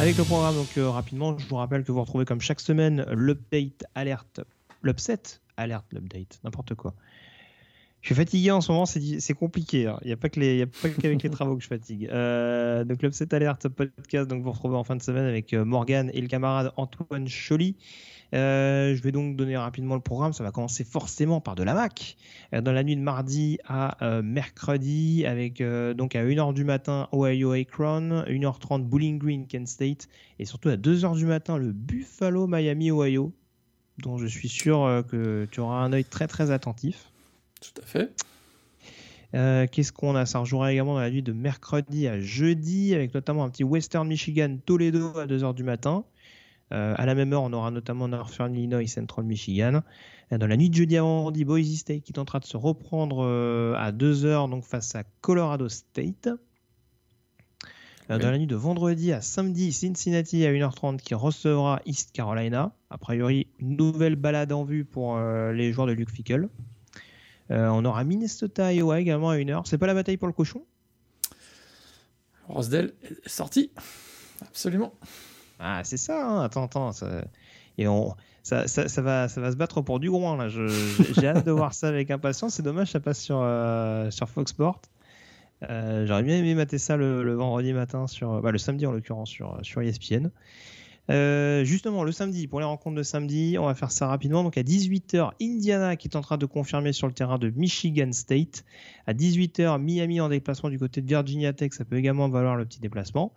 Avec 0.00 0.16
le 0.16 0.22
programme, 0.22 0.54
donc 0.54 0.78
euh, 0.78 0.88
rapidement, 0.88 1.36
je 1.36 1.44
vous 1.48 1.56
rappelle 1.56 1.82
que 1.82 1.90
vous 1.90 2.00
retrouvez 2.00 2.24
comme 2.24 2.40
chaque 2.40 2.60
semaine 2.60 3.04
l'update 3.10 3.84
alerte, 3.96 4.40
l'upset 4.80 5.40
alerte, 5.56 5.86
l'update, 5.92 6.38
n'importe 6.44 6.76
quoi. 6.76 6.94
Je 8.00 8.06
suis 8.06 8.14
fatigué 8.14 8.52
en 8.52 8.60
ce 8.60 8.70
moment, 8.70 8.86
c'est 8.86 9.34
compliqué. 9.34 9.88
Hein. 9.88 9.98
Il 10.02 10.06
n'y 10.06 10.12
a 10.12 10.16
pas 10.16 10.28
qu'avec 10.28 11.22
les 11.22 11.30
travaux 11.30 11.56
que 11.56 11.62
je 11.64 11.66
fatigue. 11.66 12.08
Euh, 12.12 12.84
donc 12.84 13.02
l'Upset 13.02 13.34
Alert 13.34 13.68
podcast, 13.68 14.30
donc 14.30 14.44
vous 14.44 14.52
retrouvez 14.52 14.76
en 14.76 14.84
fin 14.84 14.94
de 14.94 15.02
semaine 15.02 15.24
avec 15.24 15.52
euh, 15.52 15.64
Morgan 15.64 16.12
et 16.14 16.20
le 16.20 16.28
camarade 16.28 16.72
Antoine 16.76 17.26
Choly. 17.26 17.74
Euh, 18.34 18.94
je 18.94 19.02
vais 19.02 19.12
donc 19.12 19.36
donner 19.36 19.56
rapidement 19.56 19.94
le 19.94 20.00
programme. 20.00 20.32
Ça 20.32 20.44
va 20.44 20.50
commencer 20.50 20.84
forcément 20.84 21.40
par 21.40 21.54
de 21.54 21.62
la 21.62 21.74
Mac. 21.74 22.16
Euh, 22.54 22.60
dans 22.60 22.72
la 22.72 22.84
nuit 22.84 22.96
de 22.96 23.00
mardi 23.00 23.58
à 23.64 24.04
euh, 24.04 24.22
mercredi, 24.22 25.24
avec 25.26 25.62
donc 25.62 26.14
à 26.16 26.24
1h 26.24 26.52
du 26.54 26.64
matin 26.64 27.08
Ohio 27.12 27.52
Akron, 27.52 28.24
1h30 28.26 28.84
Bowling 28.84 29.18
Green 29.18 29.46
Kent 29.46 29.68
State, 29.68 30.08
et 30.38 30.44
surtout 30.44 30.68
à 30.68 30.76
2h 30.76 31.16
du 31.16 31.26
matin 31.26 31.56
le 31.56 31.72
Buffalo 31.72 32.46
Miami 32.46 32.90
Ohio, 32.90 33.32
dont 33.98 34.18
je 34.18 34.26
suis 34.26 34.48
sûr 34.48 35.04
que 35.08 35.46
tu 35.50 35.60
auras 35.60 35.78
un 35.78 35.92
œil 35.92 36.04
très 36.04 36.26
très 36.26 36.50
attentif. 36.50 37.10
Tout 37.60 37.82
à 37.82 37.86
fait. 37.86 38.12
Euh, 39.34 39.66
qu'est-ce 39.70 39.92
qu'on 39.92 40.14
a? 40.14 40.26
Ça 40.26 40.38
rejouera 40.38 40.72
également 40.72 40.94
dans 40.94 41.00
la 41.00 41.10
nuit 41.10 41.22
de 41.22 41.32
mercredi 41.32 42.08
à 42.08 42.20
jeudi, 42.20 42.94
avec 42.94 43.14
notamment 43.14 43.44
un 43.44 43.50
petit 43.50 43.64
Western 43.64 44.06
Michigan 44.08 44.56
Toledo 44.64 45.18
à 45.18 45.26
2h 45.26 45.54
du 45.54 45.64
matin. 45.64 46.04
Euh, 46.72 46.94
à 46.96 47.06
la 47.06 47.14
même 47.14 47.32
heure, 47.32 47.42
on 47.42 47.52
aura 47.52 47.70
notamment 47.70 48.08
Northern 48.08 48.54
Illinois 48.54 48.86
Central 48.86 49.24
Michigan. 49.24 49.82
Euh, 50.32 50.38
dans 50.38 50.46
la 50.46 50.56
nuit 50.56 50.70
de 50.70 50.74
jeudi 50.74 50.96
à 50.96 51.02
vendredi, 51.02 51.44
Boise 51.44 51.74
State 51.76 52.02
qui 52.02 52.12
tentera 52.12 52.40
de 52.40 52.44
se 52.44 52.56
reprendre 52.56 53.24
à 53.76 53.92
2h 53.92 54.50
donc 54.50 54.64
face 54.64 54.94
à 54.94 55.04
Colorado 55.20 55.68
State. 55.68 56.28
Dans 58.08 58.30
la 58.30 58.38
nuit 58.38 58.46
de 58.46 58.56
vendredi 58.56 59.12
à 59.12 59.20
samedi, 59.20 59.70
Cincinnati 59.70 60.46
à 60.46 60.50
1h30 60.50 60.96
qui 60.96 61.14
recevra 61.14 61.82
East 61.84 62.12
Carolina. 62.12 62.72
A 62.88 62.96
priori, 62.96 63.48
nouvelle 63.60 64.16
balade 64.16 64.50
en 64.50 64.64
vue 64.64 64.86
pour 64.86 65.18
les 65.18 65.72
joueurs 65.74 65.86
de 65.86 65.92
Luke 65.92 66.10
Fickle. 66.10 66.48
Euh, 67.50 67.68
on 67.68 67.84
aura 67.84 68.04
Minnesota, 68.04 68.72
Iowa 68.72 69.00
également 69.00 69.30
à 69.30 69.36
1h. 69.36 69.62
C'est 69.64 69.78
pas 69.78 69.86
la 69.86 69.94
bataille 69.94 70.16
pour 70.16 70.28
le 70.28 70.34
cochon? 70.34 70.64
Rosedale 72.48 72.92
est 73.02 73.28
sorti. 73.28 73.70
Absolument. 74.42 74.92
Ah, 75.58 75.82
c'est 75.84 75.96
ça, 75.96 76.26
hein. 76.26 76.42
attends, 76.42 76.64
attends. 76.64 76.90
Et 77.78 77.88
on... 77.88 78.14
ça, 78.42 78.66
ça, 78.66 79.02
va, 79.02 79.28
ça 79.28 79.40
va 79.40 79.50
se 79.50 79.56
battre 79.56 79.80
pour 79.82 80.00
du 80.00 80.10
groin, 80.10 80.36
là. 80.36 80.48
J'ai 80.48 81.26
hâte 81.26 81.46
de 81.46 81.52
voir 81.52 81.74
ça 81.74 81.88
avec 81.88 82.10
impatience. 82.10 82.54
C'est 82.54 82.62
dommage, 82.62 82.90
ça 82.90 83.00
passe 83.00 83.20
sur, 83.20 83.40
euh, 83.42 84.10
sur 84.10 84.28
Fox. 84.28 84.54
Euh, 85.68 86.06
j'aurais 86.06 86.22
bien 86.22 86.36
aimé 86.36 86.54
mater 86.54 86.78
ça 86.78 86.96
le, 86.96 87.34
vendredi 87.34 87.72
matin, 87.72 88.06
sur, 88.06 88.40
bah, 88.40 88.52
le 88.52 88.58
samedi 88.58 88.86
en 88.86 88.92
l'occurrence, 88.92 89.30
sur, 89.30 89.58
sur 89.62 89.80
ESPN. 89.82 90.30
Euh, 91.10 91.64
justement, 91.64 92.04
le 92.04 92.12
samedi, 92.12 92.46
pour 92.46 92.60
les 92.60 92.66
rencontres 92.66 92.96
de 92.96 93.02
samedi, 93.02 93.56
on 93.58 93.64
va 93.64 93.74
faire 93.74 93.90
ça 93.90 94.06
rapidement. 94.06 94.42
Donc 94.42 94.58
à 94.58 94.62
18h, 94.62 95.30
Indiana 95.40 95.96
qui 95.96 96.08
est 96.08 96.16
en 96.16 96.20
train 96.20 96.36
de 96.36 96.44
confirmer 96.44 96.92
sur 96.92 97.06
le 97.06 97.14
terrain 97.14 97.38
de 97.38 97.50
Michigan 97.50 98.12
State. 98.12 98.64
À 99.06 99.14
18h, 99.14 99.80
Miami 99.80 100.20
en 100.20 100.28
déplacement 100.28 100.68
du 100.68 100.78
côté 100.78 101.00
de 101.00 101.06
Virginia 101.06 101.52
Tech, 101.52 101.72
ça 101.72 101.84
peut 101.84 101.96
également 101.96 102.28
valoir 102.28 102.56
le 102.56 102.66
petit 102.66 102.80
déplacement. 102.80 103.32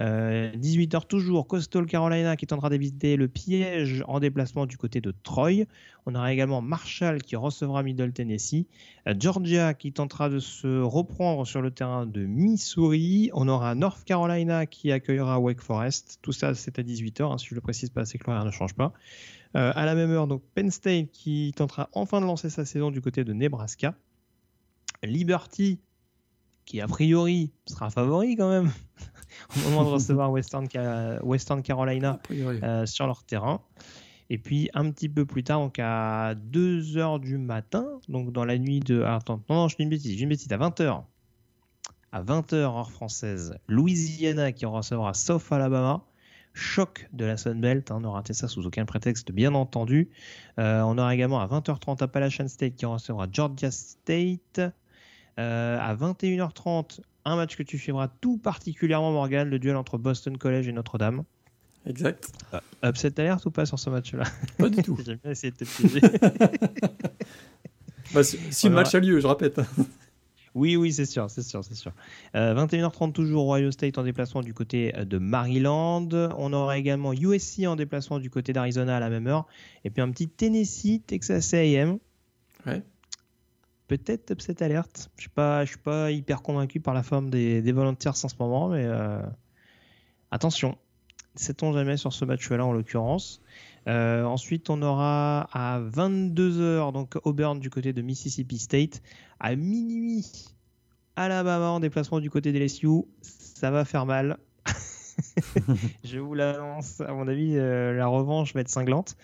18h 0.00 0.96
euh, 0.96 1.00
toujours, 1.00 1.46
Coastal 1.46 1.84
Carolina 1.84 2.34
qui 2.36 2.46
tentera 2.46 2.70
d'éviter 2.70 3.16
le 3.16 3.28
piège 3.28 4.02
en 4.08 4.18
déplacement 4.18 4.64
du 4.64 4.78
côté 4.78 5.02
de 5.02 5.12
Troy. 5.22 5.66
On 6.06 6.14
aura 6.14 6.32
également 6.32 6.62
Marshall 6.62 7.20
qui 7.20 7.36
recevra 7.36 7.82
Middle 7.82 8.12
Tennessee. 8.12 8.66
Euh, 9.06 9.14
Georgia 9.18 9.74
qui 9.74 9.92
tentera 9.92 10.30
de 10.30 10.38
se 10.38 10.80
reprendre 10.80 11.46
sur 11.46 11.60
le 11.60 11.70
terrain 11.70 12.06
de 12.06 12.24
Missouri. 12.24 13.30
On 13.34 13.46
aura 13.46 13.74
North 13.74 14.02
Carolina 14.04 14.64
qui 14.64 14.90
accueillera 14.90 15.38
Wake 15.38 15.60
Forest. 15.60 16.18
Tout 16.22 16.32
ça, 16.32 16.54
c'est 16.54 16.78
à 16.78 16.82
18h. 16.82 17.32
Hein, 17.32 17.36
si 17.36 17.48
je 17.48 17.54
le 17.54 17.60
précise 17.60 17.90
pas, 17.90 18.06
c'est 18.06 18.16
que 18.16 18.24
l'horaire 18.26 18.46
ne 18.46 18.50
change 18.50 18.74
pas. 18.74 18.94
Euh, 19.56 19.72
à 19.74 19.84
la 19.84 19.94
même 19.94 20.10
heure, 20.10 20.26
donc 20.26 20.42
Penn 20.54 20.70
State 20.70 21.10
qui 21.10 21.52
tentera 21.54 21.90
enfin 21.92 22.20
de 22.20 22.26
lancer 22.26 22.48
sa 22.48 22.64
saison 22.64 22.90
du 22.90 23.02
côté 23.02 23.24
de 23.24 23.34
Nebraska. 23.34 23.94
Liberty 25.02 25.78
qui 26.70 26.80
a 26.80 26.86
priori 26.86 27.50
sera 27.66 27.90
favori 27.90 28.36
quand 28.36 28.48
même 28.48 28.70
au 29.56 29.70
moment 29.70 29.82
de 29.82 29.88
recevoir 29.88 30.30
Western, 30.30 30.68
Western 31.24 31.62
Carolina 31.62 32.20
euh, 32.30 32.86
sur 32.86 33.08
leur 33.08 33.24
terrain. 33.24 33.60
Et 34.28 34.38
puis 34.38 34.70
un 34.72 34.88
petit 34.92 35.08
peu 35.08 35.26
plus 35.26 35.42
tard, 35.42 35.58
donc 35.58 35.80
à 35.80 36.36
2h 36.36 37.18
du 37.18 37.38
matin, 37.38 37.98
donc 38.08 38.30
dans 38.30 38.44
la 38.44 38.56
nuit 38.56 38.78
de... 38.78 39.02
Ah, 39.04 39.16
attends, 39.16 39.42
non, 39.48 39.56
non, 39.56 39.68
je 39.68 39.74
dis 39.74 39.82
une 39.82 39.88
bêtise, 39.88 40.16
je 40.16 40.22
une 40.22 40.28
bêtise, 40.28 40.52
à 40.52 40.58
20h. 40.58 41.02
À 42.12 42.22
20h 42.22 42.54
heure 42.54 42.90
française, 42.92 43.56
Louisiana 43.66 44.52
qui 44.52 44.64
recevra 44.64 45.12
South 45.12 45.42
Alabama. 45.50 46.04
Choc 46.52 47.08
de 47.12 47.24
la 47.24 47.36
Sunbelt, 47.36 47.90
hein, 47.90 48.00
ne 48.00 48.06
ratez 48.06 48.32
ça 48.32 48.46
sous 48.46 48.64
aucun 48.64 48.84
prétexte, 48.84 49.32
bien 49.32 49.54
entendu. 49.54 50.10
Euh, 50.58 50.82
on 50.82 50.98
aura 50.98 51.14
également 51.14 51.40
à 51.40 51.46
20h30 51.46 52.02
Appalachian 52.02 52.46
State 52.46 52.74
qui 52.76 52.86
recevra 52.86 53.26
Georgia 53.32 53.72
State. 53.72 54.60
Euh, 55.40 55.78
à 55.80 55.94
21h30, 55.94 57.00
un 57.24 57.36
match 57.36 57.56
que 57.56 57.62
tu 57.62 57.78
suivras 57.78 58.08
tout 58.20 58.36
particulièrement, 58.36 59.10
Morgan, 59.10 59.48
le 59.48 59.58
duel 59.58 59.76
entre 59.76 59.96
Boston 59.96 60.36
College 60.36 60.68
et 60.68 60.72
Notre-Dame. 60.72 61.24
Exact. 61.86 62.30
Uh, 62.52 62.58
upset 62.86 63.18
alert 63.18 63.46
ou 63.46 63.50
pas 63.50 63.64
sur 63.64 63.78
ce 63.78 63.88
match-là? 63.88 64.24
Pas 64.58 64.68
du 64.68 64.82
tout. 64.82 64.98
J'aime 65.06 65.18
bien 65.22 65.30
essayer 65.30 65.50
de 65.50 65.56
te 65.56 65.64
piéger. 65.64 66.00
bah, 68.12 68.22
si, 68.22 68.68
le 68.68 68.74
match 68.74 68.94
a 68.94 69.00
lieu, 69.00 69.18
je 69.20 69.26
répète. 69.26 69.60
Oui, 70.56 70.74
oui, 70.74 70.92
c'est 70.92 71.06
sûr, 71.06 71.30
c'est 71.30 71.44
sûr, 71.44 71.62
c'est 71.62 71.76
sûr. 71.76 71.92
21h30 72.34 73.10
euh, 73.10 73.12
toujours 73.12 73.48
Ohio 73.48 73.70
State 73.70 73.98
en 73.98 74.02
déplacement 74.02 74.40
du 74.40 74.52
côté 74.52 74.92
de 74.92 75.18
Maryland. 75.18 76.08
On 76.36 76.52
aura 76.52 76.76
également 76.76 77.12
USC 77.12 77.66
en 77.68 77.76
déplacement 77.76 78.18
du 78.18 78.30
côté 78.30 78.52
d'Arizona 78.52 78.96
à 78.96 78.98
la 78.98 79.10
même 79.10 79.28
heure. 79.28 79.46
Et 79.84 79.90
puis 79.90 80.02
un 80.02 80.10
petit 80.10 80.28
Tennessee, 80.28 81.02
Texas 81.06 81.54
A&M. 81.54 81.98
Ouais 82.66 82.82
peut-être 83.90 84.30
upset 84.30 84.62
alerte. 84.62 85.10
Je 85.16 85.22
suis 85.22 85.30
pas, 85.30 85.64
je 85.64 85.70
suis 85.70 85.78
pas 85.78 86.12
hyper 86.12 86.42
convaincu 86.42 86.78
par 86.78 86.94
la 86.94 87.02
forme 87.02 87.28
des, 87.28 87.60
des 87.60 87.72
volontaires 87.72 88.12
en 88.12 88.28
ce 88.28 88.34
moment, 88.38 88.68
mais 88.68 88.84
euh, 88.84 89.20
attention, 90.30 90.78
sait-on 91.34 91.72
jamais 91.72 91.96
sur 91.96 92.12
ce 92.12 92.24
match-là 92.24 92.64
en 92.64 92.72
l'occurrence? 92.72 93.42
Euh, 93.88 94.22
ensuite, 94.22 94.70
on 94.70 94.80
aura 94.82 95.48
à 95.52 95.80
22h 95.80 96.92
donc 96.92 97.16
Auburn 97.24 97.58
du 97.58 97.68
côté 97.68 97.92
de 97.92 98.00
Mississippi 98.00 98.58
State, 98.58 99.02
à 99.40 99.56
minuit 99.56 100.24
Alabama 101.16 101.70
en 101.70 101.80
déplacement 101.80 102.20
du 102.20 102.30
côté 102.30 102.52
des 102.52 102.64
LSU. 102.64 103.02
Ça 103.22 103.72
va 103.72 103.84
faire 103.84 104.06
mal. 104.06 104.38
je 106.04 106.20
vous 106.20 106.34
l'annonce. 106.34 107.00
À 107.00 107.12
mon 107.12 107.26
avis, 107.26 107.56
euh, 107.56 107.92
la 107.92 108.06
revanche 108.06 108.54
va 108.54 108.60
être 108.60 108.68
cinglante. 108.68 109.16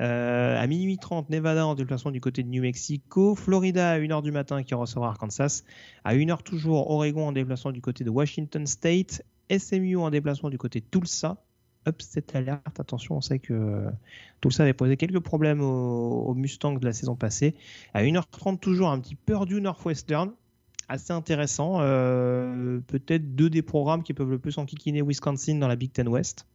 Euh, 0.00 0.58
à 0.58 0.66
minuit 0.66 0.98
30, 0.98 1.28
Nevada 1.30 1.66
en 1.66 1.74
déplacement 1.74 2.10
du 2.10 2.20
côté 2.20 2.42
de 2.42 2.48
New 2.48 2.62
Mexico. 2.62 3.34
Florida 3.34 3.92
à 3.92 3.98
1h 3.98 4.22
du 4.22 4.32
matin 4.32 4.62
qui 4.62 4.74
recevra 4.74 5.08
Arkansas. 5.08 5.62
À 6.04 6.14
1h 6.14 6.42
toujours, 6.42 6.90
Oregon 6.90 7.28
en 7.28 7.32
déplacement 7.32 7.72
du 7.72 7.80
côté 7.80 8.04
de 8.04 8.10
Washington 8.10 8.66
State. 8.66 9.22
SMU 9.56 9.96
en 9.96 10.10
déplacement 10.10 10.48
du 10.48 10.58
côté 10.58 10.80
Tulsa. 10.80 11.36
Upset 11.88 12.24
alerte, 12.34 12.78
attention, 12.78 13.16
on 13.16 13.20
sait 13.20 13.38
que 13.38 13.86
Tulsa 14.40 14.64
avait 14.64 14.74
posé 14.74 14.96
quelques 14.96 15.20
problèmes 15.20 15.62
aux, 15.62 16.34
Mustangs 16.34 16.74
de 16.74 16.84
la 16.84 16.92
saison 16.92 17.16
passée. 17.16 17.54
À 17.94 18.02
1h30 18.02 18.58
toujours, 18.58 18.90
un 18.90 19.00
petit 19.00 19.14
Purdue 19.14 19.60
Northwestern 19.60 20.32
assez 20.90 21.12
intéressant. 21.12 21.78
Euh, 21.80 22.80
peut-être 22.86 23.34
deux 23.34 23.48
des 23.48 23.62
programmes 23.62 24.02
qui 24.02 24.12
peuvent 24.12 24.30
le 24.30 24.38
plus 24.38 24.58
enquiquiner 24.58 25.02
Wisconsin 25.02 25.56
dans 25.56 25.68
la 25.68 25.76
Big 25.76 25.92
Ten 25.92 26.08
West. 26.08 26.46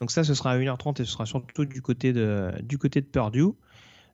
Donc 0.00 0.10
ça, 0.10 0.24
ce 0.24 0.34
sera 0.34 0.52
à 0.52 0.58
1h30 0.58 1.02
et 1.02 1.04
ce 1.04 1.12
sera 1.12 1.26
surtout 1.26 1.64
du 1.64 1.82
côté 1.82 2.12
de, 2.12 2.52
du 2.62 2.78
côté 2.78 3.00
de 3.00 3.06
Purdue. 3.06 3.54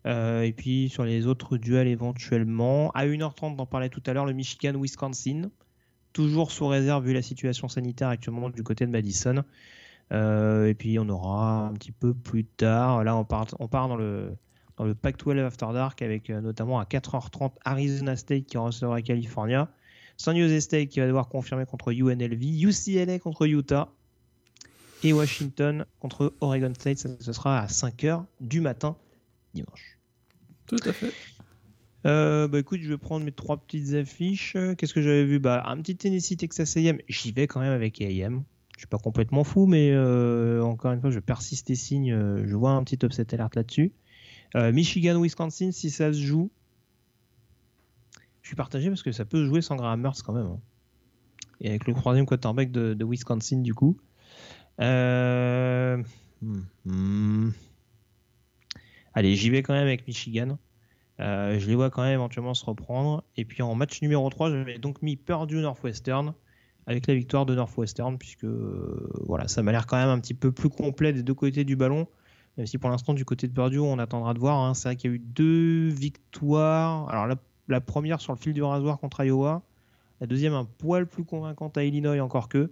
Euh, 0.07 0.43
et 0.43 0.53
puis 0.53 0.89
sur 0.89 1.05
les 1.05 1.27
autres 1.27 1.57
duels 1.59 1.89
éventuellement, 1.89 2.91
à 2.93 3.07
1h30, 3.07 3.57
on 3.59 3.67
parlait 3.67 3.91
tout 3.91 4.03
à 4.07 4.13
l'heure, 4.13 4.27
le 4.27 4.33
Michigan-Wisconsin. 4.33 5.51
Toujours 6.13 6.51
sous 6.51 6.67
réserve 6.67 7.07
vu 7.07 7.13
la 7.13 7.23
situation 7.23 7.69
sanitaire 7.69 8.09
actuellement 8.09 8.51
du 8.51 8.63
côté 8.63 8.87
de 8.87 8.91
Madison. 8.91 9.45
Euh, 10.13 10.67
et 10.67 10.75
puis 10.75 10.99
on 10.99 11.09
aura 11.09 11.69
un 11.69 11.73
petit 11.75 11.93
peu 11.93 12.13
plus 12.13 12.45
tard, 12.45 13.05
là 13.05 13.17
on 13.17 13.25
part, 13.25 13.47
on 13.61 13.69
part 13.69 13.87
dans 13.87 13.95
le, 13.95 14.33
dans 14.77 14.83
le 14.83 14.93
Pac-12 14.93 15.39
After 15.39 15.69
Dark 15.73 16.03
avec 16.03 16.31
euh, 16.31 16.41
notamment 16.41 16.81
à 16.81 16.85
4h30 16.85 17.53
Arizona 17.65 18.17
State 18.17 18.47
qui 18.47 18.59
recevra 18.59 19.03
California, 19.03 19.69
San 20.17 20.37
Jose 20.37 20.59
State 20.65 20.89
qui 20.89 20.99
va 20.99 21.07
devoir 21.07 21.29
confirmer 21.29 21.65
contre 21.65 21.93
UNLV, 21.93 22.43
UCLA 22.43 23.21
contre 23.21 23.47
Utah, 23.47 23.93
et 25.03 25.13
Washington 25.13 25.85
contre 25.99 26.35
Oregon 26.41 26.73
State. 26.75 26.99
ce 26.99 27.33
sera 27.33 27.61
à 27.61 27.67
5h 27.67 28.25
du 28.41 28.61
matin 28.61 28.97
dimanche. 29.55 29.99
Tout 30.67 30.77
à 30.85 30.93
fait. 30.93 31.13
Euh, 32.07 32.49
bah 32.49 32.59
écoute, 32.59 32.81
je 32.81 32.89
vais 32.89 32.99
prendre 32.99 33.25
mes 33.25 33.33
trois 33.33 33.59
petites 33.59 33.95
affiches. 33.95 34.57
Qu'est-ce 34.79 34.95
que 34.95 35.03
j'avais 35.03 35.25
vu? 35.25 35.39
Bah 35.39 35.65
un 35.67 35.77
petit 35.79 35.97
Tennessee 35.97 36.37
Texas 36.37 36.77
A&M. 36.77 36.99
J'y 37.09 37.33
vais 37.33 37.47
quand 37.47 37.61
même 37.61 37.73
avec 37.73 38.01
A&M. 38.01 38.43
Je 38.77 38.81
suis 38.81 38.89
pas 38.89 38.99
complètement 38.99 39.45
fou, 39.45 39.67
mais 39.67 39.91
euh, 39.93 40.63
encore 40.63 40.93
une 40.93 41.01
fois, 41.01 41.11
je 41.11 41.21
persiste 41.21 41.69
et 41.71 41.75
signe. 41.75 42.13
Euh, 42.13 42.47
je 42.47 42.57
vois 42.57 42.71
un 42.71 42.83
petit 42.85 42.99
upset 43.05 43.35
alert 43.35 43.55
là-dessus. 43.55 43.93
Michigan 44.55 45.21
Wisconsin, 45.21 45.71
si 45.71 45.91
ça 45.91 46.13
se 46.13 46.19
joue, 46.19 46.51
je 48.43 48.49
suis 48.49 48.57
partagé 48.57 48.89
parce 48.89 49.05
que 49.05 49.13
ça 49.13 49.25
peut 49.25 49.45
jouer 49.45 49.63
sans 49.63 49.77
Graham 49.77 50.01
Mertz 50.01 50.23
quand 50.23 50.33
même. 50.33 50.47
Hein. 50.47 50.61
Et 51.61 51.69
avec 51.69 51.87
le 51.87 51.95
troisième 51.95 52.27
quarterback 52.27 52.73
de, 52.73 52.95
de 52.95 53.05
Wisconsin 53.05 53.59
du 53.59 53.75
coup. 53.75 53.97
Euh, 54.81 56.03
hmm, 56.43 56.61
hmm. 56.85 57.51
Allez, 59.15 59.35
j'y 59.35 59.51
vais 59.51 59.63
quand 59.63 59.75
même 59.75 59.87
avec 59.87 60.07
Michigan. 60.07 60.59
Euh, 61.21 61.59
je 61.59 61.67
les 61.69 61.75
vois 61.75 61.91
quand 61.91 62.03
même 62.03 62.15
éventuellement 62.15 62.55
se 62.55 62.65
reprendre. 62.65 63.25
Et 63.37 63.45
puis 63.45 63.63
en 63.63 63.75
match 63.75 64.01
numéro 64.03 64.29
3, 64.31 64.51
j'avais 64.51 64.79
donc 64.79 65.03
mis 65.03 65.17
Purdue 65.17 65.57
Northwestern 65.57 66.35
avec 66.87 67.07
la 67.07 67.15
victoire 67.15 67.47
de 67.47 67.55
Northwestern, 67.55 68.19
puisque 68.19 68.45
euh, 68.45 69.11
voilà, 69.27 69.47
ça 69.49 69.63
m'a 69.63 69.71
l'air 69.71 69.87
quand 69.87 69.97
même 69.97 70.09
un 70.09 70.19
petit 70.19 70.35
peu 70.35 70.51
plus 70.51 70.71
complet 70.71 71.13
des 71.13 71.23
deux 71.23 71.35
côtés 71.35 71.65
du 71.65 71.77
ballon. 71.77 72.09
Même 72.57 72.67
si 72.67 72.79
pour 72.79 72.91
l'instant, 72.91 73.15
du 73.15 73.25
côté 73.25 73.47
de 73.47 73.53
Purdue, 73.53 73.79
on 73.79 73.99
attendra 73.99 74.35
de 74.35 74.39
voir. 74.39 74.59
Hein. 74.59 74.75
C'est 74.75 74.89
vrai 74.89 74.97
qu'il 74.97 75.11
y 75.11 75.13
a 75.13 75.17
eu 75.17 75.21
deux 75.21 75.89
victoires. 75.89 77.09
Alors 77.11 77.27
la, 77.27 77.37
la, 77.69 77.81
première 77.81 78.21
sur 78.21 78.33
le 78.33 78.39
fil 78.39 78.55
du 78.55 78.63
rasoir 78.63 78.99
contre 78.99 79.23
Iowa. 79.25 79.63
La 80.21 80.27
deuxième 80.27 80.55
un 80.55 80.65
poil 80.65 81.07
plus 81.07 81.25
convaincante 81.25 81.77
à 81.77 81.85
Illinois 81.85 82.19
encore 82.21 82.49
que. 82.49 82.71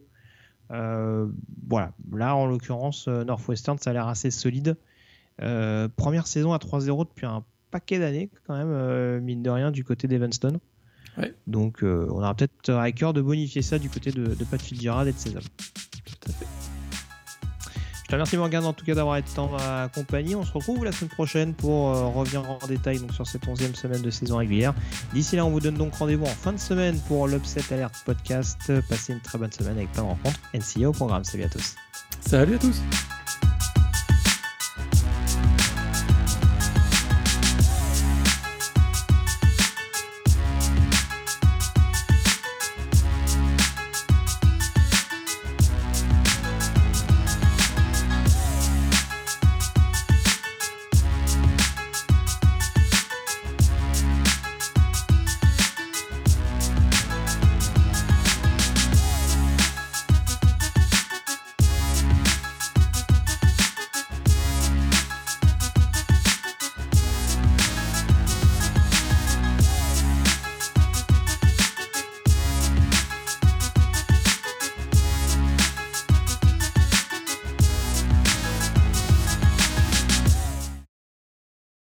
Euh, 0.71 1.27
voilà, 1.67 1.93
là 2.13 2.37
en 2.37 2.47
l'occurrence, 2.47 3.07
euh, 3.09 3.25
Northwestern, 3.25 3.79
ça 3.79 3.91
a 3.91 3.93
l'air 3.93 4.09
assez 4.09 4.31
solide. 4.31 4.77
Euh, 5.41 5.89
première 5.95 6.27
saison 6.27 6.53
à 6.53 6.59
3-0 6.59 7.09
depuis 7.09 7.27
un 7.27 7.45
paquet 7.71 7.99
d'années, 7.99 8.31
quand 8.47 8.57
même, 8.57 9.21
mine 9.21 9.43
de 9.43 9.51
rien, 9.51 9.71
du 9.71 9.85
côté 9.85 10.09
d'Evanston. 10.09 10.59
Donc, 11.49 11.81
on 11.83 12.11
aura 12.11 12.35
peut-être 12.35 12.71
à 12.71 12.93
cœur 12.93 13.13
de 13.13 13.21
bonifier 13.21 13.63
ça 13.63 13.79
du 13.79 13.91
côté 13.91 14.13
de, 14.13 14.35
de 14.35 14.45
Pat 14.45 14.61
Fitzgerald 14.61 15.09
et 15.09 15.13
de 15.13 15.19
ses 15.19 15.35
hommes. 15.37 15.43
Tout 16.05 16.31
à 16.31 16.33
fait. 16.33 16.78
Te 18.09 18.15
remercie 18.15 18.39
Morgane 18.39 18.65
en 18.65 18.73
tout 18.73 18.87
cas 18.87 18.95
d'avoir 18.95 19.19
été 19.19 19.39
en 19.39 19.49
ma 19.49 19.89
compagnie. 19.95 20.35
On 20.35 20.43
se 20.43 20.53
retrouve 20.53 20.83
la 20.83 20.93
semaine 20.93 21.11
prochaine 21.11 21.53
pour 21.53 21.89
euh, 21.89 22.07
revenir 22.07 22.43
en 22.51 22.67
détail 22.67 23.01
donc, 23.01 23.13
sur 23.13 23.27
cette 23.27 23.47
11e 23.47 23.75
semaine 23.75 24.01
de 24.01 24.11
saison 24.11 24.39
régulière. 24.39 24.73
D'ici 25.13 25.37
là, 25.37 25.45
on 25.45 25.51
vous 25.51 25.61
donne 25.61 25.75
donc 25.75 25.95
rendez-vous 25.95 26.25
en 26.25 26.29
fin 26.29 26.55
de 26.55 26.59
semaine 26.59 26.99
pour 27.07 27.29
l'Upset 27.29 27.63
Alert 27.71 27.95
Podcast. 28.07 28.73
Passez 28.89 29.13
une 29.13 29.21
très 29.21 29.37
bonne 29.37 29.53
semaine 29.53 29.77
avec 29.77 29.93
plein 29.93 30.05
de 30.05 30.09
rencontres. 30.09 30.41
NCA 30.55 30.89
au 30.89 30.93
programme. 30.93 31.23
Salut 31.23 31.45
à 31.45 31.49
tous. 31.51 31.77
Salut 32.21 32.55
à 32.55 32.59
tous. 32.59 32.81